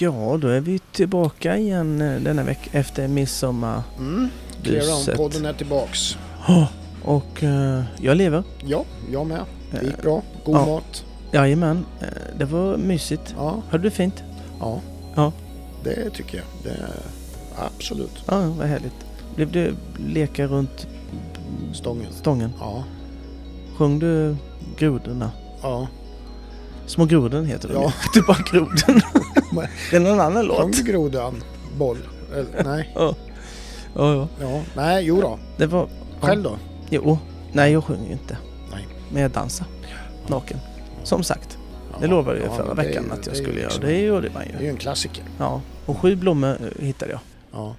Ja, 0.00 0.38
då 0.40 0.48
är 0.48 0.60
vi 0.60 0.78
tillbaka 0.78 1.56
igen 1.56 2.00
eh, 2.00 2.20
denna 2.20 2.42
vecka 2.42 2.70
efter 2.78 3.08
midsommar. 3.08 3.82
Mm. 3.98 4.28
Clearound-podden 4.62 5.48
är 5.48 5.52
tillbaks. 5.52 6.18
Och 7.04 7.42
eh, 7.44 7.82
jag 8.00 8.16
lever. 8.16 8.42
Ja, 8.64 8.84
jag 9.12 9.26
med. 9.26 9.40
Det 9.70 9.84
gick 9.86 10.02
bra. 10.02 10.22
God 10.44 10.56
Ja. 10.56 10.66
mat. 10.66 11.04
Jajamän, 11.32 11.84
eh, 12.00 12.06
det 12.38 12.44
var 12.44 12.76
mysigt. 12.76 13.34
Ja, 13.36 13.62
Hade 13.70 13.82
du 13.82 13.90
fint? 13.90 14.22
ja. 14.60 14.80
Ja. 15.16 15.32
Det 15.84 16.10
tycker 16.10 16.36
jag. 16.38 16.46
Det 16.62 16.70
är 16.82 16.90
absolut. 17.76 18.12
Ja, 18.26 18.40
vad 18.58 18.66
härligt. 18.66 18.94
Blev 19.36 19.52
det 19.52 19.72
leka 20.06 20.46
runt 20.46 20.86
Stången. 21.74 22.12
stången? 22.12 22.52
Ja, 22.60 22.84
Sjöng 23.76 23.98
du 23.98 24.36
grodorna? 24.78 25.30
ja. 25.62 25.86
Små 26.86 27.04
grodorna 27.04 27.44
heter 27.46 27.68
de 27.68 27.74
Ja. 27.74 27.92
är 28.16 28.26
bara 28.26 28.38
grodorna. 28.52 29.02
det 29.90 29.96
är 29.96 30.00
någon 30.00 30.20
annan 30.20 30.48
Sjöng 30.48 30.66
låt. 30.66 30.72
du 30.76 30.82
grodan? 30.82 31.42
Boll? 31.78 31.98
Eller, 32.34 32.64
nej. 32.64 32.92
Ja. 32.94 33.14
Ja, 33.94 34.14
ja. 34.14 34.28
Ja. 34.40 34.62
Nej, 34.76 35.04
jo 35.04 35.20
då. 35.20 35.38
Det 35.56 35.66
var... 35.66 35.88
Själv 36.20 36.42
då? 36.42 36.58
Jo. 36.90 37.18
Nej, 37.52 37.72
jag 37.72 37.84
sjunger 37.84 38.06
ju 38.06 38.12
inte. 38.12 38.38
Nej. 38.72 38.86
Men 39.12 39.22
jag 39.22 39.30
dansar. 39.30 39.66
Naken. 40.26 40.58
Som 41.02 41.22
sagt. 41.22 41.58
Det 42.00 42.06
lovade 42.06 42.38
jag 42.38 42.48
ja, 42.48 42.54
förra 42.56 42.74
det 42.74 42.82
veckan 42.82 43.04
ju- 43.04 43.12
att 43.12 43.26
jag 43.26 43.34
det 43.34 43.38
ju 43.38 43.44
skulle 43.44 43.58
göra. 43.60 43.68
liksom- 43.68 43.84
Det 43.84 44.00
gjorde 44.00 44.30
man 44.30 44.42
Det 44.42 44.54
är 44.54 44.58
ju. 44.58 44.64
ju 44.64 44.70
en 44.70 44.76
klassiker. 44.76 45.24
Ja. 45.38 45.60
Och 45.86 45.98
sju 45.98 46.16
blommor 46.16 46.48
eh, 46.78 46.84
hittade 46.86 47.10
jag. 47.12 47.20
Ja, 47.52 47.74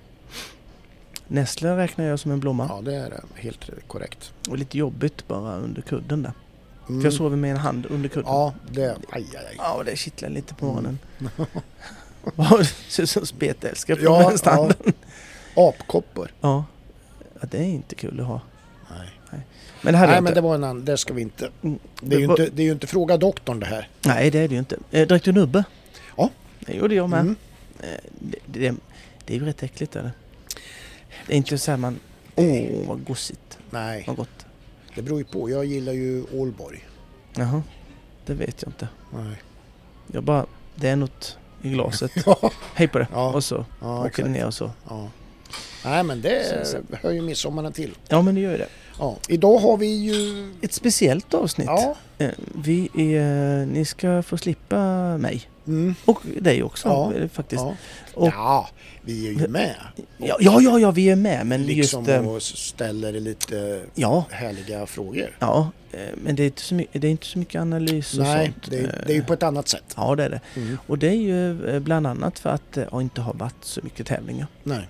Nässlor 1.28 1.76
räknar 1.76 2.06
jag 2.06 2.20
som 2.20 2.32
en 2.32 2.40
blomma. 2.40 2.66
ja 2.70 2.82
det 2.82 2.96
är 2.96 3.22
helt 3.36 3.70
korrekt. 3.88 4.34
Och 4.50 4.58
lite 4.58 4.78
jobbigt 4.78 5.28
bara 5.28 5.56
under 5.58 5.82
kudden 5.82 6.24
där. 6.24 6.34
Mm. 6.90 7.02
För 7.02 7.06
jag 7.08 7.14
sover 7.14 7.38
med 7.38 7.52
en 7.52 7.58
hand 7.58 7.86
under 7.90 8.10
kudden. 8.10 8.32
Ja, 8.32 8.54
det... 8.72 8.90
Aj, 9.10 9.26
aj, 9.38 9.46
aj. 9.50 9.56
Ja, 9.58 9.74
och 9.74 9.86
det 9.86 9.96
kittlar 9.96 10.30
lite 10.30 10.54
på 10.54 10.66
morgonen. 10.66 11.00
Ja, 12.36 12.60
Ser 12.88 13.04
ut 13.04 13.10
som 13.10 13.26
spetälskare 13.26 13.98
på 13.98 14.04
Ja, 14.04 14.28
vänster 14.28 14.52
hand. 14.52 14.74
Apkoppor. 15.56 16.32
Ja. 16.42 16.66
ja, 17.42 17.48
det 17.52 17.58
är 17.58 17.64
inte 17.64 17.96
kul 17.96 18.20
att 18.20 18.26
ha. 18.26 18.42
Nej, 18.90 19.10
Men 19.82 19.94
det 19.94 20.00
Nej 20.00 20.10
jag 20.10 20.24
men 20.24 20.32
inte. 20.32 20.34
det 20.34 20.42
var 20.42 20.56
en 20.56 20.64
annan. 20.64 20.86
Det 20.86 20.98
ska 20.98 21.14
vi 21.14 21.22
inte. 21.22 21.50
Mm, 21.62 21.80
Det 22.02 22.16
är, 22.16 22.20
ju 22.20 22.26
var- 22.28 22.40
inte, 22.42 22.56
det 22.56 22.62
är 22.62 22.66
ju 22.66 22.72
inte 22.72 22.88
fråga 22.88 23.18
doktorn 23.18 23.60
det 23.60 23.66
här. 23.66 23.90
Nej, 24.06 24.32
det 24.32 24.40
är 24.40 24.48
det 24.48 24.54
ju 24.54 24.60
inte. 24.60 24.78
Eh, 24.92 25.08
drack 25.08 25.24
du 25.24 25.32
nubbe? 25.32 25.64
Ja. 26.18 26.30
Det 26.60 26.74
gjorde 26.74 26.96
jag 26.96 27.10
med. 27.10 27.20
Mm. 27.20 27.36
Eh, 27.80 27.88
det, 28.20 28.38
det, 28.46 28.76
det 29.26 29.34
är 29.36 29.40
ju 29.40 29.46
rätt 29.46 29.64
äckligt. 29.64 29.96
Är 29.96 30.04
det? 30.04 30.12
det 31.28 31.34
är 31.34 31.38
inte 31.38 31.58
så 31.58 31.72
här 31.72 31.78
man... 31.78 32.00
Åh, 32.36 32.88
vad 32.88 33.04
gosigt. 33.06 33.58
Nej, 33.70 34.04
Vad 34.08 34.16
gott. 34.16 34.46
det 34.96 35.02
beror 35.02 35.18
ju 35.20 35.26
på. 35.26 35.50
Jag 35.50 35.66
gillar 35.66 35.94
ju 35.94 36.24
Ålborg. 36.34 36.86
Jaha. 37.40 37.64
Det 38.26 38.34
vet 38.34 38.62
jag 38.62 38.70
inte. 38.70 38.88
Nej. 39.14 39.42
Jag 40.12 40.24
bara... 40.24 40.46
Det 40.76 40.90
är 40.90 40.96
något 40.96 41.38
i 41.62 41.70
glaset. 41.70 42.12
Ja, 42.26 42.52
Hej 42.74 42.88
på 42.88 43.00
det. 43.00 43.08
Ja. 43.14 43.34
Och 43.34 43.44
så 43.44 43.66
ja 43.82 44.06
åker 44.06 44.24
det 44.24 44.30
ner 44.30 44.46
och 44.46 44.54
så. 44.54 44.72
Ja. 44.90 45.08
Nej 45.86 46.04
men 46.04 46.22
det 46.22 46.66
Så- 46.68 46.78
hör 47.02 47.12
ju 47.12 47.22
midsommaren 47.22 47.74
till. 47.74 47.96
Ja, 48.08 48.22
men 48.22 48.36
det 48.36 48.42
gör 48.42 48.52
ju 48.52 48.58
det. 48.58 48.68
Ja. 49.00 49.16
Idag 49.28 49.58
har 49.58 49.78
vi 49.78 49.88
ju... 49.88 50.50
Ett 50.62 50.74
speciellt 50.74 51.34
avsnitt. 51.34 51.68
Ja. 51.68 51.96
Eh, 52.18 52.30
Vi 52.56 52.90
är, 52.96 53.66
ni 53.66 53.86
ska 53.86 54.24
få 54.24 54.38
slippa 54.38 54.78
mig. 55.18 55.50
Mm. 55.70 55.96
Och 56.06 56.22
dig 56.42 56.64
också 56.64 56.88
Ja. 56.88 57.14
eh, 57.14 57.28
faktiskt. 57.28 57.62
Ja. 57.64 57.76
Och- 58.14 58.28
ja, 58.28 58.70
vi 59.02 59.28
är 59.28 59.32
ju 59.32 59.48
med. 59.48 59.76
Ja, 60.18 60.38
ja, 60.40 60.62
ja, 60.62 60.80
ja, 60.80 60.92
vi 60.92 61.10
är 61.10 61.16
med. 61.16 61.46
Men 61.48 61.66
liksom 61.66 62.00
just... 62.06 62.10
eh, 62.16 62.28
och 62.30 62.42
ställer 62.44 63.12
lite 63.20 63.82
Ja, 63.96 64.26
härliga 64.30 64.86
frågor. 64.86 65.36
ja. 65.40 65.72
eh, 65.92 66.00
Men 66.24 66.36
det 66.36 66.44
är 66.44 66.46
inte 66.46 66.62
så 66.62 66.76
mycket, 66.76 67.02
det 67.02 67.08
är 67.08 67.12
inte 67.12 67.26
så 67.26 67.40
mycket 67.40 67.62
analys 67.62 68.14
och 68.18 68.24
Nej, 68.24 68.46
sånt. 68.46 68.72
det 68.72 68.78
är, 68.80 69.04
det 69.08 69.14
är 69.14 69.16
ju 69.16 69.24
på 69.24 69.34
ett 69.34 69.44
annat 69.44 69.68
sätt. 69.68 69.94
Ja, 69.96 70.16
det 70.16 70.24
är 70.24 70.30
det. 70.30 70.42
Mm. 70.56 70.78
Och 70.88 70.98
det 70.98 71.08
är 71.08 71.14
ju 71.14 71.80
bland 71.80 72.08
annat 72.08 72.40
för 72.40 72.50
att 72.50 72.72
det 72.74 72.90
inte 72.94 73.22
har 73.22 73.34
varit 73.34 73.56
så 73.66 73.80
mycket 73.84 74.08
tävlingar 74.08 74.48
Nej. 74.64 74.88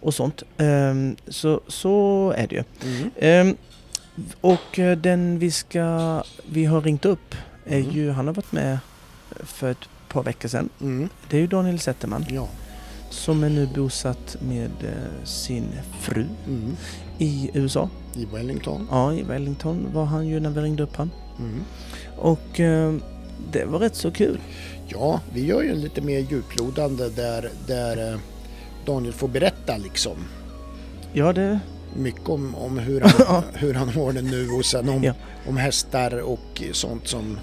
och 0.00 0.14
sånt. 0.14 0.42
Ehm, 0.58 1.16
Så, 1.28 1.60
så 1.68 2.30
är 2.36 2.46
det 2.46 2.54
ju. 2.56 2.64
Mm. 2.84 3.10
Ehm, 3.16 3.56
Och 4.40 4.78
den 4.96 5.38
vi 5.38 5.50
ska, 5.50 6.22
vi 6.50 6.64
har 6.64 6.80
ringt 6.80 7.04
upp 7.04 7.34
är 7.66 7.78
Mm. 7.80 7.90
ju, 7.90 8.10
han 8.10 8.26
har 8.26 8.34
varit 8.34 8.52
med 8.52 8.78
för 9.44 9.70
ett 9.70 9.88
par 10.08 10.22
veckor 10.22 10.48
sedan. 10.48 10.68
Mm. 10.80 11.08
Det 11.30 11.36
är 11.36 11.40
ju 11.40 11.46
Daniel 11.46 11.78
Zetterman 11.78 12.24
Ja. 12.30 12.48
som 13.10 13.44
är 13.44 13.48
nu 13.50 13.68
bosatt 13.74 14.36
med 14.40 14.70
eh, 14.84 15.24
sin 15.24 15.64
fru 16.00 16.26
Mm. 16.46 16.76
i 17.18 17.50
USA. 17.54 17.90
I 18.14 18.24
Wellington. 18.24 18.86
Ja, 18.90 19.12
i 19.14 19.22
Wellington 19.22 19.86
var 19.92 20.04
han 20.04 20.26
ju 20.28 20.40
när 20.40 20.50
vi 20.50 20.60
ringde 20.60 20.82
upp 20.82 20.96
han. 20.96 21.10
Mm. 21.38 21.60
Och 22.16 22.60
eh, 22.60 22.94
det 23.52 23.64
var 23.64 23.78
rätt 23.78 23.94
så 23.96 24.10
kul. 24.10 24.38
Ja, 24.88 25.20
vi 25.32 25.46
gör 25.46 25.62
ju 25.62 25.74
lite 25.74 26.00
mer 26.00 26.18
djuplodande 26.18 27.08
där, 27.08 27.50
där 27.66 28.12
eh, 28.12 28.18
Daniel 28.86 29.12
får 29.14 29.28
berätta 29.28 29.76
liksom 29.76 30.16
Ja, 31.12 31.32
det, 31.32 31.60
mycket 31.96 32.28
om, 32.28 32.54
om 32.54 32.78
hur, 32.78 33.00
han, 33.00 33.42
hur 33.54 33.74
han 33.74 33.88
har 33.88 34.12
det 34.12 34.22
nu 34.22 34.50
och 34.50 34.64
sen 34.64 34.88
om, 34.88 35.04
Ja. 35.04 35.12
om 35.48 35.56
hästar 35.56 36.20
och 36.22 36.62
sånt 36.72 37.08
som 37.08 37.38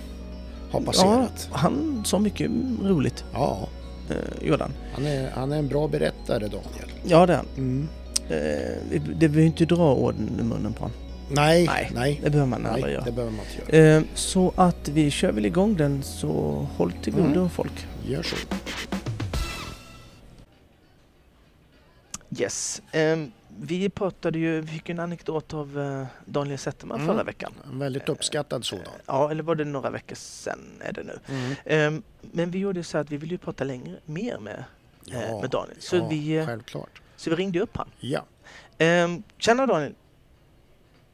har 0.72 0.80
ja, 0.80 0.86
passerat. 0.86 1.50
han 1.52 2.03
sa 2.06 2.20
mycket 2.20 2.52
roligt, 2.84 3.24
Ja, 3.34 3.68
eh, 4.09 4.48
gjorde 4.48 4.64
han. 4.64 4.74
han 4.94 5.06
är, 5.06 5.30
han 5.31 5.52
är 5.52 5.58
en 5.59 5.68
bra 5.68 5.88
berättare 5.88 6.40
Daniel. 6.48 6.90
Ja, 7.03 7.26
det 7.26 7.34
är 7.34 7.38
han. 7.38 7.48
Mm. 7.58 7.88
Eh, 8.30 9.00
det 9.20 9.28
behöver 9.30 9.42
inte 9.42 9.66
dra 9.66 9.94
orden 9.96 10.38
i 10.40 10.44
munnen 10.44 10.74
på 10.74 10.80
honom. 10.84 10.98
Nej, 11.31 11.66
Nej, 11.66 11.92
nej, 11.96 12.20
Det 12.24 12.30
behöver 12.30 12.50
man 12.50 12.62
nej, 12.62 12.72
aldrig 12.72 12.94
göra. 12.94 13.03
det 13.03 13.12
behöver 13.12 13.31
man 13.36 13.46
inte 13.66 13.78
göra. 13.78 13.98
Eh, 13.98 14.03
så 14.14 14.53
att 14.56 14.88
vi 14.90 15.12
kör 15.12 15.31
väl 15.31 15.46
igång 15.46 15.76
den 15.78 16.03
så 16.03 16.68
håll 16.78 16.92
till 17.03 17.14
godo 17.14 17.26
Mm. 17.40 17.50
folk. 17.50 17.88
Gör 18.08 18.24
så. 18.24 18.36
Yes. 22.38 22.82
Eh, 22.92 23.18
vi 23.61 23.89
pratade 23.89 24.39
ju, 24.39 24.61
vi 24.61 24.67
fick 24.67 24.89
en 24.89 24.99
anekdot 24.99 25.53
av 25.53 25.79
eh, 25.79 26.05
Daniel 26.25 26.57
Zetterman 26.57 27.01
Mm. 27.01 27.07
förra 27.16 27.23
veckan. 27.23 27.53
En 27.71 27.79
väldigt 27.79 28.09
uppskattad 28.09 28.66
sådan. 28.66 28.85
Ja, 29.05 29.31
eller 29.31 29.43
var 29.43 29.55
det 29.55 29.66
några 29.66 29.89
veckor 29.89 30.16
sedan 30.16 30.59
är 30.81 30.93
det 30.93 31.03
nu. 31.03 31.19
Mm. 31.27 31.95
Eh, 31.95 32.01
men 32.21 32.51
vi 32.51 32.59
gjorde 32.59 32.83
så 32.83 32.97
att 32.97 33.09
vi 33.11 33.17
ville 33.17 33.31
ju 33.31 33.38
prata 33.38 33.63
längre, 33.63 33.95
mer 34.05 34.38
med, 34.38 34.63
eh, 35.11 35.29
Ja, 35.29 35.41
med 35.41 35.49
Daniel. 35.49 35.77
Så, 35.81 35.95
ja, 35.95 36.07
vi, 36.07 36.38
eh, 36.38 36.45
självklart. 36.45 37.01
så 37.16 37.29
vi 37.29 37.35
ringde 37.35 37.59
upp 37.59 37.77
han. 37.77 37.89
Ja, 37.99 38.23
Eh, 38.77 39.07
tjena 39.38 39.66
Daniel! 39.66 39.93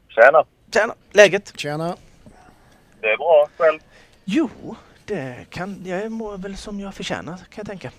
Tjena! 0.08 0.44
Tjena! 0.72 0.94
Läget? 1.12 1.52
tjena. 1.56 1.96
Det 3.00 3.06
är 3.06 3.16
bra 3.16 3.48
själv. 3.56 3.78
Jo, 4.24 4.50
det 5.04 5.46
kan, 5.50 5.80
jag 5.84 6.12
mår 6.12 6.38
väl 6.38 6.56
som 6.56 6.80
jag 6.80 6.94
förtjänar 6.94 7.36
kan 7.36 7.44
jag 7.56 7.66
tänka. 7.66 7.90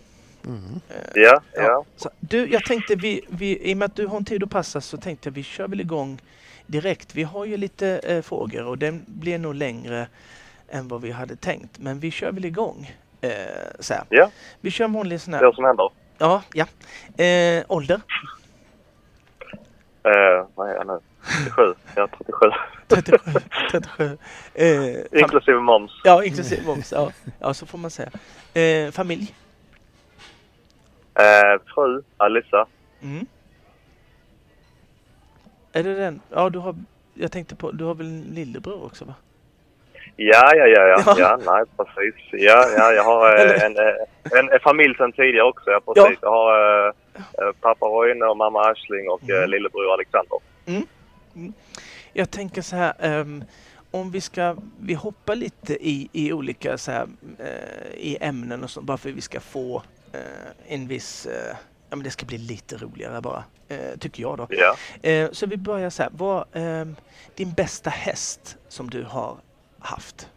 Mm. 0.45 0.79
Ja, 1.15 1.41
ja. 1.53 1.85
Så, 1.95 2.09
du, 2.19 2.47
jag 2.51 2.65
tänkte 2.65 2.95
vi, 2.95 3.21
vi, 3.27 3.71
i 3.71 3.73
och 3.73 3.77
med 3.77 3.85
att 3.85 3.95
du 3.95 4.07
har 4.07 4.17
en 4.17 4.25
tid 4.25 4.43
att 4.43 4.49
passa 4.49 4.81
så 4.81 4.97
tänkte 4.97 5.29
jag 5.29 5.33
vi 5.33 5.43
kör 5.43 5.67
väl 5.67 5.81
igång 5.81 6.21
direkt. 6.67 7.15
Vi 7.15 7.23
har 7.23 7.45
ju 7.45 7.57
lite 7.57 7.87
eh, 8.03 8.21
frågor 8.21 8.65
och 8.65 8.77
den 8.77 9.03
blir 9.07 9.37
nog 9.37 9.55
längre 9.55 10.07
än 10.69 10.87
vad 10.87 11.01
vi 11.01 11.11
hade 11.11 11.35
tänkt. 11.35 11.79
Men 11.79 11.99
vi 11.99 12.11
kör 12.11 12.31
väl 12.31 12.45
igång. 12.45 12.91
Eh, 13.21 13.29
så 13.79 13.93
här. 13.93 14.03
Ja. 14.09 14.29
Vi 14.61 14.71
kör 14.71 14.85
en 14.85 14.93
vanlig 14.93 15.21
sån 15.21 15.31
Det 15.31 15.37
är 15.37 15.39
här. 15.39 15.45
vad 15.45 15.55
som 15.55 15.65
händer. 15.65 15.89
Ja, 16.17 16.43
ja. 16.53 16.65
Eh, 17.23 17.63
ålder? 17.67 18.01
Eh, 20.03 20.47
vad 20.55 20.69
är 20.69 20.73
jag 20.73 20.87
nu? 20.87 20.99
37. 21.25 21.73
Jag 21.95 22.03
är 22.03 22.07
37. 22.07 22.51
37. 22.87 23.39
37. 23.71 24.17
Eh, 24.53 25.19
Inklusive 25.21 25.59
moms. 25.59 25.91
ja, 26.03 26.23
inklusive 26.23 26.61
moms. 26.65 26.91
Ja. 26.91 27.11
ja, 27.39 27.53
så 27.53 27.65
får 27.65 27.77
man 27.77 27.91
säga. 27.91 28.09
Eh, 28.53 28.91
familj? 28.91 29.35
Eh, 31.15 31.61
fru, 31.75 32.01
Alissa. 32.17 32.65
Mm. 33.01 33.25
Är 35.73 35.83
det 35.83 35.93
den? 35.95 36.21
Ja, 36.29 36.49
du 36.49 36.59
har... 36.59 36.75
Jag 37.13 37.31
tänkte 37.31 37.55
på, 37.55 37.71
du 37.71 37.83
har 37.83 37.95
väl 37.95 38.07
en 38.07 38.21
lillebror 38.21 38.85
också 38.85 39.05
va? 39.05 39.13
Ja, 40.15 40.55
ja, 40.55 40.65
ja, 40.67 40.81
ja. 40.87 41.03
Ja. 41.05 41.15
Ja, 41.19 41.39
nej, 41.45 41.63
precis. 41.77 42.15
Ja, 42.31 42.65
ja, 42.77 42.91
jag 42.93 43.03
har 43.03 43.35
eh, 43.35 43.63
en, 43.63 43.77
eh, 43.77 44.39
en, 44.39 44.49
en 44.51 44.59
familj 44.59 44.95
sedan 44.95 45.11
tidigare 45.11 45.47
också. 45.47 45.69
Ja, 45.71 45.79
precis. 45.79 46.17
Jag 46.21 46.29
har 46.31 46.85
eh, 46.87 46.93
eh, 47.15 47.51
pappa 47.61 47.85
Roine 47.85 48.21
och 48.29 48.37
mamma 48.37 48.61
Ashling 48.61 49.09
och 49.09 49.29
eh, 49.29 49.37
Mm. 49.37 49.49
lillebror 49.49 49.93
Alexander. 49.93 50.39
Jag 52.13 52.31
tänker 52.31 52.61
så 52.61 52.75
här, 52.75 52.93
ehm, 52.99 53.43
om 53.91 54.11
vi 54.11 54.21
ska, 54.21 54.55
vi 54.79 54.93
hoppar 54.93 55.35
lite 55.35 55.73
i, 55.89 56.09
i 56.11 56.33
olika 56.33 56.77
så 56.77 56.91
här, 56.91 57.07
eh, 57.39 57.93
i 57.97 58.17
ämnen 58.21 58.63
och 58.63 58.69
så, 58.69 58.81
bara 58.81 58.97
för 58.97 59.09
att 59.09 59.15
vi 59.15 59.21
ska 59.21 59.39
få 59.39 59.83
en 60.67 60.87
viss, 60.87 61.25
eh, 61.25 61.55
ja 61.89 61.95
men 61.95 62.03
det 62.03 62.11
ska 62.11 62.25
bli 62.25 62.37
lite 62.37 62.77
roligare 62.77 63.21
bara, 63.21 63.43
eh, 63.67 63.97
tycker 63.99 64.21
jag 64.23 64.37
då. 64.37 64.47
Ja. 64.49 64.75
Eh, 65.09 65.29
så 65.31 65.45
vi 65.45 65.57
börjar 65.57 65.89
så 65.89 66.03
här, 66.03 66.09
vad, 66.13 66.45
ehm, 66.53 66.95
din 67.35 67.51
bästa 67.53 67.89
häst 67.89 68.57
som 68.67 68.89
du 68.89 69.03
har 69.03 69.35
haft? 69.79 70.29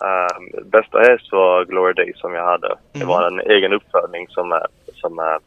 Um, 0.00 0.70
bästa 0.70 0.98
häst 0.98 1.32
var 1.32 1.64
Glory 1.64 1.92
Day 1.92 2.12
som 2.16 2.34
jag 2.34 2.44
hade. 2.46 2.68
Det 2.92 2.98
Mm. 2.98 3.08
var 3.08 3.26
en 3.26 3.40
egen 3.40 3.72
uppfödning 3.72 4.28
som, 4.28 4.52
eh, 4.52 4.58
som 4.94 5.18
eh, 5.18 5.38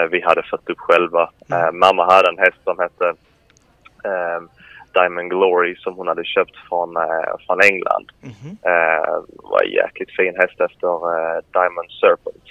eh, 0.00 0.06
vi 0.10 0.20
hade 0.20 0.42
fött 0.42 0.70
upp 0.70 0.78
själva. 0.78 1.30
Mm. 1.50 1.64
Eh, 1.64 1.72
mamma 1.72 2.04
hade 2.12 2.28
en 2.28 2.38
häst 2.38 2.56
som 2.64 2.78
hette 2.78 3.08
eh, 4.04 4.40
Diamond 4.94 5.30
Glory 5.30 5.76
som 5.76 5.94
hon 5.94 6.08
hade 6.08 6.24
köpt 6.24 6.56
från, 6.68 6.96
eh, 6.96 7.34
från 7.46 7.60
England. 7.60 8.06
Mhm. 8.20 8.50
Eh, 8.72 9.14
var 9.50 9.62
en 9.62 9.70
jäkligt 9.70 10.16
fin 10.16 10.34
häst 10.40 10.60
efter 10.60 10.88
eh, 11.14 11.38
Diamond 11.52 11.90
Serpent. 12.00 12.44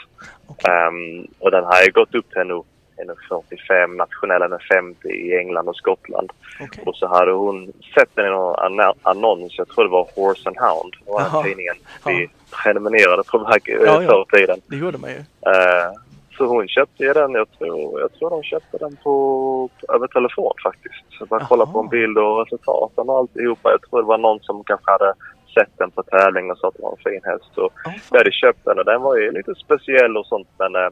Okej. 0.47 0.71
Ehm, 0.71 1.27
och 1.39 1.51
den 1.51 1.63
har 1.63 1.81
ju 1.85 1.91
gått 1.91 2.15
upp 2.15 2.29
till 2.31 2.43
nu 2.47 2.61
1,45, 2.97 3.95
nationella 3.97 4.47
med 4.47 4.61
50 4.61 5.07
i 5.09 5.37
England 5.37 5.69
och 5.69 5.75
Skottland. 5.75 6.31
Okej. 6.61 6.83
Och 6.85 6.95
så 6.95 7.07
hade 7.07 7.31
hon 7.31 7.73
sett 7.95 8.09
den 8.15 8.25
i 8.25 8.29
någon 8.29 8.79
annons, 9.01 9.57
jag 9.57 9.67
tror 9.67 9.83
det 9.83 9.89
var 9.89 10.07
Horse 10.15 10.49
and 10.49 10.57
Hound, 10.57 10.93
den 11.05 11.13
Jaha. 11.15 11.43
tidningen 11.43 11.75
Ja. 12.05 12.11
vi 12.11 12.29
prenumererade 12.63 13.23
på 13.31 13.39
back, 13.39 13.61
Ja, 13.65 13.75
ja, 13.85 14.01
ja. 14.03 14.07
förr 14.09 14.37
i 14.37 14.39
tiden. 14.41 14.59
Det 14.67 14.75
gjorde 14.75 14.97
man 14.97 15.09
ju. 15.09 15.17
Eh, 15.17 15.91
så 16.37 16.45
hon 16.45 16.67
köpte 16.67 17.13
den, 17.13 17.31
jag 17.33 17.47
tror, 17.59 17.99
jag 18.01 18.13
tror 18.13 18.29
de 18.29 18.43
köpte 18.43 18.77
den 18.77 18.95
på, 19.03 19.69
över 19.93 20.07
telefon 20.07 20.53
faktiskt. 20.63 21.03
Så 21.19 21.25
bara 21.25 21.45
kolla 21.49 21.65
på 21.65 21.79
en 21.79 21.87
bild 21.89 22.17
och 22.17 22.39
resultaten 22.45 23.09
och 23.09 23.17
alltihopa. 23.17 23.71
Jag 23.71 23.81
tror 23.81 24.01
det 24.01 24.07
var 24.07 24.17
någon 24.17 24.39
som 24.39 24.63
kanske 24.63 24.91
hade 24.91 25.13
sett 25.53 25.77
den 25.77 25.91
på 25.91 26.03
tävling 26.03 26.51
och 26.51 26.57
sa 26.57 26.67
att 26.67 26.73
det 26.73 26.83
var 26.83 26.91
en 26.91 27.11
fin 27.11 27.21
häst. 27.23 27.45
Så 27.55 27.69
Ja, 27.85 27.91
jag 28.11 28.17
hade 28.17 28.31
köpt 28.31 28.65
den 28.65 28.79
och 28.79 28.85
den 28.85 29.01
var 29.01 29.17
ju 29.17 29.31
lite 29.31 29.55
speciell 29.55 30.17
och 30.17 30.25
sånt 30.25 30.47
men 30.57 30.75
eh, 30.75 30.85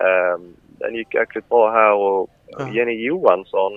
eh, 0.00 0.38
den 0.78 0.94
gick 0.94 1.14
jäkligt 1.14 1.48
bra 1.48 1.70
här 1.70 1.92
och 1.92 2.30
Ja. 2.46 2.68
Jenny 2.68 3.04
Johansson, 3.06 3.72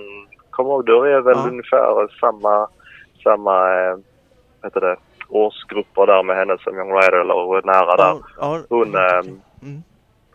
kommer 0.50 0.70
ihåg, 0.70 0.86
då 0.86 1.02
är 1.02 1.20
väl 1.20 1.36
Ja. 1.36 1.48
ungefär 1.48 2.18
samma, 2.20 2.68
samma 3.22 3.80
eh, 3.80 3.96
heter 4.62 4.80
det, 4.80 4.96
årsgrupper 5.28 6.06
där 6.06 6.22
med 6.22 6.36
henne 6.36 6.56
som 6.60 6.76
Young 6.76 6.92
Rider 6.92 7.20
eller 7.20 7.66
nära 7.66 7.96
där. 7.96 8.12
Hon, 8.68 8.94
ehm, 8.96 9.40
Mm, 9.62 9.82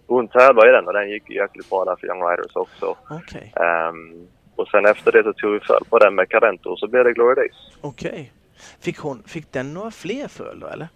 Hon 0.07 0.27
tävlade 0.27 0.69
i 0.69 0.71
den 0.71 0.87
och 0.87 0.93
den 0.93 1.09
gick 1.09 1.29
jäkligt 1.29 1.69
bra 1.69 1.85
där 1.85 1.95
för 1.95 2.07
Young 2.07 2.21
Riders 2.29 2.55
också. 2.55 2.95
Okej. 3.09 3.53
Ehm, 3.55 4.27
och 4.55 4.67
sen 4.67 4.85
efter 4.85 5.11
det 5.11 5.23
så 5.23 5.33
tog 5.33 5.51
vi 5.53 5.59
föl 5.59 5.83
på 5.89 5.99
den 5.99 6.15
med 6.15 6.29
Cadento 6.29 6.69
och 6.69 6.79
så 6.79 6.87
blev 6.87 7.03
det 7.03 7.13
Glory 7.13 7.35
Days. 7.35 7.55
Okej. 7.81 8.31
Fick, 8.79 8.97
hon, 8.97 9.23
fick 9.23 9.51
den 9.51 9.73
några 9.73 9.91
fler 9.91 10.27
föl 10.27 10.59
då 10.59 10.67
eller? 10.67 10.87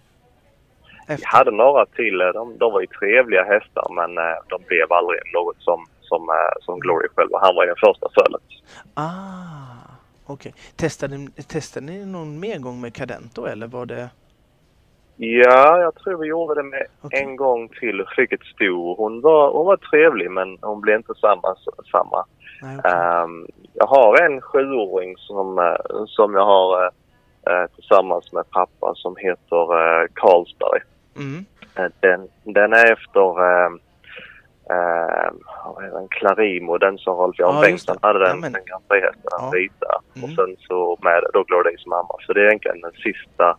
Efter. 1.08 1.28
hade 1.28 1.52
några 1.52 1.86
till. 1.86 2.22
eh, 2.22 2.28
De, 2.28 2.58
de 2.58 2.74
var 2.74 2.82
ju 2.82 2.88
trevliga 2.88 3.44
hästar 3.44 3.88
men 3.96 4.18
eh, 4.18 4.34
de 4.50 4.62
blev 4.68 4.94
aldrig 4.94 5.20
något 5.34 5.56
som, 5.60 5.86
som, 6.02 6.30
eh, 6.30 6.66
som 6.66 6.80
Glory 6.80 7.08
själv. 7.16 7.32
Och 7.32 7.40
Han 7.42 7.56
var 7.56 7.64
ju 7.64 7.68
den 7.68 7.78
första 7.86 8.08
fölet. 8.14 8.42
Ah, 8.94 9.98
okej. 10.26 10.54
Testade, 10.76 11.18
ni- 11.18 11.32
testade 11.48 11.86
ni 11.86 12.06
någon 12.06 12.40
mer 12.40 12.60
gång 12.60 12.82
med 12.82 12.94
Cadento 12.94 13.46
eller 13.46 13.68
var 13.68 13.86
det? 13.86 14.10
Ja, 15.20 15.80
jag 15.80 15.96
tror 15.96 16.18
vi 16.18 16.28
gjorde 16.28 16.56
det 16.56 16.64
med 16.64 16.86
Okej. 17.02 17.22
en 17.24 17.36
gång 17.36 17.70
till 17.70 18.02
och 18.02 18.10
fick 18.16 18.32
ett 18.32 18.44
sto. 18.56 18.96
Hon 18.96 19.22
var, 19.22 19.52
hon 19.52 19.66
var 19.66 19.78
trevlig 19.78 20.32
men 20.32 20.58
hon 20.62 20.82
blev 20.82 20.98
inte 20.98 21.14
samma. 21.16 21.56
samma. 21.92 22.26
Nej, 22.62 22.76
okej. 22.80 22.92
Ehm, 22.92 23.48
jag 23.74 23.86
har 23.88 24.22
en 24.26 24.42
sjuåring 24.42 25.18
som, 25.18 25.60
eh, 25.60 26.06
som 26.08 26.34
jag 26.34 26.46
har 26.46 26.86
eh, 27.50 27.66
tillsammans 27.76 28.34
med 28.34 28.50
pappa 28.50 28.94
som 28.96 29.16
heter 29.18 29.62
eh, 30.02 30.08
Carlsberg. 30.14 30.82
Mm. 31.16 31.46
Eh, 31.76 31.92
Den, 32.00 32.28
den 32.44 32.74
är 32.74 32.92
efter 32.92 33.42
heter 34.70 36.00
den? 36.00 36.08
Clarimo, 36.10 36.78
den 36.78 36.98
som 36.98 37.16
Rolf-Jan 37.18 37.50
Ja, 37.56 37.56
just 37.56 37.88
Bengtsson 37.88 37.98
hade 38.02 38.20
den, 38.20 38.28
Jamen. 38.36 38.52
den 38.54 38.66
Grand 38.66 38.88
Prix-hästen, 38.88 39.24
Ja. 39.32 39.50
vita. 39.54 40.02
Mm. 40.16 40.24
Och 40.24 40.36
sen 40.36 40.56
så 40.68 40.98
med 41.02 41.24
då 41.34 41.44
Glory 41.44 41.64
Days 41.64 41.86
mamma. 41.86 42.16
Så 42.26 42.34
det 42.34 42.42
är 42.42 42.46
egentligen 42.48 42.82
den 42.82 42.92
sista, 42.92 43.58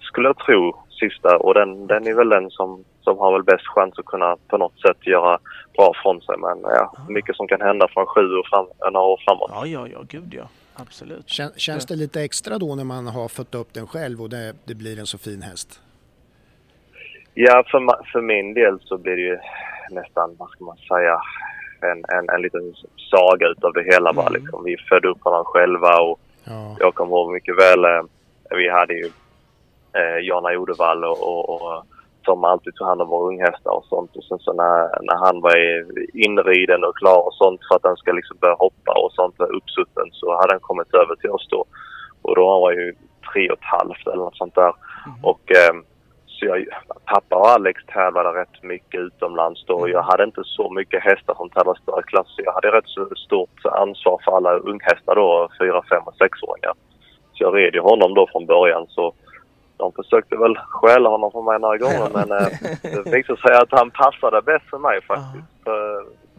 skulle 0.00 0.28
jag 0.28 0.38
tro, 0.38 0.76
sista. 0.94 1.36
Och 1.38 1.54
den, 1.54 1.86
den 1.86 2.06
är 2.06 2.14
väl 2.14 2.28
den 2.28 2.50
som, 2.50 2.84
som 3.00 3.18
har 3.18 3.32
väl 3.32 3.42
bäst 3.42 3.66
chans 3.66 3.98
att 3.98 4.04
kunna 4.04 4.36
på 4.48 4.56
något 4.58 4.80
sätt 4.80 5.06
göra 5.06 5.38
bra 5.76 5.92
från 6.02 6.20
sig. 6.20 6.36
Men 6.38 6.60
ja, 6.62 6.92
Ah. 6.96 7.00
mycket 7.08 7.36
som 7.36 7.48
kan 7.48 7.60
hända 7.60 7.88
från 7.88 8.06
sju 8.06 8.20
år 8.20 8.46
fram, 8.50 8.66
några 8.92 9.06
år 9.06 9.20
framåt. 9.24 9.50
Ja, 9.54 9.66
ja, 9.66 9.88
ja, 9.88 9.98
gud 10.08 10.34
ja. 10.34 10.48
Absolut. 10.76 11.28
Kän, 11.28 11.50
känns 11.56 11.86
det 11.86 11.96
lite 11.96 12.20
extra 12.22 12.58
då 12.58 12.74
när 12.74 12.84
man 12.84 13.06
har 13.06 13.28
fött 13.28 13.54
upp 13.54 13.74
den 13.74 13.86
själv 13.86 14.22
och 14.22 14.30
det, 14.30 14.54
det 14.64 14.74
blir 14.74 14.98
en 14.98 15.06
så 15.06 15.18
fin 15.18 15.42
häst? 15.42 15.80
Ja, 17.34 17.64
för, 17.70 18.10
för 18.12 18.20
min 18.20 18.54
del 18.54 18.78
så 18.80 18.98
blir 18.98 19.16
det 19.16 19.22
ju 19.22 19.38
nästan, 19.90 20.36
vad 20.38 20.48
ska 20.50 20.64
man 20.64 20.76
säga, 20.76 21.20
en, 21.80 22.04
en, 22.18 22.28
en 22.34 22.42
liten 22.42 22.74
saga 23.10 23.46
utav 23.48 23.72
det 23.72 23.82
hela. 23.82 24.12
Bara, 24.12 24.26
Mm. 24.28 24.42
liksom. 24.42 24.64
Vi 24.64 24.76
födde 24.88 25.08
upp 25.08 25.22
honom 25.22 25.44
själva 25.44 26.00
och 26.00 26.20
Ja, 26.44 26.76
jag 26.80 26.94
kommer 26.94 27.16
ihåg 27.16 27.32
mycket 27.32 27.56
väl, 27.58 27.84
eh, 27.84 28.02
vi 28.50 28.70
hade 28.70 28.94
ju 28.94 29.10
eh, 29.98 30.26
Jana 30.26 30.52
Jodevall 30.52 31.04
och, 31.04 31.22
och, 31.22 31.50
och 31.50 31.84
som 32.24 32.44
alltid 32.44 32.74
tog 32.74 32.86
hand 32.88 33.02
om 33.02 33.08
våra 33.08 33.28
unghästar 33.28 33.70
och 33.70 33.84
sånt. 33.84 34.16
Och 34.16 34.24
sen 34.24 34.38
så 34.38 34.52
när, 34.52 35.02
när 35.08 35.16
han 35.24 35.40
var 35.40 35.56
inriden 36.26 36.84
och 36.84 36.96
klar 36.96 37.26
och 37.26 37.34
sånt 37.34 37.60
för 37.68 37.76
att 37.76 37.82
den 37.82 37.96
ska 37.96 38.12
liksom 38.12 38.36
börja 38.40 38.54
hoppa 38.54 38.92
och 38.92 39.12
sånt, 39.12 39.40
uppsutten, 39.40 40.08
så 40.12 40.36
hade 40.36 40.52
han 40.52 40.60
kommit 40.60 40.94
över 40.94 41.14
till 41.16 41.30
oss 41.30 41.46
då. 41.50 41.64
Och 42.22 42.34
då 42.36 42.44
var 42.44 42.72
han 42.72 42.80
ju 42.80 42.94
tre 43.32 43.50
och 43.50 43.58
ett 43.58 43.70
halvt 43.78 44.06
eller 44.06 44.24
något 44.24 44.36
sånt 44.36 44.54
där. 44.54 44.72
Mhm. 45.06 45.24
Och 45.24 45.52
eh, 45.52 45.74
så 46.26 46.46
jag, 46.46 46.66
pappa 47.04 47.36
och 47.36 47.48
Alex 47.48 47.82
tävlade 47.86 48.40
rätt 48.40 48.62
mycket 48.62 49.00
utomlands 49.00 49.64
då. 49.66 49.78
Mm. 49.78 49.90
Jag 49.90 50.02
hade 50.02 50.24
inte 50.24 50.42
så 50.44 50.70
mycket 50.70 51.02
hästar 51.02 51.34
som 51.34 51.50
tävlade 51.50 51.80
större 51.80 52.02
klass. 52.02 52.26
så 52.28 52.42
Jag 52.44 52.52
hade 52.52 52.68
rätt 52.68 52.88
så 52.88 53.08
stort 53.26 53.64
ansvar 53.64 54.20
för 54.24 54.36
alla 54.36 54.52
unghästar 54.52 55.14
då, 55.14 55.48
fyra, 55.60 55.82
fem 55.90 56.02
och 56.06 56.14
sexåringar. 56.14 56.74
Så 57.32 57.44
jag 57.44 57.56
red 57.56 57.74
ju 57.74 57.80
honom 57.80 58.14
då 58.14 58.28
från 58.32 58.46
början. 58.46 58.86
Så 58.88 59.14
de 59.84 59.92
försökte 60.02 60.36
väl 60.36 60.56
stjäla 60.68 61.08
honom 61.08 61.30
från 61.30 61.44
mig 61.44 61.58
några 61.60 61.76
gånger 61.76 62.08
men 62.12 62.28
eh, 62.32 62.48
det 63.04 63.10
visade 63.16 63.40
sig 63.40 63.54
att 63.56 63.72
han 63.78 63.90
passade 63.90 64.42
bäst 64.42 64.70
för 64.70 64.78
mig 64.78 65.00
faktiskt. 65.02 65.64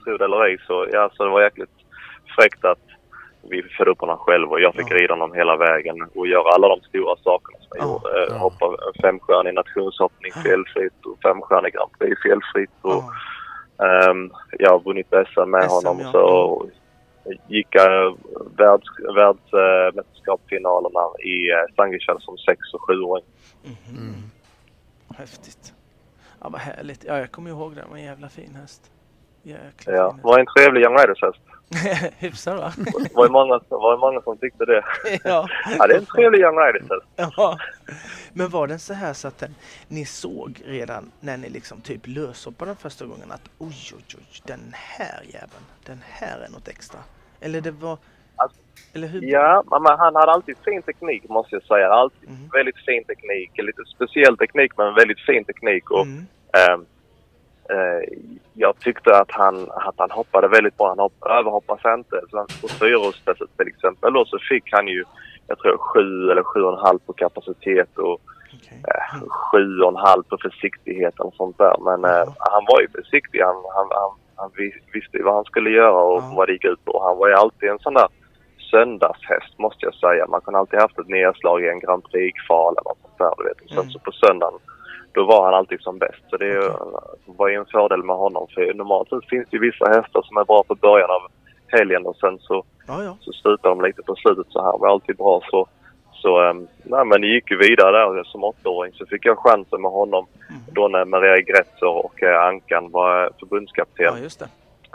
Tro 0.04 0.18
det 0.18 0.26
eller 0.26 0.44
ej 0.46 0.58
så, 0.68 0.88
ja, 0.92 1.10
så 1.14 1.24
det 1.24 1.30
var 1.30 1.42
jäkligt 1.42 1.70
fräckt 2.36 2.66
att 2.66 2.80
vi 3.50 3.64
födde 3.64 3.92
upp 3.92 4.00
honom 4.00 4.18
själv 4.18 4.52
och 4.52 4.62
jag 4.62 4.76
fick 4.76 4.92
Ja. 4.92 4.96
rida 4.98 5.14
honom 5.14 5.34
hela 5.34 5.56
vägen 5.58 5.96
och 6.16 6.28
göra 6.28 6.50
alla 6.56 6.68
de 6.68 6.82
stora 6.82 7.16
sakerna 7.24 7.58
som 7.60 7.78
jag 7.78 7.88
Ja. 7.88 7.92
gjorde. 7.92 8.20
Eh, 8.24 8.28
Ja. 8.30 8.38
Hoppa 8.38 8.66
femstjärnig 9.02 9.54
nationshoppning 9.54 10.32
felfritt 10.32 11.06
och 11.06 11.18
femstjärnig 11.24 11.74
Grand 11.74 11.92
Prix 12.00 12.22
felfritt. 12.22 12.70
Och, 12.82 13.04
Ja. 13.78 14.10
ehm, 14.10 14.32
jag 14.60 14.70
har 14.72 14.80
vunnit 14.80 15.08
SM 15.34 15.50
med 15.50 15.64
SM, 15.72 15.74
honom 15.88 16.00
ja. 16.04 16.12
så 16.12 16.66
gick 17.48 17.76
världs, 18.58 18.88
världsmästerskapsfinalerna 19.16 21.00
i 21.24 21.52
uh, 21.52 21.74
Stangerkärr 21.74 22.20
som 22.20 22.38
sex 22.38 22.60
och 22.74 22.82
sjuåring. 22.82 23.26
Mhm. 23.64 23.98
Mm. 23.98 24.32
Häftigt. 25.18 25.74
Ja, 26.42 26.50
vad 26.50 26.62
härligt. 26.62 27.04
Ja, 27.04 27.18
jag 27.20 27.32
kommer 27.32 27.50
ihåg 27.50 27.76
det. 27.76 27.82
Det 27.82 27.88
var 27.90 27.98
en 27.98 28.04
jävla 28.04 28.30
fin 28.30 28.56
häst. 28.56 28.92
Jäkla 29.44 29.94
Ja, 29.94 30.12
fin 30.12 30.22
var 30.24 30.40
en 30.40 30.46
trevlig 30.46 30.82
Young 30.82 30.98
Riders-häst. 30.98 31.40
häst. 31.72 32.14
Hyfsad 32.18 32.58
va? 32.58 32.74
Det 32.78 33.14
var 33.16 33.26
ju 33.26 33.32
många, 33.32 33.60
var 33.70 33.98
många 33.98 34.22
som 34.22 34.38
tyckte 34.38 34.66
det. 34.66 34.84
ja. 35.24 35.48
Ja, 35.78 35.88
det 35.88 35.94
är 35.94 35.98
en 35.98 36.06
trevlig 36.06 36.40
Young 36.40 36.58
Riders-häst. 36.58 37.06
Ja. 37.16 37.60
Men 38.34 38.50
var 38.50 38.68
den 38.68 38.80
så 38.80 38.94
här 38.94 39.14
så 39.14 39.28
att 39.28 39.38
den, 39.38 39.56
ni 39.88 40.06
såg 40.06 40.62
redan 40.66 41.12
när 41.20 41.38
ni 41.38 41.50
liksom 41.50 41.82
typ 41.82 42.02
löshoppade 42.08 42.70
den 42.70 42.78
första 42.78 43.06
gången 43.06 43.32
att 43.32 43.50
oj, 43.58 43.92
oj, 43.96 44.04
oj, 44.18 44.42
den 44.46 44.60
här 44.74 45.24
jäveln, 45.24 45.66
den 45.86 46.02
här 46.10 46.40
är 46.40 46.50
något 46.50 46.68
extra? 46.68 47.00
Eller 47.42 47.62
det 47.62 47.72
var... 47.72 47.98
Alltså, 48.36 48.60
eller 48.94 49.08
hur? 49.08 49.22
Ja, 49.22 49.64
men 49.72 49.86
han 50.00 50.16
hade 50.16 50.32
alltid 50.32 50.58
fin 50.66 50.82
teknik 50.82 51.30
måste 51.30 51.56
jag 51.56 51.64
säga. 51.64 51.90
Alltid 51.90 52.30
Mm. 52.30 52.50
väldigt 52.54 52.78
fin 52.86 53.04
teknik. 53.04 53.52
Lite 53.58 53.82
speciell 53.96 54.38
teknik 54.38 54.72
men 54.78 54.94
väldigt 54.96 55.20
fin 55.20 55.44
teknik. 55.46 55.92
Och, 55.92 56.02
Mm. 56.06 56.26
ehm, 56.54 56.86
eh, 57.70 58.18
jag 58.54 58.80
tyckte 58.80 59.18
att 59.18 59.32
han, 59.32 59.70
att 59.72 59.96
han 59.98 60.12
hoppade 60.12 60.48
väldigt 60.48 60.78
bra. 60.78 60.88
Han 60.88 61.00
hopp, 61.00 61.14
överhoppade 61.26 61.94
inte. 61.94 62.22
Så 62.32 62.46
på 62.62 62.68
fyraårstestet 62.68 63.58
till 63.58 63.68
exempel 63.68 64.14
då, 64.14 64.26
så 64.26 64.38
fick 64.50 64.64
han 64.72 64.88
ju, 64.88 65.04
jag 65.48 65.58
tror 65.60 65.78
sju 65.78 66.32
eller 66.32 66.44
sju 66.44 66.62
och 66.62 66.74
en 66.74 66.86
halv 66.86 67.00
på 67.00 67.14
kapacitet 67.14 67.98
och 67.98 68.22
Okej. 68.56 68.84
eh, 68.88 69.20
sju 69.30 69.80
och 69.80 69.90
en 69.90 69.96
halv 70.08 70.24
på 70.24 70.38
försiktighet 70.38 71.20
och 71.20 71.34
sånt 71.36 71.58
där. 71.58 71.76
Men 71.80 72.06
eh, 72.12 72.28
han 72.40 72.64
var 72.68 72.82
ju 72.82 72.88
försiktig. 72.90 73.42
Han, 73.42 73.56
han, 73.76 73.88
han, 73.92 74.12
han 74.36 74.52
vis- 74.58 74.84
visste 74.94 75.24
vad 75.24 75.34
han 75.36 75.44
skulle 75.46 75.70
göra 75.70 76.02
och 76.02 76.22
Ja. 76.24 76.34
vad 76.38 76.48
det 76.48 76.54
gick 76.54 76.66
ut 76.66 76.86
på. 76.86 77.04
Han 77.04 77.18
var 77.18 77.28
ju 77.28 77.34
alltid 77.34 77.70
en 77.70 77.80
sån 77.80 77.94
där 77.94 78.08
söndagshäst 78.72 79.60
måste 79.60 79.86
jag 79.86 79.94
säga. 79.96 80.28
Man 80.28 80.42
kunde 80.42 80.60
alltid 80.60 80.80
haft 80.80 81.00
ett 81.00 81.08
nedslag 81.08 81.64
i 81.64 81.70
en 81.70 81.80
Grand 81.80 82.04
Prix-kval 82.04 82.74
eller 82.78 82.90
något 82.90 82.98
sånt 83.02 83.18
där. 83.18 83.34
Du 83.38 83.44
vet. 83.44 83.62
Och 83.62 83.70
sen 83.70 83.78
Mm. 83.80 83.90
så 83.92 84.00
på 84.00 84.12
söndagen 84.12 84.60
då 85.14 85.26
var 85.26 85.46
han 85.46 85.54
alltid 85.54 85.82
som 85.82 85.98
bäst. 85.98 86.24
Så 86.30 86.38
det 86.38 86.46
är 86.46 86.62
ju- 86.62 86.72
var 87.26 87.48
ju 87.48 87.56
en 87.56 87.66
fördel 87.66 88.04
med 88.04 88.16
honom. 88.16 88.48
För 88.54 88.74
normalt 88.74 89.10
sett 89.10 89.30
finns 89.30 89.48
det 89.50 89.58
ju 89.58 89.62
vissa 89.72 89.86
hästar 89.90 90.22
som 90.22 90.38
är 90.38 90.46
bra 90.46 90.64
på 90.64 90.76
början 90.76 91.10
av 91.10 91.22
helgen 91.68 92.06
och 92.06 92.16
sen 92.16 92.40
så 92.40 92.64
Ja, 92.88 93.04
ja. 93.04 93.18
så 93.20 93.32
slutar 93.32 93.70
de 93.70 93.82
lite 93.82 94.02
på 94.04 94.16
slutet 94.16 94.46
så 94.50 94.62
här. 94.62 94.78
var 94.78 94.88
alltid 94.90 95.18
bra 95.18 95.42
så. 95.52 95.68
Så 96.26 96.42
um, 96.50 96.68
nej, 96.84 97.06
men 97.06 97.22
det 97.22 97.28
gick 97.28 97.52
ju 97.52 97.58
vidare 97.58 97.92
där 98.16 98.24
som 98.24 98.44
åttaåring 98.44 98.94
så 98.94 99.06
fick 99.06 99.26
jag 99.26 99.38
chansen 99.40 99.82
med 99.82 99.92
honom 99.92 100.26
Mm. 100.50 100.62
då 100.74 100.88
när 100.88 101.06
Maria 101.06 101.42
Gretzer 101.42 101.88
och 102.06 102.24
eh, 102.24 102.44
Ankan 102.44 102.92
var 102.92 103.24
eh, 103.24 103.30
förbundskapten. 103.40 104.06
Ja, 104.06 104.18
just 104.18 104.40
det. 104.40 104.48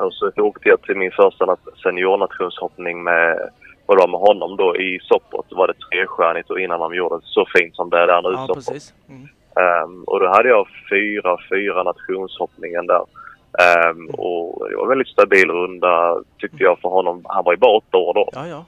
Och 0.04 0.12
så 0.14 0.30
åkte 0.36 0.68
jag 0.68 0.82
till 0.82 0.96
min 0.96 1.10
första 1.10 1.44
nat- 1.46 1.76
seniornationshoppning 1.82 3.02
med, 3.02 3.48
och 3.86 3.96
då 3.96 4.06
med 4.06 4.20
honom 4.20 4.56
då 4.56 4.76
i 4.76 4.98
Sopot. 5.02 5.46
var 5.50 5.66
det 5.66 5.74
trestjärnigt 5.74 6.50
och 6.50 6.60
innan 6.60 6.80
de 6.80 6.94
gjorde 6.94 7.14
det 7.16 7.22
så 7.24 7.46
fint 7.56 7.76
som 7.76 7.90
det 7.90 7.98
är 7.98 8.06
där 8.06 8.22
nu 8.22 8.28
Ja, 8.32 8.48
precis. 8.54 8.94
Mm. 9.08 9.28
Ehm, 9.60 10.04
och 10.04 10.20
då 10.20 10.28
hade 10.28 10.48
jag 10.48 10.66
fyra, 10.90 11.36
fyra 11.50 11.82
nationshoppningen 11.82 12.86
där. 12.86 13.04
Ehm, 13.64 14.06
och 14.06 14.68
det 14.70 14.76
var 14.76 14.82
en 14.82 14.88
väldigt 14.88 15.08
stabil 15.08 15.50
runda 15.50 16.16
tyckte 16.38 16.62
jag 16.62 16.78
för 16.78 16.88
honom. 16.88 17.24
Han 17.28 17.44
var 17.44 17.52
ju 17.52 17.58
bara 17.58 17.76
åtta 17.76 17.96
år 17.98 18.14
då. 18.14 18.28
Ja, 18.32 18.46
ja. 18.46 18.64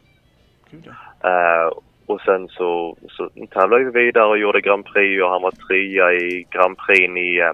Gud 0.71 0.85
ja. 1.23 1.29
Eh, 1.31 1.73
och 2.07 2.21
sen 2.21 2.49
så, 2.49 2.97
så 3.09 3.31
tävlade 3.51 3.85
vi 3.85 3.91
vidare 3.91 4.25
och 4.25 4.39
gjorde 4.39 4.61
Grand 4.61 4.85
Prix 4.85 5.23
och 5.23 5.31
han 5.31 5.43
var 5.43 5.51
trea 5.51 6.13
i 6.13 6.47
Grand 6.51 6.77
Prix 6.79 7.17
i, 7.17 7.41
eh, 7.41 7.53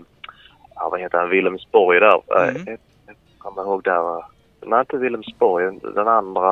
ja, 0.74 0.88
vad 0.90 1.00
heter 1.00 1.18
han, 1.18 1.30
Wilhelmsborg 1.30 2.00
där. 2.00 2.22
Eh, 2.36 2.48
Mm. 2.48 2.78
Jag 3.06 3.16
kommer 3.38 3.62
ihåg 3.62 3.82
där, 3.82 4.24
nej 4.66 4.80
inte 4.80 4.96
Wilhelmsborg, 4.96 5.78
den 5.94 6.08
andra, 6.08 6.50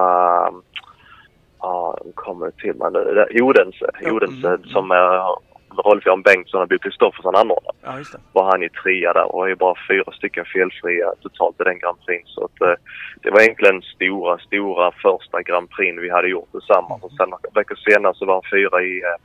ja, 1.60 1.98
kommer 2.14 2.50
till 2.50 2.74
mig 2.74 2.90
nu, 2.92 3.26
Odense, 3.42 3.90
Odense 4.04 4.48
mm, 4.48 4.64
som 4.64 4.90
är 4.90 5.36
Rolf-Jan 5.84 6.22
Bengtsson 6.22 6.62
och 6.62 6.68
Bo 6.68 6.78
Kristoffersson 6.78 7.34
anordnar 7.36 7.72
Ja, 7.82 7.98
just 7.98 8.12
det. 8.12 8.18
var 8.32 8.44
han 8.44 8.62
i 8.62 8.68
trea 8.68 9.12
där 9.12 9.34
och 9.34 9.50
är 9.50 9.54
bara 9.54 9.74
fyra 9.88 10.12
stycken 10.12 10.44
felfria 10.44 11.12
totalt 11.22 11.60
i 11.60 11.64
den 11.64 11.78
Grand 11.78 11.98
Prix. 12.06 12.22
Så 12.34 12.44
att, 12.44 12.60
eh, 12.60 12.74
det 13.22 13.30
var 13.30 13.40
egentligen 13.40 13.82
stora, 13.82 14.38
stora 14.38 14.92
första 14.92 15.42
Grand 15.42 15.70
Prix 15.70 15.98
vi 16.00 16.10
hade 16.10 16.28
gjort 16.28 16.50
tillsammans. 16.50 17.02
Och 17.04 17.12
sen 17.12 17.30
några 17.30 17.50
veckor 17.54 17.74
senare 17.76 18.14
så 18.14 18.24
var 18.26 18.34
han 18.34 18.50
fyra 18.52 18.82
i 18.82 19.02
eh, 19.02 19.16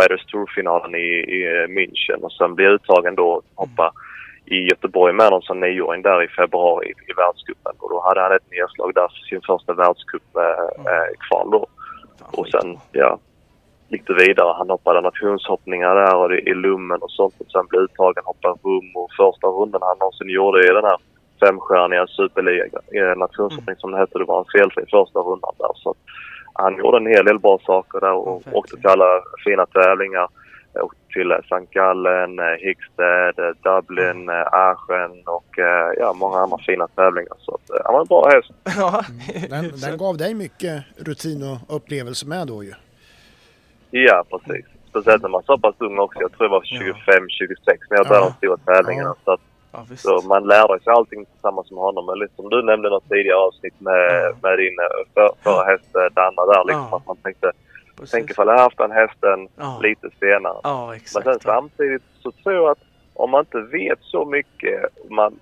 Riders 0.00 0.26
Tour-finalen 0.26 0.94
i, 0.94 1.08
i 1.36 1.46
eh, 1.46 1.66
München 1.68 2.20
och 2.22 2.32
sen 2.32 2.54
blev 2.54 2.70
uttagen 2.70 3.14
då 3.14 3.42
hoppa 3.54 3.92
i 4.48 4.58
Göteborg 4.68 5.12
med 5.12 5.30
någon 5.30 5.42
som 5.42 5.60
nioåring 5.60 6.02
där 6.02 6.22
i 6.22 6.28
februari 6.28 6.86
i, 6.86 6.90
i 7.10 7.12
världscupen. 7.16 7.72
Och 7.78 7.90
då 7.90 8.02
hade 8.08 8.20
han 8.20 8.32
ett 8.32 8.50
nedslag 8.50 8.94
där 8.94 9.08
för 9.08 9.26
sin 9.28 9.40
första 9.40 9.72
världscup-kval 9.72 11.50
då. 11.50 11.66
Fan, 12.18 12.28
Och 12.32 12.44
skitbra. 12.44 12.60
sen, 12.60 12.78
ja, 12.92 13.18
gick 13.88 14.06
det 14.06 14.14
vidare. 14.14 14.54
Han 14.58 14.70
hoppade 14.70 15.00
nationshoppningar 15.00 15.94
där 15.94 16.16
och 16.16 16.28
det, 16.28 16.38
i 16.40 16.54
lummen 16.54 17.02
och 17.02 17.10
sånt. 17.10 17.34
Och 17.38 17.50
sen 17.52 17.66
blev 17.66 17.82
uttagen, 17.82 18.22
hoppade 18.24 18.54
rum 18.64 18.90
och 18.94 19.10
första 19.20 19.46
rundan 19.46 19.82
han 19.82 19.98
någonsin 19.98 20.28
gjorde 20.28 20.58
i 20.68 20.72
den 20.78 20.84
här 20.84 20.98
femstjärniga 21.40 22.06
superliga, 22.06 22.64
eh, 22.98 23.16
nationshoppning 23.16 23.76
som 23.76 23.90
det 23.90 23.98
hette, 23.98 24.18
det 24.18 24.24
var 24.24 24.38
en 24.38 24.60
felfri 24.60 24.84
första 24.90 25.18
rundan 25.20 25.54
där. 25.58 25.72
Så 25.74 25.90
att 25.90 25.96
han 26.54 26.76
gjorde 26.76 26.96
en 26.96 27.06
hel 27.06 27.24
del 27.24 27.38
bra 27.38 27.58
saker 27.66 28.00
där 28.00 28.12
och 28.12 28.42
Ja, 28.44 28.52
åkte 28.58 28.76
till 28.76 28.88
alla 28.88 29.10
fina 29.44 29.66
tävlingar. 29.66 30.28
Jag 30.72 30.84
Åkte 30.84 31.00
till 31.12 31.30
eh, 31.32 31.38
St. 31.38 31.66
Gallen, 31.70 32.38
eh, 32.38 32.56
Hickstead, 32.66 33.38
eh, 33.38 33.52
Dublin, 33.64 34.28
eh, 34.28 34.46
Aachen 34.52 35.22
och 35.26 35.58
eh, 35.58 35.92
ja, 35.98 36.12
många 36.12 36.38
andra 36.38 36.58
fina 36.66 36.88
tävlingar. 36.88 37.36
Så 37.38 37.58
eh, 37.74 37.80
han 37.84 37.94
var 37.94 38.00
en 38.00 38.06
bra 38.06 38.30
häst. 38.34 38.50
Ja, 38.78 39.02
Den, 39.50 39.80
den 39.80 39.98
gav 39.98 40.16
dig 40.16 40.34
mycket 40.34 40.84
rutin 40.96 41.42
och 41.42 41.76
upplevelse 41.76 42.26
med 42.26 42.46
då 42.46 42.64
ju. 42.64 42.72
Ja, 44.04 44.24
precis. 44.30 44.66
Speciellt 44.90 45.22
när 45.22 45.28
man 45.28 45.40
är 45.40 45.44
så 45.44 45.58
pass 45.58 45.74
ung 45.78 45.98
också. 45.98 46.20
Jag 46.20 46.32
tror 46.32 46.44
jag 46.44 46.50
var 46.50 46.62
25, 46.64 47.28
26 47.28 47.80
när 47.90 47.96
jag 47.96 48.06
började 48.08 48.26
Ja. 48.26 48.32
de 48.40 48.46
stora 48.46 48.56
tävlingarna. 48.74 49.14
Ja. 49.16 49.22
Så, 49.24 49.30
att, 49.32 49.40
ja, 49.72 49.96
så 49.96 50.28
man 50.28 50.46
lärde 50.46 50.80
sig 50.84 50.92
allting 50.92 51.24
tillsammans 51.24 51.70
med 51.70 51.80
honom. 51.80 52.06
Men 52.06 52.18
lite 52.18 52.34
som 52.36 52.48
du 52.50 52.62
nämnde 52.62 52.88
något 52.90 53.08
tidigare 53.08 53.38
avsnitt 53.38 53.80
med, 53.80 54.00
Ja. 54.24 54.32
med 54.42 54.58
din 54.58 54.76
eh, 54.78 55.04
för, 55.14 55.30
förra 55.44 55.64
häst 55.64 55.92
Danna 56.14 56.42
där. 56.52 56.64
Liksom, 56.64 56.88
Ja. 56.90 56.96
Att 56.96 57.06
man 57.06 57.16
tänkte, 57.16 57.52
Precis. 57.96 58.10
tänk 58.10 58.30
ifall 58.30 58.48
jag 58.48 58.58
haft 58.58 58.78
den 58.78 58.90
hästen 58.90 59.48
Ja. 59.56 59.78
lite 59.82 60.08
senare. 60.20 60.56
Ja, 60.62 60.94
Men 61.14 61.22
sen 61.22 61.40
samtidigt 61.40 62.02
så 62.22 62.30
tror 62.32 62.54
jag 62.54 62.68
att 62.70 62.78
om 63.14 63.30
man 63.30 63.40
inte 63.40 63.60
vet 63.60 63.98
så 64.02 64.24
mycket 64.24 64.84
man, 65.10 65.38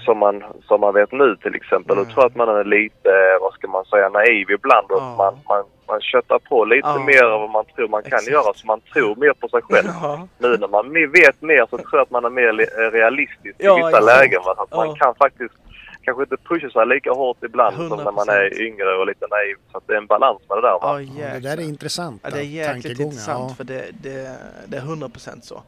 Som, 0.00 0.18
man, 0.18 0.42
som 0.68 0.80
man 0.80 0.94
vet 0.94 1.12
nu 1.12 1.36
till 1.36 1.54
exempel. 1.54 1.96
Då 1.96 2.02
Nej. 2.02 2.12
tror 2.12 2.24
jag 2.24 2.30
att 2.30 2.36
man 2.36 2.48
är 2.48 2.64
lite, 2.64 3.10
vad 3.40 3.52
ska 3.54 3.68
man 3.68 3.84
säga, 3.84 4.08
naiv 4.08 4.50
ibland. 4.50 4.86
Och 4.90 4.98
Ja. 5.00 5.14
man, 5.18 5.34
man, 5.48 5.64
man 5.88 6.00
köttar 6.00 6.38
på 6.38 6.64
lite 6.64 6.88
Ja. 6.88 6.98
mer 7.04 7.24
än 7.24 7.30
vad 7.30 7.50
man 7.50 7.64
tror 7.64 7.88
man 7.88 8.02
kan 8.02 8.12
Exakt. 8.12 8.30
göra. 8.32 8.54
Så 8.54 8.66
man 8.66 8.80
tror 8.80 9.14
mer 9.16 9.32
på 9.32 9.48
sig 9.48 9.62
själv. 9.62 9.88
Ja, 10.02 10.28
Nu 10.38 10.56
när 10.56 10.68
man 10.68 10.92
vet 11.12 11.42
mer 11.42 11.66
så 11.70 11.76
tror 11.78 11.88
jag 11.92 12.00
att 12.02 12.10
man 12.10 12.24
är 12.24 12.30
mer 12.30 12.52
li- 12.52 12.90
realistisk 12.98 13.54
Ja, 13.58 13.72
i 13.72 13.76
vissa 13.76 13.88
exakt. 13.88 14.04
lägen. 14.06 14.40
Va? 14.44 14.54
Att 14.58 14.68
Ja. 14.70 14.76
man 14.76 14.94
kan 14.96 15.14
faktiskt 15.14 15.54
kanske 16.04 16.22
inte 16.22 16.36
pusha 16.36 16.70
sig 16.70 16.86
lika 16.86 17.10
hårt 17.12 17.44
ibland 17.44 17.76
som 17.76 17.88
när 17.88 17.96
man 18.12 18.14
100%. 18.28 18.30
är 18.30 18.60
yngre 18.62 18.96
och 18.98 19.06
lite 19.06 19.26
naiv. 19.30 19.56
Så 19.70 19.78
att 19.78 19.86
det 19.86 19.92
är 19.92 19.98
en 19.98 20.06
balans 20.06 20.40
med 20.48 20.58
det 20.58 20.62
där. 20.62 20.78
Va? 20.82 21.00
ja, 21.00 21.00
Ja, 21.00 21.34
det 21.34 21.40
där 21.40 21.56
är 21.56 21.62
intressanta 21.74 22.28
Ja, 22.28 22.34
det 22.36 22.40
är 22.40 22.44
jäkligt 22.44 23.00
intressant 23.00 23.44
Ja. 23.50 23.54
för 23.56 23.64
det, 23.64 23.84
det, 24.02 24.36
det 24.66 24.76
är 24.76 24.80
100% 24.80 25.40
så. 25.44 25.62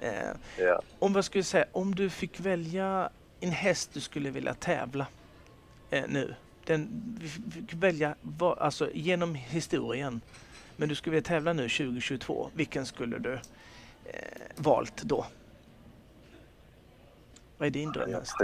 Eh, 0.00 0.10
Ja. 0.66 0.80
om 0.98 1.12
jag 1.14 1.24
skulle 1.24 1.44
säga, 1.44 1.64
om 1.72 1.94
du 1.94 2.10
fick 2.10 2.40
välja 2.40 3.08
en 3.42 3.50
häst 3.50 3.90
du 3.94 4.00
skulle 4.00 4.30
vilja 4.30 4.54
tävla 4.54 5.06
eh, 5.90 6.04
nu. 6.08 6.34
Den, 6.64 6.88
vi 7.20 7.28
fick 7.28 7.74
välja 7.74 8.14
vad, 8.22 8.58
alltså, 8.58 8.90
genom 8.92 9.34
historien. 9.34 10.20
Men 10.76 10.88
du 10.88 10.94
skulle 10.94 11.14
vilja 11.16 11.28
tävla 11.28 11.52
nu 11.52 11.62
2022. 11.62 12.48
Vilken 12.54 12.86
skulle 12.86 13.18
du 13.18 13.32
eh, 13.32 13.40
valt 14.56 15.02
då? 15.02 15.26
Vad 17.58 17.66
är 17.66 17.70
din 17.70 17.92
drömhäst? 17.92 18.34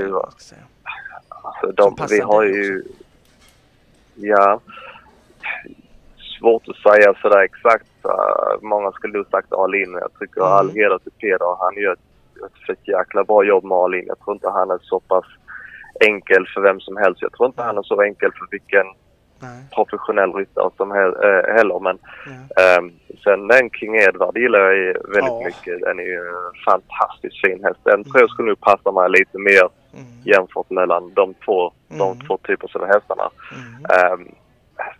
Alltså, 1.28 1.72
de, 1.72 1.96
vi 2.10 2.20
har 2.20 2.44
ju... 2.44 2.84
Ja. 4.14 4.60
Svårt 6.38 6.68
att 6.68 6.76
säga 6.76 7.14
sådär 7.22 7.42
exakt. 7.42 7.86
Uh, 8.04 8.62
många 8.68 8.92
skulle 8.92 9.18
nog 9.18 9.26
sagt 9.30 9.52
Alin. 9.52 9.92
Jag 9.92 10.10
tycker 10.20 10.40
Mm. 10.40 10.52
all 10.52 10.70
heder 10.70 10.98
till 10.98 11.12
Peder. 11.12 11.56
Han 11.58 11.82
gör 11.82 11.92
ett 11.92 12.07
för 12.66 12.72
ett 12.72 12.88
jäkla 12.88 13.24
bra 13.24 13.44
jobb 13.44 13.64
med 13.64 13.78
Alin. 13.78 14.04
Jag 14.06 14.18
tror 14.20 14.34
inte 14.36 14.48
han 14.50 14.70
är 14.70 14.78
så 14.82 15.00
pass 15.00 15.24
enkel 16.00 16.46
för 16.54 16.60
vem 16.60 16.80
som 16.80 16.96
helst. 16.96 17.22
Jag 17.22 17.32
tror 17.32 17.46
inte 17.46 17.62
han 17.62 17.78
är 17.78 17.82
så 17.82 18.02
enkel 18.02 18.30
för 18.38 18.46
vilken 18.50 18.86
Nej. 19.40 19.62
professionell 19.74 20.32
ryttare 20.32 20.70
som 20.76 20.92
äh, 20.92 21.54
heller. 21.56 21.80
Men 21.80 21.98
Ja. 22.26 22.78
Ehm, 22.78 22.92
sen 23.24 23.48
den 23.48 23.70
King 23.70 23.96
Edward 23.96 24.36
gillar 24.38 24.58
jag 24.58 24.92
väldigt 24.94 25.32
Ja. 25.40 25.42
mycket. 25.44 25.80
Den 25.80 25.98
är 25.98 26.02
ju 26.04 26.16
en 26.18 26.52
fantastiskt 26.64 27.40
fin 27.46 27.64
häst. 27.64 27.80
Den 27.82 28.04
tror 28.04 28.20
jag 28.20 28.30
skulle 28.30 28.48
nog 28.48 28.60
passa 28.60 28.92
mig 28.92 29.10
lite 29.10 29.38
mer 29.38 29.68
Mm. 29.94 30.06
jämfört 30.24 30.70
mellan 30.70 31.14
de 31.14 31.34
två, 31.34 31.72
Mm. 31.90 31.98
de 31.98 32.26
två 32.26 32.38
typerna 32.38 32.84
av 32.84 32.86
hästarna. 32.94 33.30
Mm. 33.56 34.12
Um, 34.12 34.34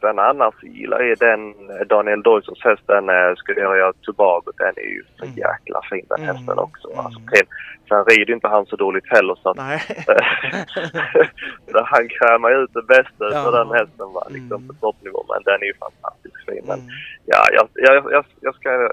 sen 0.01 0.19
annars 0.19 0.55
gillar 0.63 1.01
jag 1.01 1.19
den 1.19 1.55
Daniel 1.89 2.23
Doysers 2.23 2.65
häst, 2.65 2.83
den 2.87 3.09
uh, 3.11 3.35
Scuderia 3.37 3.93
Tobago. 4.03 4.53
Den 4.59 4.75
är 4.77 4.83
ju 4.89 5.03
så 5.17 5.25
Mm. 5.25 5.37
jäkla 5.37 5.81
fin 5.91 6.07
den 6.09 6.23
Mm. 6.23 6.37
hästen 6.37 6.59
också. 6.59 6.89
Mm. 6.93 7.05
Alltså, 7.05 7.21
sen, 7.21 7.47
sen 7.89 8.05
rider 8.05 8.35
inte 8.35 8.49
han 8.49 8.67
så 8.67 8.77
dåligt 8.77 9.09
heller 9.13 9.35
så 9.35 9.49
att 9.51 9.59
han 11.85 12.09
krämar 12.09 12.63
ut 12.65 12.71
det 12.75 12.83
bästa 12.83 13.25
Ja. 13.33 13.47
av 13.47 13.53
den 13.53 13.71
hästen 13.79 14.13
va, 14.13 14.27
liksom 14.31 14.57
Mm. 14.63 14.69
på 14.69 14.75
toppnivå. 14.75 15.25
Men 15.29 15.43
den 15.45 15.63
är 15.63 15.67
ju 15.67 15.75
fantastiskt 15.75 16.45
fin. 16.47 16.65
Men, 16.67 16.79
Mm. 16.79 16.91
Ja, 17.25 17.45
jag, 17.53 17.69
jag, 17.75 18.13
jag, 18.13 18.25
jag 18.41 18.55
ska 18.55 18.89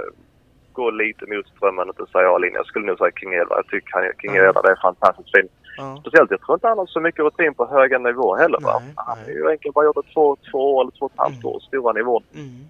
gå 0.73 0.89
lite 0.91 1.25
mot 1.25 1.47
strömmen 1.47 1.89
och 1.89 1.99
inte 1.99 2.11
säga 2.11 2.29
Alin. 2.29 2.53
Jag 2.53 2.65
skulle 2.65 2.85
nog 2.85 2.97
säga 2.97 3.11
King 3.19 3.33
Edward. 3.33 3.57
Jag 3.57 3.67
tycker 3.67 3.93
han, 3.93 4.03
King. 4.21 4.35
Edward 4.35 4.65
är 4.65 4.75
fantastiskt 4.81 5.31
fin. 5.35 5.47
Ja. 5.77 5.97
Speciellt, 6.01 6.31
jag 6.31 6.41
tror 6.41 6.55
inte 6.55 6.67
han 6.67 6.77
har 6.77 6.85
så 6.85 6.99
mycket 6.99 7.19
rutin 7.25 7.53
på 7.53 7.65
höga 7.65 7.97
nivåer 7.99 8.39
heller. 8.41 8.59
Va? 8.61 8.79
Nej, 8.79 8.93
Han 8.95 9.17
nej. 9.17 9.25
har 9.25 9.31
ju 9.41 9.47
egentligen 9.47 9.73
bara 9.73 9.85
gjort 9.85 10.13
två, 10.13 10.37
två 10.51 10.75
år 10.75 10.81
eller 10.81 10.91
två 10.91 11.05
och 11.05 11.11
ett 11.11 11.17
halvt 11.19 11.35
Mm. 11.43 11.45
år 11.47 11.59
stora 11.59 11.93
nivåer. 11.93 12.23
Mm. 12.33 12.45
Mm. 12.47 12.65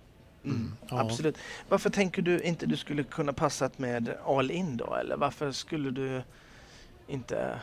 Mm, 0.45 0.67
ja. 0.89 1.01
Absolut. 1.01 1.37
Varför 1.69 1.89
tänker 1.89 2.21
du 2.21 2.39
inte 2.39 2.65
du 2.65 2.77
skulle 2.77 3.03
kunna 3.03 3.33
passat 3.33 3.79
med 3.79 4.13
all 4.27 4.51
in 4.51 4.77
då? 4.77 4.95
Eller 4.95 5.17
varför 5.17 5.51
skulle 5.51 5.89
du 5.89 6.21
inte... 7.07 7.59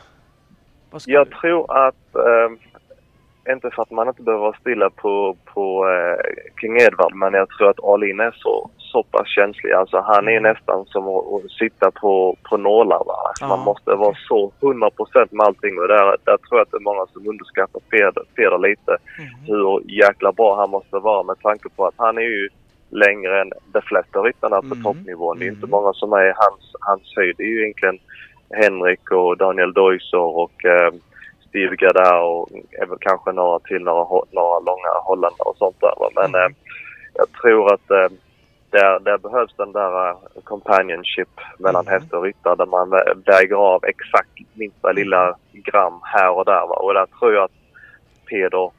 Vad 0.91 1.01
skulle 1.01 1.15
Jag 1.17 1.27
du? 1.27 1.31
tror 1.35 1.87
att, 1.87 2.15
eh, 2.15 3.53
inte 3.53 3.69
för 3.71 3.81
att 3.81 3.91
man 3.91 4.07
inte 4.07 4.21
behöver 4.23 4.43
vara 4.43 4.57
stilla 4.57 4.89
på, 4.89 5.37
på 5.45 5.89
eh, 5.89 6.33
King 6.61 6.77
Edward, 6.81 7.15
men 7.15 7.33
jag 7.33 7.49
tror 7.49 7.69
att 7.69 7.83
Alin 7.83 8.19
är 8.19 8.31
så, 8.39 8.69
så 8.93 9.03
pass 9.03 9.27
känslig. 9.27 9.71
Alltså 9.71 9.97
han 9.99 10.27
är 10.27 10.37
Mm. 10.37 10.43
nästan 10.51 10.85
som 10.85 11.03
att, 11.07 11.51
sitta 11.61 11.91
på, 11.91 12.35
på 12.49 12.57
nålar. 12.57 13.01
Va? 13.09 13.15
Alltså, 13.27 13.43
Ja, 13.43 13.47
man 13.47 13.59
måste 13.59 13.91
vara 13.95 14.15
så 14.27 14.51
100% 14.61 15.27
med 15.31 15.45
allting 15.47 15.79
och 15.79 15.87
där, 15.87 16.05
där 16.27 16.37
tror 16.37 16.59
jag 16.59 16.61
att 16.61 16.71
det 16.71 16.77
är 16.77 16.89
många 16.91 17.05
som 17.13 17.27
underskattar 17.27 17.81
Peder, 17.91 18.23
Peder 18.35 18.57
lite. 18.57 18.91
Mm. 19.19 19.29
Hur 19.47 19.81
jäkla 20.03 20.31
bra 20.31 20.55
han 20.55 20.69
måste 20.69 20.97
vara 20.99 21.23
med 21.23 21.39
tanke 21.41 21.69
på 21.75 21.85
att 21.85 21.93
han 21.97 22.17
är 22.17 22.21
ju 22.37 22.49
längre 22.89 23.41
än 23.41 23.51
de 23.73 23.81
flesta 23.81 24.19
ryttarna 24.19 24.59
på 24.61 24.65
Mm. 24.75 24.83
toppnivån. 24.83 25.39
Det 25.39 25.45
är 25.45 25.47
Mm. 25.49 25.55
inte 25.57 25.67
många 25.75 25.93
som 25.93 26.13
är 26.13 26.33
hans, 26.43 26.63
hans 26.79 27.13
höjd. 27.15 27.35
Det 27.37 27.43
är 27.43 27.47
ju 27.55 27.61
egentligen 27.63 27.99
Henrik 28.61 29.11
och 29.11 29.37
Daniel 29.37 29.73
Deusser 29.73 30.19
och 30.43 30.65
eh, 30.65 30.91
Steve 31.49 31.75
Gardar 31.75 32.21
och 32.21 32.49
även 32.83 32.97
kanske 32.99 33.31
några 33.31 33.59
till, 33.59 33.81
några, 33.83 34.05
några 34.31 34.59
långa 34.59 34.91
holländare 35.03 35.49
och 35.49 35.57
sånt 35.57 35.79
där. 35.81 35.93
va. 35.99 36.09
Men 36.15 36.25
Mm. 36.35 36.41
eh, 36.51 36.57
jag 37.13 37.31
tror 37.41 37.73
att 37.73 37.91
eh, 37.91 38.07
där, 38.79 38.99
där 38.99 39.17
behövs 39.17 39.53
den 39.57 39.71
där 39.71 40.09
eh, 40.09 40.15
companionship 40.43 41.29
mellan 41.59 41.87
Mm. 41.87 41.93
häst 41.93 42.13
och 42.13 42.23
ryttare 42.23 42.55
där 42.55 42.65
man 42.65 42.89
vä- 42.93 43.23
väger 43.25 43.55
av 43.55 43.85
exakt 43.85 44.29
minsta 44.53 44.91
lilla 44.91 45.35
gram 45.51 45.99
här 46.03 46.29
och 46.31 46.45
där. 46.45 46.67
Va? 46.67 46.75
Och 46.75 46.93
där 46.93 47.05
tror 47.05 47.33
jag 47.33 47.43
att 47.43 47.51
Peder 48.25 48.71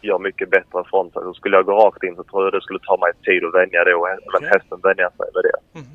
gör 0.00 0.18
mycket 0.18 0.50
bättre 0.50 0.84
från 0.90 1.10
sig. 1.10 1.22
Så 1.22 1.34
skulle 1.34 1.56
jag 1.56 1.66
gå 1.66 1.72
rakt 1.72 2.02
in 2.02 2.16
så 2.16 2.24
tror 2.24 2.44
jag 2.44 2.52
det 2.52 2.60
skulle 2.60 2.78
ta 2.78 2.96
mig 2.96 3.12
tid 3.24 3.44
att 3.44 3.54
vänja 3.54 3.84
det 3.84 3.94
och 3.94 4.08
även 4.08 4.24
Okej. 4.34 4.48
hästen 4.52 4.78
vänja 4.82 5.10
sig 5.10 5.26
med 5.34 5.42
det. 5.48 5.78
Mm. 5.78 5.88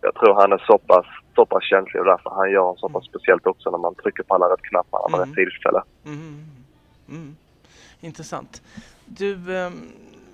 Jag 0.00 0.14
tror 0.14 0.34
han 0.34 0.52
är 0.52 0.62
så 0.66 0.78
pass, 0.78 1.06
så 1.34 1.46
pass 1.46 1.62
känslig 1.64 2.00
och 2.00 2.06
därför 2.06 2.30
han 2.30 2.50
gör 2.50 2.74
så 2.76 2.88
pass 2.88 3.04
speciellt 3.04 3.46
också 3.46 3.70
när 3.70 3.78
man 3.78 3.94
trycker 3.94 4.22
på 4.22 4.34
alla 4.34 4.46
rätt 4.46 4.62
knappar 4.62 5.08
vid 5.08 5.14
Mm. 5.16 5.28
rätt 5.28 5.34
tillfälle. 5.36 5.82
Mm. 6.06 6.44
Mm. 7.08 7.36
Intressant. 8.00 8.62
Du, 9.06 9.56
ehm, 9.58 9.72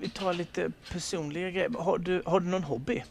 vi 0.01 0.09
tar 0.09 0.33
lite 0.33 0.71
personliga 0.93 1.51
grejer. 1.51 1.71
Har 1.79 1.99
du, 1.99 2.23
har 2.27 2.41
du 2.41 2.47
någon 2.47 2.63
hobby? 2.65 3.03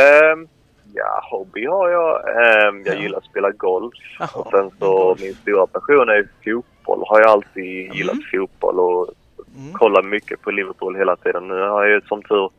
Ehm, 0.00 0.48
ja, 0.94 1.20
hobby 1.30 1.66
har 1.66 1.88
jag. 1.90 2.28
Ehm, 2.28 2.82
jag 2.86 2.96
Ja. 2.96 3.00
gillar 3.00 3.18
att 3.18 3.24
spela 3.24 3.50
golf. 3.50 3.94
Jaha, 4.18 4.28
och 4.34 4.50
sen 4.50 4.70
så 4.78 5.16
min 5.20 5.34
stora 5.34 5.66
passion 5.66 6.08
är 6.08 6.28
fotboll. 6.44 7.02
Har 7.06 7.20
jag 7.20 7.30
alltid 7.30 7.84
Mm. 7.84 7.96
gillat 7.96 8.16
fotboll 8.32 8.80
och 8.80 9.08
Mm. 9.56 9.72
kollar 9.72 10.02
mycket 10.02 10.40
på 10.40 10.50
Liverpool 10.50 10.96
hela 10.96 11.16
tiden. 11.16 11.48
Nu 11.48 11.54
har 11.60 11.84
jag 11.84 11.90
ju 11.90 12.00
som 12.00 12.22
tur 12.22 12.50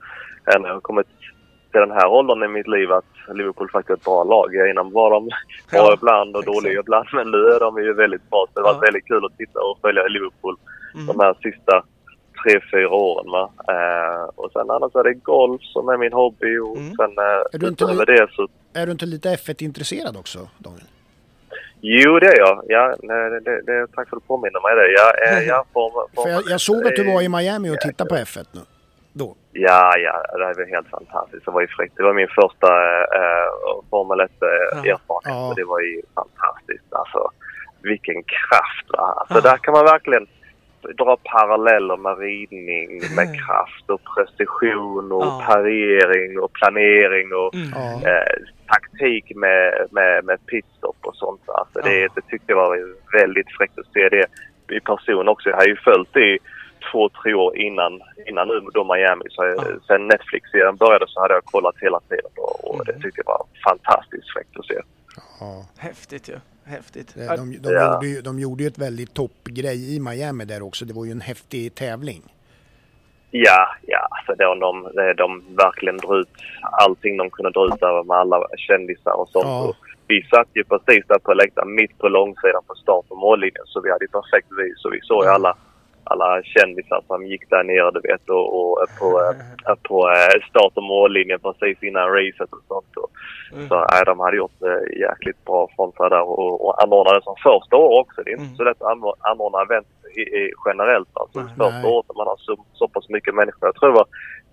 jag 0.46 0.60
har 0.74 0.80
kommit 0.80 1.08
till 1.72 1.80
den 1.80 1.92
här 1.92 2.08
åldern 2.08 2.44
i 2.44 2.48
mitt 2.48 2.68
liv 2.68 2.92
att 2.92 3.06
Liverpool 3.34 3.70
faktiskt 3.70 3.90
är 3.90 3.94
ett 3.94 4.04
bra 4.04 4.24
lag. 4.24 4.70
Innan 4.70 4.92
var 4.92 5.10
de 5.12 5.26
bra 5.26 5.34
Ja, 5.72 5.94
ibland 5.94 6.36
och 6.36 6.42
exakt. 6.44 6.56
dåliga 6.64 6.80
ibland 6.80 7.08
men 7.14 7.32
nu 7.32 7.38
är 7.38 7.60
de 7.60 7.78
ju 7.84 7.94
väldigt 7.94 8.30
bra. 8.30 8.46
Så 8.54 8.60
det 8.60 8.68
har 8.68 8.74
varit 8.74 8.82
Ja. 8.84 8.88
väldigt 8.88 9.06
kul 9.08 9.26
att 9.26 9.38
titta 9.38 9.60
och 9.60 9.78
följa 9.82 10.04
Liverpool 10.08 10.56
Mm. 10.94 11.06
de 11.08 11.20
här 11.20 11.34
sista 11.44 11.84
tre, 12.46 12.60
fyra 12.72 12.90
åren. 12.90 13.32
Va? 13.32 13.50
Eh, 13.74 14.24
och 14.36 14.52
sen 14.52 14.70
annars 14.72 14.96
är 14.96 15.04
det 15.04 15.14
golf 15.14 15.62
som 15.62 15.90
är 15.90 15.98
min 15.98 16.14
hobby 16.14 16.58
och 16.58 16.78
Mm. 16.78 16.96
sen 16.96 17.18
eh, 17.18 17.24
Är 17.54 17.58
du 17.60 17.68
inte 17.68 17.84
utöver 17.84 18.06
det 18.06 18.28
så 18.32 18.48
Är 18.74 18.86
du 18.86 18.92
inte 18.92 19.06
lite 19.06 19.30
F1-intresserad 19.36 20.18
också, 20.18 20.40
Daniel? 20.58 20.84
Jo, 21.82 22.20
det 22.20 22.28
är 22.28 22.38
jag. 22.40 22.64
Ja, 22.68 22.96
nej, 23.04 23.30
det, 23.30 23.40
det, 23.40 23.62
det, 23.62 23.88
tack 23.88 24.10
för 24.10 24.18
att 24.18 24.24
du 24.24 24.28
påminner 24.28 24.62
mig 24.68 24.76
det. 24.76 24.92
Jag, 24.94 25.28
är- 25.30 25.48
jag 25.48 25.66
får, 25.74 25.92
får, 26.16 26.24
För 26.24 26.30
jag, 26.30 26.44
jag 26.50 26.62
såg 26.62 26.88
att 26.88 26.96
du 26.96 27.14
var 27.14 27.22
i 27.22 27.30
Miami 27.30 27.70
och 27.70 27.80
tittade 27.82 28.10
på 28.10 28.16
F1 28.16 28.46
nu. 28.52 28.62
Då. 29.14 29.36
Ja, 29.52 29.98
ja, 29.98 30.24
det 30.38 30.44
var 30.44 30.70
helt 30.76 30.88
fantastiskt. 30.88 31.46
Det 31.46 31.52
var 31.52 31.62
ju 31.62 31.68
fräckt. 31.68 31.94
Det 31.98 32.04
var 32.04 32.14
min 32.14 32.28
första 32.28 32.68
äh, 33.22 33.48
Formel 33.90 34.20
1-erfarenhet 34.28 35.00
Ja. 35.08 35.22
Ja. 35.24 35.48
och 35.50 35.56
det 35.56 35.64
var 35.64 35.80
ju 35.80 36.02
fantastiskt. 36.16 36.90
Alltså, 36.94 37.30
vilken 37.82 38.24
kraft! 38.24 38.86
Va? 38.98 39.14
Alltså, 39.18 39.36
Ja. 39.36 39.42
Där 39.52 39.58
kan 39.58 39.72
man 39.74 39.86
verkligen 39.86 40.28
dra 40.98 41.18
paralleller 41.24 41.98
med 41.98 42.18
ridning, 42.20 42.88
med 43.16 43.28
Mm. 43.28 43.38
kraft 43.40 43.90
och 43.90 44.02
precision 44.16 45.12
och 45.12 45.26
Ja. 45.26 45.44
parering 45.48 46.40
och 46.40 46.54
planering 46.54 47.34
och 47.34 47.56
Mm. 47.56 47.70
Ja. 47.76 48.10
eh, 48.10 48.36
taktik 48.68 49.36
med, 49.36 49.88
med, 49.92 50.26
med 50.26 50.46
pitstop 50.46 50.98
och 51.02 51.16
sånt. 51.16 51.42
Alltså 51.50 51.80
det, 51.84 52.00
Ja. 52.00 52.10
det 52.16 52.22
tyckte 52.22 52.52
jag 52.52 52.56
var 52.58 52.80
väldigt 53.22 53.52
fräckt 53.58 53.80
att 53.80 53.94
se 53.94 54.10
det 54.10 54.26
i 54.76 54.80
person 54.80 55.28
också. 55.28 55.50
Jag 55.50 55.58
har 55.58 55.66
ju 55.68 55.76
följt 55.76 56.14
det 56.14 56.26
i 56.34 56.40
två, 56.92 57.10
tre 57.10 57.34
år 57.34 57.58
innan, 57.58 58.02
innan 58.26 58.48
nu 58.48 58.60
då 58.74 58.94
Miami. 58.94 59.26
Så 59.30 59.44
jag, 59.46 59.56
Ja. 59.58 59.64
Sen 59.88 60.08
Netflix-serien 60.08 60.76
började 60.76 61.06
så 61.08 61.22
hade 61.22 61.34
jag 61.34 61.46
kollat 61.46 61.76
hela 61.82 62.00
tiden 62.00 62.32
och, 62.38 62.70
och 62.76 62.86
det 62.86 62.92
Mm. 62.92 63.02
tyckte 63.04 63.22
jag 63.26 63.32
var 63.34 63.46
fantastiskt 63.70 64.34
fräckt 64.34 64.60
att 64.60 64.66
se. 64.66 64.80
Ja. 65.40 65.66
Häftigt 65.78 66.30
ju. 66.30 66.36
Häftigt. 66.66 67.14
Det- 67.16 67.24
Ja, 67.26 67.38
De, 67.38 67.58
de, 67.58 67.70
Ja. 67.74 67.94
gjorde 67.94 68.08
ju, 68.08 68.22
de 68.22 68.40
gjorde 68.40 68.64
ju 68.64 68.68
ett 68.68 68.78
väldigt 68.78 69.14
toppgrej 69.14 69.96
i 69.96 70.00
Miami 70.00 70.46
där 70.46 70.62
också. 70.64 70.86
Det 70.86 70.94
var 70.94 71.06
ju 71.06 71.12
en 71.12 71.22
häftig 71.22 71.76
tävling. 71.76 72.22
Ja, 73.32 73.68
ja, 73.88 74.08
alltså 74.12 74.36
de, 74.36 74.60
de, 74.60 74.90
de, 74.96 75.14
de 75.14 75.56
verkligen 75.56 75.98
drog 75.98 76.18
ut 76.18 76.30
allting 76.62 77.18
de 77.18 77.30
kunde 77.30 77.52
dra 77.52 77.66
ut 77.68 77.80
där 77.80 78.04
med 78.04 78.18
alla 78.18 78.48
kändisar 78.58 79.14
och 79.22 79.30
sånt. 79.30 79.46
Ja. 79.46 79.74
Vi 80.08 80.24
satt 80.24 80.48
ju 80.54 80.64
precis 80.64 81.04
där 81.08 81.20
på 81.20 81.34
läktaren, 81.34 81.76
mitt 81.76 81.98
på 81.98 82.08
långsidan 82.08 82.64
på 82.68 82.76
start 82.76 83.06
och 83.10 83.18
mållinjen. 83.18 83.64
Så 83.66 83.82
vi 83.82 83.92
hade 83.92 84.06
ju 84.06 84.10
perfekt 84.10 84.48
vis 84.60 84.86
och 84.86 84.94
vi 84.94 85.00
såg 85.02 85.24
ju 85.24 85.30
alla, 85.30 85.58
alla 86.06 86.44
kändisar 86.44 87.02
som 87.08 87.26
gick 87.26 87.50
där 87.50 87.64
nere, 87.64 87.92
du 87.92 88.00
vet, 88.10 88.30
och, 88.30 88.48
och 88.62 88.78
på, 89.00 89.08
eh, 89.70 89.76
på 89.84 90.10
eh, 90.10 90.48
start 90.50 90.72
och 90.76 90.84
mållinjen 90.84 91.40
precis 91.40 91.84
innan 91.84 92.08
racet 92.10 92.54
och 92.54 92.64
sånt. 92.68 92.98
Och, 92.98 93.10
Mm. 93.54 93.68
Så 93.68 93.76
nej, 93.92 94.04
de 94.06 94.20
hade 94.20 94.38
gjort 94.38 94.62
eh, 94.62 95.00
jäkligt 95.00 95.46
bra 95.46 95.68
sig 95.98 96.10
där 96.10 96.22
och, 96.22 96.66
och 96.66 96.84
anordnade 96.84 97.22
som 97.24 97.36
första 97.44 97.76
år 97.76 98.00
också. 98.02 98.22
Det 98.24 98.30
är 98.30 98.34
inte 98.34 98.44
Mm. 98.44 98.56
så 98.56 98.64
lätt 98.64 98.82
att 98.82 98.88
anor- 98.98 99.16
anordna 99.20 99.62
event 99.62 99.88
i, 100.16 100.22
i, 100.22 100.52
generellt. 100.66 101.10
Alltså 101.14 101.40
Nej. 101.40 101.50
första 101.58 101.88
året 101.88 102.06
när 102.10 102.16
man 102.16 102.28
har 102.28 102.38
så, 102.38 102.66
så 102.74 102.88
pass 102.88 103.10
mycket 103.10 103.36
människor. 103.36 103.68
Jag 103.68 103.76
tror 103.76 103.90
det 103.90 103.96
var 103.96 104.08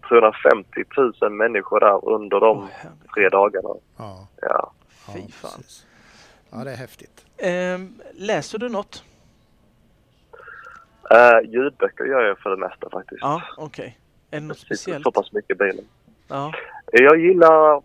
350 0.09 0.85
000 1.21 1.30
människor 1.32 1.80
där 1.80 2.09
under 2.09 2.40
de 2.40 2.68
herregud. 2.73 2.99
tre 3.14 3.28
dagarna. 3.28 3.68
Ja, 3.99 4.26
Ja. 4.42 4.73
ja, 5.06 5.12
Fy 5.14 5.32
fan. 5.32 5.62
Ja, 6.50 6.64
det 6.64 6.71
är 6.73 6.76
häftigt. 6.76 7.26
Ehm, 7.38 7.94
läser 8.14 8.59
du 8.59 8.68
något? 8.68 9.04
Uh, 11.14 11.50
ljudböcker 11.50 12.04
gör 12.04 12.21
jag 12.23 12.38
för 12.38 12.50
det 12.50 12.57
mesta 12.57 12.90
faktiskt. 12.90 13.21
Ja, 13.23 13.42
okej. 13.57 13.99
Är 14.31 14.40
det 14.40 14.47
något 14.47 14.59
speciellt? 14.59 15.02
så 15.04 15.12
pass 15.12 15.33
mycket 15.33 15.50
i 15.50 15.54
bilen. 15.54 15.85
Ja. 16.28 16.52
Jag 16.92 17.21
gillar, 17.21 17.83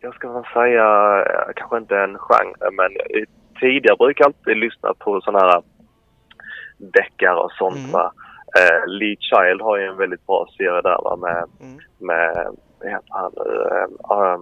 jag 0.00 0.14
ska 0.14 0.32
väl 0.32 0.44
säga, 0.54 0.84
eh, 1.26 1.52
kanske 1.56 1.76
inte 1.76 1.98
en 1.98 2.18
genre, 2.18 2.70
men 2.72 2.96
eh, 2.96 3.24
tidigare 3.60 3.96
brukar 3.96 4.24
jag 4.24 4.28
alltid 4.28 4.56
lyssna 4.56 4.94
på 4.98 5.20
sådana 5.20 5.46
här 5.48 5.62
deckare 6.78 7.36
och 7.36 7.52
sånt. 7.52 7.76
Mm. 7.76 7.90
Va? 7.90 8.12
Eh, 8.58 8.86
Lee 8.86 9.16
Child 9.20 9.60
har 9.60 9.76
ju 9.78 9.84
en 9.86 9.96
väldigt 9.96 10.26
bra 10.26 10.46
serie 10.56 10.80
där 10.82 11.02
va? 11.04 11.16
med, 11.16 11.44
Mm. 11.60 11.78
med 11.98 12.50
han 13.08 13.32
nu? 13.36 13.68
Eh, 13.70 14.16
eh, 14.16 14.38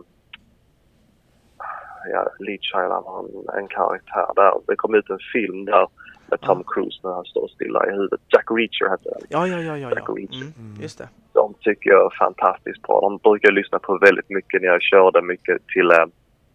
ja, 2.13 2.29
Lee 2.39 2.59
Child 2.61 2.91
han 2.93 3.05
har 3.05 3.25
en, 3.25 3.59
en 3.63 3.69
karaktär 3.69 4.27
där. 4.37 4.53
Det 4.67 4.77
kom 4.77 4.95
ut 4.95 5.11
en 5.11 5.19
film 5.33 5.65
där 5.65 5.89
med 6.31 6.41
Tom 6.41 6.65
Cruise 6.67 7.01
när 7.03 7.11
han 7.15 7.25
står 7.25 7.49
stilla 7.49 7.87
i 7.87 7.91
huvudet. 7.91 8.21
Jack 8.29 8.45
Reacher 8.51 8.89
hette 8.91 9.09
den. 9.11 9.27
Ja, 9.29 9.47
ja, 9.47 9.59
ja, 9.61 9.77
ja. 9.77 9.91
Jack 9.91 10.05
ja. 10.09 10.15
Reacher. 10.15 10.35
Mm. 10.43 10.53
Mm. 10.59 10.83
Just 10.83 10.99
det. 10.99 11.09
De 11.33 11.55
tycker 11.61 11.91
jag 11.91 12.05
är 12.13 12.17
fantastiskt 12.19 12.83
bra. 12.83 13.01
De 13.01 13.17
brukar 13.17 13.49
jag 13.49 13.55
lyssna 13.55 13.79
på 13.79 13.99
väldigt 13.99 14.31
mycket 14.31 14.63
när 14.63 14.69
jag 14.69 14.83
körde 14.83 15.23
mycket 15.23 15.67
till, 15.67 15.91
eh, 15.91 15.97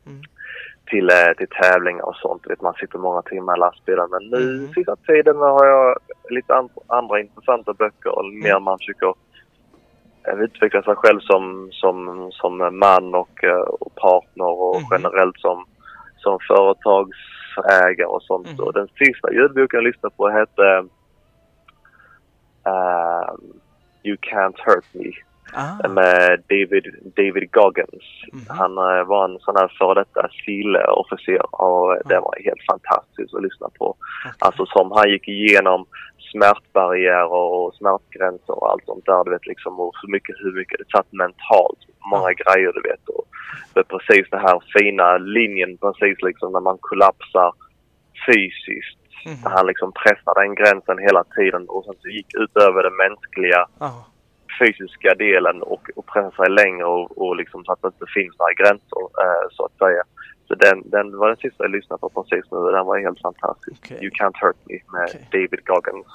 Mm. 0.08 0.22
till, 0.86 1.10
eh, 1.10 1.34
till 1.38 1.48
tävlingar 1.62 2.04
och 2.06 2.16
sånt. 2.16 2.42
Vet, 2.50 2.62
man 2.62 2.74
sitter 2.74 2.98
många 2.98 3.22
timmar 3.22 3.56
i 3.58 3.60
lastbilen. 3.60 4.08
Men 4.12 4.24
nu 4.30 4.56
Mm. 4.58 4.74
sista 4.74 4.96
tiden 4.96 5.38
har 5.38 5.66
jag 5.66 5.98
lite 6.30 6.56
an- 6.56 6.70
andra 6.88 7.20
intressanta 7.20 7.74
böcker. 7.74 8.18
och 8.18 8.26
Mer 8.26 8.50
Mm. 8.52 8.64
man 8.64 8.78
försöker 8.78 9.14
eh, 10.28 10.40
utveckla 10.40 10.82
sig 10.84 10.96
själv 10.96 11.20
som, 11.20 11.70
som, 11.72 12.30
som 12.32 12.58
man 12.80 13.16
och, 13.16 13.44
och 13.80 13.96
partner 13.96 14.46
och 14.46 14.76
Mhm. 14.82 14.88
generellt 14.92 15.40
som, 15.40 15.66
som 16.18 16.40
företagsägare 17.56 18.08
och 18.08 18.24
sånt. 18.24 18.48
Mhm. 18.52 18.60
Och 18.60 18.74
den 18.74 18.88
sista 18.88 19.34
ljudboken 19.34 19.78
jag 19.78 19.84
lyssnade 19.84 20.16
på 20.16 20.30
hette 20.30 20.86
eh, 22.66 23.34
You 24.04 24.18
Can't 24.22 24.58
Hurt 24.66 24.86
Me 24.94 25.12
Ah. 25.56 25.88
med 25.88 26.44
David, 26.50 26.86
David 27.16 27.52
Goggins. 27.52 28.06
Mhm. 28.34 28.42
Han 28.48 28.72
eh, 28.78 29.04
var 29.04 29.26
en 29.26 29.40
sån 29.40 29.56
här 29.56 29.68
före 29.80 29.94
detta 29.94 30.28
SIL-officer 30.46 31.56
och 31.56 31.98
det 32.06 32.20
var 32.20 32.36
helt 32.46 32.66
fantastiskt 32.72 33.34
att 33.36 33.44
lyssna 33.44 33.70
på. 33.80 33.86
Okej. 33.90 34.32
Alltså 34.40 34.66
som 34.66 34.92
han 34.92 35.10
gick 35.10 35.28
igenom 35.28 35.86
smärtbarriärer 36.32 37.34
och 37.34 37.76
smärtgränser 37.76 38.60
och 38.60 38.72
allt 38.72 38.86
sånt 38.86 39.06
där. 39.06 39.24
Du 39.24 39.32
vet 39.32 39.48
liksom 39.48 39.80
och 39.80 39.96
så 39.96 40.08
mycket, 40.10 40.36
hur 40.40 40.54
mycket 40.60 40.80
det 40.80 40.98
satt 40.98 41.12
mentalt. 41.12 41.80
Många 42.12 42.32
grejer 42.34 42.72
du 42.74 42.82
vet. 42.90 43.10
Och 43.10 43.26
är 43.80 43.84
precis 43.84 44.30
den 44.30 44.40
här 44.40 44.60
fina 44.80 45.18
linjen 45.18 45.78
precis 45.78 46.18
liksom 46.22 46.52
när 46.52 46.60
man 46.60 46.78
kollapsar 46.82 47.54
fysiskt. 48.28 49.00
Där 49.44 49.50
han 49.58 49.68
liksom 49.68 49.92
pressar 50.02 50.34
den 50.42 50.56
gränsen 50.56 50.98
hela 51.08 51.24
tiden 51.24 51.64
och 51.70 51.86
sen 51.86 51.96
så 52.02 52.08
gick 52.08 52.28
utöver 52.44 52.84
det 52.84 52.92
mänskliga 53.08 53.66
Ja. 53.80 54.06
fysiska 54.60 55.14
delen 55.16 55.62
och, 55.62 55.90
och 55.96 56.06
pressa 56.06 56.32
sig 56.44 56.50
längre 56.52 56.86
och, 56.86 57.18
och 57.22 57.36
liksom 57.36 57.66
så 57.66 57.72
att 57.72 57.82
det 57.82 57.88
inte 57.88 58.06
finns 58.18 58.36
några 58.40 58.54
gränser 58.54 59.02
eh, 59.24 59.46
så 59.52 59.66
att 59.66 59.78
säga. 59.78 60.04
Så 60.48 60.56
den, 60.56 60.90
den 60.90 61.18
var 61.18 61.28
den 61.28 61.38
sista 61.38 61.64
jag 61.64 61.72
lyssnade 61.72 62.00
på 62.00 62.10
precis 62.10 62.52
nu 62.52 62.58
den 62.72 62.86
var 62.86 63.00
helt 63.00 63.22
fantastisk. 63.22 63.82
Okej. 63.86 63.98
You 64.04 64.12
Can't 64.20 64.38
Hurt 64.42 64.58
Me 64.66 64.78
med 64.94 65.10
Okej. 65.10 65.28
David 65.32 65.66
Goggins. 65.66 66.08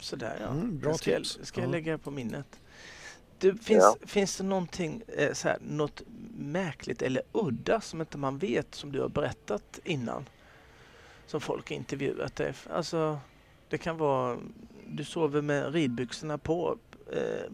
Sådär 0.00 0.32
ja. 0.40 0.46
Mm, 0.46 0.78
bra 0.78 0.90
det 0.92 0.98
ska, 0.98 1.10
jag, 1.10 1.18
tips. 1.18 1.38
ska 1.46 1.60
jag 1.60 1.68
Ja. 1.68 1.72
lägga 1.72 1.98
på 1.98 2.10
minnet. 2.10 2.46
Du, 3.38 3.56
finns, 3.56 3.96
finns 4.06 4.36
det 4.36 4.44
någonting, 4.44 5.02
eh, 5.16 5.32
så 5.32 5.48
här, 5.48 5.58
något 5.60 6.02
märkligt 6.38 7.02
eller 7.02 7.22
udda 7.32 7.80
som 7.80 8.00
inte 8.00 8.18
man 8.18 8.38
vet 8.38 8.74
som 8.74 8.92
du 8.92 9.00
har 9.00 9.08
berättat 9.08 9.80
innan? 9.84 10.28
Som 11.26 11.40
folk 11.40 11.68
har 11.70 11.76
intervjuat 11.76 12.36
dig? 12.36 12.52
Alltså, 12.70 13.18
det 13.68 13.78
kan 13.78 13.98
vara, 13.98 14.36
du 14.86 15.04
sover 15.04 15.42
med 15.42 15.74
ridbyxorna 15.74 16.38
på, 16.38 16.76
eh, 17.12 17.52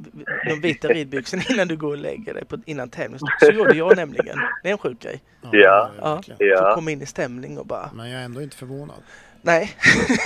de 0.48 0.60
vita 0.60 0.88
ridbyxorna 0.92 1.42
innan 1.50 1.68
du 1.68 1.76
går 1.76 1.90
och 1.90 1.98
lägger 1.98 2.34
dig 2.34 2.44
på, 2.44 2.56
innan 2.66 2.88
tävling. 2.90 3.18
Så 3.40 3.50
gjorde 3.52 3.74
jag 3.76 3.96
nämligen. 3.96 4.36
Det 4.62 4.68
är 4.68 4.72
en 4.72 4.78
sjuk 4.78 5.00
grej. 5.00 5.22
Ja. 5.52 5.90
Ja. 6.00 6.14
verkligen. 6.14 6.38
Så 6.38 6.44
Ja. 6.44 6.74
kom 6.74 6.88
in 6.88 7.02
i 7.02 7.06
stämning 7.06 7.58
och 7.58 7.66
bara, 7.66 7.90
Men 7.94 8.10
jag 8.10 8.20
är 8.20 8.24
ändå 8.24 8.42
inte 8.42 8.56
förvånad. 8.56 9.02
nej. 9.42 9.72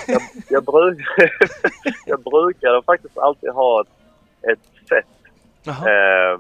Jag, 0.07 0.23
jag, 0.49 0.65
bruk, 0.65 0.99
jag 2.07 2.23
brukade 2.23 2.83
faktiskt 2.83 3.19
alltid 3.19 3.51
ha 3.51 3.81
ett, 3.81 3.89
ett 4.53 4.89
sätt. 4.89 5.07
Eh, 5.71 6.39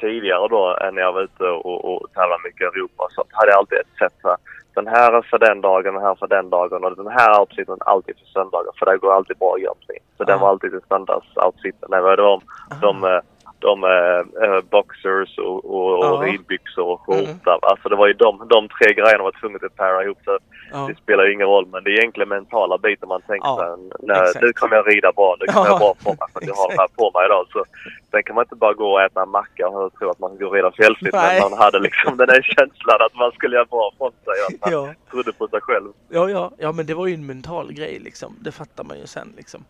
tidigare 0.00 0.48
då 0.48 0.76
eh, 0.80 0.92
när 0.92 1.02
jag 1.02 1.12
var 1.12 1.22
ute 1.22 1.44
och, 1.44 1.84
och 1.84 2.12
tävlade 2.14 2.42
mycket 2.44 2.60
i 2.60 2.64
Europa 2.64 3.08
så 3.10 3.24
hade 3.30 3.50
jag 3.50 3.58
alltid 3.58 3.78
ett 3.78 3.98
sätt 3.98 4.14
så 4.22 4.28
här, 4.28 4.36
den 4.74 4.86
här 4.86 5.12
är 5.12 5.22
för 5.22 5.38
den 5.38 5.60
dagen, 5.60 5.94
den 5.94 6.02
här 6.02 6.14
för 6.14 6.26
den 6.26 6.50
dagen 6.50 6.84
och 6.84 6.96
den 6.96 7.06
här 7.06 7.40
outfiten 7.40 7.76
alltid 7.80 8.14
för 8.18 8.26
söndagar 8.26 8.72
för 8.78 8.86
det 8.86 8.96
går 8.98 9.12
alltid 9.14 9.38
bra 9.38 9.54
egentligen. 9.58 10.02
Så 10.16 10.24
den 10.24 10.38
Ah. 10.38 10.40
var 10.42 10.48
alltid 10.48 10.72
den 10.72 10.80
standards-outfiten. 10.80 11.90
Det 11.90 12.00
var 12.00 12.16
de, 12.16 12.40
de 12.80 13.04
Aha. 13.04 13.14
eh, 13.16 13.22
de 13.60 13.84
äh, 13.84 14.60
boxers 14.70 15.38
och, 15.38 15.64
och, 15.64 16.04
Ja. 16.04 16.10
och 16.12 16.22
ridbyxor 16.24 16.84
och 16.86 17.00
skjorta. 17.00 17.58
Alltså 17.62 17.88
det 17.88 17.96
var 17.96 18.06
ju 18.06 18.12
de, 18.12 18.48
de 18.48 18.68
tre 18.68 18.94
grejerna 18.94 19.22
var 19.24 19.32
tvungna 19.40 19.58
att 19.62 19.76
para 19.76 20.04
ihop. 20.04 20.18
Så 20.24 20.38
Ja. 20.72 20.86
det 20.88 20.94
spelar 21.02 21.24
ju 21.24 21.32
ingen 21.32 21.46
roll 21.46 21.66
men 21.66 21.84
det 21.84 21.90
är 21.90 21.98
egentligen 21.98 22.28
mentala 22.28 22.78
biten 22.78 23.08
man 23.08 23.22
tänker 23.22 23.48
Ja, 23.48 23.78
nej, 24.00 24.20
exakt. 24.20 24.42
nu 24.42 24.52
kommer 24.52 24.76
jag 24.76 24.88
rida 24.92 25.12
bra, 25.12 25.36
nu 25.40 25.46
kommer 25.46 25.66
Ja, 25.66 25.70
jag 25.72 25.78
bra 25.78 25.94
på 26.04 26.08
mig 26.10 26.28
för 26.32 26.40
att 26.40 26.46
jag 26.46 26.54
har 26.54 26.68
det 26.68 26.76
här 26.78 26.88
på 26.96 27.10
mig 27.14 27.26
idag. 27.26 27.46
Så, 27.52 27.64
sen 28.10 28.22
kan 28.22 28.34
man 28.34 28.44
inte 28.44 28.54
bara 28.56 28.72
gå 28.74 28.92
och 28.92 29.02
äta 29.02 29.22
en 29.22 29.28
macka 29.30 29.68
och 29.68 29.94
tro 29.94 30.10
att 30.10 30.18
man 30.18 30.30
ska 30.36 30.44
gå 30.44 30.48
och 30.50 30.54
rida 30.56 30.70
fjällfritt. 30.72 31.12
Men 31.12 31.50
man 31.50 31.58
hade 31.58 31.78
liksom 31.78 32.16
den 32.16 32.26
där 32.28 32.42
känslan 32.42 32.98
att 33.06 33.14
man 33.14 33.32
skulle 33.32 33.56
göra 33.56 33.64
bra 33.64 33.92
från 33.98 34.10
sig. 34.12 34.34
Att 34.48 34.60
man 34.60 34.72
Ja. 34.72 34.94
trodde 35.10 35.32
på 35.32 35.48
sig 35.48 35.60
själv. 35.60 35.88
Ja, 36.08 36.28
ja, 36.30 36.50
ja, 36.58 36.72
men 36.72 36.86
det 36.86 36.94
var 36.94 37.06
ju 37.06 37.14
en 37.14 37.26
mental 37.26 37.72
grej 37.72 37.98
liksom. 37.98 38.36
Det 38.40 38.52
fattar 38.52 38.84
man 38.84 38.98
ju 38.98 39.06
sen 39.06 39.32
liksom. 39.36 39.64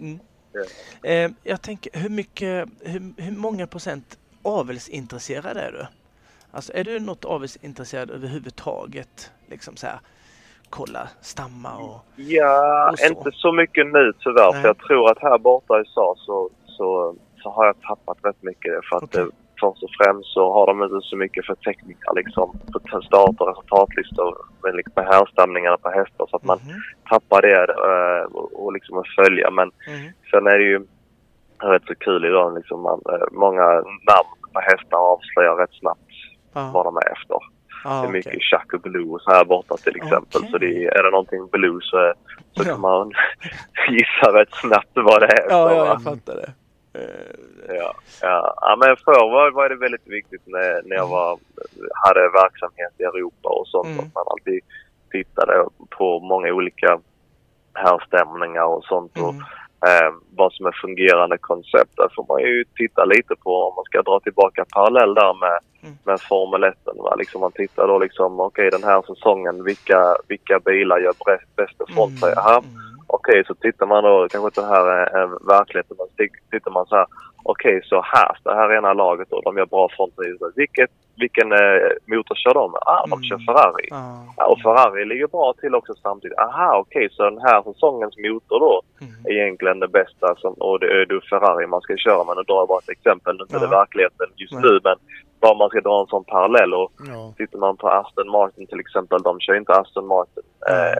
Mm. 0.00 0.18
Eh, 1.02 1.30
jag 1.42 1.62
tänker, 1.62 1.98
hur 1.98 2.08
mycket, 2.08 2.68
hur, 2.80 3.22
hur 3.22 3.36
många 3.36 3.66
procent 3.66 4.18
avelsintresserad 4.42 5.56
är 5.56 5.72
du? 5.72 5.86
Alltså 6.50 6.72
är 6.74 6.84
du 6.84 7.00
något 7.00 7.24
avelsintresserad 7.24 8.10
överhuvudtaget? 8.10 9.32
Liksom 9.46 9.76
så 9.76 9.86
här, 9.86 9.98
kolla 10.70 11.08
stammar 11.20 11.82
och... 11.82 12.00
Ja, 12.16 12.90
Och 12.92 12.98
så. 12.98 13.06
inte 13.06 13.30
så 13.32 13.52
mycket 13.52 13.86
nu 13.86 14.12
tyvärr. 14.18 14.52
Nej. 14.52 14.60
För 14.62 14.68
jag 14.68 14.78
tror 14.78 15.10
att 15.10 15.18
här 15.22 15.38
borta 15.38 15.74
i 15.74 15.78
USA 15.78 16.14
så, 16.18 16.50
så, 16.66 17.16
så 17.42 17.50
har 17.50 17.66
jag 17.66 17.80
tappat 17.80 18.18
rätt 18.22 18.42
mycket. 18.42 18.72
För 18.90 18.96
att 18.96 19.02
Okej. 19.02 19.24
det, 19.24 19.30
först 19.60 19.82
och 19.82 19.90
främst 20.00 20.28
så 20.32 20.52
har 20.52 20.66
de 20.66 20.82
inte 20.82 21.00
så 21.02 21.16
mycket 21.16 21.46
förteckningar 21.46 22.14
liksom. 22.14 22.58
På 22.72 23.02
start 23.02 23.36
och 23.40 23.48
resultatlistor 23.48 24.36
med, 24.62 24.74
liksom, 24.76 25.04
härstamningarna 25.04 25.76
på 25.76 25.88
hästar. 25.90 26.26
Så 26.30 26.36
att 26.36 26.44
man 26.44 26.58
Mhm, 26.66 26.80
tappar 27.10 27.42
det 27.42 27.62
eh, 27.88 28.24
och, 28.36 28.64
och 28.64 28.72
liksom 28.72 28.98
att 28.98 29.08
följa. 29.18 29.50
Men 29.50 29.68
mhm. 29.68 30.08
sen 30.30 30.46
är 30.46 30.58
det 30.58 30.64
ju 30.64 30.80
rätt 31.62 31.82
så 31.86 31.94
kul 31.94 32.24
idag. 32.24 32.54
Liksom 32.54 32.82
man, 32.82 33.00
eh, 33.12 33.26
många 33.32 33.66
namn 34.10 34.32
på 34.52 34.60
hästar 34.60 34.96
avslöjar 35.12 35.56
rätt 35.56 35.74
snabbt 35.80 36.00
Ja, 36.54 36.70
vad 36.74 36.84
de 36.86 36.96
är 36.96 37.12
efter. 37.12 37.36
ja, 37.84 38.00
Det 38.02 38.08
är 38.08 38.12
mycket 38.12 38.42
Chuck 38.42 38.72
och 38.74 38.80
Blues 38.80 39.22
här 39.26 39.44
borta 39.44 39.76
till 39.76 39.96
exempel. 39.96 40.40
Okej. 40.40 40.50
Så 40.50 40.58
det 40.58 40.86
är, 40.86 41.02
det 41.02 41.10
någonting 41.10 41.48
Blues 41.52 41.90
så, 41.90 41.96
är- 41.96 42.14
så 42.52 42.62
Ja. 42.62 42.64
kan 42.64 42.80
man 42.80 43.12
gissa 43.88 44.32
rätt 44.32 44.54
snabbt 44.54 44.90
vad 44.94 45.20
det 45.20 45.26
är. 45.26 45.46
Ja, 45.50 45.74
ja, 45.74 45.86
jag 45.86 46.02
fattar 46.02 46.34
det. 46.34 46.52
Ja, 47.68 47.94
ja. 48.22 48.54
ja, 48.60 48.76
men 48.76 48.96
förr 48.96 49.30
var, 49.30 49.50
var 49.50 49.68
det 49.68 49.76
väldigt 49.76 50.06
viktigt 50.06 50.42
när, 50.46 50.82
när 50.88 50.96
jag 50.96 51.06
var, 51.08 51.38
hade 52.06 52.20
verksamhet 52.20 52.92
i 52.98 53.02
Europa 53.02 53.48
och 53.48 53.68
sånt. 53.68 53.86
Mm. 53.86 53.98
Att 53.98 54.14
man 54.14 54.24
alltid 54.30 54.60
tittade 55.10 55.64
på 55.90 56.20
många 56.20 56.52
olika 56.52 57.00
härstämningar 57.74 58.64
och 58.64 58.84
sånt. 58.84 59.12
Och, 59.18 59.34
Mm. 59.34 60.06
eh, 60.06 60.12
vad 60.36 60.52
som 60.52 60.66
är 60.66 60.72
fungerande 60.82 61.38
koncept. 61.38 61.96
Där 61.96 62.08
får 62.16 62.26
man 62.28 62.40
ju 62.40 62.64
titta 62.76 63.04
lite 63.04 63.34
på 63.36 63.62
om 63.62 63.74
man 63.74 63.84
ska 63.84 64.02
dra 64.02 64.20
tillbaka 64.20 64.64
parallell 64.74 65.14
där 65.14 65.34
med, 65.34 65.58
Mm. 65.82 65.94
med 66.04 66.20
Formel 66.20 66.64
1. 66.64 66.74
Va? 66.96 67.14
Liksom 67.14 67.40
man 67.40 67.52
tittar 67.52 67.88
då 67.88 67.98
liksom, 67.98 68.40
okej 68.40 68.70
den 68.70 68.82
här 68.84 69.02
säsongen, 69.02 69.64
vilka, 69.64 70.16
vilka 70.28 70.58
bilar 70.58 70.98
gör 70.98 71.14
bäst, 71.26 71.56
bäst 71.56 71.90
ifrån 71.90 72.10
sig? 72.16 72.34
Aha, 72.36 72.58
Mm. 72.58 72.97
Okej, 73.10 73.44
så 73.46 73.54
tittar 73.54 73.86
man 73.86 74.04
då, 74.04 74.28
kanske 74.30 74.46
inte 74.48 74.60
det 74.60 74.66
här 74.66 74.86
är, 74.86 75.06
är 75.22 75.26
verkligheten, 75.58 75.96
men 75.98 76.28
tittar 76.50 76.70
man 76.70 76.86
så 76.86 76.96
här, 76.96 77.06
okej 77.44 77.80
så 77.84 78.02
här, 78.12 78.36
det 78.44 78.54
här 78.54 78.72
ena 78.78 78.92
laget 78.92 79.28
då, 79.30 79.40
de 79.40 79.56
gör 79.58 79.66
bra 79.66 79.88
sig. 79.88 80.52
Vilket, 80.56 80.90
vilken 81.16 81.52
eh, 81.52 81.88
motor 82.06 82.34
kör 82.34 82.54
de? 82.54 82.74
Ah, 82.74 83.06
de 83.06 83.12
Mm. 83.12 83.22
kör 83.22 83.38
Ferrari. 83.46 83.86
Ja. 83.90 84.24
Ja, 84.36 84.46
och 84.46 84.60
Ferrari 84.60 85.04
ligger 85.04 85.26
bra 85.26 85.54
till 85.60 85.74
också 85.74 85.94
samtidigt. 86.02 86.38
Aha, 86.38 86.78
okej, 86.78 87.08
så 87.12 87.22
den 87.30 87.40
här 87.40 87.62
säsongens 87.62 88.16
motor 88.18 88.60
då 88.60 88.82
Mm. 89.00 89.12
är 89.24 89.32
egentligen 89.42 89.80
det 89.80 89.88
bästa 89.88 90.34
som, 90.36 90.52
och 90.52 90.80
det 90.80 90.86
är 90.86 91.06
då 91.06 91.20
Ferrari 91.30 91.66
man 91.66 91.80
ska 91.80 91.96
köra 91.96 92.24
med. 92.24 92.36
Nu 92.36 92.42
drar 92.42 92.56
jag 92.56 92.68
bara 92.68 92.78
ett 92.78 92.88
exempel, 92.98 93.36
nu 93.36 93.40
är 93.42 93.44
inte 93.44 93.58
det 93.58 93.70
verkligheten 93.80 94.26
just 94.36 94.52
Nej. 94.52 94.62
nu, 94.64 94.80
men 94.84 94.96
bara 95.40 95.54
man 95.54 95.68
ska 95.68 95.80
dra 95.80 96.00
en 96.00 96.06
sån 96.06 96.24
parallell 96.24 96.74
och 96.74 96.92
Ja. 97.12 97.32
tittar 97.36 97.58
man 97.58 97.76
på 97.76 97.88
Aston 97.88 98.30
Martin 98.30 98.66
till 98.66 98.80
exempel, 98.80 99.22
de 99.22 99.40
kör 99.40 99.54
inte 99.54 99.72
Aston 99.72 100.06
Martin 100.06 100.42
eh, 100.68 100.92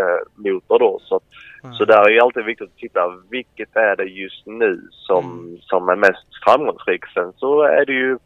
eh, 0.00 0.20
motor 0.36 0.78
då. 0.78 0.98
Så, 1.02 1.20
Mm. 1.64 1.74
så 1.74 1.84
där 1.84 2.04
är 2.06 2.10
ju 2.10 2.20
alltid 2.20 2.44
viktigt 2.44 2.68
att 2.70 2.76
titta, 2.76 3.00
vilket 3.30 3.76
är 3.76 3.96
det 3.96 4.04
just 4.04 4.46
nu 4.46 4.80
som, 4.90 5.24
Mm. 5.24 5.58
som 5.60 5.88
är 5.88 5.96
mest 5.96 6.26
framgångsrikt? 6.44 7.12
Sen 7.14 7.32
så 7.36 7.62
är 7.62 7.84
det 7.86 7.92
ju 7.92 8.18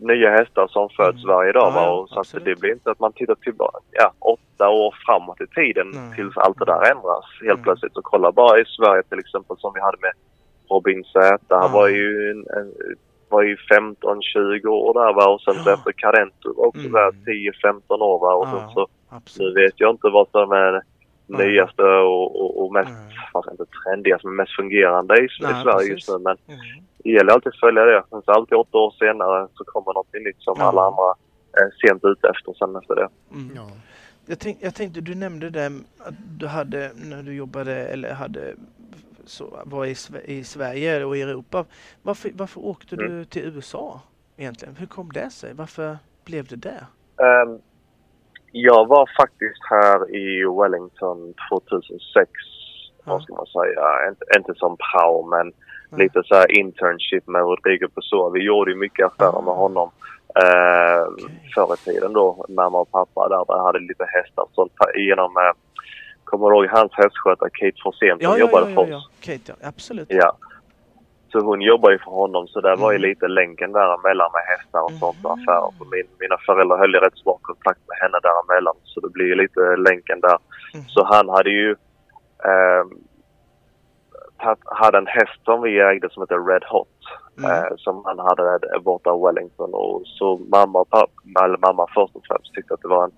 nya 0.00 0.30
hästar 0.30 0.66
som 0.68 0.88
föds 0.88 1.24
Mm. 1.24 1.36
varje 1.36 1.52
dag. 1.52 1.72
Ja, 1.74 1.80
va? 1.80 1.90
Och 1.90 2.08
så 2.08 2.20
att 2.20 2.44
det 2.44 2.60
blir 2.60 2.72
inte 2.72 2.90
att 2.90 3.00
man 3.00 3.12
tittar 3.12 3.34
tillbaka 3.34 3.78
ja, 3.90 4.12
åtta 4.18 4.68
år 4.68 4.94
framåt 5.06 5.40
i 5.40 5.46
tiden 5.46 5.86
Nej. 5.94 6.16
tills 6.16 6.36
allt 6.36 6.58
det 6.58 6.64
där 6.64 6.90
ändras 6.92 7.24
helt 7.40 7.52
Mm. 7.52 7.62
plötsligt. 7.62 7.92
Så 7.94 8.02
kolla 8.02 8.32
bara 8.32 8.60
i 8.60 8.64
Sverige 8.64 9.02
till 9.02 9.18
exempel 9.18 9.56
som 9.58 9.72
vi 9.74 9.80
hade 9.80 9.98
med 10.00 10.12
Robin 10.70 11.04
Z. 11.04 11.38
Han 11.48 11.60
Ja. 11.62 11.68
var 11.68 11.88
ju 11.88 12.30
en, 12.30 12.38
en, 12.58 12.72
var 13.28 13.42
ju 13.42 13.56
15-20 13.56 14.66
år 14.68 14.94
där 14.94 15.12
va? 15.12 15.26
och 15.28 15.40
sen 15.40 15.54
så 15.54 15.70
Ja. 15.70 15.74
efter 15.74 15.92
Carento 15.92 16.54
var 16.56 16.66
också 16.66 16.80
Mm. 16.80 16.92
där 16.92 17.10
10-15 17.26 18.02
år 18.02 18.18
va? 18.18 18.34
och 18.34 18.46
Ja. 18.52 18.58
sen 18.58 18.70
så 19.26 19.42
nu 19.42 19.54
vet 19.54 19.80
jag 19.80 19.90
inte 19.90 20.08
vad 20.08 20.28
som 20.28 20.52
är 20.52 20.82
Nyaste 21.38 21.82
och, 21.82 22.40
och, 22.40 22.64
och 22.64 22.72
mest, 22.72 22.90
fast 23.32 23.50
inte 23.50 23.64
trendigast, 23.84 24.24
men 24.24 24.36
mest 24.36 24.56
fungerande 24.56 25.14
i, 25.20 25.24
i 25.24 25.28
Nej, 25.40 25.62
Sverige 25.62 25.76
precis. 25.76 25.90
just 25.90 26.08
nu. 26.08 26.18
Men 26.18 26.36
Mm. 26.48 26.60
det 27.04 27.10
gäller 27.10 27.32
alltid 27.32 27.48
att 27.52 27.60
följa 27.60 27.84
det. 27.84 28.02
Sen 28.10 28.22
så 28.22 28.30
alltid 28.32 28.58
åtta 28.58 28.78
år 28.78 28.90
senare 28.98 29.48
så 29.54 29.64
kommer 29.64 29.92
något 29.94 30.12
nytt 30.12 30.36
som 30.42 30.54
Ja. 30.58 30.64
alla 30.68 30.82
andra 30.82 31.14
är 31.52 31.86
sent 31.88 32.04
ute 32.04 32.28
efter 32.28 32.52
sen 32.52 32.76
efter 32.76 32.94
det. 32.94 33.08
Mm. 33.32 33.50
Ja. 33.56 33.68
Jag, 34.26 34.38
tänk, 34.38 34.58
jag 34.60 34.74
tänkte, 34.74 35.00
du 35.00 35.14
nämnde 35.14 35.50
det 35.50 35.66
att 35.98 36.14
du 36.38 36.46
hade, 36.46 36.90
när 36.94 37.22
du 37.22 37.34
jobbade 37.34 37.74
eller 37.86 38.14
hade 38.14 38.54
så, 39.24 39.44
var 39.64 39.86
i, 39.86 39.94
i 40.24 40.44
Sverige 40.44 41.04
och 41.04 41.16
i 41.16 41.22
Europa. 41.22 41.64
Varför, 42.02 42.30
varför 42.34 42.60
åkte 42.66 42.94
Mm. 42.96 43.08
du 43.12 43.24
till 43.24 43.42
USA 43.44 44.00
egentligen? 44.36 44.76
Hur 44.76 44.86
kom 44.86 45.12
det 45.12 45.30
sig? 45.30 45.54
Varför 45.54 45.98
blev 46.24 46.46
det 46.46 46.56
det? 46.56 46.86
Ehm, 47.24 47.58
jag 48.52 48.86
var 48.88 49.10
faktiskt 49.16 49.60
här 49.70 50.16
i 50.16 50.44
Wellington 50.60 51.34
2006. 51.50 52.30
Ja. 53.04 53.12
Vad 53.12 53.22
ska 53.22 53.34
man 53.34 53.46
säga? 53.46 54.08
Inte, 54.08 54.24
inte 54.36 54.54
som 54.54 54.76
prao 54.76 55.26
men 55.26 55.52
Nej. 55.90 56.00
lite 56.02 56.22
så 56.24 56.34
här 56.34 56.58
internship 56.58 57.26
med 57.28 57.42
Rodrigo 57.42 57.88
Pessoa. 57.94 58.30
Vi 58.30 58.40
gjorde 58.44 58.74
mycket 58.74 59.06
affärer 59.06 59.38
Ah. 59.38 59.40
med 59.40 59.54
honom 59.54 59.90
eh, 60.42 61.02
Okej. 61.12 61.50
förr 61.54 61.74
i 61.74 61.76
tiden 61.76 62.12
då. 62.12 62.44
Mamma 62.48 62.78
och 62.80 62.90
pappa 62.90 63.28
där, 63.28 63.44
där 63.48 63.62
hade 63.66 63.78
lite 63.78 64.04
hästar. 64.08 64.44
Här 64.80 64.96
genom, 64.98 65.36
eh, 65.36 65.52
kommer 66.24 66.50
du 66.50 66.56
ihåg 66.56 66.66
hans 66.66 66.92
hästskötare 66.92 67.50
Kate 67.52 67.76
Forsén 67.82 68.16
som 68.18 68.18
Ja, 68.20 68.30
ja, 68.30 68.38
jobbade 68.38 68.70
ja, 68.70 68.74
för 68.84 68.90
ja, 68.90 68.96
oss? 68.96 69.10
ja. 69.20 69.32
Kate, 69.32 69.52
ja. 69.60 69.68
Absolut. 69.68 70.06
Ja. 70.10 70.32
Så 71.32 71.40
hon 71.40 71.60
jobbar 71.60 71.90
ju 71.90 71.98
för 71.98 72.10
honom 72.10 72.46
så 72.48 72.60
det 72.60 72.76
var 72.76 72.92
ju 72.92 72.98
Mm. 72.98 73.08
lite 73.10 73.28
länken 73.28 73.72
däremellan 73.72 74.30
med 74.32 74.42
hästar 74.52 74.82
och 74.84 74.92
sånt 74.92 75.24
och 75.24 75.38
Mhm. 75.38 75.42
affärer. 75.42 75.70
För 75.78 75.84
min, 75.84 76.06
mina 76.20 76.36
föräldrar 76.46 76.78
höll 76.78 76.94
ju 76.94 77.00
rätt 77.00 77.24
bra 77.24 77.38
kontakt 77.42 77.80
med 77.88 77.96
henne 78.02 78.18
däremellan 78.22 78.74
så 78.84 79.00
det 79.00 79.08
blir 79.12 79.26
ju 79.26 79.34
lite 79.34 79.60
länken 79.76 80.20
där. 80.20 80.38
Mm. 80.74 80.86
Så 80.88 81.04
han 81.04 81.28
hade 81.28 81.50
ju 81.50 81.70
eh, 82.44 82.84
hade 84.64 84.98
en 84.98 85.06
häst 85.06 85.40
som 85.44 85.62
vi 85.62 85.80
ägde 85.80 86.10
som 86.10 86.22
heter 86.22 86.46
Red 86.52 86.64
Hot. 86.64 86.88
Mm. 87.38 87.50
Eh, 87.50 87.72
som 87.76 88.02
han 88.04 88.18
hade 88.18 88.42
där 88.58 88.78
borta 88.78 89.10
i 89.16 89.20
Wellington 89.26 89.70
och 89.74 90.02
så 90.04 90.40
mamma 90.52 90.80
och 90.80 90.90
pappa, 90.90 91.44
eller 91.44 91.58
mamma 91.58 91.86
först 91.94 92.16
och 92.16 92.22
främst 92.28 92.54
tyckte 92.54 92.74
att 92.74 92.80
det 92.82 92.88
var 92.88 93.04
en 93.04 93.12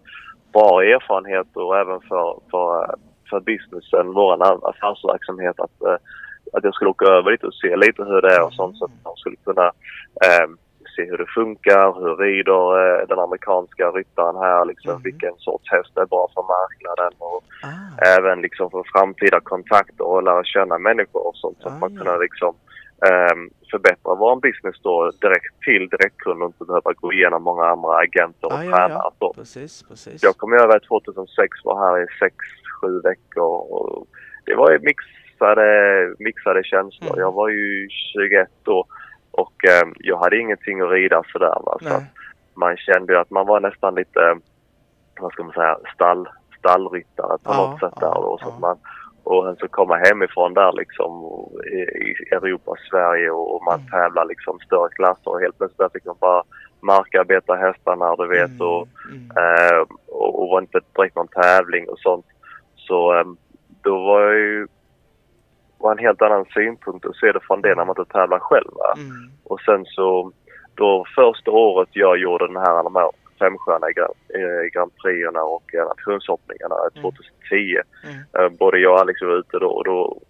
bra 0.53 0.83
erfarenhet 0.85 1.47
och 1.57 1.79
även 1.79 2.01
för, 2.01 2.39
för, 2.51 2.95
för 3.31 3.41
businessen, 3.41 4.13
vår 4.13 4.33
affärsverksamhet 4.69 5.61
att, 5.61 5.83
eh, 5.83 5.97
att 6.53 6.65
jag 6.65 6.75
skulle 6.75 6.91
åka 6.91 7.05
över 7.07 7.31
lite 7.31 7.47
och 7.47 7.55
se 7.55 7.77
lite 7.77 8.05
hur 8.05 8.23
det 8.23 8.35
är 8.35 8.43
och 8.47 8.53
sånt 8.53 8.77
så 8.79 8.85
att 8.85 8.91
de 9.05 9.17
skulle 9.17 9.37
kunna 9.45 9.67
eh, 10.27 10.47
se 10.97 11.03
hur 11.05 11.19
det 11.19 11.27
funkar, 11.35 12.01
hur 12.01 12.17
rider 12.17 12.63
eh, 13.01 13.07
den 13.09 13.19
amerikanska 13.19 13.91
ryttaren 13.91 14.37
här, 14.37 14.65
liksom 14.65 14.93
Mhm. 14.93 15.03
vilken 15.03 15.35
sorts 15.39 15.71
häst 15.73 15.97
är 15.97 16.07
bra 16.07 16.29
för 16.35 16.43
marknaden 16.43 17.13
och 17.19 17.43
Ah, 17.63 18.05
även 18.17 18.41
liksom 18.43 18.71
för 18.71 18.83
framtida 18.93 19.41
kontakter 19.41 20.07
och 20.07 20.23
lära 20.23 20.45
känna 20.45 20.79
människor 20.79 21.27
och 21.27 21.37
sånt 21.37 21.59
så 21.61 21.69
att 21.69 21.75
Ah, 21.75 21.79
man 21.79 21.95
ja. 21.95 21.99
kunna 21.99 22.17
liksom 22.17 22.55
ehm, 23.09 23.51
förbättra 23.71 24.15
vår 24.15 24.37
business 24.37 24.77
då 24.83 25.11
direkt 25.21 25.61
till 25.61 25.89
direktkund 25.89 26.43
och 26.43 26.47
inte 26.49 26.65
behöva 26.65 26.93
gå 26.93 27.13
igenom 27.13 27.43
många 27.43 27.65
andra 27.65 27.97
agenter 27.97 28.47
och 28.47 28.53
Ah, 28.53 28.65
ja, 28.65 28.77
tränare. 28.77 28.93
ja. 29.05 29.13
Så 29.19 29.33
precis, 29.33 29.83
precis. 29.89 30.23
jag 30.23 30.37
kom 30.37 30.53
över 30.53 30.79
2006, 30.79 31.49
var 31.65 31.77
här 31.87 32.03
i 32.03 32.07
6-7 32.87 33.03
veckor 33.03 33.45
och 33.73 34.07
det 34.47 34.55
var 34.55 34.71
ju 34.71 34.79
mixade, 35.35 36.15
mixade 36.19 36.65
känslor. 36.65 37.09
Mm. 37.11 37.21
Jag 37.21 37.33
var 37.33 37.49
ju 37.49 37.89
21 37.91 38.49
då 38.63 38.87
och 39.31 39.65
ehm, 39.65 39.93
jag 39.99 40.19
hade 40.19 40.39
ingenting 40.39 40.81
att 40.81 40.91
rida 40.91 41.23
sådär 41.33 41.59
va. 41.67 41.79
Så 41.81 42.03
man 42.55 42.77
kände 42.77 43.13
ju 43.13 43.19
att 43.19 43.31
man 43.31 43.47
var 43.47 43.61
nästan 43.61 43.95
lite, 43.95 44.39
vad 45.21 45.33
ska 45.33 45.43
man 45.43 45.53
säga, 45.53 45.79
stall, 45.95 46.29
stallryttare 46.59 47.39
på 47.43 47.53
Ja, 47.53 47.57
något 47.57 47.81
sätt 47.81 47.99
ja, 48.01 48.07
där 48.07 48.15
då. 48.15 48.39
Så 48.43 48.49
ja. 48.49 48.59
man, 48.61 48.79
och 49.25 49.45
sen 49.45 49.57
så 49.57 49.69
komma 49.69 49.97
hemifrån 49.97 50.55
där 50.55 50.73
liksom 50.73 51.11
i, 51.73 51.77
i 51.77 52.15
Europa, 52.31 52.73
Sverige 52.91 53.31
och, 53.31 53.57
och 53.57 53.63
man 53.65 53.81
Mm. 53.81 53.91
tävlar 53.91 54.25
liksom 54.25 54.59
större 54.59 54.89
klasser 54.89 55.31
och 55.31 55.41
helt 55.41 55.59
plötsligt 55.59 55.93
fick 55.93 56.05
man 56.05 56.17
bara 56.21 56.43
markarbeta 56.81 57.55
hästarna 57.55 58.17
du 58.17 58.27
vet 58.29 58.51
Mm, 58.51 58.61
och, 58.67 58.89
mm. 59.11 59.31
eh, 59.37 59.81
och, 60.09 60.43
och 60.43 60.49
var 60.49 60.61
inte 60.61 60.81
direkt 60.97 61.17
någon 61.17 61.29
tävling 61.29 61.89
och 61.89 61.99
sånt. 61.99 62.27
Så 62.77 63.19
eh, 63.19 63.25
då 63.83 64.05
var 64.05 64.21
jag 64.21 64.35
ju 64.35 64.67
vara 65.79 65.93
en 65.93 66.05
helt 66.07 66.23
annan 66.23 66.45
synpunkt 66.45 67.07
att 67.07 67.17
se 67.17 67.33
det 67.33 67.41
från 67.41 67.61
det 67.63 67.75
när 67.75 67.85
man 67.85 67.97
inte 67.99 68.13
tävlar 68.13 68.39
själv. 68.39 68.73
Mm. 68.97 69.31
Och 69.45 69.61
sen 69.61 69.85
så, 69.85 70.33
då 70.75 71.05
första 71.17 71.51
året 71.51 71.89
jag 71.93 72.19
gjorde 72.19 72.47
den 72.47 72.57
här, 72.57 72.83
de 72.83 72.95
här 72.95 73.11
femstjärniga 73.39 73.93
Grand, 73.93 74.15
eh, 74.39 74.65
Grand 74.73 74.93
Prixerna 75.03 75.43
och 75.43 75.75
eh, 75.75 75.87
nationshoppningarna 75.89 76.75
Mm. 76.97 77.03
2010. 77.03 77.77
Mm. 78.09 78.19
Eh, 78.37 78.59
både 78.59 78.79
jag 78.79 78.93
och 78.93 79.01
Alex 79.01 79.23
var 79.23 79.39
ute 79.39 79.59
då 79.59 79.71
och 79.71 79.85
då 79.85 80.21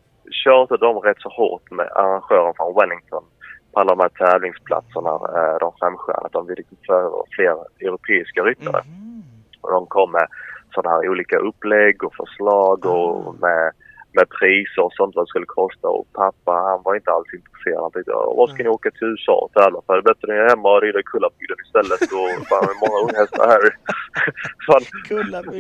körde 0.44 0.76
de 0.76 0.98
rätt 0.98 1.20
så 1.20 1.28
hårt 1.28 1.70
med 1.70 1.88
arrangören 1.94 2.54
från 2.56 2.74
Wellington 2.74 3.24
på 3.72 3.80
alla 3.80 3.94
de 3.94 4.00
här 4.00 4.08
tävlingsplatserna, 4.08 5.10
eh, 5.10 5.56
de 5.60 5.72
femstjärniga. 5.80 6.28
De 6.32 6.46
ville 6.46 6.62
föra 6.86 7.22
fler 7.30 7.56
europeiska 7.80 8.42
ryttare. 8.42 8.82
Mhm. 8.86 9.22
Och 9.60 9.70
de 9.70 9.86
kom 9.86 10.12
med 10.12 10.26
sådana 10.74 10.96
här 10.96 11.08
olika 11.08 11.38
upplägg 11.38 12.04
och 12.04 12.14
förslag 12.14 12.86
och 12.86 13.34
med, 13.40 13.72
med 14.18 14.28
priser 14.38 14.82
och 14.86 14.94
sånt 14.98 15.14
vad 15.14 15.24
det 15.24 15.32
skulle 15.32 15.54
kosta. 15.60 15.88
Och 15.88 16.06
pappa 16.22 16.52
han 16.52 16.80
var 16.84 16.94
inte 16.94 17.10
alls 17.16 17.30
intresserad. 17.38 17.82
Han 17.82 17.92
tyckte 17.92 18.12
vad 18.38 18.48
ska 18.50 18.62
ni 18.62 18.68
åka 18.76 18.90
till 18.90 19.08
USA 19.12 19.38
för? 19.52 19.70
Det 19.86 20.00
är 20.02 20.08
bättre 20.10 20.26
ni 20.28 20.36
är 20.42 20.48
hemma 20.52 20.68
och 20.74 20.82
rider 20.82 21.02
Kullabygden 21.10 21.58
istället. 21.66 22.02
Och 22.18 22.28
fan, 22.50 22.64
är 22.72 22.78
många 22.84 22.98
unghästar 23.04 23.46
här. 23.52 23.62
fan, 24.66 24.84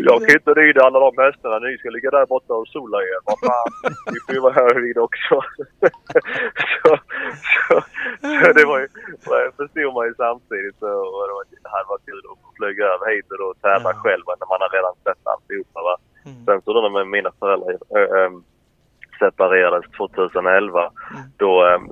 jag 0.08 0.18
kan 0.24 0.36
inte 0.40 0.54
rida 0.62 0.80
alla 0.86 1.00
de 1.06 1.12
hästarna. 1.24 1.58
Ni 1.58 1.78
ska 1.78 1.90
ligga 1.90 2.10
där 2.10 2.26
borta 2.34 2.52
och 2.60 2.68
sola 2.68 2.98
er. 3.10 3.18
Vad 3.28 3.38
fan, 3.48 3.70
ni 4.12 4.18
får 4.24 4.34
ju 4.36 4.40
vara 4.46 4.56
här 4.58 4.68
och 4.74 4.82
rida 4.86 5.00
också. 5.08 5.34
så, 6.82 6.90
så, 7.54 7.74
så 8.42 8.52
det 8.58 8.64
var 8.70 8.78
ju, 8.82 8.88
förstod 9.58 9.94
man 9.96 10.06
ju 10.08 10.14
samtidigt. 10.24 10.76
Så, 10.82 10.90
och 11.16 11.24
det, 11.28 11.34
var, 11.36 11.44
det 11.50 11.70
hade 11.74 11.88
varit 11.92 12.06
kul 12.08 12.22
att 12.30 12.56
flyga 12.58 12.84
över 12.94 13.06
hit 13.12 13.26
och 13.32 13.38
då 13.44 13.48
tävla 13.68 13.90
Ja. 13.94 14.00
själv 14.02 14.24
när 14.40 14.48
man 14.52 14.60
har 14.64 14.72
redan 14.78 14.94
sett 15.04 15.26
alltihopa. 15.32 15.80
Va? 15.88 15.96
Mm. 16.26 16.44
Sen 16.44 16.62
så 16.62 16.72
då 16.72 16.80
när 16.80 17.04
mina 17.04 17.32
föräldrar 17.40 17.70
äh, 17.72 18.30
separerades 19.18 19.90
2011 19.96 20.80
Mm. 20.80 21.22
då, 21.36 21.66
ähm, 21.68 21.88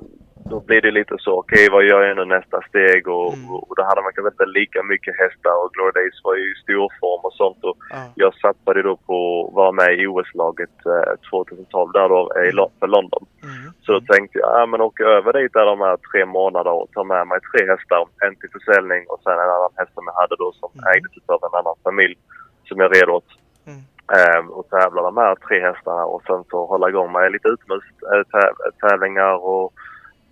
då 0.51 0.59
blir 0.59 0.81
det 0.81 0.91
lite 0.91 1.15
så, 1.19 1.31
okej 1.39 1.67
vad 1.71 1.83
gör 1.83 2.01
jag 2.03 2.17
nu 2.17 2.25
nästa 2.25 2.61
steg? 2.69 3.07
Och, 3.07 3.33
Mm. 3.33 3.49
och 3.55 3.73
då 3.77 3.83
hade 3.83 4.01
man 4.01 4.13
kanske 4.13 4.31
inte 4.35 4.45
lika 4.59 4.83
mycket 4.83 5.13
hästar 5.21 5.53
och 5.63 5.69
Glory 5.73 5.91
Days 5.99 6.17
var 6.23 6.35
ju 6.35 6.45
i 6.51 6.55
stor 6.63 6.87
form 6.99 7.21
och 7.27 7.33
sånt. 7.33 7.63
Och 7.63 7.77
Ja. 7.89 8.01
jag 8.15 8.33
satsade 8.33 8.81
då 8.81 8.95
på 9.07 9.17
att 9.47 9.53
vara 9.55 9.71
med 9.71 9.91
i 9.99 10.07
OS-laget 10.07 10.75
eh, 10.93 11.13
2012 11.29 11.91
där 11.91 12.09
då 12.09 12.31
eh, 12.37 12.49
i 12.49 12.51
Lo- 12.51 12.71
för 12.79 12.87
London. 12.87 13.23
Mm. 13.43 13.71
Så 13.83 13.91
då 13.95 14.01
tänkte 14.13 14.39
jag, 14.39 14.49
ja 14.61 14.65
men 14.65 14.81
åka 14.81 15.03
över 15.03 15.33
dit 15.33 15.53
där 15.53 15.65
de 15.65 15.79
här 15.81 15.97
tre 16.11 16.25
månaderna 16.25 16.73
och 16.81 16.91
ta 16.93 17.03
med 17.03 17.27
mig 17.27 17.39
tre 17.51 17.61
hästar. 17.71 18.05
En 18.25 18.35
till 18.35 18.49
försäljning 18.57 19.01
och 19.11 19.19
sen 19.23 19.33
en 19.43 19.49
annan 19.57 19.73
häst 19.79 19.93
som 19.93 20.03
jag 20.09 20.17
hade 20.21 20.35
då 20.43 20.51
som 20.61 20.69
Mm. 20.73 20.85
ägdes 20.95 21.23
av 21.35 21.39
en 21.47 21.59
annan 21.59 21.75
familj 21.83 22.15
som 22.67 22.77
jag 22.79 22.89
red 22.95 23.09
åt. 23.09 23.29
Mm. 24.07 24.45
Eh, 24.45 24.51
och 24.51 24.69
tävla 24.69 25.01
de 25.01 25.17
här 25.17 25.35
tre 25.35 25.59
hästarna 25.61 26.05
och 26.05 26.23
sen 26.27 26.43
så 26.49 26.65
hålla 26.65 26.89
igång 26.89 27.11
med 27.11 27.31
lite 27.31 27.47
utomhustävlingar 27.47 29.45
och 29.45 29.73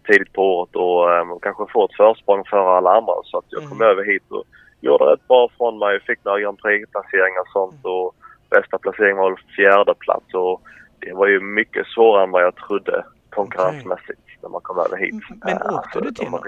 tidigt 0.08 0.34
på 0.34 0.42
året 0.58 0.76
och, 0.76 1.14
eh, 1.16 1.32
och 1.32 1.44
kanske 1.44 1.66
få 1.74 1.86
ett 1.86 1.96
försprång 1.98 2.44
före 2.46 2.78
alla 2.78 2.92
andra. 2.98 3.14
Så 3.24 3.38
att 3.38 3.46
jag 3.50 3.62
kom 3.70 3.78
Mm. 3.82 3.88
över 3.88 4.04
hit 4.04 4.24
och 4.30 4.44
gjorde 4.82 5.04
rätt 5.06 5.28
bra 5.28 5.50
från 5.58 5.80
mig. 5.80 6.00
Fick 6.00 6.24
några 6.26 6.40
Grand 6.40 6.58
Prix-placeringar 6.62 7.42
och 7.42 7.48
sånt 7.54 7.86
och 7.86 8.16
bästa 8.50 8.78
placering 8.78 9.18
var 9.18 9.42
fjärde 9.56 9.94
plats 9.94 10.34
och 10.34 10.62
det 11.00 11.14
var 11.14 11.28
ju 11.28 11.40
mycket 11.40 11.88
svårare 11.88 12.24
än 12.24 12.32
vad 12.32 12.44
jag 12.44 12.56
trodde 12.56 13.06
konkurrensmässigt 13.30 14.22
när 14.42 14.50
man 14.50 14.62
kom 14.62 14.80
över 14.80 14.98
hit. 14.98 15.16
Men 15.46 15.58
Eh, 15.58 15.74
åkte 15.76 16.00
du 16.00 16.12
till 16.12 16.30
någon? 16.30 16.42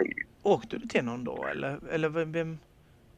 Åkte 0.44 0.78
du 0.78 0.88
till 0.88 1.06
någon 1.06 1.24
då 1.24 1.46
eller? 1.52 1.78
Eller 1.92 2.10
vem? 2.10 2.58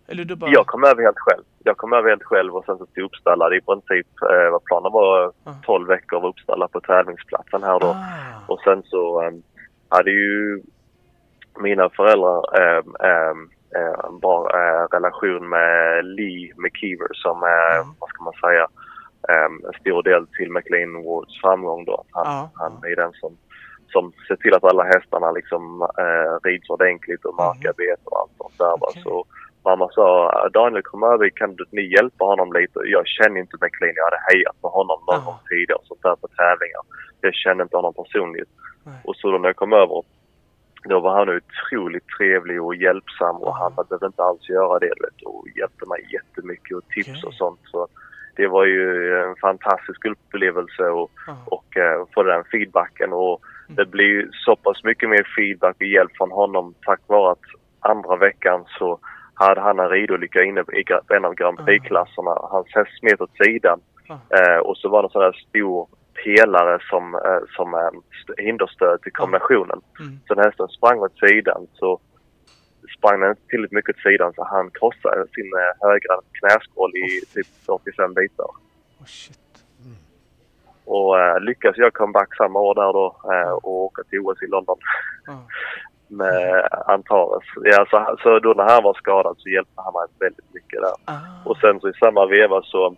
Eller 0.08 0.26
du 0.26 0.36
bara... 0.36 0.52
Jag 0.52 0.68
kom 0.68 0.84
över 0.84 1.04
helt 1.04 1.20
själv. 1.20 1.44
Jag 1.64 1.78
kom 1.78 1.94
över 1.94 2.10
helt 2.10 2.24
själv 2.24 2.56
och 2.56 2.66
sen 2.66 2.78
så 2.78 2.86
till 2.86 3.04
uppstallad 3.04 3.54
i 3.54 3.62
princip, 3.62 4.08
eh, 4.32 4.52
vad 4.52 4.64
planen 4.64 4.92
var, 4.92 5.32
Ah. 5.44 5.54
12 5.66 5.88
veckor 5.88 6.22
var 6.22 6.30
uppstallad 6.30 6.72
på 6.72 6.82
tävlingsplatsen 6.82 7.64
här 7.64 7.80
då. 7.80 7.88
Ah. 7.88 8.54
Och 8.54 8.60
sen 8.62 8.84
så 8.84 9.28
um, 9.28 9.44
hade 9.90 10.12
ju 10.12 10.62
mina 11.60 11.90
föräldrar 11.90 12.60
um, 12.80 12.96
um, 13.00 13.50
eh, 13.76 14.06
en 14.10 14.20
bra 14.20 14.50
eh, 14.54 14.88
relation 14.96 15.50
med 15.50 16.06
Lee 16.06 16.54
McKeever 16.58 17.08
som 17.14 17.44
är, 17.44 17.76
Mm. 17.82 17.88
vad 18.00 18.10
ska 18.10 18.24
man 18.24 18.34
säga, 18.34 18.68
en 19.28 19.80
stor 19.82 20.04
del 20.04 20.28
till 20.28 20.52
McLean 20.52 21.04
Wards 21.04 21.42
framgång 21.42 21.86
då. 21.86 22.04
Han, 22.12 22.26
Ja, 22.26 22.50
han 22.56 22.72
är 22.92 22.96
den 22.96 23.14
som, 23.14 23.38
som 23.88 24.14
ser 24.28 24.36
till 24.36 24.54
att 24.54 24.64
alla 24.64 24.84
hästarna 24.84 25.32
liksom 25.32 25.82
eh, 25.82 26.48
rids 26.50 26.70
ordentligt 26.70 27.26
och 27.26 27.36
markar 27.36 27.74
bet 27.78 28.00
och 28.04 28.20
allt 28.20 28.32
sånt 28.38 28.58
där. 28.58 28.66
Mm. 28.66 28.80
Okej. 28.82 29.02
Så 29.04 29.26
mamma 29.66 29.88
sa, 29.92 30.08
Daniel 30.54 30.84
kom 30.84 31.04
över, 31.04 31.30
kan 31.30 31.56
du, 31.56 31.66
ni 31.72 31.94
hjälpa 31.96 32.26
honom 32.26 32.54
lite? 32.54 32.80
Jag 32.86 33.08
känner 33.08 33.40
inte 33.40 33.58
McLean, 33.62 33.94
jag 33.96 34.04
hade 34.10 34.24
hejat 34.32 34.62
på 34.62 34.70
honom 34.70 35.00
någon 35.08 35.26
gång 35.26 35.40
tidigare 35.50 35.80
och 35.80 35.86
sånt 35.88 36.02
där 36.04 36.16
på 36.16 36.28
tävlingar. 36.28 36.84
Jag 37.22 37.34
kände 37.34 37.64
inte 37.64 37.76
honom 37.76 37.94
personligt. 37.94 38.50
Nej. 38.84 39.00
Och 39.04 39.16
så 39.16 39.32
då 39.32 39.38
när 39.38 39.50
jag 39.50 39.56
kom 39.56 39.74
över, 39.74 40.04
då 40.90 41.00
var 41.00 41.12
han 41.18 41.30
otroligt 41.40 42.08
trevlig 42.18 42.64
och 42.64 42.76
hjälpsam 42.76 43.36
och 43.36 43.56
han 43.56 43.74
behövde 43.76 44.06
inte 44.06 44.24
alls 44.24 44.50
göra 44.50 44.80
det 44.80 44.94
vet, 45.02 45.22
och 45.26 45.48
hjälpte 45.60 45.86
mig 45.86 46.02
jättemycket 46.14 46.78
och 46.78 46.88
tips 46.90 47.10
Okej. 47.10 47.28
och 47.28 47.34
sånt. 47.34 47.60
Så 47.72 47.88
det 48.36 48.48
var 48.48 48.66
ju 48.66 49.18
en 49.24 49.36
fantastisk 49.36 50.06
upplevelse 50.06 50.84
och, 50.84 51.12
och 51.46 51.78
eh, 51.78 52.06
få 52.14 52.24
den 52.24 52.44
feedbacken 52.52 53.14
och 53.14 53.42
Mm. 53.68 53.76
det 53.76 53.86
blir 53.86 54.06
ju 54.06 54.30
så 54.32 54.56
pass 54.56 54.84
mycket 54.84 55.10
mer 55.10 55.28
feedback 55.36 55.76
och 55.76 55.86
hjälp 55.86 56.12
från 56.18 56.32
honom 56.32 56.74
tack 56.82 57.00
vare 57.08 57.32
att 57.32 57.40
andra 57.80 58.16
veckan 58.16 58.66
så 58.80 59.00
hade 59.36 59.62
han 59.62 59.80
en 59.80 59.90
ridolycka 59.90 60.44
inne 60.44 60.62
i 60.62 60.84
en 61.16 61.26
av 61.26 61.34
Grand 61.36 61.58
Prix-klasserna. 61.66 62.32
Hans 62.52 62.68
häst 62.76 62.92
smet 63.00 63.22
åt 63.22 63.38
sidan 63.44 63.80
eh, 64.10 64.58
och 64.58 64.78
så 64.78 64.90
var 64.90 65.02
det 65.02 65.06
en 65.06 65.10
sån 65.12 65.22
där 65.22 65.46
stor 65.50 65.88
pelare 66.24 66.80
som, 66.90 67.16
eh, 67.16 67.40
som 67.56 67.74
eh, 67.74 67.90
st- 68.20 68.44
hinderstöd 68.44 69.02
till 69.02 69.12
kombinationen. 69.12 69.82
Mm. 70.00 70.20
Så 70.28 70.36
när 70.36 70.44
hästen 70.44 70.68
sprang 70.68 71.00
åt 71.00 71.20
sidan 71.20 71.68
så 71.74 72.00
sprang 72.98 73.20
den 73.20 73.30
inte 73.30 73.42
tillräckligt 73.48 73.72
mycket 73.78 73.96
åt 73.96 74.02
sidan 74.02 74.34
så 74.34 74.44
han 74.44 74.72
krossade 74.72 75.28
sin 75.36 75.46
eh, 75.62 75.88
högra 75.88 76.16
knäskål 76.40 76.92
i 76.98 77.26
typ 77.34 77.48
45 77.66 78.14
bitar. 78.14 78.46
Oh, 79.00 79.06
shit. 79.06 79.40
Och 80.88 81.20
eh, 81.20 81.40
lyckades 81.40 81.78
jag 81.78 81.94
comeback 81.94 82.36
samma 82.36 82.60
år 82.60 82.76
där 82.76 82.94
då 82.94 83.16
eh, 83.34 83.52
och 83.52 83.68
åka 83.84 84.04
till 84.04 84.20
OS 84.20 84.42
i 84.44 84.48
London 84.48 84.78
Ah. 85.28 85.32
med 86.08 86.68
Antares. 86.88 87.44
Ja, 87.64 87.86
så, 87.90 88.16
så 88.24 88.40
då 88.40 88.54
när 88.54 88.74
han 88.74 88.84
var 88.84 88.94
skadad 88.94 89.36
så 89.38 89.50
hjälpte 89.50 89.82
han 89.82 89.94
mig 89.94 90.08
väldigt 90.20 90.54
mycket 90.54 90.82
där. 90.82 90.96
Ah. 91.06 91.50
Och 91.50 91.58
sen 91.58 91.80
så 91.80 91.90
i 91.90 91.94
samma 91.94 92.26
veva 92.26 92.62
så 92.62 92.96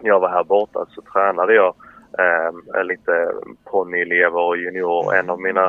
när 0.00 0.08
jag 0.08 0.20
var 0.20 0.28
här 0.28 0.44
borta 0.44 0.86
så 0.94 1.02
tränade 1.02 1.54
jag 1.54 1.74
eh, 2.18 2.84
lite 2.84 3.32
ponnyelever 3.70 4.40
och 4.40 4.56
junior. 4.56 5.14
En 5.14 5.30
av 5.30 5.40
mina 5.40 5.66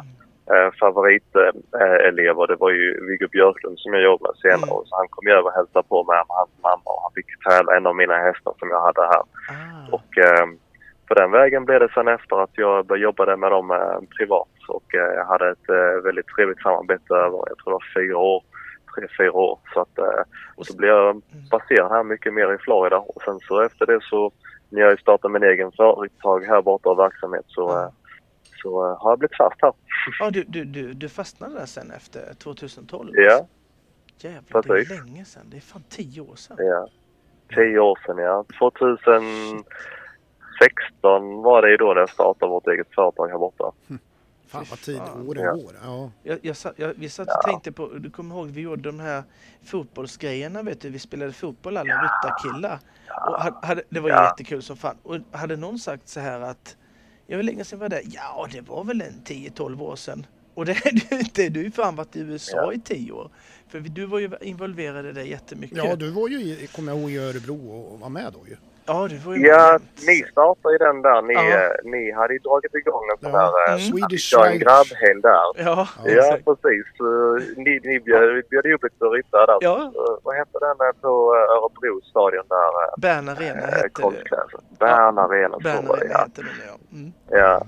eh, 0.52 0.70
favoritelever 0.80 2.48
det 2.48 2.56
var 2.56 2.72
ju 2.72 3.06
Viggo 3.08 3.28
Björklund 3.28 3.80
som 3.80 3.94
jag 3.94 4.04
jobbade 4.04 4.34
med 4.34 4.42
senare. 4.42 4.72
Mm. 4.72 4.76
Och 4.76 4.88
så 4.88 4.96
han 4.96 5.08
kom 5.10 5.28
ju 5.28 5.34
över 5.34 5.50
och 5.50 5.54
hälsade 5.54 5.88
på 5.88 6.04
mig 6.04 6.16
med 6.16 6.26
hans 6.28 6.64
mamma 6.64 6.90
och 6.96 7.02
han 7.04 7.14
fick 7.16 7.44
tävla 7.48 7.78
en 7.78 7.88
av 7.88 7.96
mina 7.96 8.18
hästar 8.18 8.54
som 8.60 8.70
jag 8.70 8.82
hade 8.82 9.02
här. 9.02 9.24
Ah. 9.56 9.96
Och 9.96 10.18
eh, 10.18 10.48
på 11.08 11.14
den 11.14 11.32
vägen 11.32 11.66
blev 11.66 11.80
det 11.80 11.94
sen 11.94 12.08
efter 12.08 12.44
att 12.44 12.58
jag 12.58 12.86
började 12.86 13.04
jobba 13.04 13.36
med 13.36 13.52
dem 13.52 13.72
eh, 13.72 14.00
privat. 14.18 14.48
Och 14.72 14.96
eh, 14.96 15.14
jag 15.20 15.26
hade 15.26 15.50
ett 15.52 15.70
eh, 15.70 16.04
väldigt 16.04 16.28
trevligt 16.28 16.62
samarbete 16.62 17.14
över, 17.14 17.38
jag 17.50 17.58
tror 17.58 17.72
det 17.72 17.80
var 17.82 17.94
fyra 17.96 18.18
år, 18.18 18.44
tre, 18.96 19.08
fyra 19.18 19.34
år. 19.34 19.60
Så 19.74 19.82
att 19.82 19.98
eh, 19.98 20.24
Och 20.56 20.66
så 20.66 20.78
blev 20.78 20.90
jag 20.90 21.22
baserad 21.52 21.92
här 21.92 22.04
mycket 22.04 22.34
mer 22.34 22.54
i 22.54 22.58
Florida. 22.58 22.98
Och 22.98 23.22
sen 23.26 23.40
så 23.40 23.62
efter 23.62 23.86
det 23.86 24.00
så, 24.02 24.32
när 24.70 24.82
jag 24.82 25.00
startade 25.00 25.34
min 25.34 25.44
egen 25.44 25.72
företag 25.72 26.46
här 26.46 26.62
borta 26.62 26.90
och 26.90 27.00
verksamhet 27.00 27.46
så, 27.48 27.92
så 28.62 28.96
har 29.00 29.12
jag 29.12 29.20
blivit 29.20 29.38
fast 29.38 29.62
här. 29.62 29.74
Ja, 30.20 30.30
du, 30.30 30.44
du, 30.44 30.64
du, 30.64 30.94
du 30.94 31.10
fastnade 31.10 31.56
där 31.56 31.66
sen 31.66 31.92
efter 31.92 32.34
2012? 32.34 33.10
Ja. 33.14 33.32
alltså? 33.32 33.48
Jävlar, 34.28 34.62
det 34.62 34.70
är 34.70 34.74
Precis. 34.74 35.00
länge 35.00 35.26
sedan. 35.26 35.46
Det 35.52 35.58
är 35.58 35.62
fan 35.62 35.84
tio 35.90 36.22
år 36.22 36.36
sedan. 36.36 36.58
Ja. 36.60 36.88
Tio 37.56 37.80
år 37.80 38.00
sedan 38.06 38.18
ja. 38.18 38.46
2016 38.60 41.42
var 41.42 41.62
det 41.62 41.72
ju 41.72 41.78
då 41.78 41.94
när 41.94 42.00
jag 42.00 42.10
startade 42.10 42.50
vårt 42.50 42.68
eget 42.68 42.96
företag 42.96 43.28
här 43.28 43.38
borta. 43.38 43.72
Fan 44.52 44.66
vad 44.70 44.82
tid 44.82 45.00
åren 45.28 45.44
Ja. 45.44 45.52
går. 45.54 45.76
Ja. 45.84 46.12
Jag, 46.24 46.40
jag, 46.42 46.56
jag, 46.76 46.94
vi 46.98 47.10
satt 47.10 47.28
och 47.28 47.44
tänkte 47.46 47.72
på, 47.72 47.88
du 47.88 48.10
kommer 48.12 48.36
ihåg 48.36 48.48
vi 48.50 48.62
gjorde 48.62 48.82
de 48.82 49.00
här 49.00 49.24
fotbollsgrejerna 49.64 50.64
vet 50.64 50.82
du, 50.82 50.90
vi 50.90 51.00
spelade 51.00 51.34
fotboll 51.34 51.78
alla 51.78 51.94
ryttarkillar. 51.94 52.80
Och 53.30 53.68
hade, 53.68 53.84
det 53.90 54.00
var 54.00 54.10
ju 54.10 54.16
Ja. 54.16 54.26
jättekul 54.26 54.62
som 54.62 54.78
fan. 54.78 54.96
Och 55.04 55.18
hade 55.32 55.56
någon 55.56 55.80
sagt 55.80 56.08
så 56.08 56.20
här 56.20 56.40
att, 56.42 56.78
jag 57.28 57.36
hur 57.38 57.44
länge 57.44 57.64
sedan 57.64 57.80
var 57.80 57.90
det? 57.90 58.02
Ja, 58.06 58.48
det 58.52 58.62
var 58.62 58.84
väl 58.84 59.02
en 59.02 59.22
10-12 59.26 59.82
år 59.82 59.96
sedan. 59.96 60.26
Och 60.54 60.66
det 60.66 60.72
är 60.86 60.92
du 61.10 61.20
inte, 61.20 61.50
du 61.50 61.64
har 61.64 61.70
fan 61.72 61.96
varit 61.96 62.16
i 62.16 62.20
USA 62.20 62.58
Ja. 62.58 62.74
i 62.74 62.80
10 62.80 63.12
år. 63.12 63.30
För 63.68 63.80
du 63.80 64.06
var 64.06 64.20
ju 64.20 64.32
involverad 64.42 65.06
i 65.06 65.12
det 65.12 65.24
jättemycket. 65.24 65.78
ja, 65.78 65.96
du 65.96 66.10
var 66.10 66.28
ju, 66.28 66.68
kommer 66.68 66.92
jag 66.92 67.02
ihåg, 67.02 67.12
i 67.12 67.18
Örebro 67.18 67.70
och 67.72 68.00
var 68.00 68.10
med 68.10 68.34
då 68.34 68.48
ju. 68.48 68.58
Ja, 68.86 69.08
du 69.10 69.17
var 69.17 69.36
ju 69.36 69.48
Ja, 69.48 69.80
ni 70.08 70.24
startade 70.32 70.74
ju 70.74 70.78
den 70.78 71.02
där. 71.02 71.22
Ni, 71.22 71.34
Ja. 71.34 71.58
eh, 71.58 71.72
ni 71.84 72.12
hade 72.12 72.34
ju 72.34 72.39
dragit 72.39 72.76
igång 72.76 73.04
en 73.12 73.17
sån 73.22 73.32
Ja. 73.39 73.54
här... 73.67 73.74
Mm. 73.74 73.80
Eh, 73.80 73.89
Swedish 73.89 74.34
en 74.46 74.60
grabbhelg 74.60 75.22
där. 75.22 75.32
Ja, 75.56 75.88
Ja, 76.06 76.12
Ja, 76.12 76.38
precis. 76.46 76.86
Ni, 77.58 77.80
ni 77.84 78.00
bjöd, 78.00 78.44
bjöd 78.50 78.65
upp 78.65 78.84
lite 78.84 79.06
ryttare 79.06 79.46
där. 79.46 79.58
Ja. 79.62 79.91
Vad 80.24 80.36
hette 80.36 80.58
den 80.60 80.88
eh, 80.88 80.94
på 81.02 81.36
Örebro 81.36 82.02
stadion 82.10 82.46
där? 82.50 83.00
Bern 83.02 83.30
Arena 83.30 83.60
eh, 83.60 83.74
hette 83.74 84.02
det. 84.02 84.78
Bern 84.80 85.17
Arena, 85.17 85.54
så 85.54 85.60
Bern 85.60 85.86
det 85.86 85.94
Arena 85.94 86.12
ja. 86.13 86.17
hette 86.17 86.41
den 86.41 86.52
ja. 86.67 86.98
Mm. 86.98 87.12
ja. 87.30 87.63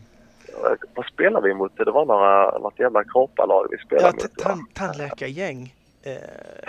vad 0.95 1.05
spelade 1.05 1.47
vi 1.47 1.53
mot? 1.53 1.77
Det 1.77 1.91
var 1.91 2.05
några, 2.05 2.57
något 2.57 2.79
jävla 2.79 3.03
kropparlag 3.03 3.67
vi 3.71 3.77
spelade 3.77 4.07
Ja, 4.17 4.23
mot. 4.23 4.43
tan- 4.45 4.65
tandläkargäng. 4.73 5.75
Eh, 6.03 6.13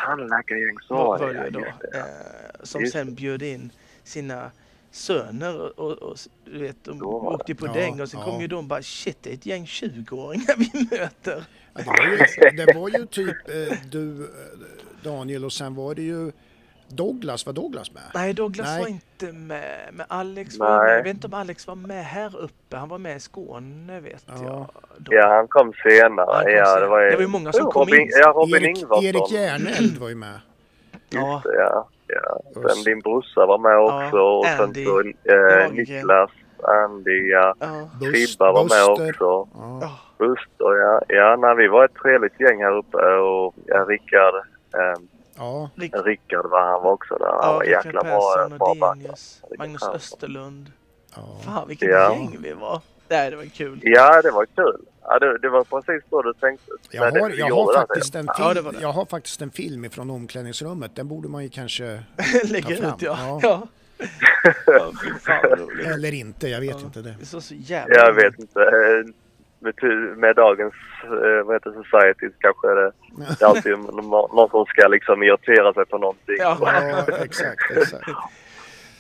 Tandläkargäng 0.07 0.77
så 0.89 0.95
var, 0.95 1.19
det, 1.19 1.33
det 1.33 1.39
ja, 1.45 1.51
då. 1.51 1.61
det. 1.61 1.99
Eh, 1.99 2.05
som 2.63 2.81
Just 2.81 2.93
sen 2.93 3.15
bjöd 3.15 3.43
in 3.43 3.71
sina 4.05 4.51
söner 4.91 5.61
och, 5.61 5.79
och, 5.79 5.93
och 5.93 6.17
du 6.45 6.59
vet, 6.59 6.85
de 6.85 6.99
var 6.99 7.35
åkte 7.35 7.55
på 7.55 7.67
Ja, 7.67 7.73
däng 7.73 8.01
och 8.01 8.09
sen 8.09 8.21
ja. 8.21 8.27
kom 8.27 8.41
ju 8.41 8.47
de 8.47 8.69
bara 8.69 8.83
shit 8.83 9.19
det 9.23 9.31
är 9.31 9.35
ett 9.35 9.47
gäng 9.47 9.65
20-åringar 9.65 10.55
vi 10.59 10.99
möter. 10.99 11.45
Ja, 11.75 11.81
det, 11.81 11.87
var 11.87 12.07
ju, 12.07 12.57
det 12.57 12.75
var 12.75 12.89
ju 12.89 13.07
typ 13.07 13.49
eh, 13.49 13.79
du, 13.91 14.25
eh, 14.25 14.29
Daniel 15.03 15.45
och 15.45 15.53
sen 15.53 15.75
var 15.75 15.95
det 15.95 16.03
ju 16.03 16.33
Douglas, 16.89 17.47
var 17.47 17.53
Douglas 17.53 17.93
med? 17.93 18.03
Nej 18.15 18.33
Douglas 18.35 18.67
Nej. 18.67 18.81
var 18.81 18.89
inte 18.89 19.33
med, 19.33 19.89
men 19.93 20.07
Alex 20.09 20.59
var 20.59 20.79
Nej. 20.79 20.87
med. 20.87 20.99
Jag 20.99 21.03
vet 21.03 21.15
inte 21.15 21.27
om 21.27 21.35
Alex 21.35 21.67
var 21.67 21.75
med 21.75 22.05
här 22.05 22.37
uppe. 22.37 22.77
Han 22.77 22.89
var 22.89 22.99
med 22.99 23.17
i 23.17 23.21
Skåne 23.21 24.01
vet 24.01 24.25
Ja. 24.27 24.43
jag. 24.43 24.71
Då. 24.99 25.15
Ja, 25.15 25.29
han 25.29 25.49
kom 25.49 25.73
senare. 25.83 26.27
Han 26.35 26.45
kom 26.45 26.53
ja, 26.53 26.65
senare. 26.65 26.81
det, 26.81 26.87
var 26.87 27.01
ju, 27.03 27.11
Det 27.11 27.17
var 27.17 27.23
ju 27.23 27.29
många 27.29 27.53
som 27.53 27.71
kom 27.71 27.81
Robin, 27.81 28.01
in. 28.01 28.09
Ja, 28.13 28.29
Robin 28.37 28.55
Erik, 28.65 28.79
Ingvarsson. 28.79 29.05
Erik 29.05 29.31
Järneld 29.33 29.99
var 29.99 30.09
ju 30.09 30.15
med. 30.15 30.41
Ja. 31.11 31.33
Just 31.35 31.45
det, 31.45 31.55
ja. 31.55 31.89
Ja. 32.07 32.41
Sen 32.55 32.83
din 32.85 33.01
brorsa 33.01 33.47
var 33.47 33.59
med 33.59 33.79
också. 33.79 34.17
och 34.19 34.47
sen 34.47 34.61
Andy 34.61 34.85
så 34.85 35.01
eh. 35.01 35.73
Niklas, 35.73 36.31
Andy, 36.63 37.29
ja. 37.31 37.55
Ja. 37.59 37.89
Fibba 38.13 38.53
var 38.53 38.65
med 38.65 38.85
också. 38.93 39.49
Ja. 39.55 39.79
Ja. 39.81 39.91
Buster, 40.19 40.75
ja. 40.81 41.01
Ja, 41.09 41.37
nej, 41.37 41.55
vi 41.57 41.69
var 41.69 41.85
ett 41.85 41.95
trevligt 42.03 42.41
gäng 42.41 42.63
här 42.63 42.77
uppe 42.77 42.97
och 42.99 43.55
ja, 43.67 43.85
Rickard. 43.85 44.35
Eh, 44.75 45.01
ja, 45.37 45.71
Rick, 45.75 45.95
Rickard 46.05 46.47
var 46.51 46.61
han 46.61 46.83
var 46.83 46.93
också 46.93 47.15
där. 47.15 47.27
Han 47.27 47.39
ja, 47.43 47.53
var 47.53 47.65
jäkla 47.65 48.03
bra, 48.03 48.35
Persson 48.35 48.59
bra 48.59 48.67
och 48.69 48.77
back. 48.77 48.97
Rickard 48.99 49.59
Magnus. 49.59 49.83
Österlund. 49.95 50.73
ja. 51.17 51.23
Fan 51.45 51.69
vilket 51.69 51.89
Ja. 51.91 52.13
gäng 52.13 52.37
vi 52.43 52.53
var. 52.53 52.81
Nej 53.09 53.31
det 53.31 53.37
var 53.37 53.45
kul. 53.45 53.79
Ja, 53.83 54.23
det 54.23 54.31
var 54.31 54.47
kul. 54.47 54.81
Ja, 55.03 55.19
det, 55.19 55.39
det 55.39 55.49
var 55.49 55.65
precis 55.65 56.03
så 56.11 56.23
du 56.23 56.33
tänkte. 56.35 56.71
Jag 56.91 57.03
har, 57.03 57.31
jag, 57.31 57.47
har 57.55 57.75
faktiskt 57.75 58.15
en 58.15 58.29
Ja, 58.39 58.49
det 58.55 58.63
film, 58.63 58.73
det. 58.75 58.81
jag 58.83 58.93
har 58.93 59.05
faktiskt 59.07 59.43
en 59.43 59.51
film 59.51 59.85
ifrån 59.85 60.11
omklädningsrummet. 60.11 60.97
Den 60.97 61.09
borde 61.09 61.29
man 61.29 61.43
ju 61.43 61.49
kanske, 61.49 62.03
Ta 62.17 62.75
fram. 62.75 62.95
ut 62.95 63.03
ja. 63.03 63.19
Ja. 63.23 63.41
Ja. 63.43 63.69
ja 64.67 64.93
fan 65.21 65.71
eller 65.95 66.15
inte, 66.15 66.49
jag 66.49 66.61
vet 66.61 66.71
Ja. 66.71 66.87
inte 66.87 67.01
det. 67.03 67.15
Det 67.21 67.27
såg 67.27 67.43
så 67.43 67.55
jävla 67.55 67.95
Jag 67.95 68.13
vet 68.13 68.39
inte. 68.39 68.61
Med, 69.61 69.75
med 70.19 70.37
dagens 70.37 70.75
eh, 71.05 71.45
vad 71.45 71.55
heter 71.55 71.71
society 71.71 72.27
så 72.29 72.35
kanske 72.39 72.67
det, 72.69 72.93
det 73.39 73.45
är 73.45 73.49
alltid 73.49 73.79
nå- 73.79 74.31
någon 74.35 74.51
som 74.51 74.65
ska 74.67 74.89
liksom 74.89 75.23
irritera 75.23 75.73
sig 75.75 75.87
på 75.87 75.99
någonting. 75.99 76.37
Ja. 76.39 76.57
Ja, 76.61 77.17
exakt, 77.25 77.71
exakt. 77.77 78.09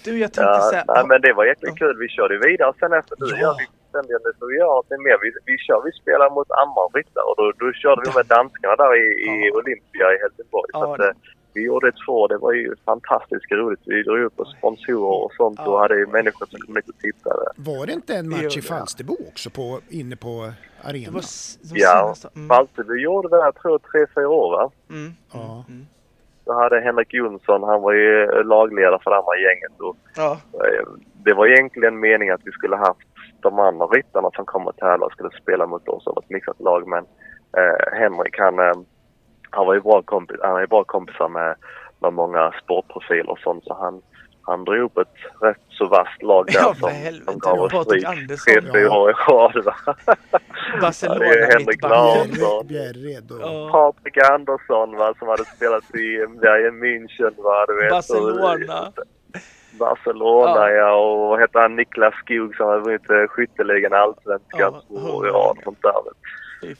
Du 0.04 0.18
jag 0.18 0.32
tänkte 0.32 0.42
Ja, 0.42 0.60
så 0.60 0.74
här. 0.76 0.84
nej, 0.88 1.04
men 1.06 1.20
det 1.20 1.32
var 1.32 1.44
jäkligt 1.44 1.78
kul. 1.78 1.96
Vi 1.98 2.08
körde 2.08 2.38
vidare 2.38 2.72
sen 2.80 2.92
efter 2.92 3.16
det. 3.16 3.40
Ja. 3.40 3.56
Vi 4.02 4.06
ständigt 4.06 4.24
det 4.26 4.32
så 4.38 4.46
vi. 4.46 4.58
Vi, 5.24 5.28
vi, 5.50 5.54
kör, 5.58 5.80
vi 5.88 5.92
spelar 6.02 6.30
mot 6.36 6.50
Ammarryttare 6.62 7.24
och 7.30 7.36
då, 7.40 7.44
då 7.62 7.72
körde 7.72 8.00
vi 8.06 8.10
med 8.18 8.26
danskarna 8.26 8.76
där 8.82 8.92
i, 9.02 9.06
i 9.28 9.32
Ja. 9.48 9.56
Olympia 9.58 10.06
i 10.14 10.16
Helsingborg. 10.22 10.70
Ja, 10.72 10.80
så 10.80 10.92
att, 10.92 10.98
det- 10.98 11.08
eh, 11.08 11.32
vi 11.56 11.62
gjorde 11.64 11.92
två. 12.06 12.26
Det 12.26 12.38
var 12.38 12.52
ju 12.52 12.74
fantastiskt 12.84 13.52
roligt. 13.52 13.80
Vi 13.84 14.02
drog 14.02 14.20
upp 14.26 14.36
på 14.36 14.44
sponsorer 14.44 15.24
och 15.24 15.32
sånt 15.32 15.58
och 15.60 15.66
Ja. 15.74 15.78
hade 15.82 15.96
ju 15.98 16.06
människor 16.06 16.46
som 16.46 16.58
kom 16.60 16.76
hit 16.76 16.88
och 16.88 16.98
tittade. 16.98 17.44
Var 17.56 17.86
det 17.86 17.92
inte 17.92 18.14
en 18.16 18.28
match 18.28 18.56
i. 18.56 18.62
Falsterbo 18.62 19.16
också 19.28 19.50
på, 19.50 19.80
inne 19.90 20.16
på 20.16 20.52
Det 20.82 20.88
arenan? 20.88 21.12
var, 21.14 21.20
s- 21.20 21.58
de 21.74 21.80
Ja. 21.80 22.14
Mm. 22.36 22.48
Falsterbo 22.48 22.94
gjorde 22.94 23.28
det 23.28 23.36
här, 23.36 23.44
jag 23.44 23.54
tror 23.54 23.78
tre, 23.78 24.06
fyra 24.14 24.28
år 24.28 24.50
va? 24.56 24.70
Mm. 24.90 25.12
Ja. 25.32 25.64
Mm. 25.68 25.86
Då 26.46 26.52
hade 26.52 26.80
Henrik 26.80 27.14
Jonsson, 27.14 27.62
han 27.62 27.82
var 27.82 27.92
ju 27.92 28.42
lagledare 28.42 28.98
för 29.04 29.10
det 29.10 29.16
andra 29.16 29.36
gänget. 29.36 29.80
Och, 29.80 29.96
Ja. 30.16 30.32
eh, 30.52 30.86
det 31.24 31.34
var 31.34 31.46
egentligen 31.46 32.00
meningen 32.00 32.34
att 32.34 32.40
vi 32.44 32.50
skulle 32.52 32.76
haft 32.76 33.08
de 33.44 33.58
andra 33.58 33.86
ryttarna 33.86 34.30
som 34.36 34.44
kom 34.46 34.66
och 34.66 34.76
tävlade 34.76 35.12
skulle 35.12 35.30
spela 35.42 35.66
mot 35.66 35.88
oss 35.88 36.06
av 36.06 36.18
ett 36.22 36.30
mixat 36.30 36.60
lag. 36.60 36.88
Men 36.88 37.04
eh, 37.56 37.98
Henrik 37.98 38.38
han, 38.38 38.58
eh, 38.58 38.74
han 39.50 39.66
var 39.66 39.74
ju 39.74 39.80
bra, 39.80 40.02
kompis, 40.02 40.36
han 40.42 40.56
är 40.56 40.60
ju 40.60 40.66
bra 40.66 40.84
kompisar 40.84 41.28
med, 41.28 41.54
med 42.02 42.12
många 42.12 42.52
sportprofiler 42.62 43.30
och 43.30 43.38
sånt. 43.38 43.64
Så 43.64 43.74
han, 43.74 44.02
han 44.42 44.64
drog 44.64 44.82
upp 44.84 44.98
ett 44.98 45.42
rätt 45.42 45.56
så 45.70 45.86
vasst 45.86 46.22
lag 46.22 46.46
där 46.46 46.54
Ja, 46.54 46.74
som, 46.74 46.90
helvete. 46.90 47.24
som 47.32 47.38
gav 47.38 47.58
oss 47.60 47.72
Patrik 47.72 48.06
stryk 48.40 48.62
tre, 48.62 48.72
fyra 48.72 48.92
år 48.92 49.10
i 49.10 49.14
rad. 49.14 49.52
Barcelona 50.80 51.24
Ja, 51.24 51.30
det 51.32 51.38
är 51.42 51.58
Henrik. 51.58 51.82
Larsson. 51.82 52.66
Bjärred 52.66 53.30
och... 53.30 53.70
Patrik 53.72 54.18
Andersson 54.30 54.96
va, 54.96 55.14
som 55.18 55.28
hade 55.28 55.44
spelat 55.44 55.94
i 55.94 56.26
Bayern 56.42 56.82
München. 56.84 57.34
Va, 57.42 57.66
du 57.68 57.76
vet, 57.76 57.90
Barcelona. 57.90 58.82
Och, 58.82 59.04
Barcelona 59.78 60.70
Ja. 60.70 60.70
ja. 60.70 60.94
och 60.94 61.28
vad 61.28 61.40
heter 61.40 61.60
han 61.60 61.76
Niklas 61.76 62.14
Skog 62.14 62.56
som 62.56 62.66
har 62.66 62.80
vunnit 62.80 63.10
eh, 63.10 63.26
skytteligan 63.28 63.92
allsvenskan 63.92 64.74
två 64.88 64.94
år 64.94 65.28
i 65.28 65.30
rad. 65.30 65.58
Sånt 65.64 65.82
där. 65.82 65.94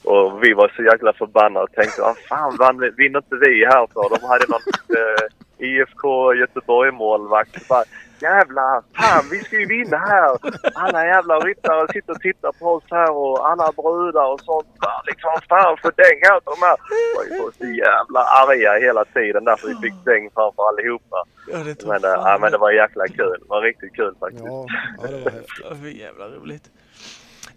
Och 0.05 0.45
vi 0.45 0.53
var 0.53 0.73
så 0.77 0.83
jäkla 0.83 1.13
förbannade 1.13 1.65
och 1.65 1.73
tänkte 1.73 2.03
vad 2.03 2.19
fan 2.19 2.57
vann, 2.57 2.79
vinner 2.97 3.19
inte 3.19 3.37
vi 3.37 3.65
här 3.65 3.87
för? 3.95 4.19
De 4.19 4.27
hade 4.27 4.47
någon 4.49 4.63
eh, 4.99 5.69
IFK 5.69 6.35
Göteborg-målvakt. 6.35 7.69
Jävlar! 8.29 8.83
Fan 9.01 9.25
vi 9.31 9.39
ska 9.45 9.55
ju 9.61 9.67
vinna 9.67 9.99
här! 9.99 10.31
Alla 10.75 11.07
jävla 11.07 11.35
ryttare 11.39 11.93
sitter 11.93 12.13
och 12.13 12.21
tittar 12.21 12.53
på 12.53 12.67
oss 12.77 12.85
här 12.91 13.11
och 13.13 13.51
alla 13.51 13.73
brudar 13.73 14.27
och 14.33 14.41
sånt. 14.41 14.67
Liksom 15.07 15.33
fan 15.49 15.77
för 15.83 15.93
däng 16.03 16.19
här 16.29 16.41
de 16.51 16.55
här! 16.67 16.77
Vi 17.31 17.39
var 17.39 17.51
så 17.59 17.67
jävla 17.85 18.21
arga 18.43 18.73
hela 18.87 19.05
tiden 19.05 19.45
därför 19.45 19.69
vi 19.69 19.75
fick 19.75 20.05
däng 20.05 20.31
framför 20.35 20.63
allihopa. 20.69 21.19
Ja, 21.53 21.59
det 21.59 21.87
Men, 21.87 22.05
eh, 22.05 22.15
fan 22.15 22.33
ja, 22.33 22.39
men 22.41 22.53
det 22.53 22.59
var 22.59 22.71
jäkla 22.73 23.09
kul. 23.09 23.37
Det 23.43 23.49
var 23.49 23.63
riktigt 23.63 23.95
kul 23.97 24.15
faktiskt. 24.21 24.45
Ja, 24.45 24.67
ja, 25.03 25.09
det 25.09 25.25
var 25.25 25.31
häftigt. 25.71 26.01
Jävla 26.01 26.29
roligt. 26.29 26.71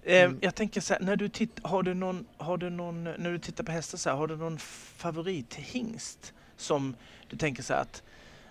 Eh, 0.03 0.23
Mm. 0.23 0.37
Jag 0.41 0.55
tänker 0.55 0.81
så 0.81 0.93
här, 0.93 1.01
när 1.01 1.15
du, 1.15 1.29
titt, 1.29 1.59
har 1.63 1.83
du 1.83 1.93
någon, 1.93 2.25
har 2.37 2.57
du 2.57 2.69
någon, 2.69 3.03
när 3.03 3.31
du 3.31 3.39
tittar 3.39 3.63
på 3.63 3.71
hästar 3.71 3.97
så 3.97 4.09
här, 4.09 4.17
har 4.17 4.27
du 4.27 4.35
någon 4.35 4.57
favorithingst 4.97 6.33
som 6.57 6.95
du 7.29 7.37
tänker 7.37 7.63
så 7.63 7.73
här 7.73 7.81
att 7.81 8.03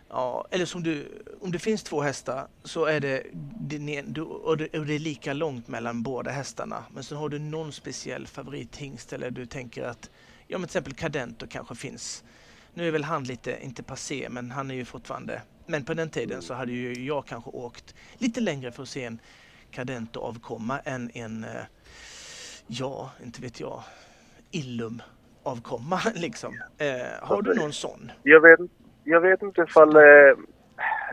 Ja, 0.09 0.47
eller 0.51 0.65
som 0.65 0.83
du, 0.83 1.23
om 1.41 1.53
det 1.53 1.59
finns 1.59 1.83
två 1.83 2.01
hästar 2.01 2.49
så 2.65 2.85
är 2.85 3.01
det, 3.01 3.23
det, 3.33 4.21
och 4.21 4.57
det, 4.57 4.75
är 4.75 4.99
lika 4.99 5.33
långt 5.33 5.69
mellan 5.69 6.03
båda 6.03 6.31
hästarna. 6.31 6.85
Men 6.95 7.05
så 7.05 7.17
har 7.17 7.29
du 7.29 7.39
någon 7.39 7.73
speciell 7.73 8.27
favorithingst 8.27 9.13
eller 9.13 9.31
du 9.31 9.47
tänker 9.47 9.83
att, 9.83 10.11
ja 10.47 10.59
men 10.59 10.69
till 10.69 10.79
exempel 10.79 10.95
Cadento 10.95 11.47
kanske 11.51 11.75
finns. 11.75 12.25
Nu 12.75 12.89
är 12.89 12.93
väl 12.93 13.05
han 13.05 13.25
lite, 13.25 13.65
inte 13.65 13.83
passé, 13.83 14.29
men 14.31 14.51
han 14.51 14.71
är 14.71 14.75
ju 14.75 14.85
fortfarande, 14.85 15.43
men 15.67 15.85
på 15.85 15.95
den 15.95 16.11
tiden 16.11 16.43
så 16.43 16.55
hade 16.55 16.73
ju 16.73 17.07
jag 17.07 17.27
kanske 17.27 17.51
åkt 17.51 17.95
lite 18.19 18.41
längre 18.41 18.73
för 18.73 18.83
att 18.83 18.89
se 18.89 19.05
en 19.05 19.19
Cadento 19.71 20.21
avkomma 20.21 20.79
än 20.79 21.11
en, 21.15 21.45
eh, 21.45 21.63
ja, 22.67 23.11
inte 23.25 23.43
vet 23.43 23.61
jag, 23.61 23.83
Illum 24.51 25.03
avkomma 25.43 26.01
liksom. 26.15 26.61
Eh, 26.79 26.87
har 27.23 27.43
du 27.43 27.55
någon 27.55 27.73
sån? 27.73 28.11
Jag 28.23 28.41
vet, 28.41 28.61
jag 29.07 29.21
vet 29.21 29.43
inte 29.43 29.61
ifall... 29.63 29.97
Eh, 29.97 30.35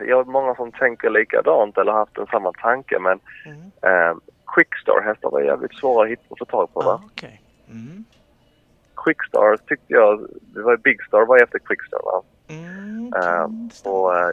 jag 0.00 0.16
har 0.16 0.24
många 0.24 0.54
som 0.54 0.72
tänker 0.72 1.10
likadant 1.10 1.78
eller 1.78 1.92
haft 1.92 2.18
en 2.18 2.26
samma 2.26 2.52
tanke 2.52 2.98
men 2.98 3.20
Mm. 3.46 3.60
eh, 3.82 4.16
Quickstar-hästar 4.54 5.30
var 5.30 5.40
jävligt 5.40 5.74
svåra 5.74 6.04
att 6.04 6.10
hitta 6.10 6.22
och 6.28 6.38
få 6.38 6.44
tag 6.44 6.72
på 6.74 6.80
va? 6.80 6.92
Ah, 6.92 7.06
Okej. 7.12 7.40
Mm. 7.70 8.04
Quickstar 9.04 9.56
tyckte 9.56 9.92
jag... 9.92 10.26
Det 10.54 10.62
var 10.62 10.76
Big 10.76 11.02
Star 11.04 11.26
var 11.26 11.42
efter 11.42 11.58
Quickstar 11.58 12.00
va? 12.04 12.22
Mm, 12.48 13.12
Eh, 13.16 13.46
och 13.92 14.16
eh, 14.16 14.30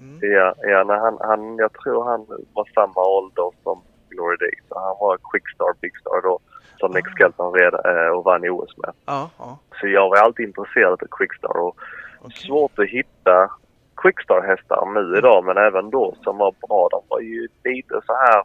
Mm. 0.00 0.18
ja, 0.32 0.54
ja 0.62 0.84
när 0.84 0.96
han, 0.96 1.18
han, 1.20 1.56
jag 1.56 1.72
tror 1.72 2.04
han 2.04 2.26
var 2.52 2.68
samma 2.74 3.00
ålder 3.06 3.50
som 3.62 3.82
Glory 4.08 4.36
Day. 4.36 4.52
Så 4.68 4.78
han 4.78 4.96
var 5.00 5.18
Quickstar, 5.32 5.72
Big 5.80 5.98
Star 6.00 6.22
då. 6.22 6.38
Som 6.76 6.92
Nick 6.92 7.06
Ah. 7.06 7.10
Skelton 7.10 7.52
red 7.54 7.74
eh, 7.74 8.08
och 8.16 8.24
vann 8.24 8.44
i 8.44 8.48
OS 8.50 8.76
med. 8.76 8.92
Ja, 9.06 9.30
ja. 9.38 9.58
Så 9.80 9.86
jag 9.88 10.08
var 10.08 10.16
alltid 10.16 10.46
intresserad 10.46 10.92
av 10.92 11.06
Quickstar 11.10 11.56
och 11.56 11.76
okej. 12.20 12.36
svårt 12.46 12.78
att 12.78 12.88
hitta 12.88 13.50
Quickstar-hästar 13.96 14.86
nu 14.94 15.18
idag, 15.18 15.44
men 15.44 15.56
även 15.56 15.90
då 15.90 16.14
som 16.24 16.38
var 16.38 16.54
bra. 16.68 16.88
De 16.90 17.02
var 17.08 17.20
ju 17.20 17.48
lite 17.64 18.00
så 18.06 18.14
här... 18.14 18.42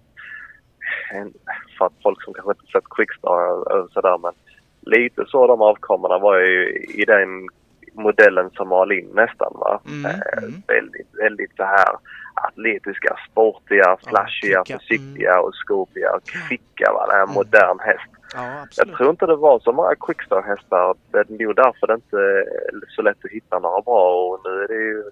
För 1.78 1.86
att 1.86 1.94
folk 2.04 2.24
som 2.24 2.34
kanske 2.34 2.52
inte 2.52 2.72
sett 2.72 2.90
Quickstar 2.90 3.72
och 3.82 3.90
sådär, 3.92 4.18
men 4.18 4.34
lite 4.82 5.24
så 5.28 5.48
de 5.48 5.62
avkommorna 5.62 6.20
var 6.20 6.40
ju 6.40 6.70
i 6.90 7.06
den 7.06 7.48
modellen 7.94 8.50
som 8.54 8.68
mal 8.70 8.92
in 8.92 9.10
nästan 9.14 9.54
va. 9.56 9.80
Mm, 9.86 10.06
Eh, 10.06 10.44
mm. 10.44 10.54
Väldigt, 10.68 11.08
väldigt 11.22 11.56
så 11.58 11.64
här 11.64 11.90
atletiska, 12.34 13.16
sportiga, 13.32 13.98
flashiga, 14.08 14.64
kvicka, 14.64 14.80
försiktiga 14.80 15.40
och 15.40 15.56
skopiga 15.56 16.12
och 16.16 16.24
kvicka 16.24 16.94
va. 16.94 17.06
Det 17.08 17.14
är 17.14 17.18
en 17.18 17.24
Mm. 17.24 17.34
modern 17.36 17.80
häst. 17.80 18.12
Ja, 18.34 18.66
Jag 18.78 18.88
tror 18.98 19.10
inte 19.10 19.26
det 19.26 19.36
var 19.36 19.60
så 19.60 19.72
många 19.72 19.96
Quickstar-hästar. 19.96 20.96
Det 21.12 21.18
är 21.18 21.26
nog 21.46 21.56
därför 21.56 21.88
det 21.88 21.94
inte 21.94 22.18
är 22.18 22.90
så 22.90 23.02
lätt 23.02 23.26
att 23.26 23.32
hitta 23.32 23.60
några 23.60 23.82
bra. 23.82 24.28
Och 24.28 24.40
nu 24.44 24.50
är 24.64 24.68
det 24.68 24.74
ju 24.74 25.04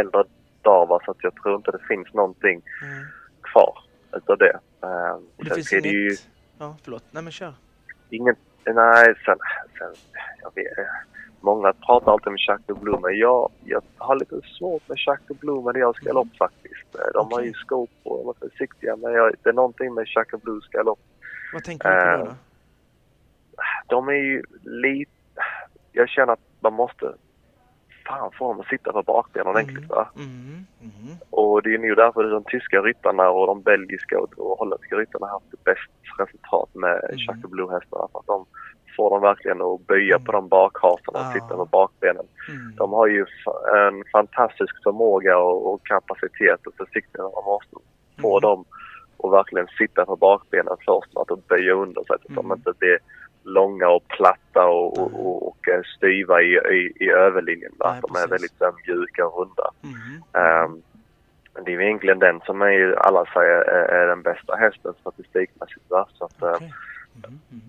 äldre 0.00 0.24
dagar 0.62 1.02
så 1.04 1.10
att 1.10 1.16
jag 1.22 1.34
tror 1.34 1.56
inte 1.56 1.70
det 1.70 1.82
finns 1.88 2.14
någonting 2.14 2.62
Mm. 2.82 3.04
kvar 3.42 3.78
utav 4.12 4.38
det. 4.38 4.58
Och 5.36 5.44
det 5.44 5.48
sen 5.48 5.54
finns 5.54 5.72
är 5.72 5.80
det 5.80 5.88
ju 5.88 6.06
inget... 6.06 6.28
Ja, 6.58 6.76
förlåt. 6.84 7.04
Nej, 7.10 7.22
men 7.22 7.32
kör. 7.32 7.54
ingen... 8.10 8.36
Nej, 8.64 9.14
sen... 9.24 9.38
sen 9.78 9.94
jag 10.42 10.54
vet, 10.54 10.86
många 11.40 11.72
pratar 11.72 12.12
alltid 12.12 12.28
om 12.28 12.38
Chuck 12.38 12.66
the 12.66 12.72
Blue, 12.74 12.98
men 13.02 13.18
jag, 13.18 13.50
jag 13.64 13.82
har 13.98 14.16
lite 14.16 14.40
svårt 14.58 14.88
med 14.88 14.98
Chuck 14.98 15.20
the 15.28 15.34
Blue 15.34 15.62
med 15.64 15.74
deras 15.74 15.96
Mm. 15.96 16.06
galopp 16.06 16.36
faktiskt. 16.38 16.94
Eh, 16.94 17.00
De 17.14 17.32
har 17.32 17.40
ju 17.42 17.52
scope 17.52 17.92
och 18.02 18.34
de 18.40 18.46
är 18.46 18.50
försiktiga, 18.50 18.96
men 18.96 19.12
jag, 19.12 19.34
det 19.42 19.48
är 19.48 19.52
någonting 19.54 19.94
med 19.94 20.08
Chuck 20.08 20.30
the 20.30 20.36
Blues 20.36 20.68
galopp 20.68 20.98
Vad 21.52 21.64
tänker 21.64 21.88
du 21.90 22.18
på 22.18 22.24
då? 22.24 22.34
De 23.88 24.08
är 24.08 24.12
ju 24.12 24.42
lite... 24.62 25.10
Jag 25.92 26.08
känner 26.08 26.32
att 26.32 26.40
man 26.60 26.72
måste 26.72 27.12
fan 28.06 28.30
får 28.38 28.54
de 28.54 28.64
sitta 28.64 28.92
på 28.92 29.02
bakbenen 29.02 29.46
ordentligt 29.48 29.88
va? 29.88 30.08
Mm, 30.16 30.66
mm. 30.80 31.16
Och 31.30 31.62
det 31.62 31.74
är 31.74 31.78
nu 31.78 31.94
därför 31.94 32.30
de 32.30 32.44
tyska 32.44 32.80
ryttarna 32.80 33.30
och 33.30 33.46
de 33.46 33.62
belgiska 33.62 34.18
och, 34.20 34.38
och 34.38 34.58
holländska 34.58 34.96
ryttarna 34.96 35.26
har 35.26 35.32
haft 35.32 35.64
bäst 35.64 35.90
resultat 36.18 36.68
med 36.74 37.00
Mm. 37.04 37.18
mm. 37.28 37.50
Blue-hästarna. 37.50 38.08
För 38.12 38.18
att 38.18 38.26
de 38.26 38.46
får 38.96 39.10
dem 39.10 39.20
verkligen 39.20 39.62
att 39.62 39.86
böja 39.86 40.14
Mm. 40.14 40.24
på 40.24 40.32
de 40.32 40.48
bakhasorna 40.48 41.18
och 41.18 41.24
Ah. 41.26 41.32
sitta 41.32 41.56
på 41.56 41.64
bakbenen. 41.64 42.26
Mm. 42.48 42.74
De 42.76 42.92
har 42.92 43.06
ju 43.06 43.26
en 43.88 44.04
fantastisk 44.12 44.82
förmåga 44.82 45.38
och, 45.38 45.72
och 45.72 45.86
kapacitet 45.86 46.66
och 46.66 46.74
försiktighet. 46.74 47.32
Man 47.34 47.44
måste 47.44 47.76
få 48.22 48.38
Mm. 48.38 48.42
dem 48.48 48.64
att 49.24 49.32
verkligen 49.32 49.66
sitta 49.78 50.04
på 50.06 50.16
bakbenen 50.16 50.76
först 50.86 51.14
och 51.14 51.32
att 51.32 51.48
böja 51.48 51.72
under 51.72 52.00
sig 52.00 52.06
så 52.06 52.14
att 52.14 52.22
de 52.34 52.46
Mm. 52.46 52.58
inte 52.58 52.72
blir 52.78 52.98
långa 53.42 53.88
och 53.88 54.08
platta 54.08 54.66
och, 54.66 54.98
och, 54.98 55.26
och, 55.26 55.48
och 55.48 55.68
eh, 55.68 55.82
styva 55.96 56.42
i, 56.42 56.52
i, 56.54 56.92
i 57.04 57.10
överlinjen. 57.10 57.72
Va? 57.78 57.92
Nej, 57.92 58.00
de 58.02 58.22
är 58.22 58.28
väldigt 58.28 58.60
här, 58.60 58.72
mjuka 58.86 59.26
och 59.26 59.38
runda. 59.38 59.70
Mm. 59.82 60.22
Ehm, 60.44 60.82
det 61.64 61.74
är 61.74 61.80
egentligen 61.80 62.18
den 62.18 62.40
som 62.40 62.62
är, 62.62 62.92
alla 62.92 63.24
säger 63.24 63.60
är, 63.60 63.88
är 63.88 64.06
den 64.06 64.22
bästa 64.22 64.56
hästen 64.56 64.94
statistikmässigt. 65.00 65.90
Va? 65.90 66.08
Så 66.14 66.24
att, 66.24 66.42
eh, 66.42 66.52
Okej. 66.52 66.72
Mm, 67.16 67.38
mm. 67.50 67.62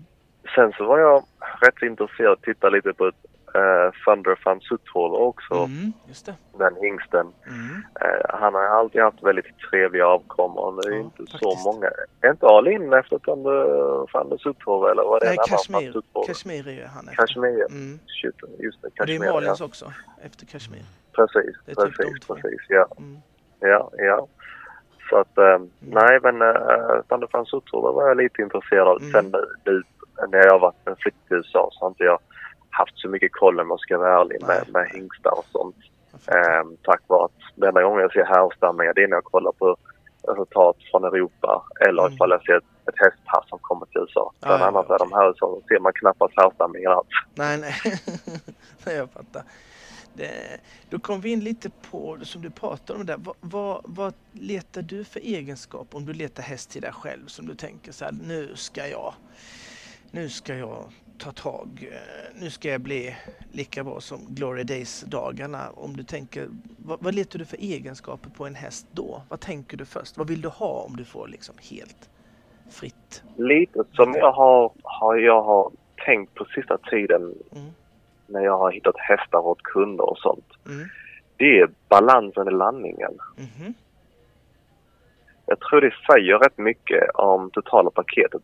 Sen 0.54 0.72
så 0.72 0.84
var 0.84 0.98
jag 0.98 1.24
rätt 1.60 1.82
intresserad 1.82 2.32
att 2.32 2.42
titta 2.42 2.68
lite 2.68 2.92
på 2.92 3.12
uh, 3.56 3.90
Thunder 4.04 4.38
van 4.44 4.60
Sutthol 4.60 5.14
också. 5.14 5.54
Mm, 5.54 5.92
det. 6.26 6.34
Den 6.58 6.76
hingsten. 6.80 7.26
Mm. 7.46 7.82
Eh, 8.00 8.24
han 8.40 8.54
har 8.54 8.62
alltid 8.62 9.00
haft 9.02 9.22
väldigt 9.22 9.58
trevliga 9.70 10.06
avkommor. 10.06 10.80
Det 10.82 10.88
är 10.88 10.92
Ja, 10.92 10.98
inte 11.00 11.16
faktiskt. 11.16 11.38
så 11.62 11.72
många. 11.72 11.90
Är 12.20 12.30
inte 12.30 12.46
all 12.46 12.68
in 12.68 12.92
efter 12.92 13.18
Thunder 13.18 13.64
van 14.12 14.28
der 14.28 14.36
Sutthol 14.38 14.90
eller 14.90 15.02
vad 15.02 15.20
det 15.20 15.26
är 15.26 15.30
Nej, 15.30 15.38
annan 15.38 15.82
van 15.84 15.92
Kashmir. 15.92 16.26
Kashmir 16.26 16.68
är 16.68 16.72
ju 16.72 16.84
han 16.86 17.08
efter. 17.08 17.16
Kashmir. 17.26 17.66
Mm. 17.70 17.98
Shit, 18.06 18.34
just 18.58 18.82
det. 18.82 18.88
Och 18.88 19.06
det 19.06 19.12
är 19.12 19.16
Kashmir, 19.18 19.26
ja. 19.26 19.32
Malins 19.32 19.60
också, 19.60 19.92
efter 20.24 20.46
Kashmir. 20.46 20.82
Precis, 21.16 21.56
Det 21.66 21.72
är 21.72 21.86
typ 21.86 21.96
precis, 21.96 22.26
precis. 22.26 22.60
Ja, 22.68 22.86
Mm. 22.98 23.16
ja, 23.60 23.90
ja. 23.98 24.26
Så 25.10 25.16
att, 25.16 25.38
eh, 25.38 25.58
nej 25.80 26.18
men 26.22 26.42
uh, 26.42 27.02
Thunder 27.08 27.28
van 27.32 27.46
Sutthol 27.46 27.94
var 27.94 28.08
jag 28.08 28.16
lite 28.16 28.42
intresserad 28.42 28.88
av. 28.88 28.96
Mm. 29.00 29.12
Sen 29.12 29.32
nu, 29.64 29.82
när 30.28 30.46
jag 30.46 30.58
varit 30.58 30.86
med 30.86 30.96
flytt 30.98 31.14
till 31.28 31.36
USA 31.36 31.68
så 31.72 31.80
har 31.80 31.88
inte 31.88 32.04
jag 32.04 32.18
haft 32.70 32.98
så 32.98 33.08
mycket 33.08 33.32
koll 33.32 33.60
om 33.60 33.68
jag 33.70 33.80
ska 33.80 33.98
vara 33.98 34.20
ärlig 34.20 34.42
med, 34.46 34.64
med 34.68 34.90
hingstar 34.94 35.38
och 35.38 35.46
sånt. 35.52 35.76
Ehm, 36.26 36.76
tack 36.82 37.00
vare 37.06 37.24
att 37.24 37.32
den 37.56 37.68
enda 37.68 37.82
gången 37.82 38.00
jag 38.00 38.12
ser 38.12 38.24
härstamningar 38.24 38.94
det 38.94 39.02
är 39.02 39.08
när 39.08 39.16
jag 39.16 39.24
kollar 39.24 39.52
på 39.52 39.76
resultat 40.28 40.76
från 40.90 41.04
Europa 41.04 41.64
eller 41.88 42.02
Mm. 42.02 42.14
ifall 42.14 42.30
jag 42.30 42.42
ser 42.44 42.56
ett, 42.56 42.64
ett 42.88 42.94
hästpass 42.96 43.48
som 43.48 43.58
kommer 43.58 43.86
till 43.86 44.00
USA. 44.00 44.32
Ja, 44.40 44.48
Men 44.48 44.60
ja, 44.60 44.66
annars 44.66 44.86
är 44.90 44.94
okej. 44.94 45.06
de 45.10 45.12
här 45.12 45.32
så 45.36 45.62
ser 45.68 45.78
man 45.80 45.92
knappast 45.92 46.34
härstamningar 46.36 46.90
alls. 46.90 47.08
Nej, 47.34 47.58
nej. 47.58 47.74
nej, 48.86 48.96
jag 48.96 49.10
fattar. 49.10 49.42
Det, 50.12 50.30
då 50.90 50.98
kom 50.98 51.20
vi 51.20 51.32
in 51.32 51.40
lite 51.40 51.70
på, 51.90 52.18
som 52.22 52.42
du 52.42 52.50
pratade 52.50 52.98
om 52.98 53.06
där, 53.06 53.16
vad, 53.18 53.34
vad, 53.40 53.80
vad 53.84 54.14
letar 54.32 54.82
du 54.82 55.04
för 55.04 55.20
egenskap 55.20 55.88
om 55.94 56.06
du 56.06 56.12
letar 56.12 56.42
häst 56.42 56.70
till 56.70 56.82
dig 56.82 56.92
själv 56.92 57.26
som 57.26 57.46
du 57.46 57.54
tänker 57.54 57.92
så 57.92 58.04
här, 58.04 58.12
nu 58.26 58.56
ska 58.56 58.86
jag, 58.88 59.14
nu 60.10 60.28
ska 60.28 60.54
jag 60.54 60.84
ta 61.20 61.32
tag, 61.32 61.88
eh, 61.92 62.40
nu 62.40 62.50
ska 62.50 62.68
jag 62.68 62.80
bli 62.80 63.16
lika 63.52 63.84
bra 63.84 64.00
som 64.00 64.18
Glory 64.28 64.62
Days-dagarna. 64.64 65.70
Om 65.74 65.96
du 65.96 66.02
tänker, 66.02 66.48
vad, 66.78 67.02
vad 67.02 67.14
letar 67.14 67.38
du 67.38 67.44
för 67.44 67.56
egenskaper 67.56 68.30
på 68.30 68.46
en 68.46 68.54
häst 68.54 68.86
då? 68.92 69.22
Vad 69.28 69.40
tänker 69.40 69.76
du 69.76 69.84
först? 69.84 70.18
Vad 70.18 70.28
vill 70.28 70.40
du 70.40 70.48
ha 70.48 70.84
om 70.88 70.96
du 70.96 71.04
får 71.04 71.28
liksom 71.28 71.54
helt 71.70 72.10
fritt? 72.70 73.22
Lite 73.36 73.84
som 73.92 74.14
jag 74.14 74.32
har, 74.32 74.72
har, 74.82 75.16
jag 75.16 75.42
har 75.42 75.70
tänkt 76.04 76.34
på 76.34 76.44
sista 76.44 76.78
tiden 76.78 77.34
Mm. 77.52 77.70
när 78.26 78.40
jag 78.40 78.58
har 78.58 78.70
hittat 78.70 78.94
hästar 78.98 79.38
åt 79.38 79.62
kunder 79.62 80.10
och 80.10 80.18
sånt. 80.18 80.46
Mm. 80.66 80.88
Det 81.36 81.60
är 81.60 81.70
balansen 81.88 82.48
i 82.48 82.50
landningen. 82.50 83.18
Mhm. 83.36 83.74
Jag 85.46 85.60
tror 85.60 85.80
det 85.80 85.94
säger 86.12 86.38
rätt 86.38 86.58
mycket 86.58 87.10
om 87.14 87.50
totala 87.50 87.90
paketet. 87.90 88.42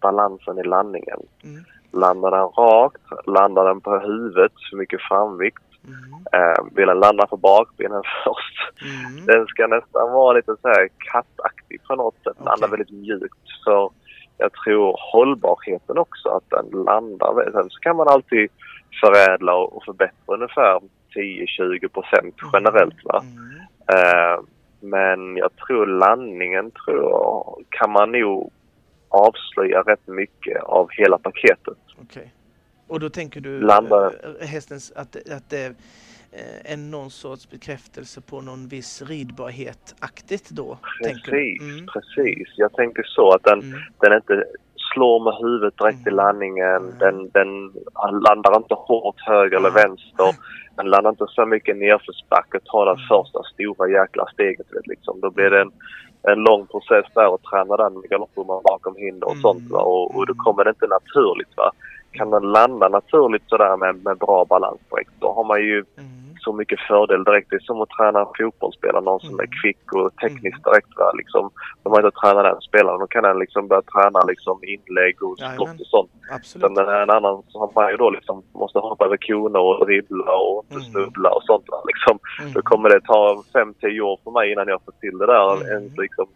Balansen 0.00 0.58
i 0.58 0.62
landningen. 0.62 1.18
Mm. 1.44 1.64
Landar 1.96 2.30
den 2.30 2.48
rakt? 2.48 3.26
Landar 3.26 3.64
den 3.64 3.80
på 3.80 3.98
huvudet? 3.98 4.52
För 4.70 4.76
mycket 4.76 5.00
framvikt? 5.02 5.62
Mm. 5.84 6.26
Eh, 6.32 6.64
vill 6.74 6.86
den 6.86 6.98
landa 7.00 7.26
på 7.26 7.36
bakbenen 7.36 8.02
först? 8.24 8.82
Mm. 8.82 9.26
Den 9.26 9.46
ska 9.46 9.66
nästan 9.66 10.12
vara 10.12 10.32
lite 10.32 10.56
så 10.62 10.68
här 10.68 10.88
kattaktig 11.12 11.82
på 11.88 11.94
något 11.94 12.14
sätt. 12.14 12.36
Landa 12.36 12.66
Okej. 12.66 12.70
väldigt 12.70 12.90
mjukt. 12.90 13.46
För 13.64 13.90
jag 14.38 14.52
tror 14.52 14.96
hållbarheten 15.12 15.98
också, 15.98 16.28
att 16.28 16.50
den 16.50 16.82
landar. 16.84 17.50
Sen 17.52 17.70
så 17.70 17.78
kan 17.80 17.96
man 17.96 18.08
alltid 18.08 18.50
förädla 19.00 19.54
och 19.54 19.76
och 19.76 19.84
förbättra 19.84 20.34
ungefär 20.34 20.80
10-20 21.14 21.88
procent 21.88 22.34
generellt. 22.52 23.04
Va? 23.04 23.22
Mm. 23.22 23.56
Eh, 23.88 24.40
men 24.80 25.36
jag 25.36 25.56
tror 25.56 25.86
landningen 25.86 26.70
tror 26.70 27.02
jag, 27.02 27.64
kan 27.68 27.90
man 27.90 28.12
nog 28.12 28.52
avslöja 29.16 29.80
rätt 29.82 30.06
mycket 30.06 30.62
av 30.62 30.88
hela 30.90 31.18
paketet. 31.18 31.78
Okej. 32.02 32.32
Och 32.88 33.00
då 33.00 33.08
tänker 33.10 33.40
du 33.40 33.60
Landar. 33.60 34.14
eh, 34.40 34.46
hästens, 34.46 34.92
att, 34.96 35.16
att 35.30 35.50
det 35.50 35.66
eh, 36.32 36.72
är 36.72 36.76
någon 36.76 37.10
sorts 37.10 37.50
bekräftelse 37.50 38.20
på 38.20 38.40
någon 38.40 38.68
viss 38.68 39.02
ridbarhet-aktigt 39.02 40.50
då? 40.50 40.78
Precis, 41.02 41.60
Mm. 41.60 41.86
precis. 41.86 42.48
Jag 42.56 42.72
tänker 42.72 43.02
så 43.02 43.30
att 43.34 43.42
den, 43.42 43.60
Mm. 43.62 43.80
den 44.00 44.12
inte 44.12 44.44
slår 44.94 45.24
med 45.24 45.34
huvudet 45.42 45.78
direkt 45.78 46.06
i 46.06 46.10
Mm. 46.10 46.16
landningen. 46.16 46.82
Nej. 46.86 46.94
Den, 46.98 47.30
den 47.30 47.72
landar 48.22 48.56
inte 48.56 48.74
hårt 48.74 49.20
höger 49.20 49.56
eller 49.56 49.70
vänster. 49.70 50.34
Den 50.76 50.86
landar 50.86 51.10
inte 51.10 51.26
så 51.28 51.46
mycket 51.46 51.76
nerförsbacke 51.76 52.56
och 52.58 52.64
tar 52.64 52.84
det 52.86 52.92
Mm. 52.92 53.08
första 53.08 53.42
stora 53.54 53.88
jäkla 53.90 54.26
steget. 54.32 54.66
Liksom. 54.84 55.20
Då 55.20 55.30
blir 55.30 55.50
det 55.50 55.60
en, 55.60 55.72
en 56.32 56.38
lång 56.38 56.66
process 56.66 57.04
där 57.14 57.28
och 57.28 57.42
träna 57.42 57.76
den 57.76 57.94
med 57.94 58.10
galoppbommar 58.10 58.60
bakom 58.64 58.96
hinder 58.96 59.26
och 59.26 59.32
Mm. 59.32 59.42
sånt. 59.42 59.70
Va? 59.70 59.78
Och, 59.80 60.14
och 60.16 60.26
då 60.26 60.32
Mm. 60.32 60.44
kommer 60.44 60.64
det 60.64 60.70
inte 60.70 60.86
naturligt. 60.86 61.56
Va? 61.56 61.70
Kan 62.10 62.30
den 62.30 62.42
landa 62.52 62.88
naturligt 62.88 63.42
sådär 63.46 63.76
med, 63.76 64.04
med 64.04 64.18
bra 64.18 64.44
balans 64.44 64.80
direkt, 64.90 65.10
då 65.18 65.32
har 65.32 65.44
man 65.44 65.60
ju 65.60 65.84
Mm. 65.96 66.25
Så 66.46 66.52
mycket 66.60 66.80
fördel 66.90 67.24
direkt. 67.24 67.50
Det 67.50 67.56
är 67.56 67.60
som 67.70 67.80
att 67.82 67.94
träna 67.98 68.20
fotbollsspelare, 68.38 69.02
någon 69.04 69.20
som 69.20 69.34
Mm. 69.38 69.44
är 69.44 69.50
kvick 69.62 69.84
och 69.98 70.16
teknisk 70.22 70.58
direkt. 70.64 70.92
Va? 71.00 71.08
Liksom, 71.20 71.50
de 71.82 71.86
har 71.92 72.00
inte 72.04 72.16
tränat 72.20 72.44
den 72.50 72.60
spelaren, 72.68 73.00
då 73.00 73.06
kan 73.06 73.22
den 73.28 73.38
liksom 73.44 73.62
börja 73.68 73.82
träna 73.94 74.20
liksom 74.32 74.56
inlägg 74.74 75.16
och 75.26 75.36
skott 75.38 75.80
och 75.82 75.86
sånt. 75.94 76.10
Absolut. 76.36 76.62
Sen 76.62 76.74
det 76.74 77.02
en 77.02 77.10
annan 77.18 77.36
som 77.48 77.60
man 77.74 77.90
ju 77.90 77.96
då 77.96 78.10
liksom 78.10 78.36
måste 78.62 78.78
hoppa 78.78 79.04
över 79.04 79.18
koner 79.28 79.60
och 79.60 79.86
dribbla 79.86 80.32
och 80.46 80.64
inte 80.64 80.74
Mm. 80.80 80.90
snubbla 80.90 81.30
och 81.36 81.42
sånt. 81.50 81.64
Va? 81.72 81.78
Liksom, 81.90 82.18
Mm. 82.40 82.52
Då 82.54 82.60
kommer 82.70 82.88
det 82.88 83.00
ta 83.00 83.44
5-10 83.52 84.00
år 84.00 84.16
för 84.24 84.30
mig 84.30 84.52
innan 84.52 84.68
jag 84.68 84.80
får 84.84 84.92
till 84.92 85.18
det 85.18 85.26
där 85.26 85.52
Mm. 85.56 85.66
ens 85.76 85.92
liksom, 86.04 86.26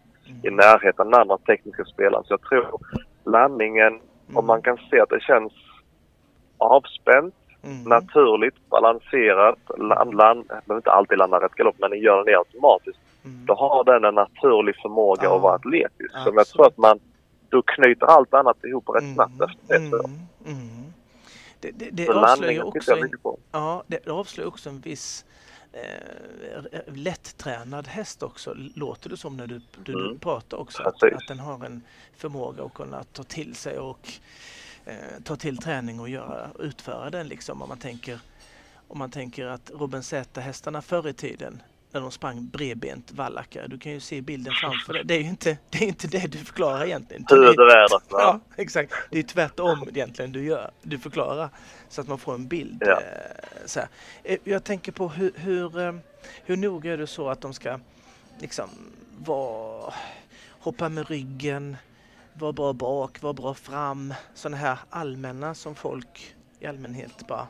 i 0.43 0.47
Mm. 0.47 0.55
närheten 0.55 1.05
av 1.05 1.11
den 1.11 1.21
andra 1.21 1.37
tekniska 1.37 1.83
spelaren. 1.85 2.23
Så 2.23 2.33
jag 2.33 2.41
tror 2.41 2.65
landningen, 3.25 3.93
om 3.93 4.35
Mm. 4.35 4.45
man 4.45 4.61
kan 4.61 4.77
se 4.89 4.99
att 4.99 5.09
det 5.09 5.21
känns 5.21 5.53
avspänt 6.57 7.35
Mm. 7.63 7.83
naturligt, 7.83 8.69
balanserat, 8.69 9.59
land, 9.77 10.13
land, 10.13 10.47
behöver 10.47 10.75
inte 10.75 10.91
alltid 10.91 11.17
landa 11.17 11.39
rätt 11.39 11.51
galopp 11.55 11.75
men 11.79 11.99
gör 11.99 12.23
det 12.25 12.37
automatiskt. 12.37 12.99
Mm. 13.25 13.45
Då 13.45 13.53
har 13.55 13.83
den 13.83 14.05
en 14.05 14.15
naturlig 14.15 14.75
förmåga 14.81 15.23
Ja. 15.23 15.35
att 15.35 15.41
vara 15.41 15.55
atletisk. 15.55 16.11
Som 16.23 16.37
jag 16.37 16.47
tror 16.47 16.67
att 16.67 16.77
man, 16.77 16.99
då 17.49 17.61
knyter 17.61 18.05
allt 18.05 18.33
annat 18.33 18.63
ihop 18.63 18.89
rätt 18.89 19.03
Mm. 19.03 19.15
snabbt 19.15 19.41
efter 19.41 19.67
det. 19.69 19.75
Mm. 19.75 20.19
Mm. 20.45 20.83
Det, 21.59 21.71
det, 21.71 21.89
det 21.91 22.05
Så 22.05 22.13
avslöjar 22.19 22.63
också 22.63 22.91
en, 22.97 23.09
ja, 23.51 23.83
det 23.87 24.07
avslöjar 24.07 24.47
också 24.47 24.69
en 24.69 24.79
viss 24.79 25.25
eh, 25.73 25.81
lättränad 26.85 27.87
häst 27.87 28.23
också, 28.23 28.53
låter 28.75 29.09
det 29.09 29.17
som 29.17 29.37
när 29.37 29.47
du, 29.47 29.61
du, 29.83 29.93
du 29.93 30.05
Mm. 30.05 30.19
pratar 30.19 30.57
också. 30.57 30.83
Att, 30.83 31.03
att 31.03 31.27
den 31.27 31.39
har 31.39 31.65
en 31.65 31.81
förmåga 32.17 32.63
att 32.63 32.73
kunna 32.73 33.03
ta 33.03 33.23
till 33.23 33.55
sig 33.55 33.79
och 33.79 34.07
eh, 34.91 35.23
ta 35.23 35.35
till 35.35 35.57
träning 35.57 35.99
och 35.99 36.09
göra, 36.09 36.49
utföra 36.59 37.09
den 37.09 37.27
liksom. 37.27 37.61
Om 37.61 37.69
man 37.69 37.77
tänker, 37.77 38.19
om 38.87 38.97
man 38.97 39.11
tänker 39.11 39.45
att 39.45 39.71
Robin 39.73 40.03
Z-hästarna 40.03 40.81
förr 40.81 41.07
i 41.07 41.13
tiden 41.13 41.61
när 41.93 42.01
de 42.01 42.11
sprang 42.11 42.47
bredbent 42.47 43.11
vallackar. 43.11 43.67
Du 43.67 43.79
kan 43.79 43.91
ju 43.91 43.99
se 43.99 44.21
bilden 44.21 44.53
framför 44.61 44.93
dig. 44.93 45.03
Det 45.05 45.13
är 45.13 45.19
ju 45.19 45.29
inte 45.29 45.57
det, 45.69 45.77
är 45.77 45.87
inte 45.87 46.07
det 46.07 46.31
du 46.31 46.37
förklarar 46.37 46.85
egentligen. 46.85 47.25
Va? 48.11 48.19
Ja, 48.21 48.39
exakt. 48.55 48.93
Det 49.09 49.19
är 49.19 49.23
tvärtom 49.23 49.89
egentligen 49.89 50.31
du 50.31 50.43
gör. 50.43 50.71
Du 50.81 50.99
förklarar 50.99 51.49
så 51.89 52.01
att 52.01 52.07
man 52.07 52.17
får 52.17 52.33
en 52.33 52.47
bild. 52.47 52.83
Ja. 52.85 52.91
eh, 53.01 53.65
Så 53.65 53.79
här. 53.79 53.89
Eh, 54.23 54.37
Jag 54.43 54.63
tänker 54.63 54.91
på 54.91 55.09
hur, 55.09 55.31
hur, 55.35 55.79
eh, 55.79 55.93
hur 56.45 56.57
noga 56.57 56.93
är 56.93 56.97
det 56.97 57.07
så 57.07 57.29
att 57.29 57.41
de 57.41 57.53
ska 57.53 57.79
liksom 58.39 58.69
vara, 59.17 59.93
hoppa 60.59 60.89
med 60.89 61.09
ryggen, 61.09 61.77
vara 62.33 62.51
bra 62.51 62.73
bak, 62.73 63.21
vara 63.21 63.33
bra 63.33 63.53
fram. 63.53 64.13
Sådana 64.33 64.57
här 64.57 64.79
allmänna 64.89 65.53
som 65.53 65.75
folk 65.75 66.35
i 66.59 66.67
allmänhet 66.67 67.27
bara... 67.27 67.47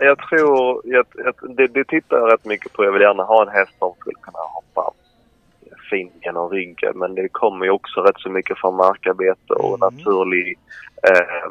Jag 0.00 0.18
tror, 0.18 0.82
jag, 0.84 1.06
jag, 1.14 1.56
det, 1.56 1.66
det 1.66 1.84
tittar 1.84 2.16
jag 2.16 2.32
rätt 2.32 2.44
mycket 2.44 2.72
på. 2.72 2.84
Jag 2.84 2.92
vill 2.92 3.02
gärna 3.02 3.22
ha 3.22 3.42
en 3.42 3.48
häst 3.48 3.72
som 3.78 3.94
skulle 4.00 4.16
kunna 4.20 4.38
hoppa 4.38 4.92
fint 5.90 6.12
genom 6.22 6.50
ryggen 6.50 6.92
men 6.98 7.14
det 7.14 7.28
kommer 7.28 7.64
ju 7.66 7.70
också 7.70 8.00
rätt 8.00 8.18
så 8.18 8.30
mycket 8.30 8.58
från 8.58 8.76
markarbete 8.76 9.52
och 9.54 9.82
Mm. 9.82 9.94
naturlig 9.96 10.58
eh, 11.02 11.50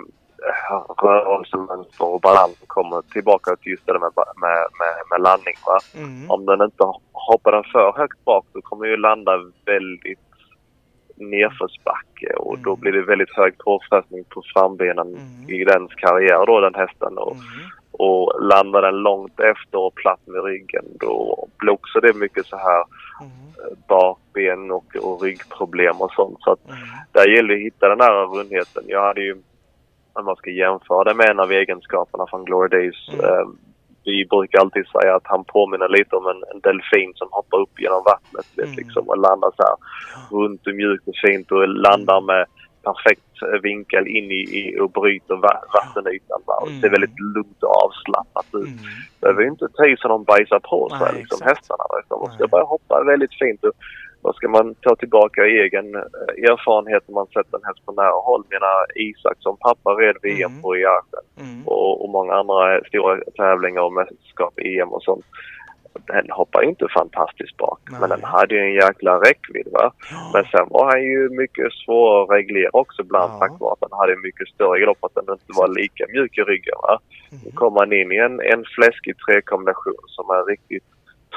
rörelsemönster 1.04 2.06
och 2.06 2.22
balans 2.22 2.58
kommer 2.68 3.02
tillbaka 3.02 3.56
till 3.56 3.72
just 3.72 3.86
det 3.86 3.94
där 3.94 4.00
med, 4.00 4.12
med, 4.16 4.68
med, 4.80 4.94
med 5.12 5.22
landning. 5.22 5.56
Mm. 5.96 6.32
Om 6.32 6.46
den 6.46 6.62
inte 6.62 6.84
hoppar 7.12 7.52
den 7.52 7.64
för 7.64 7.94
högt 7.98 8.26
bak 8.26 8.46
då 8.54 8.62
kommer 8.62 8.86
ju 8.86 8.98
landa 8.98 9.32
väldigt 9.66 10.20
nedförsbacke 11.16 12.34
och 12.38 12.60
då 12.60 12.70
Mm. 12.70 12.80
blir 12.82 12.92
det 12.92 13.02
väldigt 13.02 13.36
hög 13.36 13.58
påfrestning 13.58 14.24
på 14.30 14.42
frambenen 14.54 15.08
Mm. 15.08 15.50
i 15.50 15.64
dens 15.64 15.94
karriär 15.94 16.46
då 16.46 16.60
den 16.60 16.76
hästen. 16.76 17.18
Och, 17.18 17.32
Mm. 17.36 17.70
och 17.92 18.44
landar 18.46 18.82
den 18.82 18.96
långt 18.96 19.40
efter 19.40 19.78
och 19.80 19.96
platt 19.96 20.20
med 20.28 20.44
ryggen 20.44 20.86
då 21.00 21.48
blir 21.58 21.74
också 21.74 22.00
det 22.00 22.14
mycket 22.16 22.46
så 22.46 22.58
här 22.58 22.84
Mm. 23.22 23.32
eh, 23.72 23.78
bakben 23.88 24.72
och, 24.72 24.96
och 24.96 25.22
ryggproblem 25.24 26.02
och 26.02 26.12
sånt. 26.12 26.38
Så 26.42 26.52
att 26.52 26.66
Mm. 26.66 26.78
där 27.12 27.28
gäller 27.28 27.50
det 27.50 27.56
att 27.56 27.66
hitta 27.66 27.90
den 27.90 28.02
här 28.02 28.26
rundheten. 28.38 28.84
Jag 28.88 29.02
hade 29.02 29.22
ju, 29.22 29.36
om 30.14 30.26
man 30.26 30.36
ska 30.36 30.50
jämföra 30.50 31.04
det 31.04 31.14
med 31.14 31.30
en 31.30 31.40
av 31.40 31.52
egenskaperna 31.52 32.26
från 32.30 32.46
Glory 32.46 32.68
Days. 32.70 33.10
Mm. 33.14 33.26
Eh, 33.26 33.46
vi 34.06 34.26
brukar 34.26 34.60
alltid 34.60 34.86
säga 34.88 35.16
att 35.16 35.28
han 35.34 35.44
påminner 35.44 35.90
lite 35.90 36.16
om 36.16 36.28
en, 36.28 36.42
en 36.54 36.60
delfin 36.60 37.12
som 37.16 37.28
hoppar 37.32 37.58
upp 37.62 37.80
genom 37.80 38.04
vattnet 38.12 38.46
Mm. 38.58 38.76
liksom, 38.76 39.10
och 39.10 39.18
landar 39.18 39.52
så 39.58 39.64
här 39.68 39.78
runt 40.40 40.68
och 40.68 40.76
mjukt 40.76 41.08
och 41.08 41.16
fint 41.26 41.52
och 41.52 41.68
landar 41.68 42.22
med 42.22 42.46
perfekt 42.84 43.34
eh, 43.42 43.60
vinkel 43.62 44.08
in 44.08 44.32
i, 44.32 44.42
i 44.60 44.80
och 44.80 44.92
bryter 44.92 45.36
va, 45.36 45.54
vattenytan. 45.74 46.42
Va? 46.46 46.54
Och 46.62 46.68
det 46.70 46.80
ser 46.80 46.88
Mm. 46.88 46.92
väldigt 47.02 47.20
lugnt 47.36 47.64
och 47.64 47.74
avslappnat 47.86 48.50
ut. 48.62 48.68
Mm. 48.80 48.86
behöver 49.22 49.44
inte 49.44 49.68
ta 49.74 49.86
i 49.86 49.96
så 49.98 50.08
de 50.08 50.24
bajsar 50.24 50.60
på 50.60 50.90
sig, 50.90 51.00
Nej, 51.02 51.14
liksom, 51.20 51.38
exakt. 51.42 51.50
hästarna. 51.58 51.84
Utan 52.06 52.20
man 52.20 52.32
ska 52.32 52.48
bara 52.48 52.64
hoppa 52.64 53.04
väldigt 53.04 53.34
fint. 53.42 53.64
Och, 53.64 53.74
vad 54.26 54.36
ska 54.36 54.48
man 54.50 54.76
ta 54.76 54.96
tillbaka 54.96 55.42
egen 55.46 55.96
eh, 55.96 56.52
erfarenhet 56.52 57.04
när 57.08 57.14
man 57.16 57.28
sett 57.28 57.54
en 57.54 57.64
häst 57.68 57.86
på 57.86 57.92
nära 57.92 58.20
håll? 58.30 58.44
Mina 58.50 58.74
Isak 58.96 59.38
som 59.40 59.58
pappa 59.58 59.90
red 60.02 60.16
VM 60.22 60.52
Mm. 60.52 60.62
på 60.62 60.78
i 60.78 60.86
Arden 60.86 61.26
Mm. 61.42 61.68
och, 61.68 62.04
och 62.04 62.10
många 62.10 62.34
andra 62.34 62.82
stora 62.88 63.20
tävlingar 63.38 63.82
och 63.82 63.94
mästerskap, 63.94 64.54
EM 64.60 64.90
och 64.94 65.04
sånt. 65.04 65.26
Den 66.08 66.32
hoppar 66.32 66.62
ju 66.62 66.70
inte 66.70 66.88
fantastiskt 66.94 67.58
bak, 67.58 67.80
Nej. 67.92 68.00
men 68.00 68.10
den 68.10 68.24
hade 68.24 68.56
ju 68.56 68.62
en 68.62 68.74
jäkla 68.74 69.14
räckvidd. 69.28 69.68
Va? 69.72 69.92
Ja. 70.12 70.32
Men 70.34 70.44
sen 70.52 70.66
var 70.70 70.86
han 70.92 71.04
ju 71.04 71.30
mycket 71.30 71.74
svårare 71.74 72.24
att 72.24 72.30
reglera 72.30 72.70
också 72.74 73.02
ibland 73.02 73.32
Ja. 73.34 73.38
tack 73.40 73.52
vare 73.60 73.74
att 73.74 73.88
han 73.92 74.00
hade 74.00 74.14
en 74.14 74.22
mycket 74.22 74.48
större 74.48 74.80
galopp, 74.80 75.04
att 75.04 75.16
den 75.16 75.34
inte 75.34 75.54
var 75.62 75.68
lika 75.82 76.04
mjuk 76.14 76.38
i 76.38 76.42
ryggen. 76.42 76.76
Va? 76.82 77.00
Nu 77.32 77.38
Mm. 77.38 77.52
kommer 77.56 77.76
man 77.80 77.94
in 77.94 78.12
i 78.12 78.18
en, 78.18 78.36
en 78.54 78.64
fläskig 78.76 79.16
trekombination 79.26 80.04
som 80.08 80.30
är 80.30 80.44
riktigt 80.54 80.84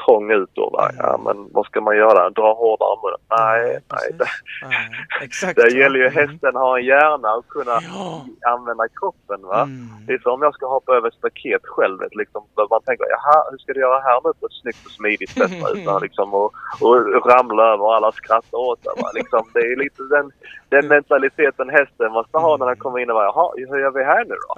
trång 0.05 0.31
ut 0.31 0.51
då. 0.53 0.71
Va? 0.71 0.89
Mm. 0.89 0.97
Ja, 0.99 1.21
men 1.25 1.49
vad 1.53 1.67
ska 1.67 1.81
man 1.81 1.97
göra? 1.97 2.31
Dra 2.31 2.55
hårdare 2.55 2.89
om 2.89 2.99
munnen? 3.03 3.21
Nej, 3.39 3.81
nej. 3.93 4.09
Det, 4.19 4.25
Nej, 4.69 4.89
Exakt. 5.23 5.57
det 5.57 5.71
ja. 5.71 5.79
gäller 5.79 5.99
ju 5.99 6.07
Mm. 6.09 6.29
hästen 6.29 6.57
har 6.57 6.79
en 6.79 6.85
hjärna 6.85 7.35
och 7.35 7.47
kunna 7.49 7.79
Ja. 7.95 8.25
använda 8.53 8.85
kroppen. 9.01 9.41
Va? 9.43 9.63
Mm. 9.63 9.89
Det 10.07 10.13
är 10.13 10.19
som 10.19 10.33
om 10.33 10.43
jag 10.43 10.55
ska 10.55 10.67
hoppa 10.67 10.93
över 10.97 11.09
ett 11.09 11.15
staket 11.15 11.63
själv. 11.65 11.99
Liksom, 12.11 12.43
man 12.71 12.83
tänker, 12.83 13.07
jaha, 13.11 13.45
hur 13.51 13.59
ska 13.59 13.73
du 13.73 13.81
göra 13.81 14.01
här 14.01 14.21
nu 14.25 14.33
på 14.41 14.47
ett 14.47 14.53
snyggt 14.63 14.87
och 14.87 14.91
smidigt 14.93 15.31
sätt? 15.31 15.51
Utan 15.75 16.03
liksom 16.03 16.35
och, 16.35 16.53
och 16.81 17.27
ramla 17.31 17.63
över 17.73 17.85
och 17.85 17.95
alla 17.95 18.13
skrattar 18.13 18.59
åt 18.59 18.83
det. 18.85 19.03
va? 19.03 19.11
Liksom, 19.15 19.43
det 19.55 19.61
är 19.61 19.77
lite 19.77 20.03
den, 20.03 20.33
den 20.69 20.89
mentaliteten 20.89 21.69
hästen 21.71 22.13
måste 22.13 22.39
ha 22.39 22.57
när 22.57 22.67
den 22.67 22.77
kommer 22.77 22.99
in 22.99 23.11
och 23.11 23.15
bara, 23.15 23.25
jaha, 23.25 23.53
hur 23.57 23.79
gör 23.81 23.91
vi 23.91 24.05
här 24.05 24.25
nu 24.25 24.35
då? 24.49 24.55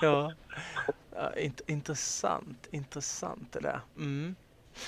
Ja. 0.00 0.30
int 1.36 1.60
intressant, 1.66 2.68
intressant 2.70 3.52
det 3.52 3.60
där. 3.60 3.80
Mm. 3.96 4.34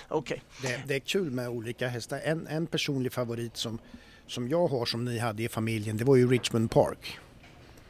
Okej. 0.09 0.43
Det, 0.63 0.83
det 0.87 0.95
är 0.95 1.01
kul 1.01 1.31
med 1.31 1.49
olika 1.49 1.89
hästar. 1.89 2.21
En, 2.25 2.47
en 2.47 2.67
personlig 2.67 3.13
favorit 3.13 3.57
som, 3.57 3.79
som 4.27 4.49
jag 4.49 4.67
har 4.67 4.87
som 4.87 5.05
ni 5.05 5.19
hade 5.19 5.43
i 5.43 5.49
familjen 5.49 5.97
det 5.97 6.05
var 6.05 6.17
ju 6.17 6.31
Richmond 6.31 6.71
Park. 6.71 7.19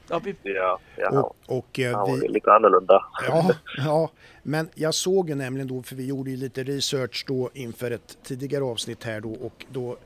Ja, 0.09 0.18
vi... 0.18 0.34
Ja, 0.43 0.78
ja. 0.97 1.20
Och, 1.20 1.59
och 1.59 1.80
eh, 1.80 1.97
Han 1.97 2.11
var 2.11 2.16
vi, 2.16 2.28
lite 2.28 2.53
annorlunda. 2.53 3.05
Ja, 3.28 3.51
ja, 3.76 4.11
men 4.43 4.68
jag 4.74 4.95
såg 4.95 5.28
ju 5.28 5.34
nämligen 5.34 5.68
då, 5.68 5.82
för 5.82 5.97
vi 5.97 6.07
gjorde 6.07 6.30
ju 6.30 6.37
lite 6.37 6.64
research 6.64 7.24
då 7.28 7.51
inför 7.55 7.91
ett 7.91 8.18
tidigare 8.22 8.64
avsnitt 8.64 9.05
här 9.05 9.20
då 9.20 9.32
och 9.32 9.66
då, 9.72 9.97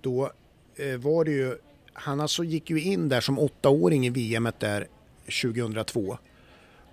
då 0.00 0.30
eh, 0.76 0.96
var 0.96 1.24
det 1.24 1.30
ju, 1.30 1.56
han 1.92 2.20
alltså 2.20 2.44
gick 2.44 2.70
ju 2.70 2.80
in 2.80 3.08
där 3.08 3.20
som 3.20 3.38
åttaåring 3.38 4.06
i 4.06 4.10
VM 4.10 4.48
där 4.58 4.86
2002 5.42 6.18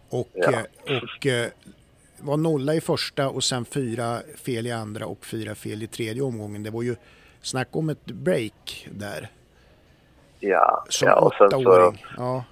och, 0.09 0.27
Ja. 0.33 0.51
eh, 0.51 0.97
och 1.03 1.25
eh, 1.25 1.47
var 2.21 2.37
nolla 2.37 2.73
i 2.73 2.81
första 2.81 3.29
och 3.29 3.43
sen 3.43 3.65
fyra 3.65 4.17
fel 4.45 4.67
i 4.67 4.71
andra 4.71 5.05
och 5.05 5.25
fyra 5.25 5.55
fel 5.55 5.83
i 5.83 5.87
tredje 5.87 6.21
omgången. 6.21 6.63
Det 6.63 6.69
var 6.69 6.81
ju 6.83 6.95
snack 7.41 7.67
om 7.71 7.89
ett 7.89 8.05
break 8.05 8.87
där 8.91 9.27
Ja, 10.39 10.83
som 10.89 11.07
ja 11.07 11.15
och 11.15 11.33
sen 11.33 11.49
så. 11.49 11.93
Ja, 12.17 12.43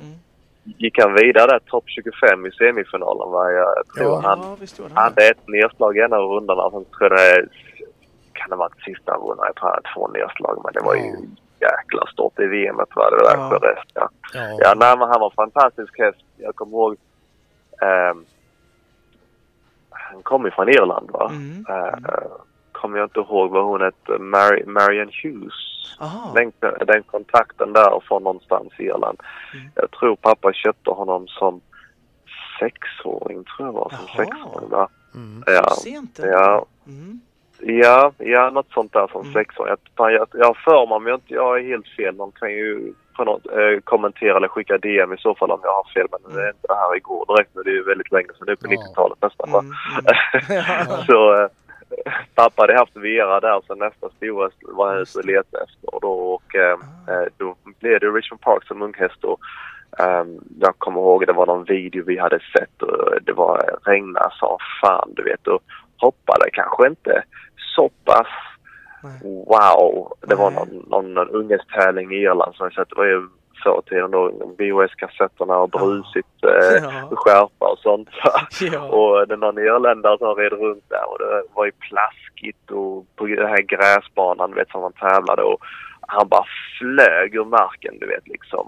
gick 0.63 0.99
han 0.99 1.13
vidare 1.13 1.47
där, 1.47 1.59
topp 1.59 1.83
25 1.87 2.45
i 2.45 2.51
semifinalen. 2.51 3.31
Va? 3.31 3.51
Jag 3.51 3.75
tror 3.97 4.07
Ja. 4.07 4.21
han 4.23 4.57
ja, 4.77 4.85
hade 4.93 5.29
ett 5.29 5.47
nedslag 5.47 5.97
i 5.97 5.99
en 6.01 6.13
av 6.13 6.21
rundorna. 6.21 6.71
Sen 6.71 6.85
tror 6.85 7.01
jag 7.01 7.11
det 7.11 7.47
kan 8.33 8.49
det 8.49 8.55
ha 8.55 8.59
varit 8.59 8.83
sista 8.85 9.11
rundan. 9.13 9.45
Jag 9.45 9.55
tror 9.55 9.67
han 9.69 9.75
hade 9.75 9.93
två 9.95 10.07
nedslag. 10.07 10.61
Men 10.63 10.73
det 10.73 10.81
var 10.81 10.95
ju 10.95 11.15
jäkla 11.59 12.05
stort 12.13 12.39
i 12.39 12.45
VM. 12.45 12.75
Va? 12.75 12.85
Det 12.95 12.95
var 13.23 13.31
Ja. 13.37 13.49
för 13.49 13.59
rest, 13.59 13.91
ja. 13.93 14.09
ja, 14.33 14.57
ja, 14.59 14.73
nej, 14.77 14.97
men 14.97 15.09
han 15.09 15.19
var 15.19 15.27
en 15.29 15.35
fantastisk 15.35 15.99
häst. 15.99 16.19
Jag 16.37 16.55
kommer 16.55 16.77
ihåg... 16.77 16.95
ehm, 17.81 18.25
han 19.89 20.23
kom 20.23 20.45
ju 20.45 20.51
från 20.51 20.69
Irland 20.69 21.11
va? 21.11 21.29
Mm. 21.33 21.65
Eh, 21.69 22.23
kommer 22.71 22.97
jag 22.97 23.05
inte 23.05 23.19
ihåg 23.19 23.51
vad 23.51 23.63
hon 23.65 23.81
hette. 23.81 24.17
Mary, 24.19 24.63
Marian 24.65 25.09
Hughes. 25.23 25.53
Aha. 25.99 26.31
Den, 26.35 26.51
den 26.87 27.03
kontakten 27.03 27.73
där 27.73 27.99
från 28.07 28.23
någonstans 28.23 28.73
i 28.79 28.83
Irland. 28.83 29.19
Mm. 29.53 29.65
Jag 29.75 29.91
tror 29.91 30.15
pappa 30.15 30.53
köpte 30.53 30.89
honom 30.89 31.27
som 31.27 31.61
sexåring 32.59 33.43
tror 33.43 33.67
jag 33.67 33.73
var. 33.73 33.89
Som 33.89 33.99
Jaha. 34.07 34.25
sexåring 34.25 34.69
va? 34.69 34.87
mm. 35.15 35.43
Ja. 35.45 35.69
Sent. 35.69 36.19
Ja, 36.23 36.65
Mm. 36.87 37.19
ja, 37.59 38.11
ja, 38.17 38.49
något 38.49 38.71
sånt 38.71 38.93
där 38.93 39.07
som 39.07 39.21
Mm. 39.21 39.33
sexåring. 39.33 39.75
Jag, 39.97 40.11
jag, 40.11 40.27
jag 40.33 40.45
har 40.45 40.53
för 40.53 40.87
mig, 40.87 40.95
om 40.95 41.07
jag 41.07 41.15
inte 41.17 41.33
jag 41.33 41.59
är 41.59 41.63
helt 41.63 41.87
fel, 41.87 42.15
någon 42.15 42.31
kan 42.31 42.51
ju 42.51 42.93
på 43.17 43.23
något, 43.23 43.45
eh, 43.45 43.79
kommentera 43.83 44.37
eller 44.37 44.47
skicka 44.47 44.77
DM 44.77 45.13
i 45.13 45.17
så 45.17 45.35
fall 45.35 45.51
om 45.51 45.59
jag 45.63 45.73
har 45.73 45.87
fel. 45.93 46.07
Men 46.11 46.35
det 46.35 46.43
är 46.43 46.47
inte 46.47 46.67
det 46.67 46.75
här 46.75 46.95
igår 46.95 47.25
direkt 47.27 47.51
nu. 47.55 47.61
Det 47.63 47.69
är 47.69 47.79
ju 47.81 47.83
väldigt 47.83 48.11
länge 48.11 48.27
sedan. 48.27 48.45
Det 48.45 48.51
är 48.51 48.55
på 48.55 48.73
Ja. 48.73 48.77
90-talet 48.77 49.17
nästan? 49.21 49.49
Mm. 49.49 49.65
Mm. 50.87 51.05
Så 51.05 51.33
eh, 51.35 51.47
pappa 52.35 52.61
hade 52.63 52.77
haft 52.77 52.95
Vera 52.95 53.39
där 53.39 53.61
så 53.67 53.75
nästa 53.75 54.09
stora 54.09 54.49
var 54.61 54.93
jag 54.93 55.01
ute 55.01 55.19
och 55.19 55.25
letade 55.25 55.63
efter. 55.63 55.95
Och 55.95 56.01
då, 56.01 56.11
och, 56.11 56.55
eh, 56.55 56.77
eh, 57.09 57.27
då 57.37 57.55
blev 57.79 57.99
det 57.99 58.07
Richmond 58.07 58.41
Park 58.41 58.63
som 58.67 58.81
unghäst. 58.81 59.23
Och, 59.23 59.39
ehm, 59.99 60.39
jag 60.59 60.77
kommer 60.77 61.01
ihåg 61.01 61.27
det 61.27 61.33
var 61.33 61.45
någon 61.45 61.63
video 61.63 62.03
vi 62.07 62.17
hade 62.17 62.39
sett 62.39 62.81
och 62.81 63.21
det 63.21 63.33
var 63.33 63.79
regna 63.85 64.29
som 64.39 64.57
fan 64.81 65.09
du 65.15 65.23
vet. 65.23 65.47
Och 65.47 65.61
hoppade 65.97 66.49
kanske 66.53 66.87
inte 66.87 67.23
så 67.75 67.89
pass. 68.05 68.27
Wow. 69.23 70.13
Det 70.27 70.35
var 70.35 70.51
Nej. 70.51 70.59
någon, 70.89 71.13
någon 71.13 71.29
unghetstävling 71.29 72.11
i 72.11 72.15
Irland 72.15 72.55
som 72.55 72.63
jag 72.65 72.73
sett. 72.73 72.89
Det 72.89 72.95
var 72.95 73.05
ju 73.05 73.27
förr 73.63 73.81
i 73.85 73.89
tiden 73.89 74.11
då 74.11 74.31
VHS-kassetterna 74.57 75.57
och 75.57 75.69
Ja. 75.73 75.79
brusigt 75.79 76.43
eh, 76.43 76.83
Ja. 76.83 77.15
skärpa 77.15 77.65
och 77.71 77.79
sånt. 77.79 78.09
Ja. 78.61 78.81
Och 78.81 79.27
det 79.27 79.33
är 79.33 79.37
någon 79.37 79.57
irländare 79.57 80.17
som 80.17 80.35
red 80.35 80.51
runt 80.53 80.89
där 80.89 81.09
och 81.11 81.19
det 81.19 81.41
var 81.53 81.65
ju 81.65 81.71
plaskigt 81.71 82.71
och 82.71 83.05
på 83.15 83.25
den 83.25 83.47
här 83.47 83.61
gräsbanan 83.61 84.49
du 84.51 84.55
vet 84.55 84.69
som 84.69 84.81
man 84.81 84.93
tävlade 84.93 85.41
och 85.43 85.57
han 86.07 86.27
bara 86.27 86.45
flög 86.79 87.35
ur 87.35 87.45
marken 87.45 87.99
du 87.99 88.07
vet 88.07 88.27
liksom. 88.27 88.67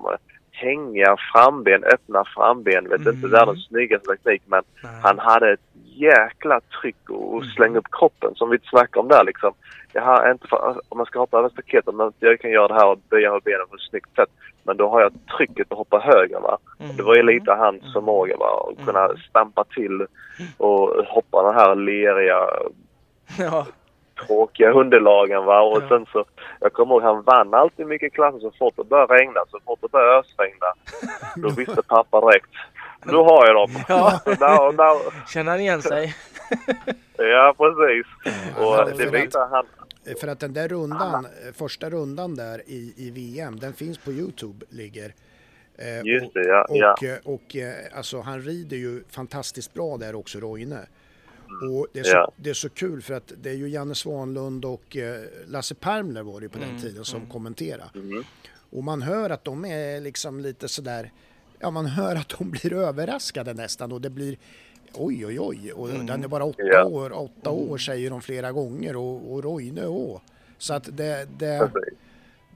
Hänga 0.62 1.16
framben, 1.34 1.84
öppna 1.84 2.24
framben, 2.36 2.90
vet 2.90 3.02
Mm. 3.02 3.16
inte 3.16 3.28
världens 3.28 3.66
snyggaste 3.68 4.08
teknik 4.08 4.42
men 4.46 4.64
Nej. 4.84 4.92
han 5.04 5.20
hade 5.20 5.52
ett 5.54 5.60
jäkla 5.86 6.62
tryck 6.82 7.10
och, 7.10 7.28
och 7.34 7.42
Mm. 7.42 7.50
slänga 7.56 7.78
upp 7.80 7.92
kroppen 7.92 8.36
som 8.36 8.50
vi 8.50 8.60
snackade 8.64 9.00
om 9.00 9.08
där 9.08 9.24
liksom. 9.24 9.54
Jag 9.94 10.02
har 10.02 10.32
inte 10.32 10.48
för, 10.48 10.82
om 10.90 10.98
man 10.98 11.06
ska 11.06 11.20
hoppa 11.20 11.38
över 11.38 11.50
staketet 11.50 11.96
men 11.96 12.14
jag 12.20 12.40
kan 12.40 12.52
göra 12.52 12.68
det 12.68 12.74
här 12.74 12.88
och 12.88 13.00
böja 13.10 13.32
med 13.32 13.42
benen 13.44 13.68
på 13.70 13.76
ett 13.76 13.82
snyggt 13.90 14.16
sätt. 14.16 14.30
Men 14.64 14.78
då 14.78 14.90
har 14.90 15.02
jag 15.02 15.14
trycket 15.38 15.72
att 15.72 15.78
hoppa 15.78 16.00
höger 16.00 16.40
va. 16.40 16.58
Mm. 16.80 16.96
Det 16.96 17.04
var 17.04 17.16
ju 17.16 17.24
lite 17.24 17.52
hans 17.52 17.82
Mm. 17.82 17.94
förmåga 17.94 18.38
va, 18.38 18.70
att 18.80 18.86
kunna 18.86 19.06
Mm. 19.06 19.18
stampa 19.18 19.64
till 19.64 20.06
och 20.58 21.06
hoppa 21.06 21.44
den 21.44 21.54
här 21.56 21.76
leriga, 21.76 22.40
Ja. 23.40 23.66
Tråkiga 24.28 24.72
underlagen 24.72 25.46
va. 25.46 25.62
Och 25.62 25.82
Ja. 25.84 25.88
sen 25.90 26.06
så, 26.12 26.26
jag 26.60 26.74
kommer 26.74 26.94
ihåg 26.96 27.04
han 27.04 27.22
vann 27.24 27.54
alltid 27.54 27.88
mycket 27.88 28.14
klasser 28.14 28.40
så 28.40 28.52
fort 28.60 28.74
det 28.78 28.84
började 28.84 29.14
regna, 29.14 29.40
så 29.52 29.60
fort 29.66 29.80
det 29.82 29.92
började 29.92 30.20
ösregna. 30.20 30.68
Då 31.36 31.50
visste 31.50 31.82
pappa 31.88 32.22
direkt. 32.22 32.50
Nu 33.06 33.14
har 33.18 33.48
jag 33.48 33.56
dem. 33.56 33.72
Ja. 33.88 34.20
Now, 34.40 34.74
now, 34.76 35.14
Känner 35.28 35.52
han 35.52 35.60
igen 35.60 35.82
sig? 35.82 36.16
ja 37.18 37.56
precis. 37.58 38.06
Och 38.60 38.86
det 38.90 38.96
för 38.96 39.08
att- 39.18 39.26
visar 39.26 39.48
han. 39.48 39.66
För 40.22 40.28
att 40.28 40.40
den 40.40 40.54
där 40.54 40.68
rundan, 40.68 41.26
eh, 41.26 41.54
första 41.58 41.90
rundan 41.90 42.36
där 42.36 42.62
i, 42.68 42.94
i 42.98 43.12
VM, 43.12 43.60
den 43.60 43.74
finns 43.74 43.98
på 43.98 44.12
Youtube, 44.12 44.66
ligger. 44.70 45.14
Eh, 45.78 46.02
Just 46.14 46.26
och, 46.28 46.32
det, 46.34 46.48
ja. 46.48 46.66
och, 46.70 46.78
ja. 46.78 46.96
eh, 47.02 47.18
och 47.34 47.56
eh, 47.56 47.98
alltså 47.98 48.20
han 48.22 48.42
rider 48.42 48.78
ju 48.78 49.04
fantastiskt 49.10 49.74
bra 49.74 49.98
där 49.98 50.16
också, 50.16 50.40
Roine. 50.40 50.78
Och 51.72 51.88
det 51.94 52.00
är, 52.00 52.04
så, 52.04 52.10
Ja. 52.16 52.32
det 52.36 52.50
är 52.50 52.54
så 52.54 52.70
kul 52.70 53.02
för 53.02 53.14
att 53.14 53.32
det 53.38 53.50
är 53.50 53.54
ju 53.54 53.68
Janne 53.70 53.96
Svanlund 53.96 54.66
och 54.66 54.98
eh, 54.98 55.22
Lasse 55.48 55.76
Permler 55.76 56.24
var 56.24 56.40
det 56.40 56.44
ju 56.46 56.50
på 56.50 56.60
den 56.60 56.70
Mm, 56.70 56.82
tiden 56.82 57.06
som 57.06 57.18
mm. 57.18 57.30
kommenterade. 57.30 57.90
Mm. 57.96 58.24
Och 58.72 58.84
man 58.84 59.02
hör 59.02 59.30
att 59.30 59.44
de 59.44 59.66
är 59.66 60.02
liksom 60.02 60.40
lite 60.40 60.68
sådär, 60.68 61.12
ja 61.60 61.72
man 61.72 61.86
hör 61.86 62.16
att 62.16 62.30
de 62.40 62.52
blir 62.52 62.74
överraskade 62.74 63.54
nästan 63.54 63.92
och 63.92 64.02
det 64.02 64.10
blir 64.10 64.38
oj 64.94 65.26
oj 65.28 65.40
oj 65.40 65.72
och 65.74 65.90
Mm. 65.90 66.06
den 66.06 66.24
är 66.24 66.28
bara 66.28 66.44
åtta 66.44 66.64
Ja. 66.64 66.86
år, 66.86 67.12
åtta 67.14 67.50
år 67.50 67.78
säger 67.78 68.10
de 68.10 68.22
flera 68.22 68.52
gånger 68.52 68.96
och, 68.96 69.32
och 69.34 69.44
Roine 69.44 69.86
å. 69.88 70.22
Så 70.58 70.74
att 70.74 70.98
det, 70.98 71.28
det 71.40 71.72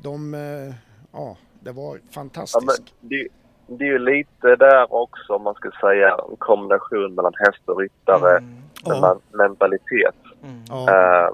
de, 0.01 0.33
eh, 0.33 0.73
ja 1.11 1.37
det 1.59 1.71
var 1.71 1.95
Ja, 1.95 2.01
fantastiskt. 2.11 2.65
men 2.65 3.09
det, 3.09 3.27
det 3.67 3.83
är 3.83 3.89
ju 3.89 3.99
lite 3.99 4.55
där 4.55 4.93
också, 4.93 5.33
om 5.33 5.43
man 5.43 5.53
ska 5.55 5.71
säga, 5.81 6.17
en 6.31 6.35
kombination 6.37 7.15
mellan 7.15 7.33
häst 7.37 7.61
och 7.65 7.79
ryttare, 7.79 8.37
Mm. 8.37 8.62
Ja. 8.85 9.17
mentalitet. 9.31 10.15
Mm. 10.43 10.61
Ja, 10.69 10.89
Eh, 10.91 11.29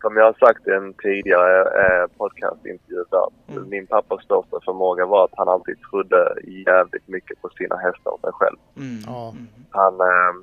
som 0.00 0.16
jag 0.16 0.24
har 0.24 0.32
sagt 0.46 0.66
i 0.68 0.70
en 0.70 0.92
tidigare 0.92 1.60
eh, 1.62 2.06
podcastintervju 2.18 3.04
där, 3.10 3.28
Mm. 3.48 3.68
min 3.68 3.86
pappas 3.86 4.24
största 4.24 4.56
förmåga 4.64 5.06
var 5.06 5.24
att 5.24 5.34
han 5.36 5.48
alltid 5.48 5.76
trodde 5.90 6.34
jävligt 6.66 7.08
mycket 7.08 7.42
på 7.42 7.48
sina 7.48 7.76
hästar 7.76 8.10
och 8.10 8.20
sig 8.20 8.30
själv. 8.32 8.56
Mm. 8.76 8.98
Ja. 9.06 9.30
Mm. 9.30 9.46
Han, 9.70 9.94
eh, 10.00 10.34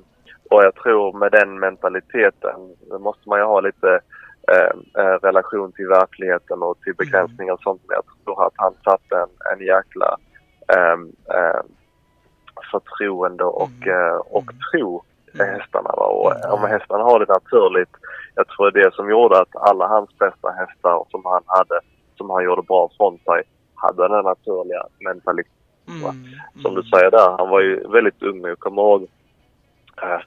och 0.50 0.62
jag 0.64 0.74
tror 0.74 1.12
med 1.18 1.32
den 1.32 1.58
mentaliteten 1.60 2.76
då 2.90 2.98
måste 2.98 3.28
man 3.28 3.38
ju 3.38 3.44
ha 3.44 3.60
lite 3.60 4.00
eh, 4.52 5.02
eh, 5.04 5.18
relation 5.22 5.72
till 5.72 5.88
verkligheten 5.88 6.62
och 6.62 6.80
till 6.80 6.94
begränsningar 6.94 7.52
och 7.52 7.60
sånt. 7.62 7.82
Men 7.88 7.94
jag 7.94 8.04
tror 8.24 8.46
att 8.46 8.52
han 8.56 8.74
satte 8.84 9.16
en, 9.16 9.58
en 9.58 9.66
jäkla 9.66 10.16
eh, 10.68 10.98
eh, 11.38 11.60
förtroende 12.72 13.44
och, 13.44 13.70
Mm. 13.86 14.06
eh, 14.08 14.14
och 14.16 14.42
Mm. 14.52 14.58
tro 14.72 15.02
till 15.32 15.40
Mm. 15.40 15.54
hästarna. 15.60 15.90
Va? 15.96 16.06
Och 16.06 16.32
Mm. 16.36 16.50
om 16.50 16.70
hästarna 16.70 17.04
har 17.04 17.18
det 17.18 17.28
naturligt, 17.32 17.90
jag 18.34 18.48
tror 18.48 18.70
det 18.70 18.80
är 18.80 18.84
det 18.84 18.94
som 18.94 19.10
gjorde 19.10 19.40
att 19.40 19.56
alla 19.56 19.86
hans 19.88 20.18
bästa 20.18 20.50
hästar 20.50 21.04
som 21.10 21.22
han 21.24 21.42
hade, 21.46 21.80
som 22.16 22.30
han 22.30 22.44
gjorde 22.44 22.62
bra 22.62 22.90
från 22.96 23.18
sig, 23.18 23.42
hade 23.74 24.08
den 24.08 24.24
naturliga 24.24 24.82
mentaliteten. 25.00 25.58
Mm. 25.88 26.16
Som 26.62 26.74
du 26.74 26.82
säger 26.82 27.10
där, 27.10 27.30
han 27.38 27.48
var 27.48 27.60
ju 27.60 27.88
väldigt 27.88 28.22
ung. 28.22 28.40
Jag 28.46 28.58
kommer 28.58 28.82
ihåg, 28.82 29.02
eh, 30.02 30.20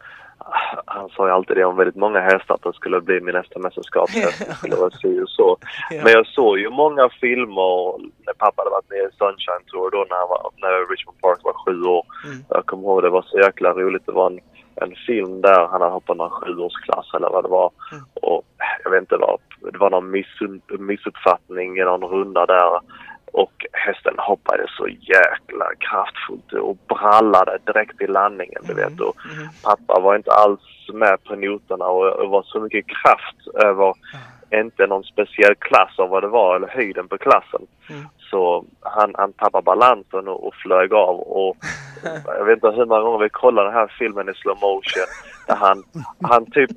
han 0.86 1.10
sa 1.10 1.28
ju 1.28 1.34
alltid 1.34 1.58
det 1.58 1.64
om 1.66 1.76
väldigt 1.76 1.95
många 1.95 2.20
hästar 2.20 2.56
att 2.56 2.62
det 2.64 2.74
skulle 2.74 3.01
bli 3.01 3.22
min 3.22 3.36
nästa 3.36 3.60
mästerskapshäst. 3.60 4.39
Det 4.47 4.53
skulle 4.56 4.76
vara 4.76 4.89
si 4.91 5.22
och 5.22 5.30
så. 5.30 5.58
Men 6.03 6.12
jag 6.12 6.28
såg 6.28 6.60
ju 6.60 6.70
många 6.70 7.10
filmer 7.10 7.97
när 8.26 8.34
pappa 8.34 8.62
hade 8.62 8.70
varit 8.70 8.89
med 8.89 8.99
i 8.99 9.10
Sunshine 9.18 9.64
Tour 9.68 9.89
då 9.91 10.06
när, 10.10 10.18
han 10.18 10.30
var, 10.30 10.51
när 10.58 10.89
Richmond 10.91 11.22
Park 11.22 11.39
var 11.43 11.53
sju 11.66 11.84
år. 11.84 12.06
Mm. 12.26 12.38
Jag 12.49 12.66
kommer 12.66 12.84
ihåg 12.84 13.03
det 13.03 13.10
var 13.10 13.22
så 13.22 13.38
jäkla 13.39 13.74
roligt. 13.74 14.06
Det 14.06 14.12
var 14.12 14.28
en, 14.28 14.39
en 14.82 14.95
film 15.07 15.41
där 15.41 15.59
han 15.67 15.82
hade 15.82 15.93
hoppat 15.93 16.17
någon 16.17 16.30
sjuårsklass 16.30 17.13
eller 17.13 17.30
vad 17.30 17.43
det 17.43 17.49
var. 17.49 17.71
Mm. 17.91 18.03
Och 18.21 18.43
jag 18.84 18.91
vet 18.91 18.99
inte 19.01 19.17
vad, 19.17 19.39
det 19.71 19.78
var 19.78 19.89
någon 19.89 20.15
missun- 20.15 20.78
missuppfattning 20.80 21.78
i 21.78 21.84
någon 21.84 22.03
runda 22.09 22.45
där. 22.45 22.80
Och 23.32 23.65
hästen 23.71 24.13
hoppade 24.17 24.65
så 24.78 24.88
jäkla 24.88 25.65
kraftfullt 25.80 26.53
och 26.53 26.78
brallade 26.88 27.57
direkt 27.65 28.01
i 28.01 28.07
landningen 28.07 28.61
du 28.63 28.73
vet. 28.73 28.99
Och 28.99 29.15
Mm. 29.38 29.47
pappa 29.63 29.99
var 29.99 30.15
inte 30.15 30.32
alls 30.32 30.61
med 30.93 31.23
på 31.23 31.36
noterna 31.36 31.86
och 31.86 32.21
det 32.21 32.28
var 32.28 32.43
så 32.43 32.59
mycket 32.59 32.86
kraft 32.88 33.47
över 33.63 33.93
inte 34.60 34.88
någon 34.88 35.03
speciell 35.03 35.56
klass 35.56 35.99
av 35.99 36.10
vad 36.10 36.24
det 36.24 36.28
var 36.28 36.56
eller 36.56 36.68
höjden 36.68 37.08
på 37.08 37.18
klassen. 37.18 37.62
Mm. 37.89 38.03
Så 38.18 38.66
han, 38.82 39.16
han 39.18 39.34
tappade 39.34 39.64
balansen 39.64 40.28
och, 40.28 40.47
och 40.47 40.56
flög 40.56 40.93
av 40.93 41.20
och 41.20 41.58
jag 42.26 42.45
vet 42.45 42.56
inte 42.56 42.68
hur 42.68 42.86
många 42.86 43.01
gånger 43.01 43.24
vi 43.24 43.30
kollade 43.30 43.68
den 43.68 43.78
här 43.78 43.93
filmen 43.99 44.30
i 44.30 44.34
slow 44.34 44.58
motion 44.62 45.06
där 45.47 45.56
han, 45.56 45.84
han 46.22 46.45
typ 46.51 46.70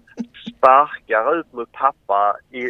sparkar 0.48 1.40
ut 1.40 1.52
mot 1.52 1.72
pappa 1.72 2.36
i, 2.50 2.62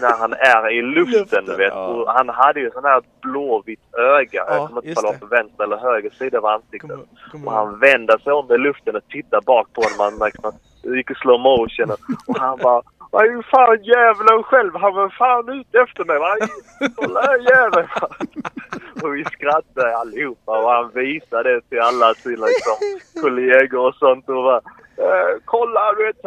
när 0.00 0.18
han 0.18 0.32
är 0.32 0.70
i 0.70 0.82
luften, 0.82 1.44
du 1.44 1.56
vet. 1.56 1.72
ja. 1.72 1.86
Och 1.86 2.12
han 2.12 2.28
hade 2.28 2.60
ju 2.60 2.70
sån 2.70 2.84
här 2.84 3.02
blåvitt 3.20 3.94
öga. 3.94 4.44
Ja, 4.48 4.54
jag 4.56 4.68
kommer 4.68 4.86
inte 4.86 5.00
om 5.00 5.06
var 5.06 5.18
på 5.18 5.26
vänster 5.26 5.64
eller 5.64 5.76
höger 5.76 6.10
sida 6.10 6.38
av 6.38 6.46
ansiktet. 6.46 6.90
Kom, 6.90 7.06
kom 7.30 7.46
Och 7.46 7.52
han 7.52 7.78
vände 7.78 8.18
sig 8.24 8.32
om 8.32 8.52
i 8.52 8.58
luften 8.58 8.96
och 8.96 9.08
tittade 9.08 9.42
bak 9.46 9.72
på 9.72 9.80
honom. 9.82 9.98
Han 9.98 10.18
märkte 10.18 10.48
att 10.48 10.54
det 10.82 10.96
gick 10.96 11.10
i 11.10 11.14
slow 11.14 11.40
motion. 11.40 11.90
Och 12.26 12.38
han 12.38 12.58
bara 12.58 12.82
vad 13.12 13.24
är 13.24 13.42
fan 13.42 13.84
djävulen 13.84 14.42
själv? 14.42 14.72
Han 14.74 14.94
var 14.94 15.08
fan 15.08 15.48
ute 15.48 15.78
efter 15.84 16.04
mig. 16.04 16.18
Va? 16.18 16.30
Kolla 16.96 17.20
här 17.20 17.40
jäveln. 17.52 17.88
Och 19.02 19.16
vi 19.16 19.24
skrattade 19.24 19.96
allihopa 19.96 20.52
och 20.62 20.70
han 20.70 20.90
visade 20.94 21.54
det 21.54 21.60
till 21.60 21.80
alla 21.80 22.14
sina 22.14 22.46
liksom, 22.46 22.78
kollegor 23.22 23.80
och 23.88 23.94
sånt. 23.94 24.28
Och 24.28 24.42
bara, 24.48 24.62
eh, 25.04 25.32
kolla 25.44 25.92
du 25.96 26.06
vet, 26.06 26.20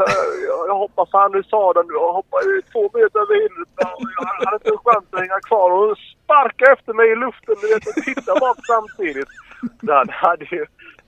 jag, 0.68 0.76
hoppar 0.76 1.06
fan 1.12 1.36
ur 1.36 1.44
sadeln. 1.44 1.88
Jag 1.92 2.14
hoppar 2.14 2.42
ju 2.50 2.62
två 2.62 2.84
meter 2.94 3.20
över 3.24 3.36
hindret. 3.42 3.70
och 4.00 4.10
Jag 4.18 4.46
hade 4.46 4.56
inte 4.56 4.70
en 4.70 4.84
chans 4.86 5.06
att 5.12 5.20
hänga 5.20 5.40
kvar. 5.40 5.70
Och 5.72 5.98
sparkade 6.24 6.72
efter 6.72 6.94
mig 6.94 7.08
i 7.12 7.16
luften 7.16 7.56
du 7.62 7.68
vet, 7.74 7.88
och 7.88 8.04
tittade 8.04 8.40
bak 8.40 8.58
samtidigt. 8.74 9.32
Så 9.86 9.94
han 9.94 10.10
hade 10.10 10.46
ju 10.46 10.66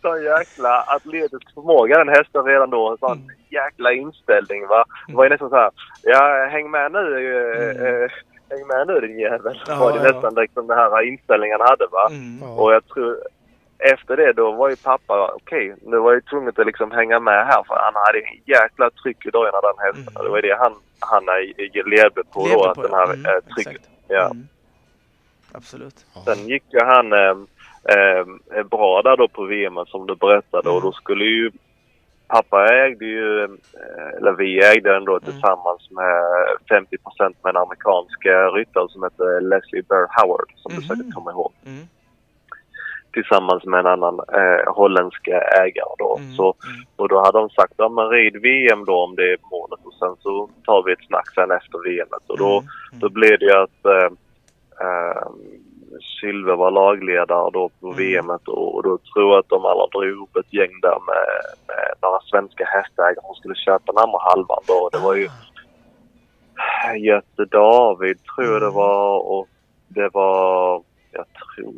sån 0.10 0.24
jäkla 0.24 0.82
atletisk 0.88 1.54
förmåga 1.54 1.98
den 1.98 2.10
hästen 2.10 2.44
redan 2.44 2.70
då. 2.70 2.92
En 2.92 2.98
sån 2.98 3.32
jäkla 3.50 3.92
inställning 3.92 4.68
va. 4.68 4.86
Det 5.08 5.16
var 5.16 5.24
ju 5.24 5.30
nästan 5.30 5.50
så 5.50 5.56
här. 5.56 5.72
Ja, 6.04 6.48
häng 6.52 6.72
med 6.72 6.92
nu. 6.92 7.06
eh, 7.28 7.88
eh, 7.88 8.10
häng 8.50 8.68
med 8.68 8.88
nu 8.88 9.00
din 9.08 9.20
jävel. 9.20 9.62
Ja, 9.68 9.76
var 9.80 9.92
det 9.92 9.98
ja. 10.08 10.12
nästan 10.12 10.36
liksom 10.36 10.68
den 10.68 10.78
här 10.78 11.02
inställningen 11.08 11.60
hade 11.62 11.88
va. 11.92 12.08
Mm. 12.10 12.40
Ja. 12.42 12.62
Och 12.62 12.74
jag 12.74 12.88
tror 12.88 13.18
efter 13.80 14.18
det 14.18 14.34
då 14.34 14.52
var 14.52 14.70
ju 14.70 14.76
pappa 14.76 15.32
okej, 15.36 15.76
nu 15.82 15.98
var 15.98 16.12
jag 16.12 16.16
ju 16.18 16.22
tvungen 16.30 16.54
att 16.58 16.66
liksom 16.66 16.92
hänga 16.92 17.20
med 17.20 17.46
här 17.48 17.64
för 17.68 17.76
han 17.76 17.94
hade 17.96 18.20
en 18.20 18.40
jäkla 18.46 18.90
tryck 18.90 19.26
i 19.26 19.30
dojorna 19.30 19.62
den 19.62 19.86
hästen. 19.86 20.14
Mm. 20.16 20.24
Det 20.24 20.30
var 20.30 20.42
det 20.42 20.58
han, 20.60 20.74
han 21.00 21.24
eh, 21.30 21.86
levde 21.86 22.24
på 22.34 22.40
då, 22.40 22.48
Levde 22.48 22.70
att 22.70 22.76
på 22.76 22.82
den 22.82 22.92
det. 22.92 22.98
här 22.98 23.14
Mm, 23.14 23.26
eh, 23.26 23.54
trycket. 23.56 23.82
Ja. 24.08 24.26
Mm. 24.26 24.48
Absolut. 25.52 26.06
Sen 26.26 26.48
gick 26.48 26.64
ju 26.74 26.80
han 26.80 27.14
eh, 27.96 28.58
eh, 28.58 28.64
bra 28.64 29.02
där 29.02 29.18
då 29.18 29.28
på 29.28 29.44
VM 29.44 29.86
som 29.88 30.08
du 30.08 30.16
berättade 30.16 30.70
och 30.70 30.82
då 30.82 30.92
skulle 30.92 31.26
ju 31.26 31.52
Pappa 32.30 32.74
ägde 32.86 33.06
ju, 33.06 33.44
eh, 33.44 34.18
eller 34.18 34.32
vi 34.32 34.66
ägde 34.66 34.94
den 34.94 35.06
då 35.06 35.20
tillsammans 35.20 35.92
med 35.92 36.24
50% 36.70 37.36
med 37.44 37.50
en 37.50 37.58
amerikansk 37.62 38.26
eh, 38.26 38.52
ryttare 38.54 38.90
som 38.90 39.04
hette 39.04 39.24
Leslie 39.42 39.84
Bear 39.90 40.08
Howard 40.22 40.52
som 40.56 40.70
du 40.72 40.76
Mhm. 40.78 40.88
säkert 40.88 41.14
kommer 41.14 41.32
ihåg. 41.32 41.52
Mm. 41.66 41.84
Tillsammans 43.14 43.64
med 43.66 43.80
en 43.80 43.86
annan 43.86 44.20
eh, 44.34 44.74
holländsk 44.74 45.28
ägare 45.28 45.96
då. 45.98 46.18
Mm. 46.18 46.32
Så, 46.34 46.44
Mm. 46.44 46.86
och 46.96 47.10
då 47.10 47.20
hade 47.26 47.38
de 47.40 47.50
sagt, 47.50 47.74
ja 47.78 47.90
men 47.90 48.10
rid 48.10 48.42
VM 48.42 48.86
då 48.86 48.96
om 49.04 49.16
det 49.16 49.32
är 49.34 49.38
målet 49.52 49.80
och 49.84 49.94
sen 49.94 50.16
så 50.20 50.50
tar 50.66 50.84
vi 50.84 50.92
ett 50.94 51.06
snack 51.08 51.34
sen 51.36 51.52
efter 51.52 51.80
VM. 51.90 52.08
Och 52.28 52.38
då, 52.38 52.52
Mm. 52.60 53.00
då 53.00 53.10
blev 53.10 53.40
det 53.40 53.46
ju 53.46 53.52
att 53.54 53.86
eh, 53.86 54.10
eh, 54.88 55.28
Sylve 56.02 56.56
var 56.56 56.72
lagledare 56.72 57.50
då 57.54 57.70
på 57.80 57.88
Mm. 57.88 57.98
VM 57.98 58.30
och, 58.30 58.76
och 58.76 58.84
då 58.84 58.98
tror 58.98 59.32
jag 59.32 59.40
att 59.40 59.50
de 59.50 59.66
alla 59.66 59.88
drog 59.88 60.06
ihop 60.06 60.36
ett 60.36 60.54
gäng 60.54 60.80
där 60.82 60.98
med, 61.10 61.28
med 61.68 61.94
några 62.02 62.20
svenska 62.20 62.66
hästägare 62.66 63.26
som 63.26 63.36
skulle 63.36 63.56
köpa 63.56 63.92
den 63.92 64.04
andra 64.04 64.20
halvan 64.22 64.64
då. 64.68 64.90
Det 64.92 64.98
var 65.00 65.16
ju 65.16 65.30
Göte 66.98 67.46
David 67.46 68.18
tror 68.36 68.48
jag 68.48 68.62
det 68.62 68.66
Mm. 68.68 68.74
var 68.76 69.20
och 69.20 69.48
det 69.88 70.10
var, 70.14 70.84
jag 71.12 71.26
tror 71.34 71.74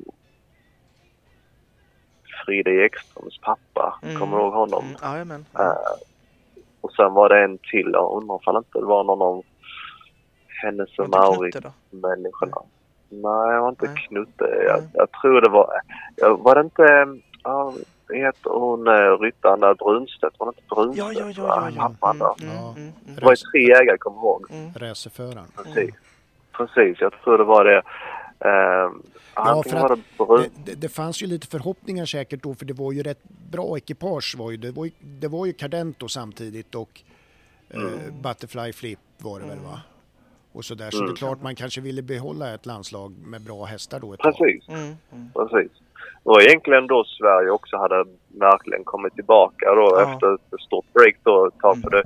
Frida 2.46 2.72
Ekströms 2.86 3.38
pappa. 3.42 4.00
Mm. 4.04 4.20
Kommer 4.20 4.38
du 4.38 4.44
ihåg 4.44 4.54
honom? 4.54 4.84
Mm. 4.86 4.98
Jajamän. 5.04 5.46
Eh, 5.60 5.74
och 6.82 6.92
sen 6.92 7.14
var 7.14 7.30
det 7.30 7.44
en 7.44 7.58
till. 7.58 7.90
Jag 7.94 8.12
undrar 8.22 8.58
inte 8.58 8.80
det 8.80 8.86
var 8.86 9.04
någon 9.04 9.22
av 9.22 9.44
hennes 10.64 11.00
och 11.00 11.06
inte 11.06 11.18
Maurit 11.18 11.54
Knutte 11.54 11.72
då? 11.92 11.98
människorna. 12.08 12.58
Nej, 13.10 13.54
det 13.54 13.60
var 13.60 13.70
inte 13.70 13.86
Nej. 13.86 14.08
Knutte. 14.08 14.64
Jag, 14.68 14.80
Nej. 14.80 14.90
jag 14.94 15.12
tror 15.12 15.42
det 15.42 15.50
var... 15.50 15.70
Ja, 16.16 16.36
var 16.36 16.56
det 16.56 16.62
inte... 16.62 17.20
Ja, 17.44 17.74
heter 18.14 18.50
hon 18.50 18.88
eh, 18.88 19.18
ryttaren 19.22 19.60
där? 19.60 19.74
Brunstedt? 19.76 20.36
Var 20.40 20.46
det 20.46 20.50
inte 20.50 20.76
Brunstedt? 20.76 20.98
Ja, 20.98 21.12
ja, 21.14 21.34
ja, 21.38 21.70
ja, 21.76 22.16
ja. 22.20 22.36
Mm, 22.42 22.56
Ja. 22.56 22.74
mm, 22.78 22.82
mm, 22.82 23.16
Det 23.16 23.26
var 23.26 23.32
ju 23.32 23.36
tre 23.36 23.72
ägare, 23.72 23.98
kommer 23.98 24.18
jag 24.18 24.24
ihåg. 24.26 24.46
mm. 24.52 24.74
Racerföraren. 24.76 25.48
Precis. 25.56 25.96
Precis, 26.52 27.02
jag 27.02 27.12
tror 27.24 27.38
det 27.38 27.44
var 27.44 27.66
det. 27.66 27.82
Uh, 28.46 28.92
Ja, 29.36 29.64
för 29.64 29.94
att 29.94 30.00
det. 30.18 30.50
Det, 30.66 30.76
det, 30.76 30.90
fanns 30.90 31.24
ju 31.24 31.28
lite 31.28 31.48
förhoppningar 31.48 32.06
säkert 32.06 32.44
då 32.44 32.56
för 32.56 32.66
det 32.66 32.74
var 32.74 32.92
ju 32.92 33.04
rätt 33.04 33.24
bra 33.52 33.78
ekipage 33.78 34.36
var 34.38 34.52
ju 34.52 34.58
det. 34.58 34.72
var 34.72 34.86
ju, 34.86 34.92
det 35.00 35.28
var 35.28 35.46
ju 35.46 35.54
Cardento 35.54 36.08
samtidigt 36.08 36.76
och 36.76 37.02
eh, 37.70 37.82
Butterfly 38.24 38.74
Flip 38.74 39.00
var 39.18 39.40
det 39.40 39.46
väl 39.46 39.60
va? 39.60 39.82
Och 40.54 40.66
sådär. 40.66 40.90
Så 40.92 40.98
det 40.98 41.04
är 41.04 41.06
Mm. 41.06 41.16
klart 41.16 41.42
man 41.42 41.56
kanske 41.56 41.82
ville 41.82 42.02
behålla 42.02 42.54
ett 42.54 42.66
landslag 42.66 43.14
med 43.26 43.42
bra 43.42 43.64
hästar 43.66 44.00
då 44.00 44.14
ett 44.14 44.20
tag. 44.20 44.34
Precis. 44.38 44.70
Mm, 44.70 44.82
mm. 45.12 45.30
Precis. 45.34 45.72
Var 46.24 46.42
egentligen 46.42 46.88
då 46.88 47.04
Sverige 47.04 47.50
också 47.50 47.78
hade 47.78 48.06
verkligen 48.28 48.84
kommit 48.84 49.14
tillbaka 49.16 49.66
då 49.76 49.82
Ja. 49.96 50.14
efter 50.14 50.34
ett 50.34 50.62
stort 50.62 50.86
break 50.94 51.16
då 51.24 51.48
ett 51.48 51.58
tag. 51.60 51.76
Mm. 51.76 51.82
För 51.84 51.90
det 51.90 52.04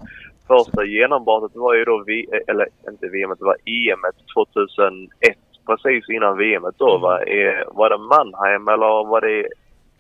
första 0.47 0.85
genombrottet 0.85 1.55
var 1.57 1.73
ju 1.75 1.83
då, 1.85 2.03
vi, 2.07 2.25
eller 2.47 2.67
inte 2.89 3.07
VM, 3.07 3.29
det 3.39 3.45
var 3.45 3.57
EM 3.65 3.99
2001. 4.33 5.37
Precis 5.65 6.09
innan 6.09 6.37
VM 6.37 6.63
då 6.77 6.89
Mm. 6.89 7.01
va? 7.01 7.21
Eh, 7.23 7.63
Var 7.73 7.89
det 7.89 7.97
Mannheim 7.97 8.67
eller 8.67 9.07
var 9.09 9.21
det 9.21 9.47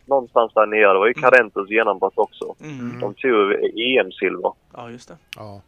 någonstans 0.05 0.51
där 0.53 0.65
nere. 0.65 0.93
Det 0.93 0.99
var 0.99 1.07
ju 1.07 1.13
Cardentos 1.13 1.69
genombrott 1.69 2.13
också. 2.17 2.55
Mm. 2.61 2.99
De 2.99 3.13
tog 3.13 3.51
EM-silver. 3.79 4.51
Ja, 4.73 4.89
just 4.89 5.07
det. 5.07 5.17
Ja, 5.35 5.61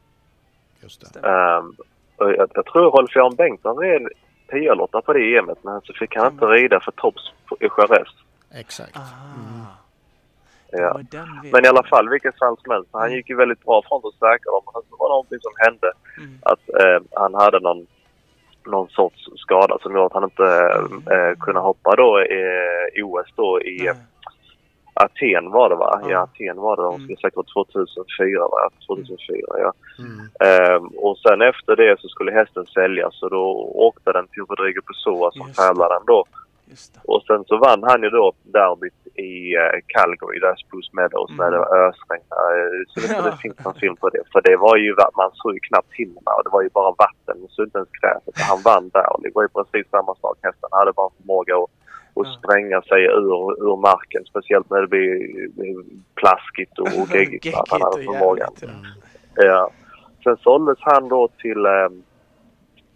just 0.83 1.13
det. 1.13 1.19
Um, 1.29 1.69
och 1.69 1.85
jag, 2.17 2.49
jag 2.53 2.65
tror 2.65 2.91
Rolf-Göran 2.91 3.35
Bengtsson 3.35 3.77
red 3.77 4.07
10 4.51 4.71
eller 4.71 4.83
8 4.83 5.01
på 5.01 5.13
det 5.13 5.37
EMet 5.37 5.57
men 5.63 5.81
så 5.81 5.93
fick 5.93 6.15
han 6.15 6.31
inte 6.33 6.45
rida 6.45 6.79
för 6.79 6.91
topps 6.91 7.31
på- 7.45 7.57
i 7.59 7.69
Jerez. 7.77 8.07
Exakt. 8.55 8.95
Ah. 8.97 9.01
Det 10.71 10.81
Ja. 10.81 10.99
Men 11.51 11.65
i 11.65 11.67
alla 11.67 11.83
fall, 11.83 12.09
vilket 12.09 12.39
fall 12.39 12.57
som 12.63 12.71
helst. 12.71 12.89
Han 12.93 13.11
gick 13.13 13.29
ju 13.29 13.35
väldigt 13.35 13.63
bra 13.65 13.81
från 13.87 14.01
att 14.05 14.13
säkra 14.13 14.51
dem. 14.51 14.63
Men 14.73 14.81
så 14.89 14.95
var 14.97 15.07
det 15.07 15.11
någonting 15.13 15.39
som 15.41 15.53
hände. 15.57 15.91
Mm. 16.17 16.37
Att 16.41 16.69
eh, 16.81 17.19
han 17.21 17.33
hade 17.33 17.59
någon, 17.59 17.87
någon 18.65 18.89
sorts 18.89 19.29
skada 19.35 19.77
som 19.81 19.91
gjorde 19.91 20.05
att 20.05 20.13
han 20.13 20.23
inte 20.23 20.47
eh, 21.15 21.39
kunde 21.39 21.59
hoppa 21.59 21.95
då 21.95 22.21
i 22.95 23.01
OS 23.03 23.27
då 23.35 23.61
i 23.61 23.83
Nej. 23.83 23.93
Aten 25.03 25.51
var 25.51 25.69
det 25.69 25.75
va? 25.75 25.99
Ja. 26.03 26.09
I 26.09 26.13
Aten 26.13 26.57
var 26.61 26.75
det. 26.77 26.83
De 26.83 26.93
skulle 26.99 27.17
säkert 27.17 27.35
vara 27.55 27.65
2004 27.65 28.39
va? 28.39 28.69
2004 28.87 29.39
ja. 29.65 29.71
Mm. 29.99 30.19
Ehm, 30.47 30.87
och 30.87 31.17
sen 31.17 31.41
efter 31.41 31.75
det 31.75 31.99
så 32.01 32.07
skulle 32.07 32.31
hästen 32.31 32.65
säljas 32.65 33.23
och 33.23 33.29
då 33.29 33.43
åkte 33.87 34.11
den 34.11 34.27
till 34.27 34.43
Rodrigo 34.49 34.81
Pessoa 34.87 35.31
som 35.31 35.53
tävlade 35.53 35.99
då. 36.07 36.23
Och 37.03 37.23
sen 37.27 37.43
så 37.47 37.57
vann 37.57 37.83
han 37.83 38.03
ju 38.03 38.09
då 38.09 38.33
derbyt 38.43 39.01
i 39.17 39.55
eh, 39.55 39.77
Calgary 39.93 40.39
där 40.39 40.55
Spruce 40.55 40.91
Meadows 40.93 41.31
när 41.39 41.51
det 41.51 41.57
var 41.63 41.71
ösregn. 41.87 42.25
Eh, 42.43 42.77
så 42.87 42.95
det, 42.99 43.07
Ja. 43.17 43.21
det 43.31 43.37
finns 43.43 43.65
en 43.65 43.73
film 43.73 43.95
på 43.95 44.09
det. 44.09 44.23
För 44.31 44.41
det 44.41 44.55
var 44.57 44.75
ju, 44.77 44.95
man 45.21 45.31
såg 45.33 45.53
ju 45.53 45.59
knappt 45.59 45.93
himlarna 45.93 46.31
och 46.37 46.43
det 46.43 46.49
var 46.57 46.61
ju 46.61 46.69
bara 46.69 46.91
vatten. 47.05 47.35
Man 47.41 47.49
såg 47.49 47.65
inte 47.65 47.77
ens 47.77 47.89
gräset. 48.01 48.35
Han 48.49 48.61
vann 48.69 48.89
där 48.89 49.07
och 49.13 49.21
det 49.23 49.31
var 49.35 49.43
ju 49.47 49.49
precis 49.57 49.85
samma 49.95 50.13
sak. 50.15 50.35
Hästen 50.41 50.69
hade 50.71 50.93
bara 50.93 51.09
förmåga 51.17 51.53
att, 51.57 51.69
Ja. 52.23 52.37
spränga 52.39 52.81
sig 52.81 53.03
ur, 53.05 53.63
ur 53.67 53.81
marken. 53.81 54.25
Speciellt 54.25 54.69
när 54.69 54.81
det 54.81 54.87
blir, 54.87 55.47
blir 55.49 55.83
plaskigt 56.15 56.79
och, 56.79 56.87
och 57.01 57.15
geggigt. 57.15 57.53
va? 57.55 57.63
Han 57.69 57.81
hade 57.81 58.07
och 58.07 58.13
förmågan. 58.13 58.49
jävligt, 58.61 58.79
ja. 59.35 59.69
Sen 60.23 60.37
såldes 60.37 60.77
han 60.81 61.07
då 61.09 61.27
till, 61.27 61.65
eh, 61.65 61.89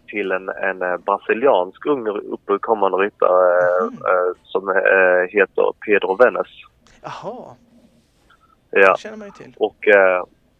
till 0.06 0.32
en, 0.32 0.48
en 0.48 0.82
eh, 0.82 0.96
brasiliansk 0.96 1.86
ung 1.86 2.06
uppkommande 2.46 2.98
ryttare 2.98 3.58
eh, 3.90 4.32
som 4.44 4.68
heter 5.30 5.72
Pedro 5.86 6.16
Venes. 6.16 6.46
Jaha, 7.02 7.54
Ja. 8.70 8.92
det 8.92 8.98
känner 9.00 9.16
man 9.16 9.26
ju 9.28 9.32
till. 9.44 9.54
Och 9.58 9.76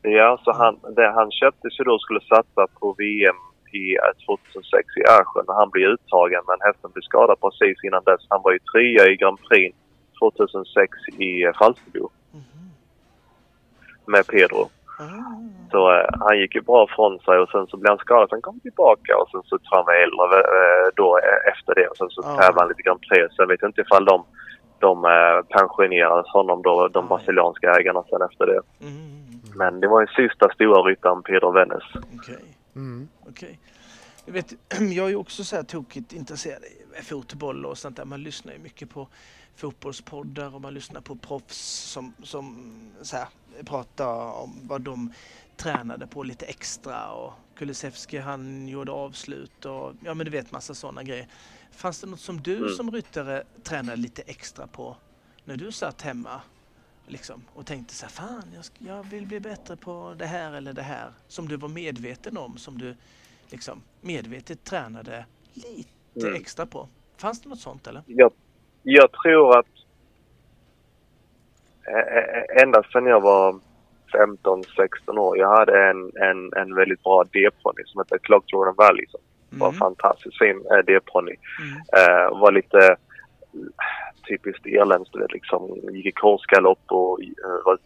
ja, 0.03 0.41
så 0.45 0.53
han, 0.53 0.79
det, 0.97 1.11
han 1.11 1.31
köptes 1.31 1.81
ju 1.81 1.85
då 1.85 1.95
och 1.95 2.01
skulle 2.01 2.21
satsa 2.21 2.67
på 2.81 2.95
VM 2.99 3.35
i 3.75 3.97
eh, 3.97 4.12
2006 4.27 4.97
i 4.97 5.03
Aschen 5.18 5.45
när 5.49 5.55
han 5.55 5.71
blev 5.71 5.89
uttagen 5.89 6.43
men 6.49 6.59
hästen 6.66 6.91
blev 6.93 7.03
skadad 7.03 7.37
precis 7.41 7.85
innan 7.85 8.03
dess. 8.05 8.23
Han 8.29 8.43
var 8.45 8.53
ju 8.53 8.59
trea 8.73 9.03
i 9.12 9.16
Grand 9.16 9.39
Prix 9.49 9.77
2006 10.18 10.99
i 11.18 11.45
eh, 11.45 11.53
Falsterbo 11.59 12.09
Mhm. 12.33 12.71
med 14.07 14.27
Pedro. 14.27 14.62
Ah. 14.99 15.35
Så 15.71 15.81
eh, 15.97 16.07
han 16.21 16.39
gick 16.39 16.55
ju 16.55 16.61
bra 16.61 16.87
från 16.97 17.18
sig 17.18 17.39
och 17.39 17.49
sen 17.49 17.66
så 17.66 17.77
blev 17.77 17.91
han 17.91 17.99
skadad. 17.99 18.29
Sen 18.31 18.43
kom 18.43 18.55
han 18.55 18.61
tillbaka 18.61 19.16
och 19.21 19.29
sen 19.31 19.43
så 19.45 19.59
tror 19.59 19.77
han 19.77 19.85
var 19.91 19.95
äldre 20.07 20.39
eh, 20.41 20.87
då 20.97 21.18
eh, 21.18 21.53
efter 21.53 21.75
det. 21.75 21.87
Och 21.89 21.97
sen 21.97 22.11
så 22.11 22.21
Ja. 22.25 22.29
tävlade 22.37 22.61
han 22.61 22.68
lite 22.68 22.83
Grand 22.83 23.01
Prix. 23.01 23.35
Sen 23.37 23.49
vet 23.49 23.62
jag 23.62 23.68
inte 23.68 23.81
ifall 23.81 24.05
de, 24.05 24.25
de 24.79 25.05
eh, 25.05 25.39
pensionerade 25.59 26.29
honom 26.31 26.62
då, 26.62 26.89
de 26.89 27.09
brasilianska 27.09 27.71
ägarna 27.79 28.03
sen 28.11 28.23
efter 28.23 28.47
det. 28.47 28.61
Mm. 28.81 29.21
Men 29.57 29.81
det 29.81 29.89
var 29.89 29.99
den 30.05 30.14
sista 30.29 30.49
stora 30.55 30.83
ryttaren, 30.83 31.23
Pedro 31.23 31.51
Venes. 31.51 31.83
Okej. 32.18 32.45
Mm. 32.75 33.09
Okej. 33.29 33.59
Jag, 34.25 34.33
vet, 34.33 34.53
jag 34.71 35.07
är 35.07 35.09
ju 35.09 35.16
också 35.16 35.45
så 35.45 35.57
här 35.57 35.62
tokigt 35.62 36.12
intresserad 36.12 36.62
i 37.01 37.03
fotboll 37.03 37.66
och 37.66 37.79
sånt 37.79 37.97
där. 37.97 38.05
Man 38.05 38.23
lyssnar 38.23 38.53
ju 38.53 38.59
mycket 38.59 38.91
på 38.91 39.09
fotbollspoddar 39.57 40.55
och 40.55 40.61
man 40.61 40.75
lyssnar 40.75 41.01
på 41.01 41.16
proffs 41.16 41.59
som, 41.91 42.14
som 42.23 42.73
så 43.03 43.16
här, 43.16 43.29
pratar 43.64 44.33
om 44.33 44.59
vad 44.62 44.83
de 44.83 45.12
tränade 45.57 46.07
på 46.07 46.23
lite 46.23 46.47
extra 46.47 47.11
och 47.12 47.33
Kulusevski 47.57 48.18
han 48.18 48.68
gjorde 48.68 48.93
avslut 48.93 49.64
och 49.64 49.93
ja 50.05 50.14
men 50.14 50.25
du 50.25 50.31
vet 50.31 50.53
massa 50.53 50.75
sådana 50.75 51.03
grejer. 51.03 51.29
Fanns 51.71 52.01
det 52.01 52.07
något 52.07 52.21
som 52.21 52.41
du 52.43 52.57
Mm. 52.57 52.68
som 52.77 52.91
ryttare 52.91 53.45
tränade 53.62 53.97
lite 53.97 54.23
extra 54.23 54.66
på 54.66 54.97
när 55.45 55.57
du 55.57 55.73
satt 55.73 56.03
hemma 56.03 56.41
liksom, 57.11 57.43
och 57.55 57.67
tänkte 57.67 57.95
så 57.95 58.07
här, 58.07 58.11
fan 58.13 58.45
jag, 58.55 58.65
jag 58.97 59.03
vill 59.11 59.27
bli 59.27 59.41
bättre 59.41 59.77
på 59.77 60.15
det 60.19 60.27
här 60.27 60.53
eller 60.53 60.73
det 60.73 60.83
här 60.83 61.13
som 61.29 61.49
du 61.49 61.57
var 61.57 61.69
medveten 61.69 62.37
om, 62.39 62.57
som 62.59 62.79
du 62.79 62.97
liksom 63.51 63.83
medvetet 64.01 64.65
tränade 64.65 65.25
lite 65.55 65.91
Mm. 66.17 66.35
extra 66.35 66.67
på. 66.67 66.89
Fanns 67.17 67.41
det 67.41 67.49
något 67.49 67.59
sånt 67.61 67.87
eller? 67.87 68.03
Jag, 68.07 68.33
jag 68.83 69.09
tror 69.13 69.59
att 69.59 69.67
ända 72.63 72.83
sedan 72.83 73.07
jag 73.07 73.21
var 73.21 73.61
15-16 74.13 75.19
år. 75.19 75.39
Jag 75.39 75.57
hade 75.59 75.91
en, 75.91 76.13
en, 76.17 76.53
en 76.53 76.75
väldigt 76.75 77.03
bra 77.03 77.25
D-ponny 77.25 77.83
som 77.87 77.99
hette 77.99 78.19
Clock 78.19 78.45
Jordan 78.53 78.75
Valley. 78.79 79.07
Som 79.09 79.21
var 79.59 79.69
en 79.69 79.75
Mm. 79.75 79.79
fantastiskt 79.79 80.39
fin 80.39 80.63
D-ponny. 80.87 81.35
Mm. 81.61 81.77
Eh, 81.77 82.39
var 82.41 82.53
lite 82.53 82.97
typiskt 84.29 84.66
irländskt, 84.66 85.12
du 85.12 85.18
vet 85.21 85.33
liksom. 85.33 85.77
Gick 85.93 86.07
i 86.07 86.12
korsgalopp 86.12 86.85
och 86.89 87.21
eh, 87.23 87.64
var, 87.64 87.79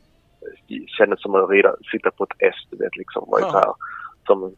kändes 0.98 1.22
som 1.22 1.34
att 1.34 1.50
rida, 1.50 1.74
sitta 1.92 2.10
på 2.10 2.24
ett 2.24 2.36
S, 2.38 2.54
du 2.70 2.76
vet 2.76 2.96
liksom. 2.96 3.24
Var 3.26 3.40
Ja. 3.40 3.50
så 3.50 3.58
här, 3.58 3.72
som, 4.26 4.54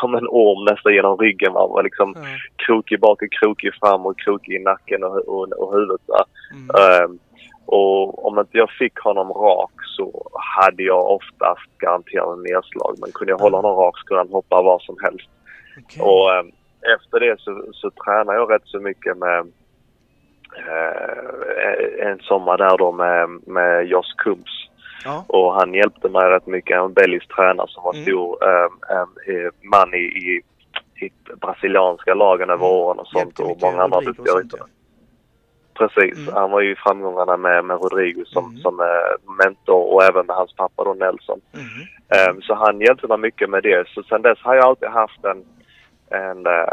som 0.00 0.14
en 0.14 0.26
orm 0.28 0.64
nästan 0.64 0.94
genom 0.94 1.16
ryggen. 1.18 1.52
Va? 1.52 1.66
Var 1.66 1.82
liksom 1.82 2.12
Ja. 2.16 2.22
krokig 2.66 3.00
bak 3.00 3.22
och 3.22 3.32
krokig 3.40 3.72
fram 3.80 4.06
och 4.06 4.18
krokig 4.18 4.54
i 4.54 4.58
nacken 4.58 5.04
och, 5.04 5.16
och, 5.28 5.52
och 5.52 5.74
huvudet. 5.74 6.00
Va? 6.06 6.24
Mm. 6.54 6.68
Ehm, 7.04 7.18
och 7.66 8.26
om 8.26 8.38
inte 8.38 8.58
jag 8.58 8.70
fick 8.70 8.98
honom 8.98 9.28
rak 9.32 9.72
så 9.96 10.30
hade 10.34 10.82
jag 10.82 11.10
oftast 11.10 11.78
garanterat 11.78 12.36
en 12.36 12.42
nedslag. 12.42 12.94
Men 13.00 13.12
kunde 13.12 13.32
jag 13.32 13.38
hålla 13.38 13.56
honom 13.56 13.76
rak 13.76 13.98
så 13.98 14.04
kunde 14.06 14.20
han 14.20 14.32
hoppa 14.32 14.62
var 14.62 14.78
som 14.78 14.96
helst. 15.02 15.28
Okej. 15.84 16.02
Och 16.02 16.34
ehm, 16.34 16.50
efter 16.96 17.20
det 17.20 17.40
så, 17.40 17.64
så 17.72 17.90
tränade 17.90 18.38
jag 18.38 18.50
rätt 18.52 18.62
så 18.66 18.80
mycket 18.80 19.16
med 19.18 19.38
eh, 19.38 19.44
en 22.02 22.18
sommar 22.18 22.58
där 22.58 22.78
då 22.78 22.92
med, 22.92 23.28
med 23.46 23.86
Josh 23.86 24.14
Kums. 24.16 24.66
Ja. 25.04 25.24
Och 25.28 25.54
han 25.54 25.74
hjälpte 25.74 26.08
mig 26.08 26.22
rätt 26.30 26.46
mycket. 26.46 26.76
En 26.76 26.92
belgisk 26.92 27.34
tränare 27.36 27.66
som 27.68 27.82
var 27.84 27.92
Mm. 27.94 28.04
stor 28.04 28.38
eh, 28.48 29.50
man 29.62 29.94
i, 29.94 29.98
i, 29.98 30.42
i 31.06 31.10
brasilianska 31.40 32.14
lagen 32.14 32.50
över 32.50 32.66
åren 32.66 32.98
och 32.98 33.06
sånt. 33.06 33.38
Och 33.40 33.58
många 33.62 33.82
andra 33.82 34.00
duktiga 34.00 34.34
ryttare. 34.34 34.62
Precis. 35.74 36.18
Mm. 36.18 36.34
Han 36.34 36.50
var 36.50 36.60
ju 36.60 36.72
i 36.72 36.76
framgångarna 36.76 37.36
med, 37.36 37.64
med 37.64 37.76
Rodrigo 37.82 38.24
som, 38.26 38.44
Mm. 38.44 38.56
som 38.56 38.80
eh, 38.80 39.34
mentor 39.44 39.92
och 39.94 40.04
även 40.04 40.26
med 40.26 40.36
hans 40.36 40.52
pappa 40.56 40.84
då 40.84 40.94
Nelson. 40.94 41.40
Mhm. 41.52 41.86
Ehm, 42.18 42.40
så 42.42 42.54
han 42.54 42.80
hjälpte 42.80 43.06
mig 43.08 43.18
mycket 43.18 43.50
med 43.50 43.62
det. 43.62 43.88
Så 43.88 44.02
sen 44.02 44.22
dess 44.22 44.38
har 44.42 44.54
jag 44.54 44.64
alltid 44.64 44.88
haft 44.88 45.24
en, 45.24 45.44
en 46.20 46.46
eh, 46.46 46.68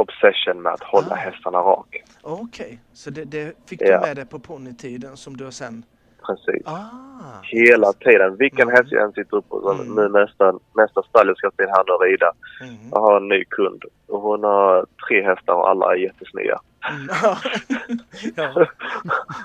obsession 0.00 0.62
med 0.62 0.72
att 0.72 0.82
hålla 0.82 1.10
Ah. 1.12 1.14
hästarna 1.14 1.58
rak. 1.58 2.02
Okej, 2.22 2.80
så 2.92 3.10
det, 3.10 3.24
det 3.24 3.56
fick 3.68 3.82
Ja. 3.82 3.86
du 4.00 4.06
med 4.06 4.16
dig 4.16 4.26
på 4.26 4.38
ponnytiden 4.38 5.16
som 5.16 5.36
du 5.36 5.44
har 5.44 5.50
sen... 5.50 5.84
Precis. 6.26 6.66
Ah, 6.66 7.40
Hela 7.42 7.92
tiden. 7.92 8.36
Vilken 8.36 8.68
Mm. 8.68 8.74
häst 8.76 8.92
jag 8.92 9.02
än 9.04 9.12
sitter 9.12 9.36
upp 9.36 9.48
på. 9.48 9.70
Mm. 9.72 9.94
Nu 9.94 10.08
nästa, 10.08 10.52
nästa 10.74 11.02
stall 11.02 11.26
jag 11.26 11.36
ska 11.36 11.50
till 11.50 11.66
här 11.68 11.94
och 11.94 12.02
rida. 12.04 12.32
mm. 12.62 12.74
Jag 12.92 13.00
har 13.00 13.16
en 13.16 13.28
ny 13.28 13.44
kund. 13.44 13.84
Och 14.08 14.20
hon 14.20 14.44
har 14.44 14.86
tre 15.08 15.22
hästar 15.22 15.52
och 15.54 15.68
alla 15.70 15.92
är 15.92 15.96
jättesnygga. 15.96 16.58
Mm. 16.90 17.08
ja. 18.36 18.66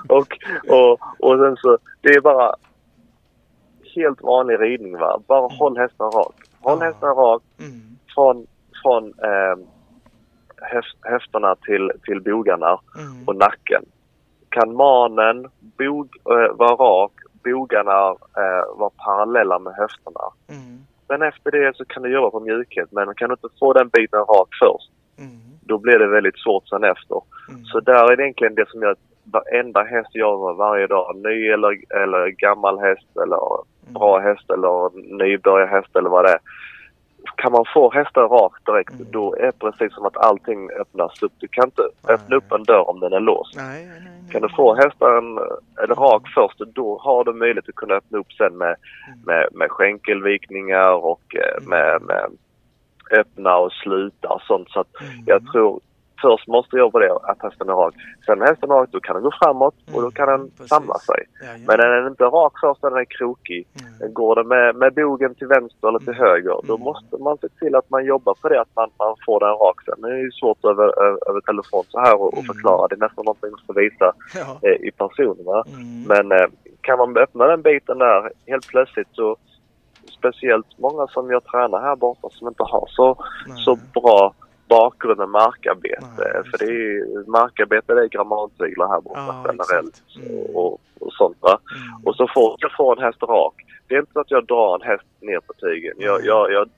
och, 0.08 0.38
och, 0.68 1.00
och 1.30 1.38
sen 1.38 1.56
så, 1.56 1.78
det 2.00 2.08
är 2.08 2.20
bara 2.20 2.54
helt 3.94 4.22
vanlig 4.22 4.60
ridning 4.60 4.98
va. 4.98 5.20
Bara 5.26 5.48
håll 5.48 5.76
hästen 5.78 6.10
rak. 6.10 6.34
Håll 6.60 6.78
Ja. 6.80 6.86
hästen 6.86 7.08
rak 7.08 7.42
Mm. 7.58 7.98
från, 8.14 8.46
från 8.82 9.04
eh, 9.06 9.56
höfterna 11.02 11.54
till, 11.56 11.92
till 12.04 12.20
bogarna 12.22 12.78
Mm. 12.98 13.24
och 13.28 13.36
nacken. 13.36 13.82
Kan 14.48 14.76
manen 14.76 15.48
bog, 15.78 16.08
eh, 16.30 16.56
vara 16.56 16.74
rak, 16.74 17.12
bogarna 17.44 18.08
eh, 18.36 18.76
vara 18.78 18.90
parallella 19.04 19.58
med 19.58 19.74
höfterna. 19.74 20.20
Mm. 20.48 20.78
Men 21.08 21.22
efter 21.22 21.50
det 21.50 21.76
så 21.76 21.84
kan 21.84 22.02
du 22.02 22.12
jobba 22.12 22.30
på 22.30 22.40
mjukhet 22.40 22.92
men 22.92 23.14
kan 23.14 23.28
du 23.28 23.32
inte 23.32 23.58
få 23.60 23.72
den 23.72 23.88
biten 23.88 24.20
rak 24.20 24.48
först 24.62 24.90
Mm. 25.18 25.40
då 25.60 25.78
blir 25.78 25.98
det 25.98 26.06
väldigt 26.06 26.38
svårt 26.38 26.68
sen 26.68 26.84
efter. 26.84 27.20
Mm. 27.48 27.64
Så 27.64 27.80
där 27.80 28.12
är 28.12 28.16
det 28.16 28.22
egentligen 28.22 28.54
det 28.54 28.68
som 28.70 28.82
gör 28.82 28.90
att 28.90 28.98
varenda 29.24 29.82
häst 29.82 30.10
jag 30.12 30.38
har 30.38 30.54
varje 30.54 30.86
dag, 30.86 31.16
ny 31.16 31.48
eller, 31.48 31.70
eller 32.02 32.28
gammal 32.28 32.78
häst 32.78 33.16
eller 33.22 33.38
Mm. 33.82 33.94
bra 33.94 34.18
häst 34.18 34.50
eller 34.50 34.90
nybörjarhäst 35.16 35.96
eller 35.96 36.10
vad 36.10 36.24
det 36.24 36.30
är. 36.32 36.38
Kan 37.36 37.52
man 37.52 37.64
få 37.74 37.90
hästen 37.92 38.22
rakt 38.22 38.66
direkt 38.66 38.92
Mm. 38.92 39.06
då 39.10 39.34
är 39.36 39.42
det 39.46 39.58
precis 39.58 39.94
som 39.94 40.04
att 40.06 40.16
allting 40.16 40.70
öppnas 40.70 41.22
upp. 41.22 41.32
Du 41.38 41.48
kan 41.48 41.64
inte 41.64 41.82
Nej. 42.06 42.14
öppna 42.14 42.36
upp 42.36 42.52
en 42.52 42.64
dörr 42.64 42.88
om 42.90 43.00
den 43.00 43.12
är 43.12 43.20
låst. 43.20 43.56
Nej, 43.56 43.86
nej. 43.86 44.30
Kan 44.32 44.42
du 44.42 44.48
få 44.48 44.74
hästen 44.74 45.38
eh, 45.38 45.94
rak 45.94 46.22
först 46.34 46.58
då 46.74 46.98
har 46.98 47.24
du 47.24 47.32
möjlighet 47.32 47.68
att 47.68 47.74
kunna 47.74 47.94
öppna 47.94 48.18
upp 48.18 48.32
sen 48.32 48.58
med, 48.58 48.76
Mm. 49.08 49.18
med, 49.26 49.48
med 49.52 49.70
skänkelvikningar 49.70 50.90
och 50.92 51.36
eh, 51.36 51.62
med, 51.68 52.02
med 52.02 52.26
öppna 53.10 53.56
och 53.56 53.72
sluta 53.72 54.28
och 54.28 54.42
sånt. 54.42 54.70
Så 54.70 54.80
att 54.80 55.00
Mm. 55.00 55.12
jag 55.26 55.46
tror 55.52 55.80
först 56.22 56.48
måste 56.48 56.76
jag 56.76 56.92
på 56.92 56.98
det 56.98 57.12
att 57.12 57.42
hästen 57.42 57.68
är 57.68 57.72
rak. 57.74 57.94
Sen 58.26 58.38
när 58.38 58.46
hästen 58.46 58.70
är 58.70 58.74
rak 58.74 58.88
då 58.92 59.00
kan 59.00 59.14
den 59.14 59.22
gå 59.22 59.30
framåt 59.42 59.74
och 59.92 60.02
då 60.02 60.10
kan 60.10 60.26
den 60.28 60.34
Mm, 60.40 60.50
precis. 60.50 60.68
samla 60.68 60.94
sig. 60.94 61.20
Ja, 61.40 61.46
ja. 61.52 61.58
Men 61.66 61.80
är 61.80 61.86
den 61.86 62.06
inte 62.10 62.24
rak 62.24 62.52
först 62.60 62.82
när 62.82 62.90
den 62.90 62.98
är 62.98 63.04
krokig, 63.04 63.66
Mm. 64.00 64.14
går 64.14 64.34
den 64.36 64.48
med, 64.48 64.76
med 64.76 64.94
bogen 64.94 65.34
till 65.34 65.46
vänster 65.46 65.88
eller 65.88 65.98
till 65.98 66.08
Mm. 66.18 66.20
höger, 66.26 66.56
då 66.66 66.74
Mm. 66.74 66.84
måste 66.84 67.16
man 67.18 67.38
se 67.38 67.48
till 67.48 67.74
att 67.76 67.90
man 67.90 68.04
jobbar 68.04 68.34
på 68.34 68.48
det, 68.48 68.60
att 68.60 68.74
man, 68.76 68.90
man 68.98 69.14
får 69.26 69.40
den 69.40 69.48
rak. 69.64 69.78
Sen 69.84 70.00
det 70.00 70.08
är 70.08 70.18
ju 70.18 70.30
svårt 70.32 70.64
över, 70.64 70.86
över, 71.28 71.40
telefon 71.40 71.84
så 71.88 72.00
här 72.00 72.14
och, 72.20 72.26
och 72.38 72.44
Mm. 72.44 72.46
förklara. 72.54 72.88
Det 72.88 72.94
är 72.94 73.06
nästan 73.06 73.24
någonting 73.24 73.50
man 73.50 73.60
får 73.66 73.74
visa 73.74 74.12
Ja. 74.34 74.68
eh, 74.68 74.76
i 74.88 74.90
personerna. 74.90 75.64
Mm. 75.66 76.02
Men 76.12 76.32
eh, 76.40 76.46
kan 76.80 76.98
man 76.98 77.16
öppna 77.16 77.46
den 77.46 77.62
biten 77.62 77.98
där 77.98 78.30
helt 78.46 78.66
plötsligt 78.68 79.08
så 79.12 79.36
speciellt 80.18 80.78
många 80.78 81.06
som 81.06 81.30
jag 81.30 81.44
tränar 81.44 81.80
här 81.80 81.96
borta 81.96 82.28
som 82.30 82.48
inte 82.48 82.62
har 82.62 82.86
så, 82.88 83.24
Nej. 83.48 83.64
så 83.64 83.78
bra 84.00 84.34
bakgrund 84.68 85.18
med 85.18 85.28
markarbete. 85.28 86.06
Nej, 86.18 86.42
För 86.50 86.58
det 86.58 86.64
är 86.72 87.30
markarbete 87.30 87.94
det 87.94 88.02
är 88.02 88.08
grammatregler 88.08 88.86
här 88.86 89.00
borta 89.00 89.20
Ja, 89.26 89.44
generellt. 89.46 90.02
Mm. 90.16 90.56
och, 90.56 90.80
och 91.00 91.12
sånt 91.12 91.36
va. 91.40 91.58
Mm. 91.76 92.04
Och 92.06 92.16
så 92.16 92.28
får 92.34 92.56
jag 92.58 92.76
får 92.76 92.96
en 92.98 93.04
häst 93.04 93.22
rak. 93.22 93.54
Det 93.88 93.94
är 93.94 93.98
inte 93.98 94.12
så 94.12 94.20
att 94.20 94.30
jag 94.30 94.46
drar 94.46 94.74
en 94.74 94.88
häst 94.90 95.06
ner 95.20 95.40
på 95.40 95.52
tygen. 95.52 95.94
Jag, 95.98 96.18
Nej. 96.18 96.26
jag, 96.26 96.52
jag, 96.52 96.68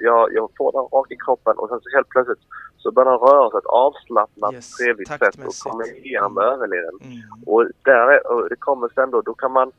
jag, 0.00 0.28
jag, 0.32 0.50
får 0.58 0.72
den 0.72 0.98
rak 0.98 1.10
i 1.10 1.16
kroppen 1.16 1.54
och 1.58 1.68
sen 1.68 1.80
så 1.80 1.96
helt 1.96 2.08
plötsligt 2.08 2.38
så 2.76 2.90
börjar 2.92 3.10
den 3.10 3.20
röra 3.20 3.50
sig 3.50 3.58
ett 3.58 3.66
avslappnat, 3.66 4.52
Yes, 4.54 4.76
trevligt 4.76 5.08
sätt 5.08 5.38
och 5.46 5.70
kommer 5.70 6.06
igenom 6.06 6.38
Mm. 6.38 6.50
överleden. 6.52 6.94
Mm. 7.02 7.18
Och, 7.46 7.64
där 7.84 8.06
är, 8.12 8.32
och 8.32 8.48
det 8.48 8.56
kommer 8.56 8.88
sen 8.94 9.10
då, 9.10 9.20
då 9.20 9.34
kan 9.34 9.52
man 9.52 9.72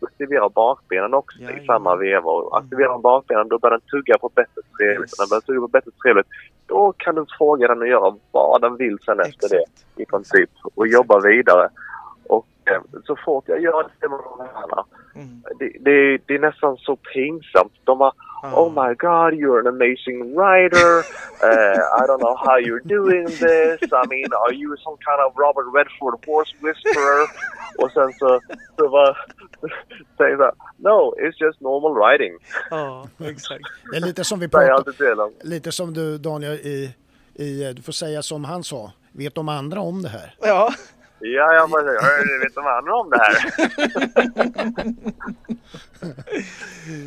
aktivera 0.00 0.48
bakbenen 0.48 1.14
också 1.14 1.38
Ja, 1.42 1.50
i 1.50 1.66
samma 1.66 1.96
veva. 1.96 2.30
Och 2.30 2.56
Mm. 2.56 2.64
aktiverar 2.64 2.88
man 2.88 3.02
bakbenen 3.02 3.48
då 3.48 3.58
börjar 3.58 3.78
den 3.78 3.88
tugga 3.90 4.18
på 4.18 4.28
bättre 4.34 4.62
trevligt. 4.78 5.00
Yes. 5.00 5.18
Den 5.18 5.28
börjar 5.30 5.40
tugga 5.40 5.60
på 5.60 5.68
bättre 5.68 5.90
trevligt 6.02 6.26
då 6.72 6.92
kan 6.96 7.14
du 7.14 7.26
fråga 7.38 7.68
den 7.68 7.82
att 7.82 7.88
göra 7.88 8.16
vad 8.30 8.60
den 8.60 8.76
vill 8.76 8.98
sen 9.04 9.20
efter 9.20 9.48
det 9.48 9.56
Exakt. 9.62 10.00
i 10.00 10.04
princip 10.04 10.50
och 10.74 10.86
jobba 10.86 11.20
vidare. 11.20 11.68
Och 12.28 12.46
eh, 12.64 12.82
så 13.04 13.16
fort 13.24 13.44
jag 13.46 13.60
gör 13.60 13.82
det 14.00 14.08
med 14.08 14.18
de 14.18 14.40
här, 14.40 14.84
Mm. 15.14 15.42
det, 15.58 15.72
det, 15.80 16.18
det 16.26 16.34
är 16.34 16.38
nästan 16.38 16.76
så 16.76 16.96
pinsamt. 16.96 17.72
De 17.84 18.00
Ja. 18.00 18.12
Oh 18.42 18.68
my 18.70 18.94
god, 18.94 19.34
you're 19.34 19.60
an 19.60 19.66
amazing 19.66 20.34
writer 20.36 21.04
Uh, 21.42 21.80
I 22.00 22.06
don't 22.06 22.20
know 22.20 22.36
how 22.46 22.56
you're 22.66 22.84
doing 22.98 23.24
this. 23.26 23.80
I 23.92 24.06
mean, 24.06 24.26
are 24.44 24.52
you 24.54 24.76
some 24.84 24.96
kind 25.08 25.20
of 25.26 25.32
Robert 25.36 25.66
Redford 25.74 26.14
horse 26.26 26.54
whisperer? 26.60 27.26
or 27.78 27.88
sen 27.88 28.12
så, 28.12 28.40
så 28.76 28.88
bara 28.88 29.16
säger 30.16 30.36
så 30.36 30.42
här, 30.42 30.52
No, 30.76 31.14
it's 31.18 31.40
just 31.46 31.60
normal 31.60 31.94
writing 31.94 32.38
Ja, 32.70 33.08
exakt. 33.18 33.64
Det 33.90 33.96
är 33.96 34.00
lite 34.00 34.24
som 34.24 34.40
vi 34.40 34.48
Säger 34.48 34.68
jag 34.68 34.76
pratar 34.76 34.90
alltid 34.90 34.96
till 35.06 35.16
dem. 35.16 35.32
lite 35.40 35.72
som 35.72 35.94
du 35.94 36.18
Daniel 36.18 36.52
i, 36.52 36.94
i, 37.34 37.72
du 37.72 37.82
får 37.82 37.92
säga 37.92 38.22
som 38.22 38.44
han 38.44 38.64
sa. 38.64 38.92
Vet 39.12 39.34
de 39.34 39.48
andra 39.48 39.80
om 39.80 40.02
det 40.02 40.08
här? 40.08 40.34
Ja. 40.40 40.72
Ja, 41.24 41.54
jag 41.54 41.70
bara 41.70 41.82
säger, 41.82 42.00
"Hör, 42.00 42.40
vet 42.44 42.54
de 42.54 42.66
andra 42.66 42.94
om 42.94 43.10
det 43.10 43.18
här? 43.18 43.34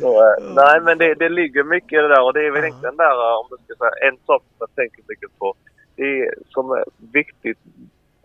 så, 0.00 0.22
eh, 0.24 0.54
nej, 0.54 0.80
men 0.80 0.98
det, 0.98 1.14
det 1.14 1.28
ligger 1.28 1.64
mycket 1.64 1.92
i 1.92 1.96
det 2.02 2.08
där 2.08 2.22
och 2.24 2.32
det 2.32 2.46
är 2.46 2.50
väl 2.50 2.62
Ja. 2.62 2.66
egentligen 2.68 2.96
där, 2.96 3.38
om 3.40 3.46
du 3.50 3.56
ska 3.64 3.74
säga, 3.84 4.08
en 4.10 4.16
sak 4.26 4.42
som 4.42 4.54
jag 4.58 4.74
tänker 4.74 5.02
mycket 5.08 5.38
på. 5.38 5.54
Det 5.96 6.20
är 6.20 6.34
som 6.48 6.70
är 6.70 6.84
viktigt, 7.12 7.58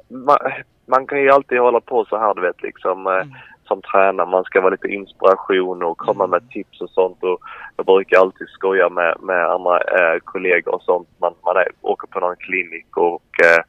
man, 0.09 0.37
man 0.85 1.07
kan 1.07 1.21
ju 1.21 1.29
alltid 1.29 1.59
hålla 1.59 1.79
på 1.79 2.05
så 2.05 2.17
här, 2.17 2.33
du 2.33 2.41
vet, 2.41 2.61
liksom. 2.61 3.07
eh, 3.07 3.13
Mm. 3.13 3.29
som 3.67 3.81
tränare. 3.81 4.27
Man 4.27 4.43
ska 4.43 4.61
vara 4.61 4.71
lite 4.71 4.87
inspiration 4.87 5.83
och 5.83 5.97
komma 5.97 6.23
Mm. 6.23 6.31
med 6.31 6.49
tips 6.49 6.81
och 6.81 6.89
sånt. 6.89 7.23
Och 7.23 7.39
jag 7.77 7.85
brukar 7.85 8.19
alltid 8.19 8.47
skoja 8.49 8.89
med, 8.89 9.17
med 9.21 9.45
andra 9.51 9.79
eh, 9.81 10.19
kollegor 10.23 10.75
och 10.75 10.81
sånt. 10.83 11.07
Man, 11.21 11.33
man 11.45 11.57
är, 11.57 11.67
åker 11.81 12.07
på 12.07 12.19
någon 12.19 12.35
klinik 12.35 12.97
och 12.97 13.23
eh, 13.43 13.63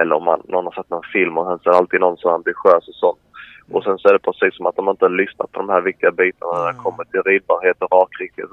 eller 0.00 0.14
om 0.16 0.24
man, 0.24 0.42
någon 0.48 0.64
har 0.64 0.72
sett 0.72 0.90
någon 0.90 1.02
film 1.12 1.38
och 1.38 1.46
sen 1.46 1.58
så 1.58 1.68
är 1.68 1.72
det 1.72 1.78
alltid 1.78 2.00
någon 2.00 2.16
är 2.16 2.28
ambitiös 2.30 2.88
och 2.88 2.94
sånt. 2.94 3.18
Och 3.72 3.82
sen 3.84 3.98
så 3.98 4.08
är 4.08 4.12
det 4.12 4.18
precis 4.18 4.56
som 4.56 4.66
att 4.66 4.76
de 4.76 4.88
inte 4.88 5.04
har 5.04 5.10
lyssnat 5.10 5.52
på 5.52 5.60
de 5.60 5.68
här 5.68 5.80
viktiga 5.80 6.10
bitarna 6.10 6.52
när 6.52 6.64
det 6.64 6.70
Mm. 6.70 6.82
kommer 6.84 7.04
till 7.04 7.22
ridbarhet 7.22 7.76
och 7.82 7.92
rakriktning. 8.02 8.46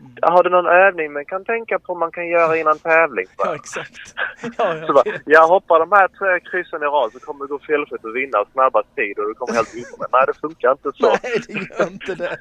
Mm. 0.00 0.12
"Ja, 0.20 0.30
Har 0.30 0.42
du 0.42 0.50
någon 0.50 0.66
övning 0.66 1.12
man 1.12 1.24
kan 1.24 1.44
tänka 1.44 1.78
på 1.78 1.94
man 1.94 2.10
kan 2.10 2.28
göra 2.28 2.56
innan 2.56 2.78
tävling? 2.78 3.26
Här. 3.38 3.46
Ja, 3.46 3.54
exakt. 3.54 3.96
Ja, 4.58 4.72
Så 4.72 4.78
jag 4.86 4.94
bara, 4.94 5.04
jag 5.24 5.48
hoppar 5.48 5.78
de 5.78 5.92
här 5.92 6.08
tre 6.08 6.40
kryssen 6.40 6.82
i 6.82 6.86
rad 6.86 7.12
så 7.12 7.18
kommer 7.20 7.44
du 7.44 7.48
gå 7.48 7.58
felfritt 7.58 8.04
och 8.04 8.16
vinna 8.16 8.44
snabbast 8.52 8.94
tid 8.96 9.18
och 9.18 9.26
du 9.28 9.34
kommer 9.34 9.52
helt 9.54 9.74
imponerad. 9.74 10.10
Nej, 10.12 10.24
det 10.26 10.34
funkar 10.40 10.70
inte 10.72 10.90
så. 10.94 11.06
Nej, 11.08 11.40
det 11.46 11.52
gör 11.52 11.92
inte 11.92 12.14
det. 12.14 12.36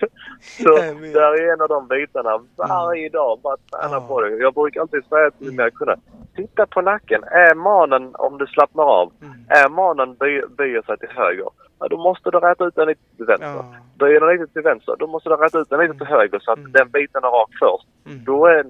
Så 0.64 0.72
vet. 1.00 1.12
där 1.14 1.32
är 1.42 1.52
en 1.52 1.60
av 1.60 1.68
de 1.68 1.88
bitarna 1.88 2.38
varje 2.56 3.08
dag. 3.08 3.40
Bara 3.42 3.56
träna 3.56 3.94
Ja. 3.94 4.00
på 4.08 4.20
det. 4.20 4.36
Jag 4.36 4.54
brukar 4.54 4.80
alltid 4.80 5.04
säga 5.04 5.30
till 5.30 5.50
mina 5.50 5.70
kunder. 5.70 5.98
Titta 6.36 6.66
på 6.66 6.80
nacken. 6.82 7.24
Är 7.24 7.54
manen, 7.54 8.10
om 8.14 8.38
du 8.38 8.46
slappnar 8.46 8.84
av, 8.84 9.12
Mm. 9.22 9.34
är 9.48 9.68
manen 9.68 10.14
by, 10.14 10.42
böjer 10.58 10.82
sig 10.82 10.98
till 10.98 11.08
höger. 11.08 11.48
Ja, 11.80 11.88
då 11.88 11.96
måste 11.96 12.30
du 12.30 12.38
räta 12.38 12.64
ut 12.66 12.74
den 12.74 12.88
lite 12.88 13.16
till 13.16 13.24
vänster. 13.26 13.48
Ja. 13.48 13.64
Böjer 13.98 14.20
den 14.20 14.28
lite 14.30 14.52
till 14.52 14.62
vänster, 14.62 14.94
då 14.98 15.06
måste 15.06 15.28
du 15.28 15.36
räta 15.36 15.58
ut 15.58 15.70
den 15.70 15.80
lite 15.80 15.94
till 15.94 16.06
höger 16.06 16.38
så 16.38 16.52
att 16.52 16.58
Mm. 16.58 16.72
den 16.72 16.88
biten 16.90 17.24
är 17.24 17.28
rak 17.28 17.50
först. 17.60 17.86
Mm. 18.06 18.24
Då 18.24 18.46
är 18.46 18.64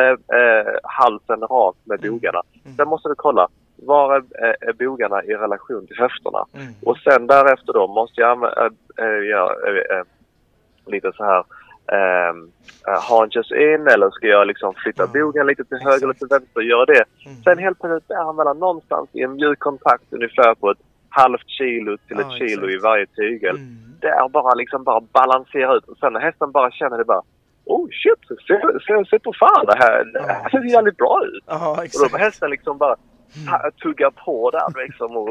äh, 0.00 0.38
äh, 0.40 0.74
halsen 0.82 1.40
rak 1.40 1.76
med 1.84 2.04
Mm. 2.04 2.10
bogarna. 2.18 2.42
Mm. 2.64 2.76
Sen 2.76 2.88
måste 2.88 3.08
du 3.08 3.14
kolla, 3.14 3.48
var 3.76 4.14
är, 4.16 4.22
är, 4.44 4.56
är 4.68 4.72
bogarna 4.72 5.24
i 5.24 5.34
relation 5.34 5.86
till 5.86 5.98
höfterna? 5.98 6.44
Mm. 6.54 6.72
Och 6.84 6.96
sen 6.98 7.26
därefter 7.26 7.72
då 7.72 7.86
måste 7.86 8.20
jag 8.20 8.30
använda, 8.30 8.66
äh, 8.98 10.02
lite 10.86 11.12
så 11.16 11.24
här 11.24 11.44
ähm, 11.92 12.50
äh, 12.88 13.00
haunches 13.10 13.52
in 13.52 13.86
eller 13.88 14.10
ska 14.10 14.26
jag 14.26 14.46
liksom 14.46 14.74
flytta 14.74 15.02
Ja, 15.14 15.20
bogen 15.22 15.46
lite 15.46 15.64
till 15.64 15.78
höger 15.78 16.02
eller 16.04 16.14
till 16.14 16.26
vänster 16.30 16.60
göra 16.60 16.84
det. 16.84 17.04
Mm. 17.26 17.36
Sen 17.44 17.58
helt 17.58 17.80
plötsligt 17.80 18.10
är 18.10 18.24
han 18.24 18.36
mellan 18.36 18.58
någonstans 18.58 19.08
i 19.12 19.22
en 19.22 19.34
mjuk 19.34 19.58
kontakt 19.58 20.04
ungefär 20.10 20.54
på 20.54 20.70
ett 20.70 20.78
halvt 21.08 21.48
kilo 21.48 21.96
till 21.96 22.16
Ja, 22.20 22.26
ett 22.26 22.32
kilo 22.38 22.66
exakt. 22.66 22.72
i 22.72 22.78
varje 22.78 23.06
tygel. 23.06 23.56
Mm. 23.56 23.76
Det 24.00 24.08
är 24.08 24.28
bara 24.28 24.54
liksom 24.54 24.84
bara 24.84 25.00
balansera 25.00 25.74
ut 25.76 25.84
och 25.84 25.98
sen 25.98 26.12
när 26.12 26.20
hästen 26.20 26.52
bara 26.52 26.70
känner 26.70 26.98
det 26.98 27.04
bara 27.04 27.22
Oh 27.64 27.88
shit, 27.90 28.38
se, 28.46 28.60
se, 28.86 29.04
se 29.10 29.18
på 29.18 29.32
fan 29.32 29.66
det 29.66 29.76
här, 29.78 30.04
det 30.04 30.22
här 30.22 30.48
ser 30.48 30.64
jävligt 30.72 30.96
bra 30.96 31.20
ut. 31.24 31.44
Ja, 31.46 31.70
Och 31.70 31.76
då 31.76 31.82
exakt. 31.82 32.10
får 32.10 32.18
hästen 32.18 32.50
liksom 32.50 32.78
bara 32.78 32.96
ta- 33.50 33.70
tugga 33.82 34.10
på 34.10 34.50
där 34.50 34.82
liksom 34.86 35.16
och, 35.16 35.28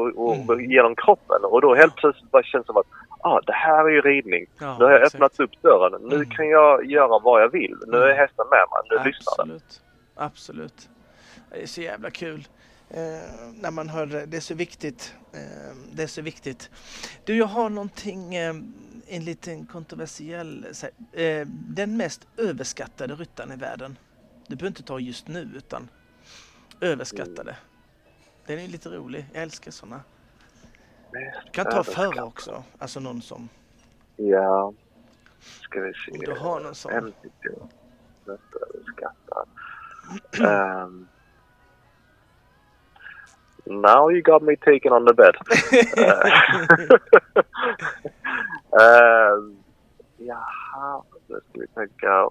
och, 0.48 0.60
genom 0.62 0.96
kroppen 0.96 1.44
och 1.44 1.60
då 1.60 1.74
helt 1.74 1.96
plötsligt 1.96 2.30
bara 2.30 2.42
känns 2.42 2.66
det 2.66 2.72
som 2.72 2.76
att 2.76 2.86
ah, 3.20 3.40
det 3.46 3.52
här 3.52 3.84
är 3.84 3.88
ju 3.90 4.00
ridning. 4.00 4.46
Ja, 4.60 4.76
nu 4.78 4.84
har 4.84 4.90
jag 4.92 5.02
exakt. 5.02 5.14
öppnat 5.14 5.40
upp 5.40 5.62
dörren. 5.62 6.02
Nu 6.02 6.14
Mm. 6.16 6.28
kan 6.30 6.48
jag 6.48 6.84
göra 6.86 7.18
vad 7.18 7.42
jag 7.42 7.48
vill. 7.52 7.76
Nu 7.86 7.96
är 7.98 8.04
Mm. 8.04 8.16
hästen 8.16 8.44
med 8.50 8.58
mig. 8.70 8.98
Nu 8.98 9.10
lyssnar 9.10 9.36
den. 9.46 9.54
Absolut. 9.56 9.80
Absolut. 10.16 10.88
Det 11.50 11.62
är 11.62 11.66
så 11.66 11.80
jävla 11.80 12.10
kul. 12.10 12.44
Eh, 12.90 13.50
när 13.54 13.70
man 13.70 13.88
hör 13.88 14.06
det. 14.06 14.36
Är 14.36 14.40
så 14.40 14.54
viktigt. 14.54 15.14
Eh, 15.32 15.76
det 15.92 16.02
är 16.02 16.06
så 16.06 16.22
viktigt. 16.22 16.70
Du, 17.24 17.36
jag 17.36 17.46
har 17.46 17.70
någonting, 17.70 18.34
eh, 18.34 18.54
en 19.06 19.24
liten 19.24 19.66
kontroversiell, 19.66 20.66
den 21.68 21.96
mest 21.96 22.26
överskattade 22.36 23.14
ryttaren 23.14 23.52
i 23.52 23.56
världen. 23.56 23.98
Du 24.46 24.56
behöver 24.56 24.68
inte 24.68 24.82
ta 24.82 25.00
just 25.00 25.28
nu 25.28 25.50
utan 25.56 25.88
överskattade. 26.80 27.56
Den 28.46 28.58
är 28.58 28.68
lite 28.68 28.88
rolig. 28.88 29.26
Jag 29.32 29.42
älskar 29.42 29.70
sådana. 29.70 30.00
Du 31.12 31.50
kan 31.52 31.64
ta 31.64 31.84
förra 31.84 32.24
också. 32.24 32.64
Alltså 32.78 33.00
någon 33.00 33.22
som, 33.22 33.48
Ja. 34.16 34.72
Ska 35.40 35.80
vi 35.80 35.92
se. 35.94 36.12
om 36.12 36.18
du 36.18 36.32
har 36.32 36.60
någon 36.60 37.04
mest 38.24 38.40
överskattad. 38.74 39.48
Um, 40.40 41.08
now 43.68 44.10
you 44.10 44.22
got 44.22 44.42
me 44.42 44.56
taken 44.56 44.92
on 44.92 45.06
the 45.06 45.14
bed. 45.14 45.34
um, 48.70 49.56
jaha, 50.18 51.02
nu 51.26 51.40
ska 51.50 51.60
vi 51.60 51.66
tänka. 51.66 52.28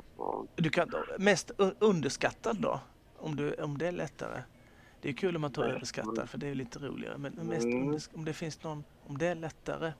Du 0.55 0.69
kan 0.69 0.89
mest 1.17 1.51
underskattad 1.79 2.57
då? 2.61 2.79
Om, 3.19 3.35
du, 3.35 3.53
om 3.53 3.77
det 3.77 3.87
är 3.87 3.91
lättare. 3.91 4.41
Det 5.01 5.09
är 5.09 5.13
kul 5.13 5.35
om 5.35 5.41
man 5.41 5.51
tar 5.51 5.63
överskattar 5.63 6.25
för 6.25 6.37
det 6.37 6.47
är 6.47 6.55
lite 6.55 6.79
roligare. 6.79 7.17
Men 7.17 7.31
mest 7.33 7.65
Mm. 7.65 7.97
om 8.15 8.25
det 8.25 8.33
finns 8.33 8.63
någon, 8.63 8.83
om 9.07 9.17
det 9.17 9.27
är 9.27 9.35
lättare. 9.35 9.91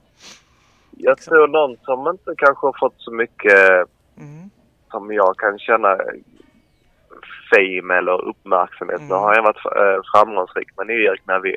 Jag 0.90 1.16
Liksom. 1.16 1.30
tror 1.30 1.48
någon 1.48 1.76
som 1.82 2.08
inte 2.08 2.34
kanske 2.36 2.66
har 2.66 2.76
fått 2.80 2.94
så 2.96 3.10
mycket 3.12 3.84
Mm. 4.16 4.50
som 4.90 5.12
jag 5.12 5.36
kan 5.36 5.58
känna 5.58 5.96
fame 7.54 7.94
eller 7.98 8.24
uppmärksamhet. 8.28 8.96
Mm. 8.98 9.08
Nu 9.08 9.14
har 9.14 9.34
jag 9.34 9.42
varit 9.42 9.66
eh, 9.66 10.00
framgångsrik 10.14 10.68
är 10.90 10.94
Erik 11.10 11.26
Navé, 11.26 11.56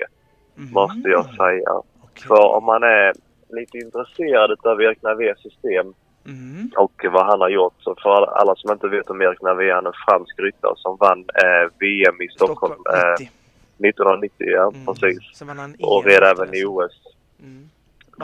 Mhm. 0.56 0.72
måste 0.74 1.10
jag 1.10 1.26
säga. 1.26 1.72
Okej. 2.02 2.28
För 2.28 2.46
om 2.58 2.64
man 2.66 2.84
är 2.84 3.14
lite 3.50 3.78
intresserad 3.78 4.66
av 4.66 4.82
Erik 4.82 5.02
Navés 5.02 5.40
system 5.40 5.94
Mm. 6.26 6.72
och 6.78 7.06
vad 7.12 7.26
han 7.26 7.42
har 7.42 7.50
gjort. 7.50 7.74
Så 7.80 7.96
för 8.04 8.26
alla- 8.40 8.56
som 8.56 8.72
inte 8.72 8.88
vet 8.88 9.10
om 9.10 9.22
Erik 9.22 9.42
Navé, 9.42 9.72
han 9.74 9.86
är 9.86 9.90
en 9.90 9.96
fransk 10.08 10.40
ryttare 10.40 10.74
som 10.76 10.98
vann 11.00 11.20
eh, 11.20 11.70
VM 11.80 12.22
i 12.22 12.28
Stockholm, 12.28 12.74
Stockholm 12.74 13.04
eh, 13.04 13.12
90. 13.20 13.30
1990. 13.78 14.48
Ja, 14.50 14.72
Mm. 14.74 14.86
precis. 14.86 15.42
Och 15.82 16.06
EM 16.06 16.10
red 16.10 16.24
även 16.24 16.54
i 16.56 16.66
OS. 16.66 16.92
Mm. 17.40 17.70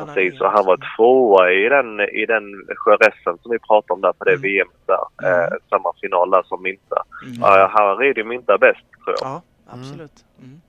Precis, 0.06 0.42
och 0.42 0.52
han 0.52 0.66
var 0.66 0.80
tvåa 0.98 1.52
i 1.52 1.70
den, 1.70 2.00
i 2.00 2.26
den 2.26 2.44
Jerezzen 2.86 3.38
som 3.42 3.52
vi 3.52 3.60
pratade 3.60 3.94
om 3.94 4.02
där 4.02 4.14
på 4.14 4.24
det 4.24 4.32
Mm. 4.32 4.42
VM 4.42 4.68
där. 4.86 5.04
Mm. 5.28 5.40
Eh, 5.44 5.50
samma 5.70 5.94
final 6.02 6.30
där 6.32 6.44
som 6.44 6.64
Minta. 6.64 7.04
Mm. 7.24 7.38
Ja, 7.42 7.72
han 7.74 7.98
rider 7.98 8.22
ju 8.22 8.28
Minta 8.28 8.58
bäst 8.58 8.86
tror 9.04 9.16
jag. 9.22 9.28
Ja, 9.30 9.42
absolut. 9.68 10.18
Mm. 10.44 10.62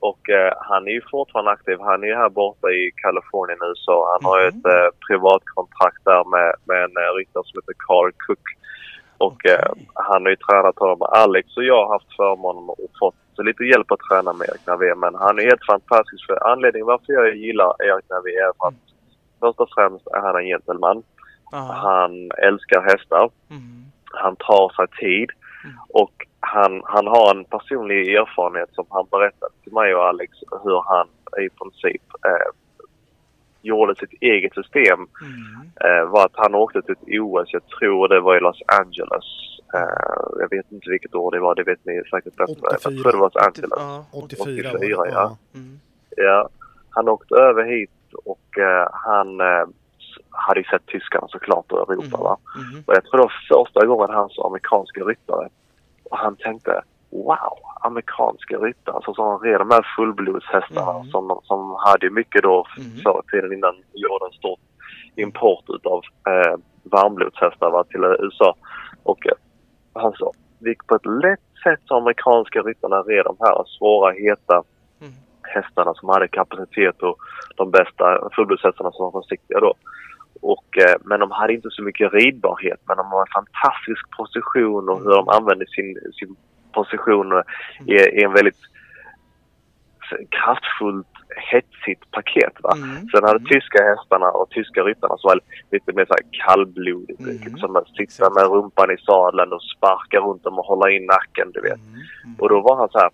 Och 0.00 0.30
eh, 0.30 0.52
han 0.60 0.86
är 0.88 0.92
ju 0.92 1.02
fortfarande 1.10 1.50
aktiv. 1.50 1.78
Han 1.80 2.02
är 2.02 2.06
ju 2.06 2.14
här 2.14 2.28
borta 2.28 2.70
i 2.70 2.90
Kalifornien 3.02 3.58
nu 3.60 3.72
så 3.74 3.94
han 4.12 4.24
har 4.30 4.40
ju 4.40 4.46
Mhm. 4.50 4.58
ett 4.58 4.66
eh, 4.66 4.88
privatkontrakt 5.08 6.04
där 6.04 6.24
med, 6.34 6.54
med 6.64 6.84
en 6.84 6.96
eh, 7.04 7.10
ryttare 7.18 7.44
som 7.46 7.58
heter 7.60 7.74
Carl 7.86 8.12
Cook. 8.26 8.46
Och 9.18 9.46
eh, 9.46 9.58
Okej. 9.70 9.88
han 9.94 10.22
har 10.22 10.30
ju 10.30 10.36
tränat 10.36 10.78
honom. 10.78 11.02
Alex 11.02 11.56
och 11.56 11.64
jag 11.64 11.86
har 11.86 11.92
haft 11.92 12.16
förmånen 12.16 12.68
och 12.68 12.76
fått 13.00 13.14
lite 13.42 13.64
hjälp 13.64 13.90
att 13.92 14.06
träna 14.10 14.32
med 14.32 14.48
Erik 14.48 14.66
Navé. 14.66 14.94
Men 14.94 15.14
han 15.14 15.38
är 15.38 15.42
helt 15.42 15.66
fantastisk. 15.66 16.26
För 16.26 16.48
anledningen 16.52 16.86
varför 16.86 17.12
jag 17.12 17.36
gillar 17.36 17.82
Erik 17.82 18.08
Navé 18.10 18.30
är 18.30 18.52
för 18.58 18.68
att 18.68 18.82
först 19.40 19.60
och 19.60 19.68
främst 19.74 20.06
är 20.06 20.20
han 20.20 20.36
en 20.36 20.46
gentleman. 20.46 21.02
Ja. 21.50 21.58
Han 21.58 22.30
älskar 22.48 22.82
hästar. 22.82 23.30
Mm. 23.50 23.84
Han 24.04 24.36
tar 24.36 24.68
sig 24.76 24.86
tid. 25.00 25.30
Mm. 25.64 25.76
Och 25.88 26.26
han, 26.40 26.82
han 26.84 27.06
har 27.06 27.34
en 27.34 27.44
personlig 27.44 28.14
erfarenhet 28.14 28.68
som 28.72 28.86
han 28.90 29.06
berättade 29.10 29.52
till 29.62 29.72
mig 29.72 29.94
och 29.94 30.04
Alex 30.04 30.32
hur 30.64 30.82
han 30.86 31.06
i 31.44 31.48
princip 31.48 32.02
eh, 32.26 32.50
gjorde 33.62 33.94
sitt 33.94 34.14
eget 34.20 34.54
system. 34.54 34.98
Mm. 35.22 35.70
Eh, 35.84 36.10
var 36.10 36.24
att 36.24 36.36
han 36.36 36.54
åkte 36.54 36.82
till 36.82 36.92
ett 36.92 37.20
OS, 37.20 37.48
jag 37.52 37.66
tror 37.66 38.08
det 38.08 38.20
var 38.20 38.36
i 38.36 38.40
Los 38.40 38.62
Angeles. 38.66 39.24
Eh, 39.74 40.40
jag 40.40 40.50
vet 40.50 40.72
inte 40.72 40.90
vilket 40.90 41.14
år 41.14 41.30
det 41.30 41.40
var, 41.40 41.54
det 41.54 41.62
vet 41.62 41.84
ni 41.84 42.02
säkert 42.10 42.36
bättre. 42.36 42.54
Jag 42.62 42.72
84. 42.74 43.02
tror 43.02 43.12
det 43.12 43.18
var 43.18 43.24
Los 43.34 43.36
Angeles. 43.46 43.70
Ja. 43.76 44.04
84 44.12 44.68
var 44.72 44.76
84, 44.78 45.02
det. 45.04 45.10
ja. 45.10 45.36
Mm. 45.54 45.80
Ja, 46.16 46.48
han 46.90 47.08
åkte 47.08 47.34
över 47.34 47.64
hit 47.64 47.90
och 48.24 48.58
eh, 48.58 48.88
han 48.92 49.40
s- 49.40 50.24
hade 50.30 50.60
ju 50.60 50.64
sett 50.64 50.86
tyskarna 50.86 51.28
såklart 51.28 51.72
och 51.72 51.78
Europa 51.92 52.16
Mm. 52.16 52.20
va. 52.20 52.36
Mm. 52.56 52.84
Och 52.86 52.94
jag 52.94 53.04
tror 53.04 53.16
det 53.18 53.22
var 53.22 53.64
första 53.64 53.86
gången 53.86 54.10
han 54.10 54.28
såg 54.28 54.46
amerikanska 54.46 55.00
ryttare. 55.04 55.48
Och 56.10 56.18
han 56.18 56.36
tänkte 56.36 56.82
wow, 57.10 57.58
amerikanska 57.80 58.56
ryttare. 58.56 59.00
Så 59.04 59.14
som 59.14 59.38
red 59.38 59.60
de 59.60 59.70
här 59.70 59.86
fullblodshästarna 59.96 60.90
Mm. 60.94 61.10
som, 61.10 61.40
som 61.44 61.76
hade 61.86 62.10
mycket 62.10 62.42
då 62.42 62.66
Mm. 62.78 62.90
förr 63.04 63.22
i 63.26 63.30
tiden 63.30 63.52
innan 63.52 63.74
gjorde 63.92 64.24
en 64.26 64.32
stor 64.32 64.56
import 65.16 65.64
utav 65.68 66.02
eh, 66.28 66.56
varmblodshästar 66.82 67.70
va, 67.70 67.84
till 67.84 68.04
USA. 68.04 68.54
Och 69.02 69.18
vi 70.58 70.70
gick 70.70 70.86
på 70.86 70.94
ett 70.94 71.06
lätt 71.06 71.48
sätt 71.64 71.80
som 71.84 71.96
amerikanska 71.96 72.60
ryttarna 72.60 72.96
red 72.96 73.24
de 73.24 73.36
här 73.40 73.64
svåra, 73.78 74.12
heta 74.12 74.62
Mm. 75.00 75.12
hästarna 75.42 75.94
som 75.94 76.08
hade 76.08 76.28
kapacitet 76.28 77.02
och 77.02 77.16
de 77.56 77.70
bästa 77.70 78.04
fullblodshästarna 78.34 78.90
som 78.92 79.04
var 79.04 79.22
försiktiga 79.22 79.60
då. 79.60 79.74
Och, 80.40 80.78
eh, 80.78 80.96
men 81.04 81.20
de 81.20 81.30
hade 81.30 81.52
inte 81.54 81.68
så 81.70 81.82
mycket 81.82 82.12
ridbarhet 82.12 82.80
men 82.88 82.96
de 82.96 83.06
har 83.06 83.20
en 83.20 83.32
fantastisk 83.40 84.10
position 84.16 84.88
och 84.88 84.98
hur 84.98 85.10
de 85.10 85.28
använde 85.28 85.66
sin, 85.66 85.98
sin 86.12 86.36
position 86.72 87.32
eh, 87.32 87.42
i, 87.86 87.94
i 87.94 88.22
en 88.24 88.32
väldigt 88.32 88.62
kraftfullt, 90.30 91.06
hetsigt 91.50 92.10
paket. 92.10 92.52
Va? 92.62 92.72
Mm. 92.76 93.08
Sen 93.10 93.22
hade 93.24 93.38
Mm. 93.38 93.48
tyska 93.48 93.84
hästarna 93.84 94.28
och 94.30 94.50
tyska 94.50 94.80
ryttarna 94.82 95.16
som 95.18 95.28
var 95.28 95.40
lite 95.72 95.92
mer 95.92 96.04
så 96.06 96.14
här 96.18 96.26
kallblodigt. 96.46 97.20
Mm. 97.20 97.36
Liksom 97.44 97.76
att 97.76 97.88
sitta 97.88 98.30
med 98.30 98.44
rumpan 98.50 98.90
i 98.90 98.96
sadeln 98.98 99.52
och 99.52 99.62
sparka 99.62 100.18
runt 100.20 100.42
dem 100.44 100.58
och 100.58 100.64
hålla 100.64 100.90
in 100.90 101.06
nacken, 101.06 101.50
du 101.54 101.60
vet. 101.60 101.78
Mm. 101.78 101.94
Mm. 102.24 102.36
Och 102.38 102.48
då 102.48 102.60
var 102.60 102.76
han 102.76 102.88
så 102.88 102.98
här. 102.98 103.10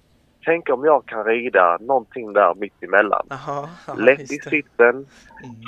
Tänk 0.46 0.68
om 0.70 0.84
jag 0.84 1.06
kan 1.06 1.24
rida 1.24 1.78
någonting 1.80 2.32
där 2.32 2.54
mitt 2.54 2.82
emellan. 2.82 3.26
Jaha, 3.30 3.68
ja, 3.86 3.94
Lätt 3.94 4.20
i 4.20 4.26
sitten, 4.26 4.94
Mm. 4.94 5.06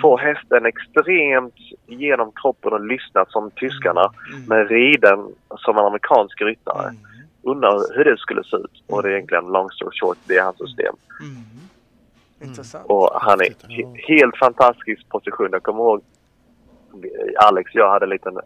få 0.02 0.16
hästen 0.16 0.66
extremt 0.66 1.54
genom 1.86 2.32
kroppen 2.42 2.72
och 2.72 2.84
lyssna 2.86 3.24
som 3.28 3.50
tyskarna. 3.50 4.10
Mm. 4.32 4.44
Men 4.48 4.68
riden 4.68 5.18
som 5.56 5.78
en 5.78 5.84
amerikansk 5.84 6.40
ryttare. 6.42 6.82
Mm. 6.88 6.96
Undrar 7.50 7.96
hur 7.96 8.04
det 8.04 8.16
skulle 8.18 8.44
se 8.44 8.56
ut. 8.56 8.82
Och 8.86 9.02
det 9.02 9.08
är 9.08 9.12
egentligen 9.12 9.44
long 9.44 9.70
story 9.70 9.98
short, 10.00 10.18
det 10.24 10.36
är 10.36 10.42
hans 10.42 10.58
system. 10.58 10.94
Mm. 11.20 12.48
Intressant. 12.50 12.86
Och 12.86 13.10
han 13.14 13.40
är 13.40 13.54
helt 14.08 14.36
fantastisk 14.36 15.08
position. 15.08 15.48
Jag 15.52 15.62
kommer 15.62 15.80
ihåg 15.80 16.02
Alex 17.38 17.70
och 17.74 17.80
jag 17.80 17.90
hade 17.90 18.04
en 18.06 18.10
liten 18.10 18.36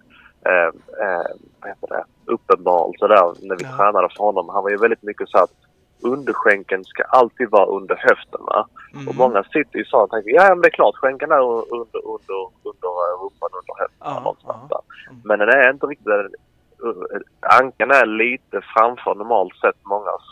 eh, 0.46 0.70
eh, 1.04 1.26
vad 1.60 1.70
heter 1.70 1.88
det? 1.88 2.04
uppenbarelse 2.24 3.06
där 3.06 3.48
när 3.48 3.56
vi 3.56 3.64
Ja. 3.64 3.76
tränade 3.76 4.08
för 4.16 4.24
honom. 4.24 4.48
Han 4.48 4.62
var 4.62 4.70
ju 4.70 4.76
väldigt 4.76 5.02
mycket 5.02 5.28
så 5.28 5.38
att 5.38 5.52
underskänken 6.02 6.84
ska 6.84 7.02
alltid 7.02 7.50
vara 7.50 7.66
under 7.66 7.96
höften. 7.96 8.40
Va? 8.46 8.68
Mm. 8.94 9.08
Och 9.08 9.14
många 9.14 9.42
sitter 9.44 9.78
ju 9.78 9.84
så 9.84 9.96
och 9.96 10.10
tänker 10.10 10.30
ja 10.30 10.48
men 10.48 10.60
det 10.60 10.68
är 10.68 10.70
klart 10.80 10.96
skänken 10.96 11.30
är 11.30 11.40
under, 11.42 11.74
under, 12.06 12.38
under, 12.70 12.90
rumpan, 13.22 13.50
under 13.60 13.74
höften. 13.80 13.98
Ja, 14.00 14.20
någonstans 14.20 14.66
ja. 14.70 14.82
Mm. 15.10 15.20
Men 15.24 15.38
den 15.38 15.48
är 15.48 15.70
inte 15.70 15.86
riktigt 15.86 16.06
Ankeln 17.60 17.90
är 17.90 18.06
lite 18.06 18.60
framför 18.76 19.14
normalt 19.14 19.56
sett 19.56 19.84
mångas 19.84 20.22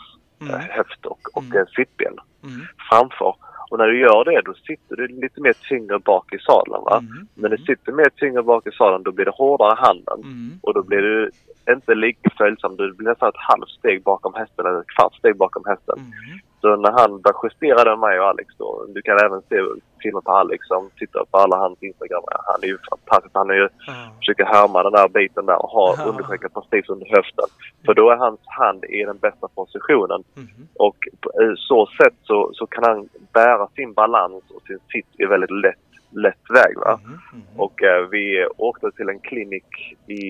Mm. 0.41 0.53
eh, 0.55 0.61
höft 0.61 1.05
och, 1.05 1.19
och 1.33 1.43
Mm. 1.43 1.57
eh, 1.57 1.65
sittben 1.75 2.13
Mm. 2.43 2.61
framför. 2.89 3.35
Och 3.71 3.77
när 3.77 3.87
du 3.87 3.99
gör 3.99 4.25
det 4.25 4.41
då 4.45 4.53
sitter 4.53 4.95
du 4.95 5.07
lite 5.07 5.41
mer 5.41 5.53
tyngre 5.69 5.99
bak 5.99 6.33
i 6.33 6.39
sadeln. 6.39 6.83
Va? 6.83 6.97
Mm. 6.97 7.27
När 7.35 7.49
du 7.49 7.57
sitter 7.57 7.91
mer 7.91 8.09
tyngre 8.15 8.43
bak 8.43 8.67
i 8.67 8.71
sadeln 8.71 9.03
då 9.03 9.11
blir 9.11 9.25
det 9.25 9.31
hårdare 9.31 9.73
i 9.73 9.81
handen. 9.85 10.19
Mm. 10.23 10.51
Och 10.61 10.73
då 10.73 10.83
blir 10.83 11.01
du 11.01 11.31
inte 11.69 11.95
lika 11.95 12.29
följsam. 12.37 12.75
Du 12.75 12.93
blir 12.93 13.07
nästan 13.09 13.29
ett 13.29 13.35
halvt 13.49 13.69
steg 13.69 14.03
bakom 14.03 14.33
hästen 14.33 14.65
eller 14.65 14.79
ett 14.79 14.87
kvart 14.97 15.15
steg 15.15 15.35
bakom 15.37 15.63
hästen. 15.65 15.97
Mm. 15.99 16.39
Så 16.61 16.75
när 16.75 16.91
han 16.91 17.21
började 17.21 17.39
justera 17.43 17.83
det 17.83 17.89
med 17.89 17.99
mig 17.99 18.19
och 18.19 18.27
Alex 18.27 18.47
då. 18.57 18.85
Du 18.95 19.01
kan 19.01 19.17
även 19.25 19.41
se 19.41 19.55
filmer 20.01 20.21
på 20.21 20.31
Alex 20.31 20.67
som 20.67 20.89
tittar 20.99 21.23
på 21.31 21.37
alla 21.37 21.57
hans 21.57 21.83
Instagram. 21.83 22.23
Han 22.27 22.59
är 22.63 22.67
ju 22.67 22.77
fantastisk. 22.89 23.31
Han 23.35 23.49
är 23.49 23.53
ju, 23.53 23.67
Ja. 23.87 23.93
försöker 24.19 24.45
härma 24.45 24.83
den 24.83 24.91
där 24.91 25.07
biten 25.09 25.45
där 25.45 25.61
och 25.63 25.69
ha 25.69 25.95
Ja. 25.97 26.03
underskänken 26.09 26.49
precis 26.53 26.89
under 26.89 27.07
höften. 27.15 27.45
För 27.85 27.93
då 27.93 28.09
är 28.09 28.15
hans 28.15 28.39
hand 28.45 28.83
i 28.85 29.03
den 29.03 29.17
bästa 29.17 29.47
positionen. 29.55 30.23
Mm. 30.37 30.49
Och 30.75 30.97
på 31.21 31.29
så 31.57 31.85
sätt 31.85 32.13
så, 32.23 32.49
så 32.53 32.65
kan 32.67 32.83
han 32.83 33.09
bära 33.33 33.67
sin 33.67 33.93
balans 33.93 34.43
och 34.55 34.61
sin 34.67 34.79
sitt 34.91 35.29
väldigt 35.29 35.51
lätt, 35.51 35.85
lätt 36.11 36.45
väg. 36.49 36.77
Va? 36.77 36.99
Mm. 37.05 37.19
Mm. 37.33 37.45
Och 37.57 37.83
eh, 37.83 38.07
vi 38.11 38.47
åkte 38.57 38.91
till 38.91 39.09
en 39.09 39.19
klinik 39.19 39.97
i, 40.07 40.23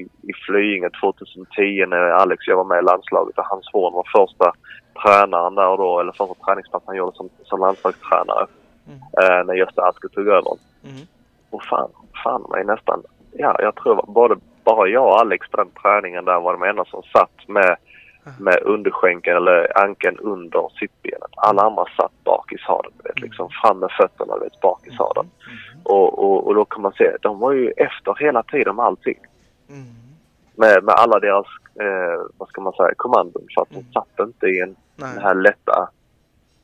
i 0.00 0.32
Flyinge 0.46 0.90
2010 0.90 1.86
när 1.86 1.96
Alex 1.96 2.38
och 2.38 2.52
jag 2.52 2.56
var 2.56 2.64
med 2.64 2.78
i 2.78 2.84
landslaget 2.84 3.38
och 3.38 3.44
Hans 3.46 3.68
Horn 3.72 3.94
var 3.94 4.06
första 4.16 4.52
tränaren 5.02 5.54
där 5.54 5.76
då, 5.76 6.00
eller 6.00 6.12
första 6.12 6.34
träningspass 6.34 6.82
han 6.86 6.96
gjorde 6.96 7.16
som, 7.16 7.28
som 7.44 7.60
landslagstränare 7.60 8.46
Mm. 8.88 8.98
eh, 8.98 9.46
när 9.46 9.54
Gösta 9.54 9.82
Aske 9.82 10.08
tog 10.08 10.28
över. 10.28 10.52
Mm. 10.84 11.06
Och 11.50 11.64
fan, 11.64 11.90
fan 12.24 12.46
mig 12.50 12.64
nästan, 12.64 13.02
ja 13.32 13.56
jag 13.58 13.74
tror 13.74 14.04
både 14.08 14.36
bara 14.64 14.88
jag 14.88 15.06
och 15.06 15.20
Alex 15.20 15.48
på 15.50 15.56
den 15.56 15.70
träningen 15.82 16.24
där 16.24 16.40
var 16.40 16.52
de 16.52 16.62
enda 16.62 16.84
som 16.84 17.02
satt 17.02 17.48
med, 17.48 17.76
med 18.40 18.58
underskänken 18.62 19.36
eller 19.36 19.78
ankeln 19.82 20.18
under 20.18 20.68
sittbenet. 20.78 21.15
Alla 21.38 21.62
andra 21.62 21.84
satt 21.96 22.24
bak 22.24 22.52
i 22.52 22.58
sadeln, 22.58 22.94
du 22.96 23.08
vet, 23.08 23.20
liksom 23.20 23.48
fram 23.62 23.78
med 23.78 23.90
fötterna, 24.00 24.34
du 24.38 24.40
vet, 24.44 24.60
bak 24.60 24.86
i 24.86 24.90
sadeln. 24.96 25.30
Mm. 25.46 25.80
Och, 25.84 26.18
och, 26.18 26.46
och 26.46 26.54
då 26.54 26.64
kan 26.64 26.82
man 26.82 26.92
se, 26.92 27.16
de 27.22 27.38
var 27.38 27.52
ju 27.52 27.70
efter 27.76 28.14
hela 28.14 28.42
tiden 28.42 28.76
med 28.76 28.84
allting. 28.84 29.18
Mm. 29.68 29.84
Med, 30.54 30.84
med 30.84 30.94
alla 30.94 31.20
deras, 31.20 31.46
eh, 31.80 32.26
vad 32.36 32.48
ska 32.48 32.60
man 32.60 32.72
säga, 32.72 32.92
kommandon. 32.96 33.46
För 33.54 33.62
att 33.62 33.68
de 33.70 33.74
Mm. 33.76 33.92
satt 33.92 34.18
inte 34.20 34.46
i 34.46 34.60
en, 34.60 34.76
Nej. 34.96 35.14
den 35.14 35.22
här 35.22 35.34
lätta, 35.34 35.88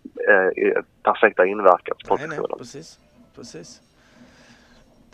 eh, 0.04 0.82
perfekta 1.02 1.42
nej, 1.42 1.46
nej, 1.54 1.58
inverkanspositionen. 1.58 2.58
precis. 2.58 2.98
precis. 3.34 3.80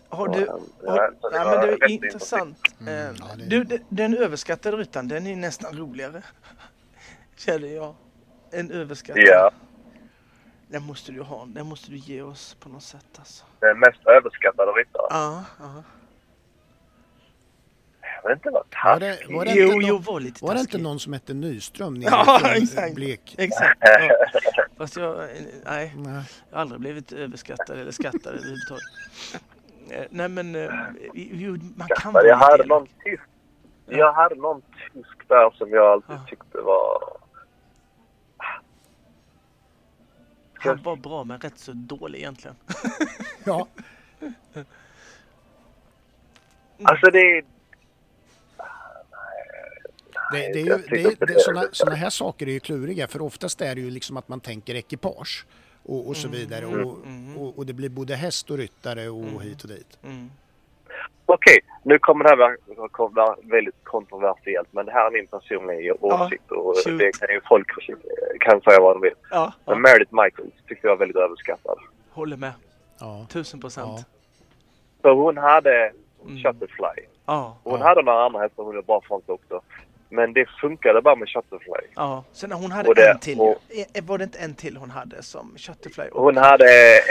Har 0.08 0.28
du... 0.28 0.38
eh, 0.46 0.50
Har, 0.86 1.14
så 1.20 1.28
det 1.30 1.36
ja, 1.36 1.44
var 1.44 1.58
men 1.58 1.78
det 1.78 1.84
är 1.84 1.90
intressant. 1.90 2.58
Mm, 2.80 2.94
Eh, 2.94 3.16
ja, 3.18 3.24
det- 3.36 3.44
Du, 3.44 3.64
de- 3.64 3.80
den 3.88 4.14
överskattade 4.16 4.76
rutan, 4.76 5.08
den 5.08 5.26
är 5.26 5.36
nästan 5.36 5.78
roligare. 5.78 6.22
Känner 7.36 7.68
jag. 7.68 7.94
En 8.50 8.70
överskattad. 8.70 9.22
Ja. 9.26 9.50
Den 10.70 10.82
måste 10.82 11.12
du 11.12 11.22
ha. 11.22 11.46
Den 11.46 11.66
måste 11.66 11.90
du 11.90 11.96
ge 11.96 12.22
oss 12.22 12.56
på 12.60 12.68
något 12.68 12.82
sätt 12.82 13.06
alltså. 13.18 13.44
Den 13.60 13.78
mest 13.78 14.06
överskattade 14.06 14.72
ryttaren. 14.72 15.06
Ja, 15.10 15.44
ja. 15.60 15.82
Jag 18.22 18.28
vet 18.30 18.38
inte 18.38 18.50
vad 18.50 18.64
Var 18.84 19.00
det, 19.00 19.18
var 19.28 19.44
det, 19.44 19.52
Jo, 19.54 19.66
inte, 19.72 19.86
jo, 19.86 19.92
någon, 19.92 20.02
var 20.02 20.20
lite 20.20 20.44
var 20.44 20.52
det 20.54 20.58
taskig. 20.60 20.74
inte 20.78 20.88
någon 20.88 21.00
som 21.00 21.12
hette 21.12 21.34
Nyström 21.34 21.94
nere 21.94 22.10
Ja, 22.26 22.40
exakt. 22.54 22.94
Blek? 22.94 23.34
Exakt. 23.38 23.78
Ja. 23.80 24.26
Fast 24.78 24.96
jag, 24.96 25.16
nej, 25.64 25.92
Nej. 25.96 26.22
jag 26.50 26.56
har 26.56 26.60
aldrig 26.62 26.80
blivit 26.80 27.12
överskattad 27.12 27.78
eller 27.78 27.90
skattad 27.90 28.26
överhuvudtaget. 28.34 28.82
Eh, 29.90 30.04
Nej 30.10 30.28
men, 30.28 30.54
eh, 30.54 30.70
jo, 31.14 31.56
man 31.76 31.88
kan 31.96 32.12
vara 32.12 32.26
jag 32.26 32.36
hade 32.36 32.64
någon 32.66 32.86
tysk, 33.04 33.22
jag 33.86 34.12
hade 34.12 34.34
någon 34.34 34.62
tysk 34.92 35.28
där 35.28 35.50
som 35.50 35.70
jag 35.70 35.86
alltid 35.86 36.16
Ja. 36.16 36.24
tyckte 36.28 36.58
var... 36.60 37.17
Han 40.58 40.82
var 40.82 40.96
bra 40.96 41.24
men 41.24 41.40
rätt 41.40 41.58
så 41.58 41.72
dålig 41.72 42.18
egentligen. 42.18 42.56
Ja, 43.44 43.68
Alltså 46.82 47.10
det 47.10 47.18
är... 47.18 47.44
det, 50.32 50.38
det 50.52 50.60
är 50.60 50.64
ju, 50.64 50.76
det, 51.02 51.26
det, 51.26 51.40
såna, 51.40 51.64
såna 51.72 51.94
här 51.94 52.10
saker 52.10 52.46
är 52.46 52.50
ju 52.52 52.60
kluriga 52.60 53.08
för 53.08 53.22
oftast 53.22 53.60
är 53.60 53.74
det 53.74 53.80
ju 53.80 53.90
liksom 53.90 54.16
att 54.16 54.28
man 54.28 54.40
tänker 54.40 54.74
ekipage 54.74 55.46
och, 55.82 56.08
och 56.08 56.16
så 56.16 56.28
vidare 56.28 56.66
och, 56.66 57.06
Mm. 57.06 57.36
och, 57.36 57.58
och 57.58 57.66
det 57.66 57.72
blir 57.72 57.88
både 57.88 58.14
häst 58.14 58.50
och 58.50 58.58
ryttare 58.58 59.08
och 59.08 59.24
Mm. 59.24 59.40
hit 59.40 59.62
och 59.62 59.68
dit. 59.68 59.98
Okej, 61.30 61.58
nu 61.82 61.98
kommer 61.98 62.24
det 62.24 62.30
här 62.30 62.36
vara- 62.36 63.08
vara 63.14 63.36
väldigt 63.42 63.84
kontroversiellt 63.84 64.68
men 64.70 64.86
det 64.86 64.92
här 64.92 65.06
är 65.06 65.10
min 65.10 65.26
personliga 65.26 65.94
åsikt 66.00 66.50
och 66.50 66.74
shoot. 66.84 66.98
det 66.98 67.18
kan 67.20 67.28
ju 67.34 67.40
folk 67.48 67.66
kan 68.40 68.60
säga 68.60 68.80
vad 68.80 68.96
de 68.96 69.00
vill. 69.02 69.14
Ja, 69.30 69.52
Men 69.66 69.74
ja. 69.76 69.80
Meredith 69.80 70.14
Michaels 70.14 70.52
tyckte 70.68 70.86
jag 70.86 70.90
var 70.94 70.98
väldigt 70.98 71.16
överskattad. 71.16 71.78
håller 72.10 72.36
med. 72.36 72.52
Ja. 73.00 73.26
Tusen 73.30 73.60
procent. 73.60 74.06
För 75.02 75.10
hon 75.10 75.36
hade 75.36 75.92
Mm. 76.24 76.36
Shutterfly. 76.42 77.04
Ja, 77.26 77.56
Hon 77.64 77.80
Ja. 77.80 77.86
hade 77.86 78.02
några 78.02 78.24
andra 78.24 78.40
hästar 78.40 78.62
hon 78.62 78.74
gjorde 78.74 78.86
bra 78.86 79.00
från 79.08 79.22
också. 79.26 79.60
Men 80.08 80.32
det 80.32 80.46
funkade 80.60 81.00
bara 81.02 81.14
med 81.16 81.28
Shutterfly. 81.28 81.86
ja. 81.94 82.24
Sen 82.32 82.52
hon 82.52 82.72
hade 82.72 82.94
det- 82.94 83.10
en 83.10 83.18
till. 83.18 83.40
och-. 83.40 83.56
Eh, 83.94 84.04
Var 84.04 84.18
det 84.18 84.24
inte 84.24 84.38
en 84.38 84.54
till 84.54 84.76
hon 84.76 84.90
hade 84.90 85.22
som 85.22 85.54
Shutterfly? 85.58 86.04
Och, 86.08 86.22
Hon 86.24 86.36
hade, 86.36 86.64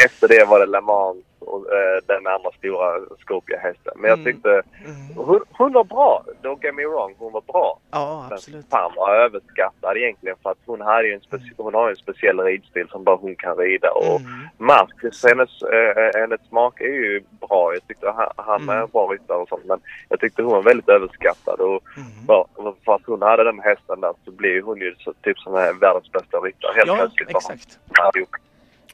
efter 0.05 0.27
det 0.27 0.45
var 0.45 0.59
det 0.59 0.65
Le 0.65 0.81
Mans 0.81 1.17
och 1.47 1.73
eh, 1.73 1.97
den 2.05 2.27
andra 2.27 2.51
stora 2.57 2.99
Scopia-hästen. 3.19 3.93
Men 3.95 4.09
jag 4.09 4.19
Mm. 4.19 4.25
tyckte 4.33 4.49
mm. 4.51 5.15
hon, 5.15 5.41
hon 5.51 5.73
var 5.73 5.83
bra. 5.83 6.23
Don't 6.43 6.63
get 6.63 6.75
me 6.75 6.85
wrong, 6.85 7.15
hon 7.17 7.31
var 7.33 7.41
bra. 7.41 7.79
Ja, 7.91 8.25
Men 8.29 8.33
absolut. 8.37 8.65
fan 8.69 8.91
var 8.95 9.15
överskattad 9.15 9.97
egentligen 9.97 10.37
för 10.43 10.49
att 10.49 10.57
hon, 10.65 10.81
hade 10.81 11.13
en 11.13 11.19
speci- 11.19 11.53
hon 11.57 11.73
har 11.73 11.89
en 11.89 11.95
speciell 11.95 12.39
ridstil 12.39 12.87
som 12.89 13.03
bara 13.03 13.15
hon 13.15 13.35
kan 13.35 13.57
rida. 13.57 13.91
Och 13.91 14.19
Mm. 14.19 14.47
Marcus, 14.57 15.23
hennes, 15.25 15.61
eh, 15.61 16.19
hennes 16.21 16.41
smak 16.49 16.81
är 16.81 16.85
ju 16.85 17.23
bra. 17.47 17.73
Jag 17.73 17.87
tyckte 17.87 18.09
han, 18.11 18.31
han 18.35 18.61
Mm. 18.61 18.69
är 18.77 18.81
en 18.81 18.87
bra 18.89 19.07
ryttare 19.07 19.37
och 19.37 19.47
sånt. 19.49 19.65
Men 19.65 19.79
jag 20.09 20.19
tyckte 20.19 20.41
hon 20.43 20.51
var 20.51 20.61
väldigt 20.61 20.89
överskattad. 20.89 21.59
Och 21.59 21.81
Mm. 21.97 22.25
bara 22.25 22.45
för 22.85 22.95
att 22.95 23.05
hon 23.05 23.21
hade 23.21 23.43
den 23.43 23.59
hästen 23.59 24.01
där 24.01 24.13
så 24.25 24.31
blev 24.31 24.63
hon 24.63 24.77
ju 24.81 24.95
så, 24.99 25.13
typ 25.13 25.39
som 25.39 25.55
en 25.55 25.79
världens 25.79 26.11
bästa 26.11 26.37
ryttare. 26.37 26.71
Helt 26.75 26.87
Ja, 26.87 26.95
plötsligt 26.95 27.27
hon 27.27 27.37
exakt. 27.37 27.79
hade 27.91 28.19
gjort. 28.19 28.29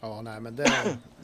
Ja, 0.04 0.22
nej, 0.22 0.39
men 0.39 0.56
det, 0.56 0.72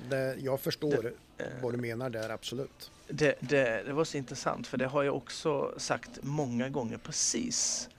det, 0.10 0.36
jag 0.40 0.60
förstår 0.60 1.14
vad 1.62 1.74
du 1.74 1.78
menar 1.78 2.10
där, 2.10 2.30
absolut. 2.30 2.92
Det, 3.08 3.36
det, 3.40 3.84
det 3.86 3.94
var 3.94 4.04
så 4.04 4.18
intressant 4.18 4.68
för 4.68 4.78
det 4.78 4.86
har 4.88 5.04
jag 5.04 5.16
också 5.16 5.74
sagt 5.78 6.10
många 6.22 6.70
gånger 6.70 6.98
precis 6.98 7.90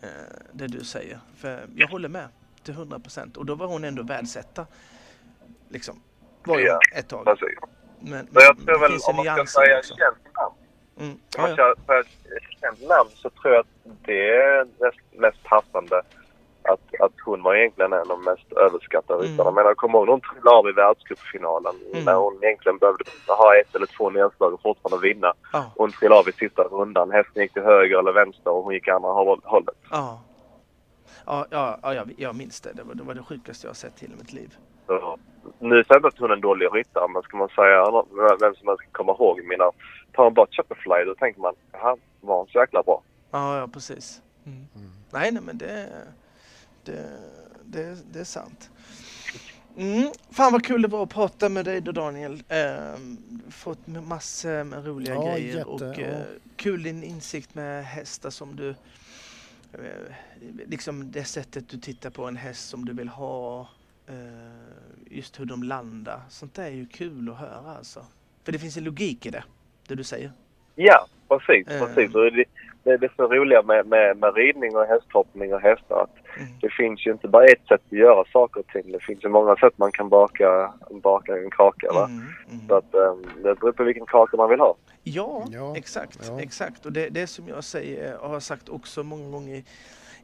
eh, 0.00 0.08
det 0.52 0.66
du 0.66 0.84
säger. 0.84 1.20
För 1.36 1.66
jag 1.76 1.88
håller 1.88 2.08
med 2.08 2.28
till 2.62 2.74
100 2.74 2.98
procent 2.98 3.36
och 3.36 3.46
då 3.46 3.54
var 3.54 3.66
hon 3.66 3.84
ändå 3.84 4.02
världsetta. 4.02 4.66
Liksom. 5.68 6.02
Var 6.44 6.58
ju 6.58 6.64
Ja, 6.64 6.78
ett 6.94 7.08
tag. 7.08 7.24
Precis. 7.24 7.58
Men, 8.00 8.26
Så 8.26 8.40
jag 8.40 8.56
men 8.56 8.64
tror 8.66 8.74
det 8.74 8.80
väl 8.80 8.98
om 9.08 9.16
man 9.16 9.46
ska 9.46 9.60
säga 9.60 9.78
också. 9.78 9.94
känt 9.96 10.34
namn. 10.36 10.54
Mm. 10.98 11.12
Om 11.12 11.20
Ja, 11.36 11.40
man 11.42 11.50
ja. 11.50 11.74
ska 11.74 11.84
säga 11.86 12.00
ett 12.00 12.60
känt 12.60 12.88
namn 12.88 13.10
så 13.14 13.30
tror 13.30 13.54
jag 13.54 13.60
att 13.60 13.66
det 14.04 14.28
är 14.36 14.64
mest, 14.64 14.98
mest 15.12 15.42
passande 15.44 16.02
att, 16.68 17.00
att 17.00 17.12
hon 17.24 17.42
var 17.42 17.54
egentligen 17.54 17.92
en 17.92 17.98
av 18.00 18.06
de 18.08 18.24
mest 18.24 18.52
överskattade 18.52 19.18
Mm. 19.20 19.30
ryttarna. 19.32 19.50
Men 19.50 19.64
jag 19.64 19.76
kommer 19.76 19.98
ihåg 19.98 20.06
när 20.06 20.12
hon 20.12 20.20
trillade 20.20 20.56
av 20.56 20.68
i 20.68 20.72
världscupfinalen 20.72 21.76
Mm. 21.92 22.04
när 22.04 22.14
hon 22.14 22.44
egentligen 22.44 22.78
behövde 22.78 23.04
ha 23.26 23.56
ett 23.60 23.74
eller 23.74 23.86
två 23.86 24.10
nedslag 24.10 24.54
och 24.54 24.62
fortfarande 24.62 25.08
vinna. 25.08 25.32
Ja, 25.52 25.64
Hon 25.76 25.92
trillade 25.92 26.20
av 26.20 26.28
i 26.28 26.32
sista 26.32 26.62
rundan. 26.62 27.10
Hästen 27.10 27.42
gick 27.42 27.52
till 27.52 27.62
höger 27.62 27.98
eller 27.98 28.12
vänster 28.12 28.50
och 28.50 28.64
hon 28.64 28.74
gick 28.74 28.88
andra 28.88 29.08
håll- 29.10 29.40
hållet. 29.44 29.76
ja. 29.90 30.20
Ja, 31.26 31.46
ja, 31.50 31.78
ja 31.82 31.94
jag, 31.94 32.14
jag 32.18 32.36
minns 32.36 32.60
det. 32.60 32.72
Det 32.72 32.82
var, 32.82 32.94
det 32.94 33.02
var 33.02 33.14
det 33.14 33.22
sjukaste 33.22 33.66
jag 33.66 33.70
har 33.70 33.74
sett 33.74 34.02
i 34.02 34.06
hela 34.06 34.16
mitt 34.18 34.32
liv. 34.32 34.56
Så, 34.86 35.18
nu 35.58 35.68
säger 35.84 35.84
jag 35.88 35.98
inte 35.98 36.08
att 36.08 36.18
hon 36.18 36.30
är 36.30 36.34
en 36.34 36.40
dålig 36.40 36.66
ryttare, 36.72 37.08
men 37.08 37.22
ska 37.22 37.36
man 37.36 37.48
säga 37.48 37.90
vem 38.40 38.54
som 38.54 38.66
man 38.66 38.76
ska 38.76 38.86
komma 38.92 39.12
ihåg 39.12 39.40
mina... 39.44 39.70
Tar 40.12 40.22
man 40.24 40.34
bara 40.34 40.46
Chopperfly 40.50 41.04
då 41.06 41.14
tänker 41.14 41.40
man, 41.40 41.54
jaha, 41.72 41.96
var 42.20 42.36
hon 42.36 42.46
så 42.46 42.58
jäkla 42.58 42.82
bra? 42.82 43.02
Ja, 43.30 43.58
ja 43.58 43.66
precis. 43.72 44.22
Mm. 44.46 44.58
Mm. 44.74 44.90
Nej, 45.10 45.32
nej, 45.32 45.42
men 45.42 45.58
det, 45.58 45.88
det, 46.86 47.08
det, 47.64 47.98
det 48.12 48.20
är 48.20 48.24
sant. 48.24 48.70
Mm. 49.76 50.10
Fan 50.30 50.52
vad 50.52 50.64
kul 50.66 50.82
det 50.82 50.88
var 50.88 51.02
att 51.02 51.10
prata 51.10 51.48
med 51.48 51.64
dig 51.64 51.80
då 51.80 51.92
Daniel. 51.92 52.42
Ehm, 52.48 53.18
fått 53.50 53.86
massor 53.86 54.64
med 54.64 54.86
roliga 54.86 55.14
Ja, 55.14 55.32
grejer 55.32 55.54
jätte, 55.56 55.64
och 55.64 55.82
ja. 55.82 55.92
eh, 55.92 56.20
kul 56.56 56.82
din 56.82 57.02
insikt 57.04 57.54
med 57.54 57.84
hästar 57.84 58.30
som 58.30 58.56
du 58.56 58.68
eh, 59.72 60.12
liksom 60.66 61.10
det 61.12 61.24
sättet 61.24 61.68
du 61.68 61.78
tittar 61.78 62.10
på 62.10 62.24
en 62.24 62.36
häst 62.36 62.68
som 62.68 62.84
du 62.84 62.92
vill 62.92 63.08
ha. 63.08 63.68
eh, 64.08 64.16
just 65.10 65.40
hur 65.40 65.44
de 65.44 65.62
landar. 65.62 66.20
Sånt 66.28 66.54
där 66.54 66.64
är 66.64 66.70
ju 66.70 66.86
kul 66.86 67.30
att 67.30 67.38
höra 67.38 67.76
alltså. 67.78 68.06
För 68.44 68.52
det 68.52 68.58
finns 68.58 68.76
en 68.76 68.84
logik 68.84 69.26
i 69.26 69.30
det, 69.30 69.44
det 69.88 69.94
du 69.94 70.04
säger. 70.04 70.32
Ja, 70.74 71.06
precis. 71.28 71.68
Eh. 71.68 71.86
precis. 71.86 72.14
Och 72.14 72.32
det, 72.32 72.44
det 72.82 72.90
är 72.90 72.98
det 72.98 73.10
så 73.16 73.22
roliga 73.22 73.62
med, 73.62 73.86
med, 73.86 74.16
med 74.16 74.34
ridning 74.36 74.76
och 74.76 74.86
hästhoppning 74.86 75.54
och 75.54 75.60
hästar 75.60 76.02
att 76.02 76.25
Mm. 76.36 76.48
det 76.60 76.70
finns 76.70 77.06
ju 77.06 77.12
inte 77.12 77.28
bara 77.28 77.44
ett 77.44 77.66
sätt 77.68 77.80
att 77.86 77.92
göra 77.92 78.24
saker 78.32 78.60
och 78.60 78.66
ting. 78.66 78.92
Det 78.92 79.00
finns 79.02 79.24
ju 79.24 79.28
många 79.28 79.56
sätt 79.56 79.78
man 79.78 79.92
kan 79.92 80.08
baka, 80.08 80.72
baka 80.90 81.36
en 81.36 81.50
kaka. 81.50 81.92
Va? 81.92 82.04
Mm, 82.04 82.24
mm. 82.50 82.68
Så 82.68 82.74
att 82.74 82.94
um, 82.94 83.26
det 83.42 83.54
beror 83.54 83.72
på 83.72 83.84
vilken 83.84 84.06
kaka 84.06 84.36
man 84.36 84.50
vill 84.50 84.60
ha. 84.60 84.74
Ja, 85.02 85.44
Ja, 85.50 85.76
exakt. 85.76 86.18
ja. 86.28 86.40
exakt. 86.40 86.86
Och 86.86 86.92
det, 86.92 87.08
det 87.08 87.26
som 87.26 87.48
jag 87.48 87.64
säger 87.64 88.18
och 88.18 88.30
har 88.30 88.40
sagt 88.40 88.68
också 88.68 89.02
många 89.02 89.30
gånger 89.30 89.62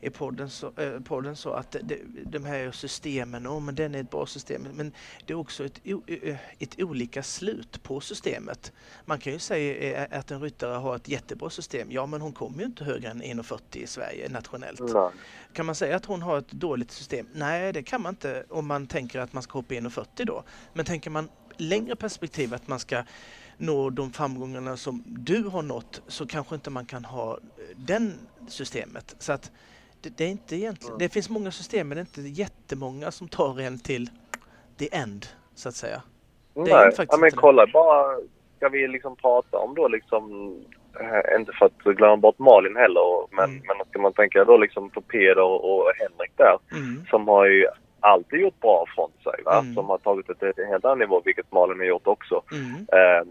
i, 0.02 0.10
podden, 0.10 0.50
så, 0.50 0.72
eh, 0.76 1.00
podden 1.00 1.36
så 1.36 1.52
att 1.52 1.76
det, 1.82 1.98
de 2.24 2.44
här 2.44 2.70
systemen, 2.72 3.46
oh, 3.46 3.60
men 3.60 3.74
den 3.74 3.94
är 3.94 4.00
ett 4.00 4.10
bra 4.10 4.26
system, 4.26 4.66
men 4.74 4.92
det 5.26 5.32
är 5.32 5.38
också 5.38 5.64
ett, 5.64 5.80
o- 5.84 6.02
eh, 6.06 6.36
ett 6.58 6.80
olika 6.82 7.22
slut 7.22 7.82
på 7.82 8.00
systemet. 8.00 8.72
Man 9.04 9.18
kan 9.18 9.32
ju 9.32 9.38
säga 9.38 10.06
eh, 10.08 10.18
att 10.18 10.30
en 10.30 10.40
ryttare 10.40 10.74
har 10.74 10.96
ett 10.96 11.08
jättebra 11.08 11.50
system, 11.50 11.88
ja 11.90 12.06
men 12.06 12.20
hon 12.20 12.32
kommer 12.32 12.58
ju 12.58 12.64
inte 12.64 12.84
högre 12.84 13.08
än 13.10 13.22
1,40 13.22 13.76
i 13.76 13.86
Sverige 13.86 14.28
nationellt. 14.28 14.80
Nej. 14.80 15.10
Kan 15.52 15.66
man 15.66 15.74
säga 15.74 15.96
att 15.96 16.04
hon 16.04 16.22
har 16.22 16.38
ett 16.38 16.50
dåligt 16.52 16.90
system? 16.90 17.26
Nej, 17.34 17.72
det 17.72 17.82
kan 17.82 18.02
man 18.02 18.12
inte 18.12 18.44
om 18.48 18.66
man 18.66 18.86
tänker 18.86 19.20
att 19.20 19.32
man 19.32 19.42
ska 19.42 19.58
hoppa 19.58 19.74
1,40 19.74 20.24
då. 20.24 20.42
Men 20.72 20.84
tänker 20.84 21.10
man 21.10 21.28
längre 21.56 21.96
perspektiv 21.96 22.54
att 22.54 22.68
man 22.68 22.78
ska 22.80 23.04
nå 23.56 23.90
de 23.90 24.12
framgångarna 24.12 24.76
som 24.76 25.04
du 25.06 25.42
har 25.44 25.62
nått 25.62 26.02
så 26.08 26.26
kanske 26.26 26.54
inte 26.54 26.70
man 26.70 26.86
kan 26.86 27.04
ha 27.04 27.32
eh, 27.34 27.38
den 27.76 28.14
systemet. 28.48 29.16
Så 29.18 29.32
att 29.32 29.50
det, 30.02 30.16
det 30.16 30.24
är 30.24 30.28
inte 30.28 30.56
egentligen, 30.56 30.98
det 30.98 31.08
finns 31.08 31.30
många 31.30 31.50
system 31.50 31.88
men 31.88 31.96
det 31.96 32.00
är 32.00 32.22
inte 32.22 32.40
jättemånga 32.42 33.10
som 33.10 33.28
tar 33.28 33.60
en 33.60 33.78
till 33.78 34.10
the 34.78 34.94
end 34.96 35.26
så 35.54 35.68
att 35.68 35.74
säga. 35.74 36.02
ju 36.56 36.62
Nej, 36.62 36.70
ja, 36.98 37.16
men 37.16 37.30
det. 37.30 37.36
kolla 37.36 37.66
bara. 37.72 38.16
Ska 38.56 38.68
vi 38.68 38.88
liksom 38.88 39.16
prata 39.16 39.58
om 39.58 39.74
då 39.74 39.88
liksom, 39.88 40.22
eh, 41.00 41.36
inte 41.40 41.52
för 41.52 41.66
att 41.66 41.96
glömma 41.96 42.16
bort 42.16 42.38
Malin 42.38 42.76
heller, 42.76 43.26
men, 43.36 43.44
Mm. 43.50 43.62
men 43.66 43.86
ska 43.90 43.98
man 43.98 44.12
tänka 44.12 44.44
då 44.44 44.56
liksom 44.56 44.90
på 44.90 45.00
Peder 45.00 45.64
och 45.64 45.92
Henrik 45.98 46.32
där, 46.36 46.58
Mm. 46.72 47.04
som 47.10 47.28
har 47.28 47.46
ju 47.46 47.66
alltid 48.00 48.40
gjort 48.40 48.60
bra 48.60 48.84
från 48.94 49.10
sig, 49.22 49.42
va? 49.44 49.58
Mm. 49.58 49.74
Som 49.74 49.86
har 49.88 49.98
tagit 49.98 50.26
det 50.26 50.34
till 50.34 50.64
en 50.64 50.68
helt 50.70 50.84
annan 50.84 50.98
nivå, 50.98 51.22
vilket 51.24 51.52
Malin 51.52 51.78
har 51.78 51.86
gjort 51.86 52.06
också. 52.06 52.42
Mm. 52.52 52.86
Eh, 52.92 53.26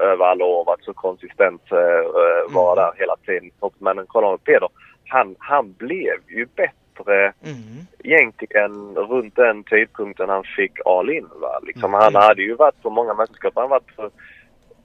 över 0.00 0.24
alla 0.24 0.44
år 0.44 0.64
varit 0.64 0.84
så 0.84 0.92
konsistent, 0.92 1.72
eh, 1.72 1.78
eh, 1.78 2.54
vara 2.54 2.82
Mm. 2.82 2.94
där 2.94 3.00
hela 3.00 3.16
tiden. 3.16 3.50
Men 3.78 4.06
kolla 4.06 4.30
med 4.30 4.44
Peder, 4.44 4.68
han, 5.08 5.36
han 5.38 5.72
blev 5.72 6.14
ju 6.28 6.46
bättre 6.56 7.32
Mm. 7.44 7.86
egentligen 8.04 8.94
runt 8.94 9.36
den 9.36 9.64
tidpunkten 9.64 10.28
han 10.28 10.44
fick 10.56 10.72
all 10.84 11.10
in. 11.10 11.28
Va? 11.40 11.58
Liksom, 11.62 11.90
Mm. 11.94 12.00
Han 12.00 12.14
hade 12.14 12.42
ju 12.42 12.54
varit 12.54 12.82
på 12.82 12.90
många 12.90 13.14
mästerskap. 13.14 13.52
Han 13.56 13.68
varit 13.68 13.96
på 13.96 14.10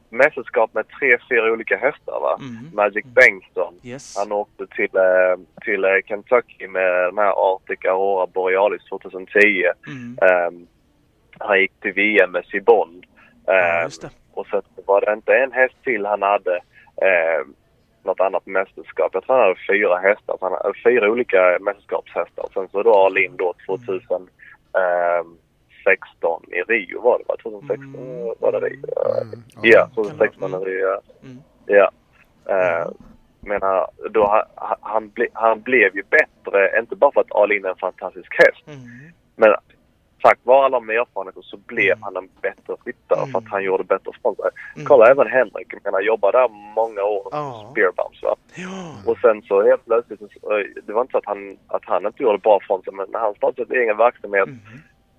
mästerskap 0.09 0.73
med 0.73 0.85
tre, 0.99 1.17
fyra 1.29 1.51
olika 1.51 1.77
hästar. 1.77 2.19
Va? 2.21 2.37
Mm. 2.39 2.75
Magic 2.75 3.05
Bengtsson. 3.05 3.73
Yes. 3.83 4.15
Han 4.17 4.31
åkte 4.31 4.67
till, 4.67 4.95
eh, 4.95 5.39
till 5.65 5.83
eh, 5.83 5.91
Kentucky 6.07 6.67
med 6.67 6.91
den 7.03 7.17
här 7.17 7.53
Arctic 7.53 7.85
Aurora 7.85 8.27
Borealis 8.27 8.83
2010. 8.89 9.63
Mm. 9.87 10.17
Ehm, 10.21 10.67
han 11.39 11.59
gick 11.59 11.79
till 11.81 11.93
VM 11.93 12.31
med 12.31 12.45
Sibond. 12.45 13.05
Ja, 13.45 13.53
Ehm, 13.53 13.89
och 14.33 14.47
så 14.47 14.61
var 14.85 15.01
det 15.01 15.13
inte 15.13 15.33
en 15.35 15.51
häst 15.51 15.75
till 15.83 16.05
han 16.05 16.21
hade 16.21 16.55
eh, 17.01 17.45
något 18.09 18.19
annat 18.19 18.45
mästerskap. 18.45 19.09
Jag 19.13 19.23
tror 19.23 19.35
han 19.35 19.43
hade 19.47 19.59
fyra 19.69 19.97
hästar. 19.97 20.37
Han 20.41 20.51
hade 20.51 20.73
fyra 20.83 21.09
olika 21.11 21.57
mästerskapshästar. 21.61 22.45
Sen 22.53 22.67
så 22.71 22.83
då 22.83 22.93
Alin 22.93 23.37
då 23.37 23.53
2016 23.65 24.29
i 26.51 26.61
Rio 26.61 27.01
var 27.01 27.17
det 27.19 27.23
va? 27.27 27.35
2016 27.43 27.95
Mm. 27.95 28.33
var 28.39 28.51
det 28.51 28.59
Rio? 28.59 28.79
Mm, 29.21 29.43
Ja, 29.61 29.79
Kan 29.79 29.91
2016 29.95 30.51
vara- 30.51 30.61
i 30.61 30.65
Rio. 30.73 30.87
ja. 30.87 31.01
Mm. 31.23 31.37
Ja. 31.65 31.91
Eh, 32.45 32.87
menar, 33.41 33.87
då, 34.09 34.25
ha- 34.25 34.77
han, 34.81 35.09
ble, 35.09 35.27
han 35.33 35.61
blev 35.61 35.95
ju 35.95 36.03
bättre, 36.09 36.79
inte 36.79 36.95
bara 36.95 37.11
för 37.11 37.21
att 37.21 37.35
Alin 37.35 37.65
är 37.65 37.69
en 37.69 37.75
fantastisk 37.75 38.35
häst. 38.37 38.67
Mm. 38.67 38.79
Men 39.35 39.55
tack 40.21 40.39
vare 40.43 40.65
alla 40.65 40.79
de 40.79 40.89
erfarenheter 40.89 41.41
så 41.41 41.57
blev 41.57 41.91
Mm. 41.91 42.03
han 42.03 42.17
en 42.17 42.29
bättre 42.41 42.75
ryttare 42.85 43.19
Mm. 43.19 43.31
för 43.31 43.37
att 43.39 43.47
han 43.49 43.63
gjorde 43.63 43.83
bättre 43.83 44.11
från 44.21 44.35
sig. 44.35 44.49
Mm. 44.75 44.85
Kolla 44.87 45.11
även 45.11 45.27
Henrik, 45.27 45.67
jag 45.73 45.81
menar 45.83 46.01
jobbade 46.01 46.37
där 46.37 46.49
många 46.75 47.01
år 47.03 47.27
Ja. 47.31 47.67
spearbumps 47.71 48.23
va. 48.23 48.35
Ja. 48.55 49.11
Och 49.11 49.17
sen 49.17 49.41
så 49.41 49.63
helt 49.63 49.85
plötsligt, 49.85 50.19
det 50.87 50.93
var 50.93 51.01
inte 51.01 51.11
så 51.11 51.17
att 51.17 51.25
han, 51.25 51.57
att 51.67 51.85
han 51.85 52.05
inte 52.05 52.23
gjorde 52.23 52.37
bra 52.37 52.59
från 52.67 52.81
sig 52.83 52.93
men 52.93 53.07
när 53.09 53.19
han 53.19 53.33
startade 53.35 53.75
egen 53.75 53.97
verksamhet, 53.97 54.47
Mm. 54.47 54.59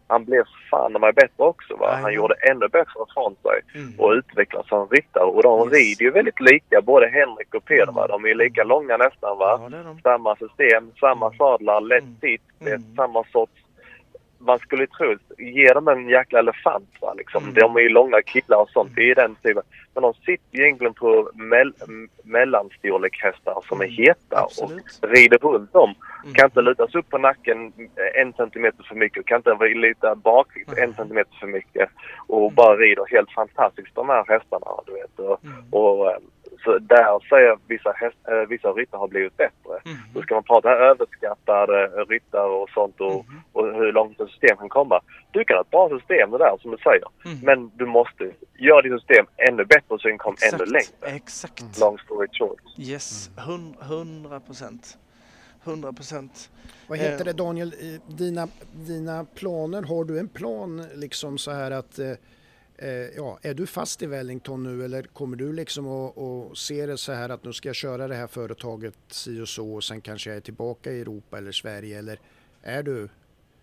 han 0.09 0.25
blev 0.25 0.45
fan 0.71 0.93
mig 0.93 1.13
bättre 1.13 1.45
också 1.45 1.77
va. 1.77 1.99
Han 2.03 2.15
gjorde 2.15 2.35
ännu 2.51 2.69
bättre 2.69 3.01
från 3.15 3.35
sig 3.43 3.61
Mm. 3.75 4.01
och 4.01 4.11
utvecklades 4.11 4.69
som 4.69 4.89
ryttare. 4.89 5.25
Och 5.25 5.43
de 5.43 5.59
Yes. 5.61 5.73
rider 5.73 6.05
ju 6.05 6.11
väldigt 6.11 6.41
lika, 6.41 6.81
både 6.83 7.07
Henrik 7.09 7.55
och 7.55 7.65
Peder 7.65 7.93
va. 7.93 8.05
Mm. 8.05 8.11
De 8.11 8.25
är 8.25 8.29
ju 8.29 8.35
lika 8.35 8.65
långa 8.65 8.97
nästan 8.97 9.39
va. 9.39 9.61
Ja, 9.73 9.79
de. 9.85 10.01
Samma 10.03 10.37
system, 10.37 10.91
samma 11.01 11.27
Mm. 11.27 11.39
sadlar, 11.39 11.81
lätt 11.81 12.03
Mm. 12.03 12.17
sitt, 12.21 12.43
Mm. 12.61 12.83
samma 12.97 13.25
sorts 13.33 13.53
man 14.41 14.59
skulle 14.59 14.87
tro, 14.87 15.17
ge 15.39 15.73
dem 15.73 15.89
en 15.89 16.09
jäkla 16.09 16.39
elefant 16.39 16.89
va 17.01 17.15
liksom. 17.15 17.43
Mm. 17.43 17.55
De 17.55 17.77
är 17.77 17.81
ju 17.81 17.89
långa 17.89 18.23
killar 18.23 18.57
och 18.63 18.71
sånt, 18.71 18.91
det 18.97 19.11
är 19.11 19.15
den 19.15 19.35
typen. 19.35 19.63
Men 19.95 20.03
de 20.03 20.15
sitter 20.15 20.59
ju 20.59 20.63
egentligen 20.63 20.95
på 20.95 21.31
mell, 21.35 21.73
mellanstorlek 22.25 23.23
hästar 23.23 23.59
som 23.69 23.81
är 23.81 23.85
Mm, 23.85 23.97
heta 23.97 24.37
absolut. 24.43 24.99
och 25.03 25.09
rider 25.09 25.39
runt 25.39 25.73
dem. 25.73 25.95
Mm. 26.23 26.35
Kan 26.35 26.45
inte 26.45 26.61
lutas 26.63 26.95
upp 26.95 27.09
på 27.11 27.19
nacken 27.19 27.73
en 28.15 28.33
centimeter 28.33 28.83
för 28.89 28.95
mycket, 28.95 29.27
kan 29.27 29.37
inte 29.37 29.55
luta 29.75 30.15
bak 30.15 30.49
en 30.77 30.95
centimeter 30.95 31.37
för 31.41 31.47
mycket 31.47 31.89
och 32.29 32.53
bara 32.53 32.77
rider 32.77 33.05
helt 33.11 33.31
fantastiskt 33.33 33.95
de 33.95 34.09
här 34.09 34.25
hästarna 34.29 34.67
du 34.87 34.93
vet. 34.93 35.19
Och, 35.19 35.45
Mm. 35.45 35.65
och, 35.71 36.11
eh, 36.11 36.19
så 36.65 36.79
där 36.79 37.29
säger 37.29 37.47
jag 37.49 37.61
vissa, 37.67 37.93
häst, 37.93 38.17
äh, 38.29 38.49
vissa 38.49 38.69
ryttare 38.69 38.99
har 38.99 39.09
blivit 39.09 39.37
bättre. 39.37 39.73
Mm. 39.85 39.97
Då 40.15 40.23
ska 40.23 40.35
man 40.35 40.43
prata 40.45 40.69
överskattade 40.71 41.87
ryttare 42.09 42.51
och 42.51 42.71
sånt 42.71 43.01
och, 43.01 43.25
Mhm. 43.27 43.41
och 43.53 43.65
hur 43.67 43.93
långt 43.93 44.21
ett 44.21 44.29
system 44.31 44.57
kan 44.57 44.69
komma. 44.69 45.01
Du 45.31 45.45
kan 45.45 45.57
ha 45.57 45.63
ett 45.63 45.71
bra 45.71 45.89
system 45.99 46.31
det 46.31 46.39
där 46.39 46.57
som 46.63 46.71
du 46.71 46.77
säger. 46.77 47.05
Mm. 47.25 47.39
Men 47.43 47.71
du 47.77 47.87
måste 47.87 48.31
göra 48.59 48.83
ditt 48.83 48.93
system 48.93 49.27
ännu 49.49 49.65
bättre 49.65 49.89
så 49.89 49.97
det 49.97 50.09
kan 50.11 50.19
komma 50.19 50.37
ännu 50.53 50.65
längre. 50.65 51.17
Exakt. 51.17 51.81
Long 51.81 51.99
story 51.99 52.29
short. 52.33 52.61
Yes, 52.79 53.31
hun- 53.47 53.77
hundra 53.81 54.41
procent. 54.41 54.99
Hundra 55.65 55.93
procent. 55.93 56.51
Vad 56.89 56.99
heter 56.99 57.21
Eh. 57.21 57.25
det 57.25 57.33
Daniel, 57.33 57.73
Eh, 57.81 58.15
dina, 58.17 58.49
dina 58.73 59.27
planer, 59.35 59.83
har 59.83 60.05
du 60.05 60.19
en 60.19 60.29
plan 60.29 60.85
liksom 60.95 61.39
så 61.39 61.51
här 61.51 61.71
att 61.71 61.99
eh, 61.99 62.07
eh, 62.09 62.17
ja, 63.17 63.39
är 63.43 63.55
du 63.55 63.67
fast 63.67 64.03
i 64.03 64.07
Wellington 64.07 64.63
nu 64.63 64.85
eller 64.85 65.03
kommer 65.03 65.37
du 65.37 65.53
liksom 65.53 65.87
att, 65.89 66.19
att 66.19 66.57
se 66.59 66.87
det 66.87 66.97
så 66.97 67.13
här 67.13 67.29
att 67.29 67.45
nu 67.45 67.53
ska 67.53 67.69
jag 67.69 67.77
köra 67.77 68.09
det 68.09 68.15
här 68.15 68.27
företaget 68.27 68.95
si 69.09 69.41
och 69.41 69.49
så 69.49 69.75
och 69.75 69.85
sen 69.85 70.01
kanske 70.01 70.31
jag 70.31 70.37
är 70.37 70.41
tillbaka 70.41 70.91
i 70.91 71.01
Europa 71.01 71.39
eller 71.39 71.53
Sverige 71.53 71.99
eller 71.99 72.19
är 72.63 72.83
du, 72.83 73.09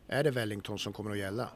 är 0.08 0.24
det 0.24 0.32
Wellington 0.32 0.80
som 0.80 0.94
kommer 0.94 1.12
att 1.12 1.18
gälla? 1.18 1.50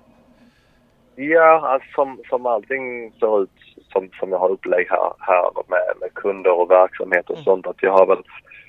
Ja, 1.15 1.67
alltså 1.67 1.89
som, 1.95 2.21
som 2.29 2.45
allting 2.45 3.11
ser 3.19 3.43
ut 3.43 3.49
som, 3.91 4.09
som 4.19 4.29
jag 4.31 4.39
har 4.39 4.49
upplevt 4.51 4.89
här, 4.89 5.13
här 5.19 5.51
med, 5.67 5.93
med 5.99 6.13
kunder 6.13 6.51
och 6.51 6.71
verksamhet 6.71 7.29
och 7.29 7.35
Mm. 7.35 7.43
sånt. 7.43 7.67
Att 7.67 7.83
jag 7.83 7.91
har 7.91 8.05
väl 8.05 8.23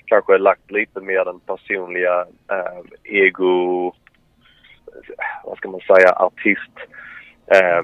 kanske 0.05 0.37
lagt 0.37 0.71
lite 0.71 0.99
mer 1.01 1.25
den 1.25 1.39
personliga 1.39 2.25
eh, 2.51 2.81
ego, 3.03 3.91
vad 5.43 5.57
ska 5.57 5.69
man 5.69 5.81
säga, 5.81 6.11
artist 6.13 6.71
eh, 7.47 7.83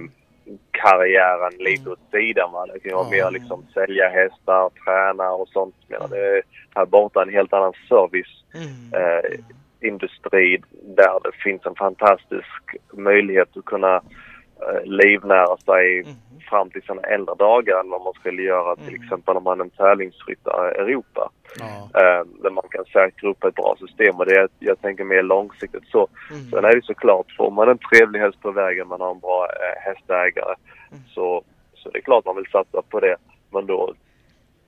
karriären 0.72 1.54
lite 1.60 1.90
åt 1.90 2.00
sidan. 2.12 2.52
Va? 2.52 2.66
Det 2.66 2.80
kan 2.80 2.98
vara 2.98 3.16
Ja. 3.18 3.26
mer 3.26 3.32
liksom 3.32 3.66
sälja 3.74 4.10
hästar, 4.10 4.70
träna 4.86 5.32
och 5.32 5.48
sånt. 5.48 5.76
Men 5.88 6.10
det 6.10 6.18
är 6.38 6.42
här 6.76 6.86
borta 6.86 7.22
en 7.22 7.30
helt 7.34 7.54
annan 7.54 7.74
service 7.90 8.44
Mm. 8.56 8.94
eh, 9.04 9.40
industri 9.82 10.62
där 10.72 11.20
det 11.24 11.32
finns 11.44 11.66
en 11.66 11.76
fantastisk 11.76 12.76
möjlighet 12.94 13.58
att 13.58 13.66
kunna 13.66 14.02
livnära 14.84 15.58
sig 15.58 16.00
Mm. 16.00 16.16
fram 16.50 16.70
till 16.70 16.82
sina 16.82 17.02
äldre 17.02 17.36
dagar 17.36 17.80
än 17.80 17.90
vad 17.90 18.02
man 18.04 18.14
skulle 18.14 18.42
göra 18.42 18.76
till 18.76 18.94
Mm. 18.96 19.04
exempel 19.04 19.38
om 19.38 19.44
man 19.44 19.60
är 19.60 19.64
en 19.64 19.70
tävlingsryttare 19.70 20.72
i 20.72 20.78
Europa. 20.78 21.32
Ja, 21.60 21.66
Eh, 22.02 22.26
där 22.44 22.50
man 22.50 22.64
kan 22.70 22.86
säkra 22.86 23.30
upp 23.30 23.44
ett 23.44 23.56
bra 23.56 23.76
system 23.80 24.16
och 24.16 24.26
det 24.26 24.36
är, 24.36 24.50
jag 24.60 24.82
tänker 24.82 25.04
mer 25.04 25.22
långsiktigt 25.24 25.88
så. 25.88 26.08
Mm. 26.32 26.44
Sen 26.52 26.66
är 26.66 26.76
det 26.76 26.86
såklart, 26.86 27.36
får 27.38 27.52
man 27.52 27.70
en 27.70 27.78
trevlig 27.78 28.20
häst 28.20 28.42
på 28.42 28.52
vägen, 28.52 28.88
man 28.88 29.02
har 29.02 29.12
en 29.12 29.20
bra 29.20 29.46
eh, 29.48 29.82
hästägare 29.82 30.56
Mm. 30.92 31.04
så, 31.08 31.44
så 31.74 31.90
det 31.90 31.98
är 31.98 32.02
klart 32.02 32.26
man 32.26 32.36
vill 32.36 32.52
satsa 32.52 32.82
på 32.90 33.00
det. 33.00 33.16
Men 33.52 33.66
då 33.66 33.94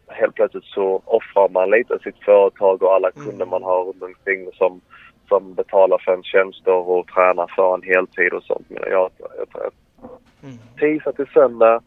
helt 0.07 0.35
plötsligt 0.35 0.63
så 0.63 1.01
offrar 1.05 1.49
man 1.49 1.69
lite 1.69 1.99
sitt 1.99 2.23
företag 2.25 2.83
och 2.83 2.93
alla 2.93 3.09
Mm. 3.15 3.27
kunder 3.27 3.45
man 3.45 3.63
har 3.63 3.83
runt 3.83 4.03
omkring 4.03 4.49
som, 4.53 4.81
som 5.31 5.53
betalar 5.53 5.97
för 5.97 6.13
en 6.13 6.23
tjänster 6.23 6.71
och 6.73 7.07
tränar 7.07 7.47
för 7.55 7.73
en 7.75 7.81
heltid 7.83 8.33
och 8.33 8.43
sånt. 8.43 8.69
Men 8.69 8.83
jag, 8.91 9.09
jag, 9.17 9.29
jag, 9.53 9.71
Mm. 10.43 10.57
tisdag 10.79 11.11
till 11.11 11.27
söndag 11.33 11.81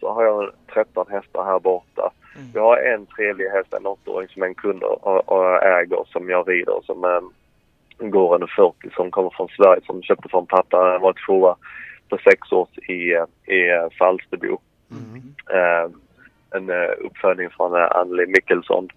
så 0.00 0.12
har 0.12 0.24
jag 0.24 0.50
13 0.74 1.06
hästar 1.10 1.44
här 1.44 1.60
borta. 1.60 2.10
Mm. 2.36 2.48
Jag 2.54 2.62
har 2.62 2.76
en 2.76 3.06
trevlig 3.06 3.46
häst, 3.48 3.74
en 3.74 3.86
åttaåring 3.86 4.28
som 4.28 4.42
en 4.42 4.54
kund 4.54 4.82
och, 4.82 5.28
och 5.28 5.62
äger 5.62 6.04
som 6.06 6.28
jag 6.30 6.48
rider 6.48 6.80
som 6.82 7.04
eh, 7.04 7.20
går 8.08 8.34
under 8.34 8.46
40 8.56 8.90
som 8.96 9.10
kommer 9.10 9.30
från 9.30 9.48
Sverige 9.48 9.80
som 9.86 10.02
köpte 10.02 10.28
från 10.28 10.46
pappa. 10.46 10.76
Han 10.76 11.00
var 11.00 11.14
tvåa 11.26 11.56
på 12.08 12.18
sex 12.24 12.52
års 12.52 12.78
i, 12.78 13.12
eh, 13.14 13.54
i 13.56 13.70
eh, 13.70 13.88
Falsterbo. 13.98 14.58
mm. 14.90 15.22
Eh, 15.50 15.90
en 16.50 16.70
eh, 16.70 16.90
uppfödning 16.98 17.50
från 17.50 17.74
eh, 17.74 17.88
Anneli 17.90 18.26
Mikkelsson. 18.26 18.88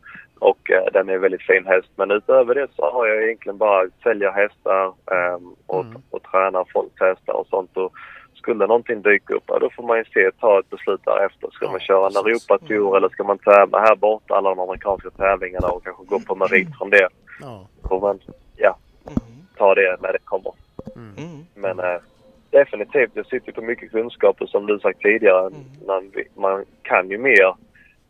Och 0.43 0.71
eh, 0.71 0.83
den 0.93 1.09
är 1.09 1.13
en 1.13 1.21
väldigt 1.21 1.41
fin 1.41 1.65
häst. 1.65 1.89
Men 1.95 2.11
utöver 2.11 2.55
det 2.55 2.67
så 2.75 2.91
har 2.91 3.07
jag 3.07 3.23
egentligen 3.23 3.57
bara 3.57 3.87
sälja 4.03 4.31
hästar 4.31 4.85
eh, 4.85 5.37
och, 5.65 5.85
Mm. 5.85 6.01
och 6.09 6.23
träna 6.23 6.65
folks 6.73 6.99
hästar 6.99 7.33
och 7.33 7.47
sånt. 7.47 7.77
Och 7.77 7.93
skulle 8.35 8.67
någonting 8.67 9.01
dyka 9.01 9.33
upp, 9.33 9.43
ja, 9.47 9.59
då 9.59 9.69
får 9.69 9.83
man 9.83 9.97
ju 9.97 10.03
se, 10.05 10.31
ta 10.39 10.59
ett 10.59 10.69
beslut 10.69 11.01
därefter. 11.05 11.49
Ska 11.51 11.65
Ja, 11.65 11.71
man 11.71 11.79
köra 11.79 12.07
en. 12.07 12.15
Europatour 12.17 12.87
Mm. 12.87 12.95
eller 12.95 13.09
ska 13.09 13.23
man 13.23 13.37
tävla 13.37 13.79
här 13.79 13.95
borta 13.95 14.35
alla 14.35 14.49
de 14.49 14.59
amerikanska 14.59 15.09
tävlingarna 15.09 15.67
och 15.67 15.83
kanske 15.83 16.03
gå 16.05 16.19
på 16.19 16.35
merit 16.35 16.77
från 16.77 16.89
det. 16.89 17.07
ja. 17.41 17.67
Får 17.89 17.99
man 18.01 18.19
ja, 18.55 18.77
Mm. 19.05 19.45
ta 19.57 19.75
det 19.75 19.97
när 20.01 20.13
det 20.13 20.19
kommer. 20.23 20.51
Mm. 20.95 21.11
Mm. 21.17 21.45
Men 21.55 21.79
eh, 21.79 21.99
definitivt, 22.49 23.11
jag 23.13 23.25
sitter 23.25 23.51
på 23.51 23.61
mycket 23.61 23.91
kunskaper 23.91 24.45
som 24.45 24.65
du 24.65 24.79
sagt 24.79 24.99
tidigare. 25.01 25.47
Mm. 25.47 25.61
Man, 25.87 26.11
man 26.35 26.65
kan 26.81 27.09
ju 27.09 27.17
mer 27.17 27.55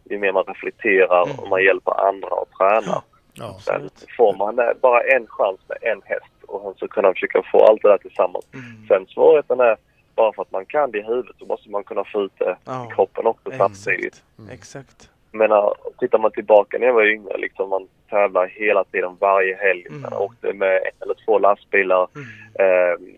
ju 0.09 0.19
mer 0.19 0.31
man 0.31 0.43
reflekterar 0.43 1.23
Mm. 1.25 1.39
och 1.39 1.47
man 1.49 1.63
hjälper 1.63 2.07
andra 2.07 2.27
att 2.27 2.51
träna. 2.57 3.01
ja. 3.34 3.57
Sen 3.59 3.89
får 4.17 4.35
man 4.38 4.59
eh, 4.59 4.73
bara 4.81 5.01
en 5.01 5.27
chans 5.27 5.59
med 5.69 5.77
en 5.81 6.01
häst 6.05 6.25
och 6.47 6.75
så 6.80 6.88
kunna 6.88 7.13
försöka 7.13 7.41
få 7.51 7.65
allt 7.65 7.81
det 7.81 7.89
där 7.89 7.97
tillsammans. 7.97 8.45
Mm. 8.53 8.88
Sen 8.88 9.05
svårigheten 9.07 9.59
är, 9.59 9.77
bara 10.15 10.34
för 10.34 10.41
att 10.41 10.51
man 10.51 10.65
kan 10.65 10.91
det 10.91 10.97
i 10.97 11.01
huvudet 11.03 11.35
så 11.39 11.45
måste 11.45 11.69
man 11.69 11.84
kunna 11.84 12.03
få 12.03 12.21
ut 12.21 12.31
det 12.38 12.55
Ja. 12.65 12.88
i 12.91 12.95
kroppen 12.95 13.27
också 13.27 13.51
samtidigt. 13.57 14.23
Exakt. 14.38 14.53
Exakt. 14.53 15.09
Menar, 15.35 15.73
tittar 15.99 16.17
man 16.19 16.31
tillbaka 16.31 16.77
när 16.80 16.88
jag 16.88 16.93
var 16.93 17.05
yngre, 17.07 17.38
liksom 17.38 17.69
man 17.69 17.88
tävlar 18.09 18.47
hela 18.47 18.84
tiden, 18.84 19.17
varje 19.19 19.55
helg. 19.55 19.85
Mm. 19.89 20.01
Man 20.01 20.13
åkte 20.13 20.53
med 20.53 20.75
en 20.75 20.91
eller 21.01 21.15
två 21.25 21.39
lastbilar 21.39 22.07
Mm. 22.15 22.27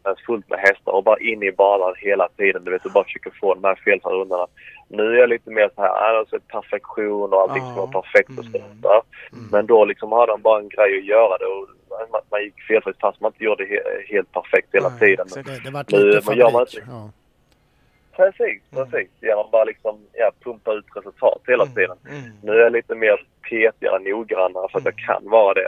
eh, 0.05 0.13
fullt 0.25 0.49
med 0.49 0.59
hästar 0.59 0.91
och 0.91 1.03
bara 1.03 1.19
in 1.19 1.43
i 1.43 1.51
banan 1.51 1.93
hela 1.97 2.27
tiden. 2.37 2.63
Du 2.63 2.71
vet, 2.71 2.85
och 2.85 2.91
bara 2.91 3.03
försöker 3.03 3.31
få 3.41 3.53
de 3.53 3.63
här 3.63 3.75
felfria 3.75 4.13
rundorna. 4.13 4.47
Nu 4.87 5.03
är 5.03 5.19
jag 5.19 5.29
lite 5.29 5.49
mer 5.49 5.69
så 5.75 5.81
här, 5.81 6.15
alltså 6.19 6.39
perfektion 6.39 7.33
och 7.33 7.41
allting 7.41 7.63
ska 7.63 7.85
vara 7.85 8.01
perfekt 8.01 8.29
och 8.29 8.45
Mm. 8.45 8.51
sånt 8.61 8.81
där. 8.81 9.01
Mm. 9.33 9.45
Men 9.51 9.65
då 9.65 9.85
liksom 9.85 10.11
hade 10.11 10.31
han 10.31 10.41
bara 10.41 10.59
en 10.59 10.69
grej 10.69 10.97
att 10.99 11.05
göra 11.05 11.37
det 11.37 11.45
och 11.45 11.67
man, 12.11 12.21
man 12.31 12.43
gick 12.43 12.61
felfritt 12.61 12.99
fast 12.99 13.21
man 13.21 13.31
inte 13.31 13.43
gjorde 13.43 13.65
det 13.65 13.69
he, 13.75 13.81
helt 14.07 14.31
perfekt 14.31 14.67
hela 14.71 14.89
Nej, 14.89 14.99
tiden. 14.99 15.27
Det, 15.35 15.63
det 15.63 15.71
vart 15.71 15.91
Nu, 15.91 15.97
lite 16.11 16.29
men 16.29 16.37
gör 16.37 16.51
man 16.51 16.65
fabrik. 16.65 16.77
inte- 16.77 16.87
Ja. 16.91 17.09
Precis, 18.15 18.61
Mm. 18.71 18.85
precis. 18.91 19.09
Genom 19.21 19.45
bara 19.51 19.63
liksom, 19.63 19.99
ja, 20.13 20.31
pumpa 20.43 20.73
ut 20.73 20.85
resultat 20.95 21.41
hela 21.47 21.63
Mm. 21.63 21.75
tiden. 21.75 21.97
Mm. 22.09 22.21
Nu 22.43 22.51
är 22.51 22.59
jag 22.63 22.71
lite 22.71 22.95
mer 22.95 23.25
petigare, 23.49 23.99
noggrannare 23.99 24.67
för 24.71 24.79
att 24.79 24.85
jag 24.85 24.95
kan 24.97 25.29
vara 25.29 25.53
det. 25.53 25.67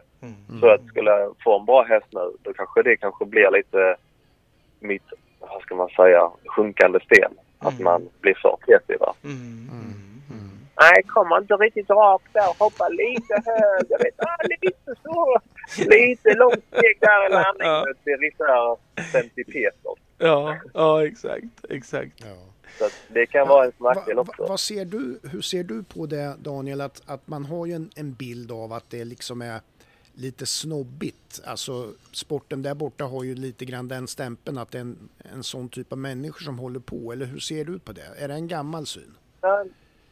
Så 0.60 0.69
att 0.69 0.85
skulle 0.88 1.11
jag 1.11 1.35
få 1.44 1.60
en 1.60 1.65
bra 1.65 1.84
häst 1.84 2.06
nu, 2.10 2.31
då 2.44 2.53
kanske 2.53 2.84
det 2.84 2.98
kanske 2.98 3.26
blir 3.26 3.52
lite 3.52 3.95
mitt, 4.80 5.03
vad 5.39 5.61
ska 5.61 5.76
man 5.76 5.89
säga, 5.89 6.31
sjunkande 6.45 6.99
sten. 6.99 7.31
Att 7.59 7.73
Mm. 7.73 7.84
man 7.84 8.09
blir 8.21 8.34
för 8.41 8.57
petig 8.65 8.99
va. 8.99 9.13
Mm. 9.23 9.69
Mm. 9.71 9.93
Mm. 10.31 10.49
Nej, 10.81 11.03
kommer 11.03 11.38
inte 11.38 11.53
riktigt 11.53 11.89
rakt 11.89 12.34
där. 12.34 12.55
Hoppa 12.59 12.89
lite 12.89 13.34
högre. 13.45 14.03
Vet, 14.03 14.19
ah, 14.19 14.38
lite 14.61 14.95
så. 15.03 15.38
Lite 15.77 16.34
långt 16.34 16.63
steg 16.71 16.97
där 17.01 17.27
i 17.27 17.29
landningen. 17.34 17.73
Ja. 17.73 17.85
Det 18.03 18.11
är 18.11 18.17
lite 18.17 18.43
där 18.43 18.77
centipeter. 19.11 19.91
Ja, 20.17 20.57
ja 20.73 21.05
exakt, 21.05 21.43
exakt. 21.69 22.11
Ja. 22.17 22.35
Så 22.79 22.85
det 23.13 23.25
kan 23.25 23.47
vara 23.47 23.65
en 23.65 23.71
nackdel 23.77 24.15
Va- 24.15 24.21
också. 24.21 24.41
va- 24.41 24.47
vad 24.49 24.59
ser 24.59 24.85
du, 24.85 25.19
hur 25.31 25.41
ser 25.41 25.63
du 25.63 25.84
på 25.84 26.05
det 26.05 26.35
Daniel, 26.39 26.81
att, 26.81 27.01
att 27.05 27.27
man 27.27 27.45
har 27.45 27.65
ju 27.65 27.73
en, 27.73 27.89
en 27.95 28.13
bild 28.13 28.51
av 28.51 28.73
att 28.73 28.89
det 28.89 29.05
liksom 29.05 29.41
är 29.41 29.59
lite 30.18 30.45
snobbigt. 30.45 31.41
Alltså 31.45 31.72
sporten 32.11 32.61
där 32.61 32.76
borta 32.76 33.03
har 33.03 33.23
ju 33.23 33.35
lite 33.35 33.65
grann 33.65 33.88
den 33.88 34.07
stämpeln 34.07 34.57
att 34.57 34.72
det 34.72 34.77
är 34.77 34.81
en, 34.81 35.10
en 35.34 35.44
sån 35.44 35.69
typ 35.69 35.91
av 35.91 35.98
människor 35.98 36.39
som 36.44 36.60
håller 36.60 36.80
på. 36.80 37.11
Eller 37.11 37.26
hur 37.26 37.39
ser 37.39 37.65
du 37.65 37.80
på 37.80 37.91
det? 37.91 38.23
Är 38.23 38.27
det 38.27 38.34
en 38.34 38.48
gammal 38.48 38.85
syn? 38.85 39.14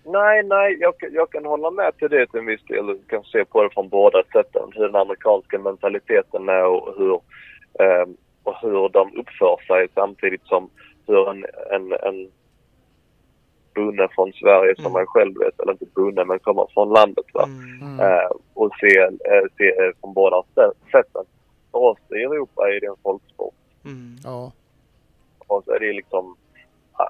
Nej, 0.07 0.43
Nej, 0.43 0.77
jag, 0.79 0.97
kan- 0.99 1.13
jag 1.13 1.31
kan 1.31 1.45
hålla 1.45 1.71
med 1.71 1.97
till 1.97 2.09
det 2.09 2.27
till 2.27 2.39
en 2.39 2.45
viss 2.45 2.63
del. 2.67 2.85
Du 2.87 2.99
kan 3.07 3.23
se 3.23 3.45
på 3.45 3.63
det 3.63 3.69
från 3.73 3.89
båda 3.89 4.23
sätten. 4.33 4.69
Hur 4.75 4.83
den 4.85 4.95
amerikanska 4.95 5.59
mentaliteten 5.59 6.49
är 6.49 6.65
och 6.65 6.95
hur, 6.97 7.13
eh, 7.79 8.07
och 8.43 8.55
hur 8.61 8.89
de 8.89 9.17
uppför 9.19 9.57
sig 9.67 9.87
samtidigt 9.93 10.45
som 10.45 10.69
hur 11.07 11.29
en, 11.29 11.45
en, 11.71 11.91
en 11.93 12.31
bonde 13.75 14.07
från 14.15 14.33
Sverige 14.33 14.75
som 14.75 14.85
Mm. 14.85 14.99
jag 14.99 15.09
själv 15.09 15.33
vet, 15.39 15.59
eller 15.59 15.71
inte 15.71 15.85
bonde 15.95 16.25
men 16.25 16.39
kommer 16.39 16.67
från 16.73 16.89
landet 16.89 17.25
va. 17.33 17.43
Mm. 17.43 17.81
Mm. 17.81 17.99
Eh, 17.99 18.29
och 18.53 18.69
se, 18.79 18.97
eh, 18.99 19.45
se 19.57 19.67
eh, 19.69 19.91
från 20.01 20.13
båda 20.13 20.41
sä- 20.55 20.73
sätten. 20.91 21.25
För 21.71 21.79
oss 21.79 21.97
i 22.09 22.13
Europa 22.23 22.69
är 22.69 22.79
det 22.79 22.87
en 22.87 22.95
folksport. 23.03 23.53
Mm. 23.85 24.15
Ja, 24.23 24.51
Och 25.47 25.63
så 25.63 25.71
är 25.71 25.79
det 25.79 25.93
liksom 25.93 26.35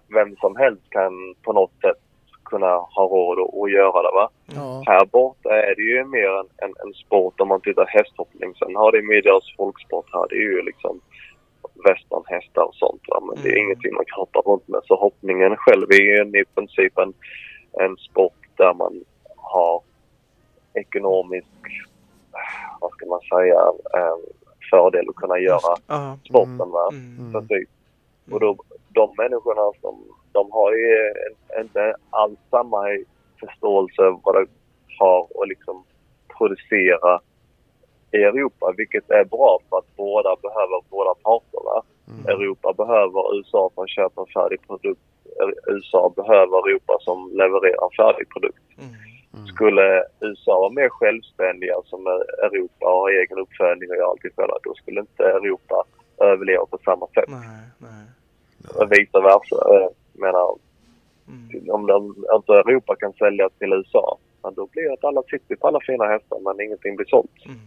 vem 0.07 0.35
som 0.35 0.55
helst 0.55 0.83
kan 0.89 1.35
på 1.43 1.53
något 1.53 1.71
sätt 1.81 1.97
kunna 2.43 2.67
ha 2.75 3.03
råd 3.07 3.39
att, 3.39 3.61
att 3.63 3.71
göra 3.71 4.01
det 4.01 4.11
va. 4.15 4.29
ja, 4.55 4.83
Här 4.85 5.05
borta 5.05 5.49
är 5.49 5.75
det 5.75 5.81
ju 5.81 6.03
mer 6.05 6.29
en, 6.39 6.47
en, 6.57 6.73
en 6.85 6.93
sport 6.93 7.39
om 7.41 7.47
man 7.47 7.61
tittar 7.61 7.85
hästhoppning. 7.85 8.53
Sen 8.55 8.75
har 8.75 8.91
det 8.91 9.01
med 9.01 9.23
deras 9.23 9.55
folksport 9.57 10.05
här. 10.13 10.25
Det 10.29 10.35
är 10.35 10.39
ju 10.55 10.61
liksom 10.61 11.01
westernhästar 11.85 12.63
och 12.63 12.75
sånt. 12.75 13.01
Va? 13.07 13.19
Men 13.27 13.43
det 13.43 13.49
är 13.49 13.53
Mm. 13.53 13.65
ingenting 13.65 13.93
man 13.95 14.05
kan 14.05 14.19
hoppa 14.19 14.39
runt 14.39 14.67
med. 14.67 14.81
Så 14.83 14.95
hoppningen 14.95 15.55
själv 15.57 15.87
är 15.89 16.01
ju 16.01 16.39
i 16.41 16.45
princip 16.55 16.97
en, 16.97 17.13
en 17.71 17.97
sport 17.97 18.33
där 18.57 18.73
man 18.73 19.03
har 19.35 19.81
ekonomisk, 20.73 21.47
vad 22.81 22.91
ska 22.91 23.05
man 23.05 23.19
säga, 23.21 23.59
en 23.93 24.21
fördel 24.69 25.09
att 25.09 25.15
kunna 25.15 25.39
göra 25.39 25.75
Ja. 25.87 26.17
sporten. 26.29 26.71
Va? 26.71 26.89
Mm. 26.91 27.33
Precis. 27.33 27.69
Och 28.31 28.39
då, 28.39 28.55
de 28.89 29.13
människorna 29.17 29.71
som, 29.81 30.03
de 30.31 30.51
har 30.51 30.71
ju 30.73 31.13
inte 31.61 31.95
alls 32.09 32.39
samma 32.49 32.83
förståelse 33.39 34.01
vad 34.23 34.35
det 34.35 34.45
har 34.99 35.21
att 35.41 35.47
liksom 35.49 35.83
producera 36.37 37.19
i 38.17 38.23
Europa, 38.23 38.73
vilket 38.77 39.11
är 39.11 39.25
bra 39.25 39.59
för 39.69 39.77
att 39.77 39.95
båda 39.95 40.35
behöver 40.41 40.81
båda 40.89 41.13
parter. 41.13 41.61
Va? 41.63 41.83
Mm. 42.07 42.25
Europa 42.33 42.73
behöver 42.73 43.37
USA 43.37 43.69
som 43.75 43.87
köper 43.87 44.21
en 44.21 44.27
färdig 44.27 44.67
produkt. 44.67 45.01
USA 45.67 46.13
behöver 46.15 46.57
Europa 46.69 46.97
som 47.01 47.31
levererar 47.33 47.83
en 47.85 47.95
färdig 48.03 48.29
produkt. 48.29 48.63
Mm. 48.77 49.47
Skulle 49.47 50.03
USA 50.19 50.59
vara 50.59 50.69
mer 50.69 50.89
självständiga 50.89 51.75
som 51.85 52.07
Europa 52.47 52.85
och 52.85 52.99
ha 53.01 53.09
egen 53.09 53.39
uppfödning 53.39 53.89
och 53.89 53.95
göra 53.95 54.07
allting 54.07 54.31
själva, 54.35 54.57
då 54.63 54.73
skulle 54.73 54.99
inte 54.99 55.23
Europa 55.23 55.83
överleva 56.17 56.65
på 56.65 56.77
samma 56.85 57.07
sätt. 57.07 57.27
Nej, 57.27 57.61
nej. 57.77 58.05
Och 58.79 58.91
vice 58.91 59.19
versa. 59.19 59.57
Jag 59.69 59.91
menar, 60.13 60.55
Mm. 61.27 61.69
om 61.69 61.87
de, 61.87 62.15
inte 62.35 62.53
Europa 62.53 62.95
kan 62.95 63.13
sälja 63.13 63.49
till 63.49 63.73
USA, 63.73 64.17
då 64.55 64.67
blir 64.71 64.83
det 64.83 64.93
att 64.93 65.03
alla 65.03 65.23
sitter 65.23 65.55
på 65.55 65.67
alla 65.67 65.79
fina 65.87 66.05
hästar 66.05 66.39
men 66.39 66.65
ingenting 66.65 66.95
blir 66.95 67.05
sålt. 67.05 67.45
Mm. 67.45 67.57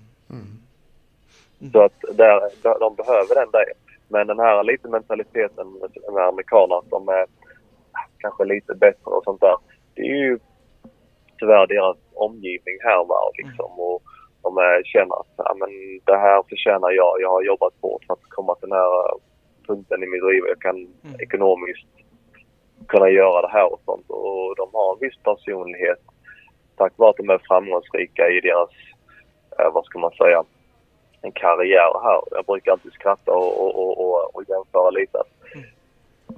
Mm. 1.61 1.73
Så 1.73 1.83
att 1.83 2.01
där, 2.17 2.41
de, 2.81 2.95
behöver 2.95 3.35
den 3.35 3.51
där. 3.51 3.65
Men 4.09 4.27
den 4.27 4.39
här 4.39 4.63
lite 4.63 4.89
mentaliteten 4.89 5.67
med, 6.13 6.23
amerikaner 6.29 6.83
de 6.91 7.09
är 7.09 7.27
kanske 8.19 8.45
lite 8.45 8.75
bättre 8.75 9.11
och 9.11 9.25
sånt 9.25 9.41
där. 9.41 9.57
Det 9.95 10.03
är 10.03 10.17
ju 10.27 10.39
tyvärr 11.39 11.67
deras 11.67 11.97
omgivning 12.15 12.77
här 12.81 13.05
va, 13.05 13.21
liksom. 13.35 13.71
Och 13.81 14.03
de 14.43 14.57
är, 14.57 14.83
känner 14.85 15.21
att 15.21 15.33
ja, 15.37 15.55
men 15.59 15.71
det 16.05 16.17
här 16.17 16.43
förtjänar 16.49 16.91
jag. 16.91 17.21
Jag 17.21 17.31
har 17.31 17.43
jobbat 17.43 17.75
hårt 17.81 18.05
för 18.07 18.15
att 18.15 18.29
komma 18.29 18.55
till 18.55 18.69
den 18.69 18.79
här 18.79 18.95
eh, 19.09 19.17
punkten 19.67 20.03
i 20.03 20.07
mitt 20.07 20.25
liv. 20.25 20.43
Jag 20.49 20.61
kan 20.61 20.77
Mm. 20.77 21.21
ekonomiskt 21.21 21.89
kunna 22.89 23.09
göra 23.11 23.43
det 23.43 23.53
här 23.53 23.73
och 23.73 23.81
sånt. 23.85 24.11
Och 24.11 24.57
de 24.57 24.69
har 24.73 24.93
en 24.93 25.01
viss 25.01 25.19
personlighet 25.23 25.99
tack 26.77 26.93
vare 26.97 27.11
att 27.11 27.17
de 27.17 27.31
är 27.31 27.41
framgångsrika 27.49 28.29
i 28.29 28.41
deras, 28.41 28.71
eh, 29.59 29.73
vad 29.73 29.85
ska 29.85 29.99
man 29.99 30.11
säga, 30.11 30.45
en 31.23 31.33
karriär 31.33 32.03
här. 32.03 32.21
Jag 32.31 32.45
brukar 32.45 32.73
alltid 32.73 32.93
skratta 32.93 33.33
och, 33.33 33.61
och, 33.61 33.77
och, 33.77 33.99
och, 33.99 34.37
och 34.37 34.43
jämföra 34.49 34.91
lite. 34.91 35.19
att 35.19 35.55
Mm. 35.55 35.67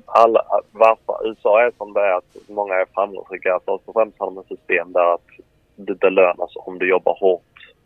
Alla, 0.06 0.44
varför 0.72 1.28
USA 1.28 1.62
är 1.62 1.72
som 1.78 1.92
det 1.92 2.00
är, 2.00 2.12
att 2.12 2.36
många 2.48 2.74
är 2.74 2.86
framgångsrika. 2.94 3.60
Först 3.64 3.88
och 3.88 3.94
främst 3.94 4.18
har 4.18 4.26
de 4.26 4.38
ett 4.38 4.58
system 4.58 4.92
där 4.92 5.14
att 5.14 5.28
det 5.76 5.94
belönas 5.94 6.50
om 6.54 6.78
du 6.78 6.88
jobbar 6.88 7.16
hårt 7.20 7.42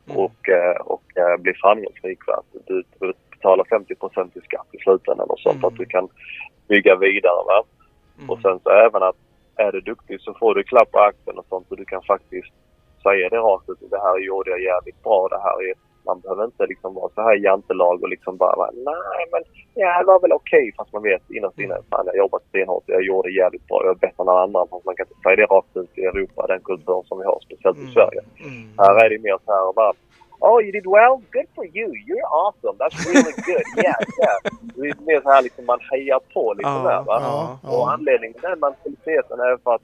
Mm. 0.07 0.19
och, 0.19 0.49
eh, 0.49 0.77
och 0.77 1.03
eh, 1.17 1.37
blir 1.37 1.55
framgångsrik. 1.63 2.19
Du, 2.67 2.85
betalar 3.01 3.65
50% 3.65 4.39
i 4.39 4.41
skatt 4.41 4.67
i 4.73 4.79
slutändan 4.79 5.31
och 5.31 5.41
sånt. 5.41 5.57
Mm. 5.57 5.65
Att 5.65 5.77
du 5.77 5.87
kan 5.87 6.09
bygga 6.69 6.97
vidare. 6.97 7.45
Va? 7.47 7.65
Mm. 8.19 8.31
Och 8.31 8.39
sen 8.41 8.61
så 8.63 8.71
även 8.71 9.03
att 9.03 9.17
är 9.57 9.73
du 9.73 9.81
duktig 9.81 10.21
så 10.21 10.35
får 10.35 10.55
du 10.55 10.63
klapp 10.63 10.91
på 10.91 11.01
axeln 11.01 11.39
och 11.39 11.47
sånt 11.49 11.71
och 11.71 11.77
du 11.77 11.85
kan 11.85 12.03
faktiskt 12.03 12.53
säga 13.03 13.29
det 13.29 13.37
rakt 13.37 13.69
ut. 13.69 13.91
Det 13.91 14.01
här 14.01 14.19
gjorde 14.19 14.51
jag 14.51 14.63
jävligt 14.63 15.03
bra. 15.03 15.29
Det 15.29 15.41
här 15.43 15.71
är, 15.71 15.75
man 16.07 16.21
behöver 16.21 16.45
inte 16.45 16.67
liksom 16.67 16.95
vara 16.95 17.11
så 17.15 17.21
här 17.23 17.35
jantelag 17.37 18.03
och 18.03 18.09
liksom 18.09 18.37
bara 18.37 18.57
vara, 18.57 18.71
nej 18.71 19.25
men 19.33 19.43
ja, 19.75 19.99
det 20.01 20.05
var 20.07 20.21
väl 20.21 20.33
okej. 20.33 20.73
Fast 20.77 20.93
man 20.93 21.03
vet 21.03 21.31
innerst 21.31 21.59
inne 21.59 21.77
fan 21.91 22.07
jag 22.07 22.13
har 22.13 22.19
jobbat 22.19 22.43
stenhårt 22.49 22.85
jag 22.87 23.03
gjorde 23.03 23.29
det 23.29 23.33
jävligt 23.35 23.67
bra. 23.69 23.81
Jag 23.85 23.91
är 23.91 23.95
bättre 24.07 24.23
än 24.23 24.29
alla 24.29 24.43
andra. 24.43 24.67
Fast 24.71 24.85
man 24.85 24.97
kan 24.97 25.07
inte 25.07 25.21
säga 25.23 25.37
det 25.37 25.47
rakt 25.55 25.77
ut 25.77 25.99
i 25.99 26.05
Europa, 26.05 26.47
den 26.47 26.61
kulturen 26.61 27.03
som 27.05 27.19
vi 27.19 27.25
har, 27.25 27.39
speciellt 27.47 27.79
i 27.79 27.81
Mm. 27.81 27.93
Sverige. 27.93 28.21
Mm. 28.45 28.69
Här 28.79 29.05
är 29.05 29.11
det 29.11 29.19
mer 29.19 29.39
så 29.45 29.53
här 29.53 29.73
bara 29.73 29.93
Oh, 30.41 30.63
you 30.63 30.73
did 30.73 30.87
well? 30.87 31.15
Good 31.33 31.49
for 31.55 31.65
you. 31.77 31.89
You're 32.09 32.29
awesome. 32.43 32.77
That's 32.81 32.99
really 33.09 33.35
good. 33.49 33.67
Yeah, 33.85 34.01
yeah. 34.21 34.39
Det 34.75 34.89
är 34.89 35.07
mer 35.07 35.21
så 35.21 35.31
här 35.31 35.43
liksom 35.43 35.67
man 35.67 35.79
hejar 35.91 36.21
på 36.35 36.55
liksom 36.59 36.73
Ja, 36.85 36.91
där 36.91 37.03
va. 37.03 37.17
Ja, 37.21 37.59
Och 37.77 37.93
anledningen 37.93 38.33
till 38.35 38.43
den 38.43 38.59
mentaliteten 38.61 39.41
är 39.41 39.57
för 39.65 39.75
att, 39.75 39.83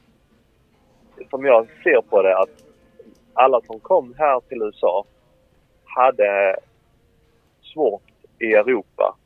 som 1.30 1.44
jag 1.44 1.66
ser 1.84 2.00
på 2.10 2.22
det, 2.22 2.38
att 2.38 2.50
alla 3.34 3.60
som 3.66 3.80
kom 3.80 4.14
här 4.18 4.40
till 4.48 4.62
USA 4.62 5.04
hade 5.96 6.56
svårt 7.74 8.02
i 8.38 8.52
Europa 8.54 9.16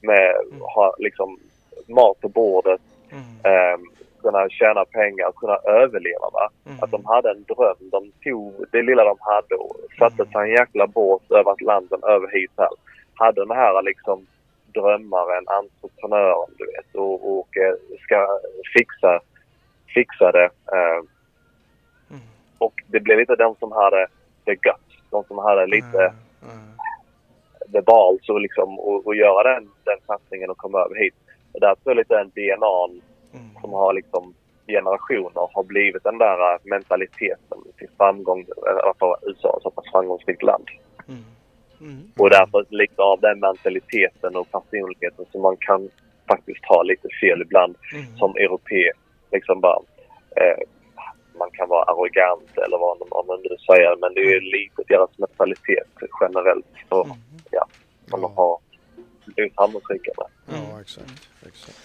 med 0.00 0.34
Mm. 0.50 0.60
ha 0.60 0.94
liksom 0.98 1.38
mat 1.86 2.20
på 2.20 2.28
bordet, 2.28 2.80
Mm. 3.10 3.22
eh, 3.44 3.78
kunna 4.22 4.48
tjäna 4.48 4.84
pengar, 4.84 5.32
kunna 5.36 5.56
överleva. 5.56 6.30
Va? 6.32 6.50
Mm. 6.66 6.78
Att 6.82 6.90
de 6.90 7.04
hade 7.06 7.30
en 7.30 7.42
dröm. 7.44 7.76
De 7.90 8.12
tog 8.24 8.64
det 8.72 8.82
lilla 8.82 9.04
de 9.04 9.16
hade 9.20 9.54
och 9.54 9.76
satte 9.98 10.24
sig 10.24 10.40
en 10.40 10.50
jäkla 10.50 10.86
båt 10.86 11.30
över 11.30 11.50
Atlanten, 11.50 12.00
över 12.02 12.28
hit 12.28 12.50
här. 12.56 12.68
Hade 13.14 13.40
den 13.40 13.56
här 13.56 13.82
liksom 13.82 14.26
drömmaren, 14.74 15.44
entreprenören 15.48 16.54
du 16.58 16.64
vet 16.66 16.94
och, 16.94 17.38
och 17.38 17.56
eh, 17.56 17.74
ska 18.04 18.26
fixa, 18.74 19.20
fixa 19.94 20.32
det. 20.32 20.44
Eh, 20.72 21.02
Mm. 22.10 22.22
och 22.58 22.74
det 22.86 23.00
blev 23.00 23.20
inte 23.20 23.36
de 23.36 23.54
som 23.58 23.72
hade 23.72 24.06
det 24.44 24.56
gött. 24.66 24.87
De 25.10 25.24
som 25.24 25.38
hade 25.38 25.66
lite 25.66 26.12
Mm. 26.42 26.58
Mm. 27.72 27.84
och 28.28 28.40
liksom 28.40 28.78
och, 28.78 29.06
och 29.06 29.14
göra 29.16 29.54
den, 29.54 29.70
den 29.84 29.98
satsningen 30.06 30.50
och 30.50 30.56
komma 30.56 30.78
över 30.78 30.94
hit. 30.94 31.14
Och 31.52 31.60
där 31.60 31.74
tror 31.74 31.80
jag 31.84 31.96
lite 31.96 32.14
den 32.14 32.30
DNA 32.34 32.66
Mm. 33.34 33.60
som 33.60 33.72
har 33.72 33.92
liksom 33.92 34.34
generationer 34.66 35.48
har 35.52 35.62
blivit 35.62 36.04
den 36.04 36.18
där 36.18 36.52
eh, 36.54 36.58
mentaliteten 36.64 37.58
till 37.78 37.88
framgång, 37.96 38.46
eller 38.66 38.94
för 38.98 39.16
USA 39.28 39.56
är 39.56 39.60
så 39.62 39.70
pass 39.70 39.90
framgångsrikt 39.92 40.42
land. 40.42 40.68
Mm. 41.08 41.24
Mm. 41.80 42.02
Och 42.18 42.30
därför 42.30 42.64
lite 42.68 43.02
av 43.02 43.20
den 43.20 43.40
mentaliteten 43.40 44.36
och 44.36 44.50
personligheten 44.50 45.24
som 45.32 45.42
man 45.42 45.56
kan 45.56 45.90
faktiskt 46.28 46.64
ha 46.64 46.82
lite 46.82 47.08
fel 47.20 47.42
ibland 47.42 47.76
Mm. 47.94 48.16
som 48.16 48.30
europé. 48.36 48.92
Liksom 49.32 49.60
bara, 49.60 49.78
eh, 50.36 50.58
man 51.38 51.50
kan 51.50 51.68
vara 51.68 51.84
arrogant 51.92 52.58
eller 52.64 52.78
vad 52.78 53.26
man- 53.26 53.40
nu 53.42 53.56
säger 53.66 53.96
men 54.00 54.14
det 54.14 54.20
är 54.20 54.30
ju 54.34 54.40
lite 54.40 54.82
deras 54.88 55.10
mentalitet 55.18 55.88
generellt 56.20 56.66
så, 56.88 57.04
Mm. 57.04 57.16
som 58.10 58.20
de 58.20 58.32
Ja. 58.36 58.42
har 58.42 58.58
blivit 59.34 59.54
framgångsrika 59.54 60.10
med. 60.18 60.26
Ja, 60.58 60.80
exakt. 60.80 61.28
exakt. 61.46 61.78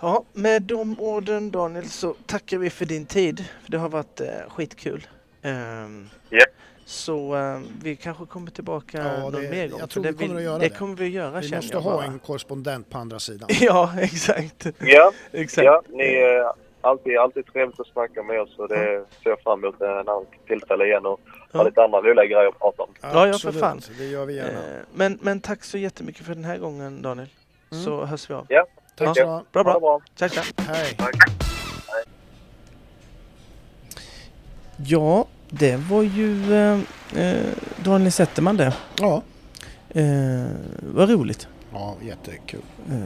Ja, 0.00 0.24
med 0.32 0.62
de 0.62 1.00
orden 1.00 1.50
Daniel 1.50 1.88
så 1.88 2.14
tackar 2.26 2.58
vi 2.58 2.70
för 2.70 2.84
din 2.84 3.06
tid. 3.06 3.44
Det 3.66 3.76
har 3.78 3.88
varit 3.88 4.20
eh, 4.20 4.26
skitkul. 4.48 5.06
Ehm, 5.42 6.08
Ja. 6.30 6.44
Så 6.84 7.36
eh, 7.36 7.60
vi 7.82 7.96
kanske 7.96 8.26
kommer 8.26 8.50
tillbaka 8.50 8.98
Ja, 8.98 9.20
någon 9.20 9.32
det- 9.32 9.50
mer 9.50 9.68
gång. 9.68 9.80
jag 9.80 9.90
tror 9.90 10.02
det 10.02 10.12
vi 10.12 10.18
kommer 10.26 10.36
att 10.36 10.42
göra 10.42 10.58
det. 10.58 10.68
det. 10.68 10.74
kommer 10.74 10.96
vi 10.96 11.04
att 11.04 11.10
göra 11.10 11.40
Vi 11.40 11.56
måste 11.56 11.78
ha 11.78 11.92
bara. 11.96 12.04
en 12.04 12.18
korrespondent 12.18 12.90
på 12.90 12.98
andra 12.98 13.18
sidan. 13.18 13.48
Ja, 13.60 13.92
exakt. 14.00 14.66
Ja, 14.78 15.12
exakt. 15.32 15.64
ja 15.64 15.82
ni 15.88 16.04
är 16.04 16.52
alltid, 16.80 17.16
alltid 17.18 17.46
trevligt 17.46 17.80
att 17.80 17.86
snacka 17.86 18.22
med 18.22 18.40
oss 18.40 18.58
och 18.58 18.68
det 18.68 19.04
ser 19.22 19.30
jag 19.30 19.40
fram 19.40 19.64
emot 19.64 19.80
en 19.80 19.90
annan 19.98 20.26
tillfälle 20.46 20.84
igen 20.84 21.06
och 21.06 21.20
Ja. 21.52 21.58
ha 21.58 21.64
lite 21.64 21.82
andra 21.82 21.98
roliga 22.00 22.24
grejer 22.26 22.48
att 22.48 22.58
prata 22.58 22.82
om. 22.82 22.88
Ja, 23.00 23.26
ja, 23.26 23.38
för 23.38 23.52
fan. 23.52 23.80
Det 23.98 24.04
gör 24.04 24.24
vi 24.26 24.36
gärna. 24.36 24.50
Eh, 24.50 24.80
Men, 24.94 25.18
men 25.22 25.40
tack 25.40 25.64
så 25.64 25.78
jättemycket 25.78 26.26
för 26.26 26.34
den 26.34 26.44
här 26.44 26.58
gången 26.58 27.02
Daniel. 27.02 27.28
Mm. 27.72 27.84
Så 27.84 28.04
hörs 28.04 28.30
vi 28.30 28.34
av. 28.34 28.46
Ja, 28.48 28.66
Tack 28.96 29.08
ja. 29.08 29.14
så 29.14 29.36
mycket. 29.38 29.52
Bra, 29.52 29.64
bra. 29.64 29.80
bra. 29.80 30.00
Tja, 30.16 30.28
tja. 30.28 30.42
Hej. 30.68 30.96
Ja, 34.86 35.26
det 35.50 35.76
var 35.76 36.02
ju 36.02 36.54
eh, 36.54 36.78
eh, 37.16 37.46
Daniel 37.84 38.12
Zetterman 38.12 38.56
det. 38.56 38.74
Ja. 39.00 39.22
Eh, 39.88 40.04
vad 40.94 41.10
roligt. 41.10 41.48
Ja, 41.72 41.96
jättekul. 42.06 42.60
Eh, 42.90 42.96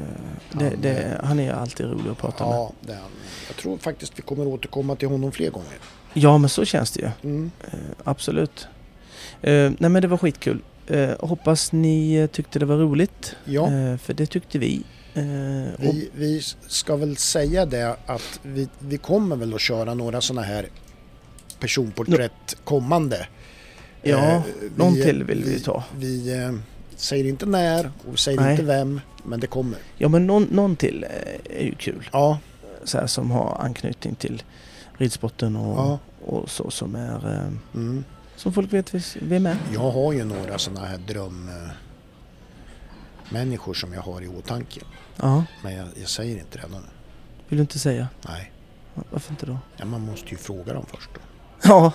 det, 0.53 0.65
Han, 0.65 0.81
det, 0.81 1.21
han 1.25 1.41
är 1.41 1.53
alltid 1.53 1.87
rolig 1.87 2.11
att 2.11 2.19
prata 2.19 2.47
med. 2.47 2.55
Ja, 2.55 2.73
det 2.81 2.93
är 2.93 2.97
han. 2.97 3.11
Jag 3.49 3.57
tror 3.57 3.79
faktiskt 3.79 4.13
vi 4.19 4.23
kommer 4.23 4.47
återkomma 4.47 4.97
till 4.97 5.09
honom 5.09 5.33
fler 5.33 5.51
gånger. 5.51 5.79
Ja, 6.15 6.39
men 6.39 6.49
så 6.51 6.65
känns 6.65 6.91
det 6.91 7.01
ju. 7.01 7.31
Mm. 7.31 7.51
Eh, 7.73 7.79
absolut. 8.05 8.67
Eh, 9.43 9.73
nej, 9.79 9.91
men 9.91 10.03
det 10.03 10.09
var 10.09 10.17
skitkul. 10.17 10.63
Eh, 10.87 11.11
hoppas 11.21 11.73
ni 11.73 12.15
eh, 12.15 12.27
tyckte 12.27 12.59
det 12.59 12.67
var 12.67 12.77
roligt. 12.77 13.37
Ja, 13.45 13.71
Eh, 13.73 13.97
för 13.97 14.15
det 14.15 14.27
tyckte 14.27 14.59
vi. 14.59 14.83
Eh, 15.15 15.23
vi, 15.79 16.11
vi 16.15 16.43
ska 16.69 16.97
väl 16.97 17.17
säga 17.17 17.67
det 17.67 17.97
att 18.07 18.41
vi, 18.43 18.69
vi 18.79 18.99
kommer 18.99 19.37
väl 19.37 19.55
att 19.55 19.61
köra 19.61 19.95
några 19.95 20.21
sådana 20.21 20.43
här 20.47 20.67
personporträtt 21.61 22.57
kommande. 22.65 23.27
Ja, 24.03 24.19
Eh, 24.19 24.43
någon 24.77 24.95
till 24.95 25.25
vill 25.25 25.45
vi 25.45 25.61
ta. 25.61 25.85
Vi 25.99 26.43
eh, 26.43 26.53
säger 26.97 27.25
inte 27.25 27.47
när 27.47 27.91
och 28.07 28.13
vi 28.13 28.17
säger 28.17 28.41
Nej. 28.41 28.51
inte 28.51 28.63
vem, 28.63 29.01
men 29.25 29.41
det 29.41 29.47
kommer. 29.47 29.79
ja, 29.99 30.09
men 30.09 30.27
någon, 30.27 30.43
någon 30.43 30.77
till 30.77 31.05
eh, 31.05 31.59
är 31.59 31.65
ju 31.65 31.75
kul. 31.75 32.09
Ja, 32.13 32.39
Så 32.85 32.99
här, 32.99 33.07
som 33.07 33.31
har 33.31 33.57
anknytning 33.61 34.15
till 34.15 34.43
ridsporten 34.99 35.57
och, 35.57 35.79
Ja. 35.79 35.99
och 36.27 36.51
så 36.51 36.71
som 36.71 36.95
är... 36.95 37.33
Eh, 37.33 37.49
mm. 37.75 38.05
som 38.37 38.53
folk 38.53 38.73
vet 38.73 39.17
vem 39.23 39.47
är. 39.47 39.57
jag 39.73 39.91
har 39.91 40.13
ju 40.13 40.25
några 40.25 40.59
sådana 40.59 40.87
här 40.87 40.99
dröm... 40.99 41.49
eh, 41.49 41.71
människor 43.33 43.75
som 43.75 43.93
jag 43.93 44.01
har 44.03 44.23
i 44.23 44.29
åtanke. 44.29 44.81
Ja, 45.17 45.45
Men 45.63 45.75
jag, 45.75 45.89
jag 46.01 46.09
säger 46.09 46.39
inte 46.39 46.59
det 46.59 46.69
nu. 46.71 46.77
vill 47.49 47.57
du 47.59 47.61
inte 47.61 47.79
säga? 47.79 48.09
Nej, 48.29 48.53
Varför 49.11 49.31
inte 49.33 49.47
då? 49.47 49.59
ja, 49.77 49.85
man 49.85 50.01
måste 50.01 50.29
ju 50.31 50.37
fråga 50.37 50.73
dem 50.73 50.87
först. 50.89 51.11
Då. 51.15 51.21
Ja, 51.63 51.93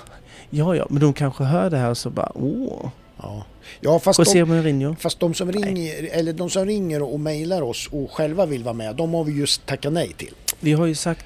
ja, 0.49 0.75
ja, 0.75 0.87
men 0.89 1.01
de 1.01 1.13
kanske 1.13 1.43
hör 1.43 1.69
det 1.69 1.77
här 1.77 1.89
och 1.89 1.97
så 1.97 2.09
bara 2.09 2.31
åh, 2.35 2.89
Ja, 3.21 3.43
ja 3.81 3.99
fast, 3.99 4.19
José 4.19 4.39
de, 4.39 4.45
Mourinho. 4.45 4.95
fast 4.99 5.19
de 5.19 5.33
som 5.33 5.51
ringer, 5.51 6.09
eller 6.11 6.33
de 6.33 6.49
som 6.49 6.65
ringer 6.65 7.01
och 7.01 7.19
mejlar 7.19 7.61
oss 7.61 7.87
och 7.91 8.11
själva 8.11 8.45
vill 8.45 8.63
vara 8.63 8.73
med, 8.73 8.95
de 8.95 9.13
har 9.13 9.23
vi 9.23 9.31
just 9.33 9.65
tackat 9.65 9.93
nej 9.93 10.13
till. 10.17 10.33
Vi 10.59 10.73
har 10.73 10.85
ju 10.85 10.95
sagt, 10.95 11.25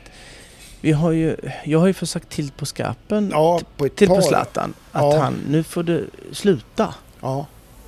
vi 0.81 0.91
har 0.91 1.11
ju, 1.11 1.35
jag 1.63 1.79
har 1.79 1.87
ju 1.87 1.93
försagt 1.93 2.29
till 2.29 2.51
på 2.51 2.65
skarpen 2.65 3.29
Ja, 3.31 3.59
på 3.77 3.89
till 3.89 4.07
par. 4.07 4.15
på 4.15 4.21
Zlatan 4.21 4.73
att 4.91 5.01
Ja. 5.13 5.17
han, 5.19 5.33
nu 5.49 5.63
får 5.63 5.83
du 5.83 6.09
sluta. 6.31 6.93
Ja, 7.21 7.45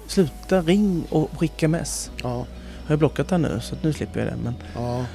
Sluta, 0.08 0.62
ring 0.62 1.04
och 1.10 1.40
skicka 1.40 1.68
mess. 1.68 2.12
ja, 2.24 2.46
Jag 2.84 2.90
har 2.94 2.98
blockat 2.98 3.32
han 3.32 3.42
nu 3.42 3.60
så 3.64 3.76
att 3.76 3.84
nu 3.84 3.94
slipper 3.94 4.20
jag 4.20 4.30
det. 4.30 4.36
Men 4.44 4.54
ja, 4.76 5.06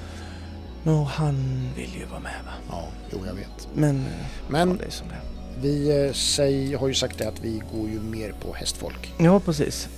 no, 0.82 1.04
han 1.04 1.68
vill 1.76 1.90
ju 2.00 2.06
vara 2.06 2.20
med 2.20 2.32
va. 2.46 2.52
ja, 2.70 2.84
jo 3.12 3.18
jag 3.26 3.34
vet. 3.34 3.68
Men, 3.74 4.04
Men 4.48 4.76
det 4.76 4.84
är 4.84 4.90
som 4.90 5.08
det. 5.08 5.14
Vi 5.62 6.04
eh, 6.06 6.12
säg, 6.12 6.74
har 6.74 6.88
ju 6.88 6.94
sagt 6.94 7.18
det 7.18 7.28
att 7.28 7.40
vi 7.44 7.62
går 7.74 7.88
ju 7.88 8.00
mer 8.00 8.32
på 8.40 8.54
hästfolk. 8.54 9.14
Ja, 9.18 9.40
precis. 9.40 9.88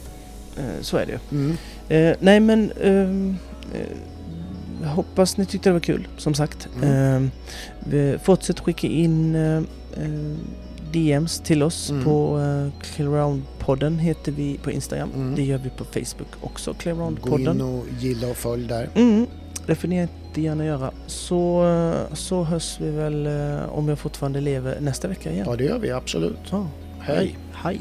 Eh, 0.58 0.80
så 0.82 0.96
är 0.96 1.06
det 1.06 1.12
ju. 1.12 1.18
Mm. 1.38 1.56
Eh, 1.88 2.16
nej 2.20 2.40
men 2.40 2.72
ehm, 2.82 3.36
eh, 3.74 4.88
hoppas 4.88 5.36
ni 5.36 5.46
tyckte 5.46 5.68
det 5.68 5.72
var 5.72 5.80
kul 5.80 6.08
som 6.16 6.34
sagt. 6.34 6.68
Mm. 6.82 7.24
Eh, 7.24 7.30
vi 7.90 8.18
fortsätt 8.24 8.60
skicka 8.60 8.86
in 8.86 9.34
eh, 9.34 9.56
eh, 9.96 10.36
DMs 10.92 11.40
till 11.40 11.62
oss 11.62 11.90
Mm. 11.90 12.04
på 12.04 12.38
eh, 12.38 12.82
Clearound-podden 12.96 13.98
heter 13.98 14.32
vi 14.32 14.58
på 14.62 14.70
Instagram. 14.70 15.10
Mm. 15.14 15.34
Det 15.34 15.42
gör 15.42 15.58
vi 15.58 15.70
på 15.70 15.84
Facebook 15.84 16.28
också, 16.40 16.70
Gå 16.70 16.76
in 16.90 16.94
Clearound-podden. 16.96 17.60
och 17.78 17.84
gilla 18.00 18.28
och 18.28 18.36
följ 18.36 18.66
där. 18.68 18.88
Mm, 18.94 19.26
ni 19.88 20.08
jättegärna 20.32 20.64
göra. 20.64 20.90
Så, 21.06 21.64
så 22.12 22.44
hörs 22.44 22.80
vi 22.80 22.90
väl 22.90 23.26
eh, 23.26 23.78
om 23.78 23.88
jag 23.88 23.98
fortfarande 23.98 24.40
lever 24.40 24.80
nästa 24.80 25.08
vecka 25.08 25.32
igen. 25.32 25.46
Ja, 25.48 25.56
det 25.56 25.64
gör 25.64 25.78
vi 25.78 25.90
absolut. 25.90 26.38
Ja. 26.50 26.66
Hej! 27.00 27.36
Hej! 27.52 27.80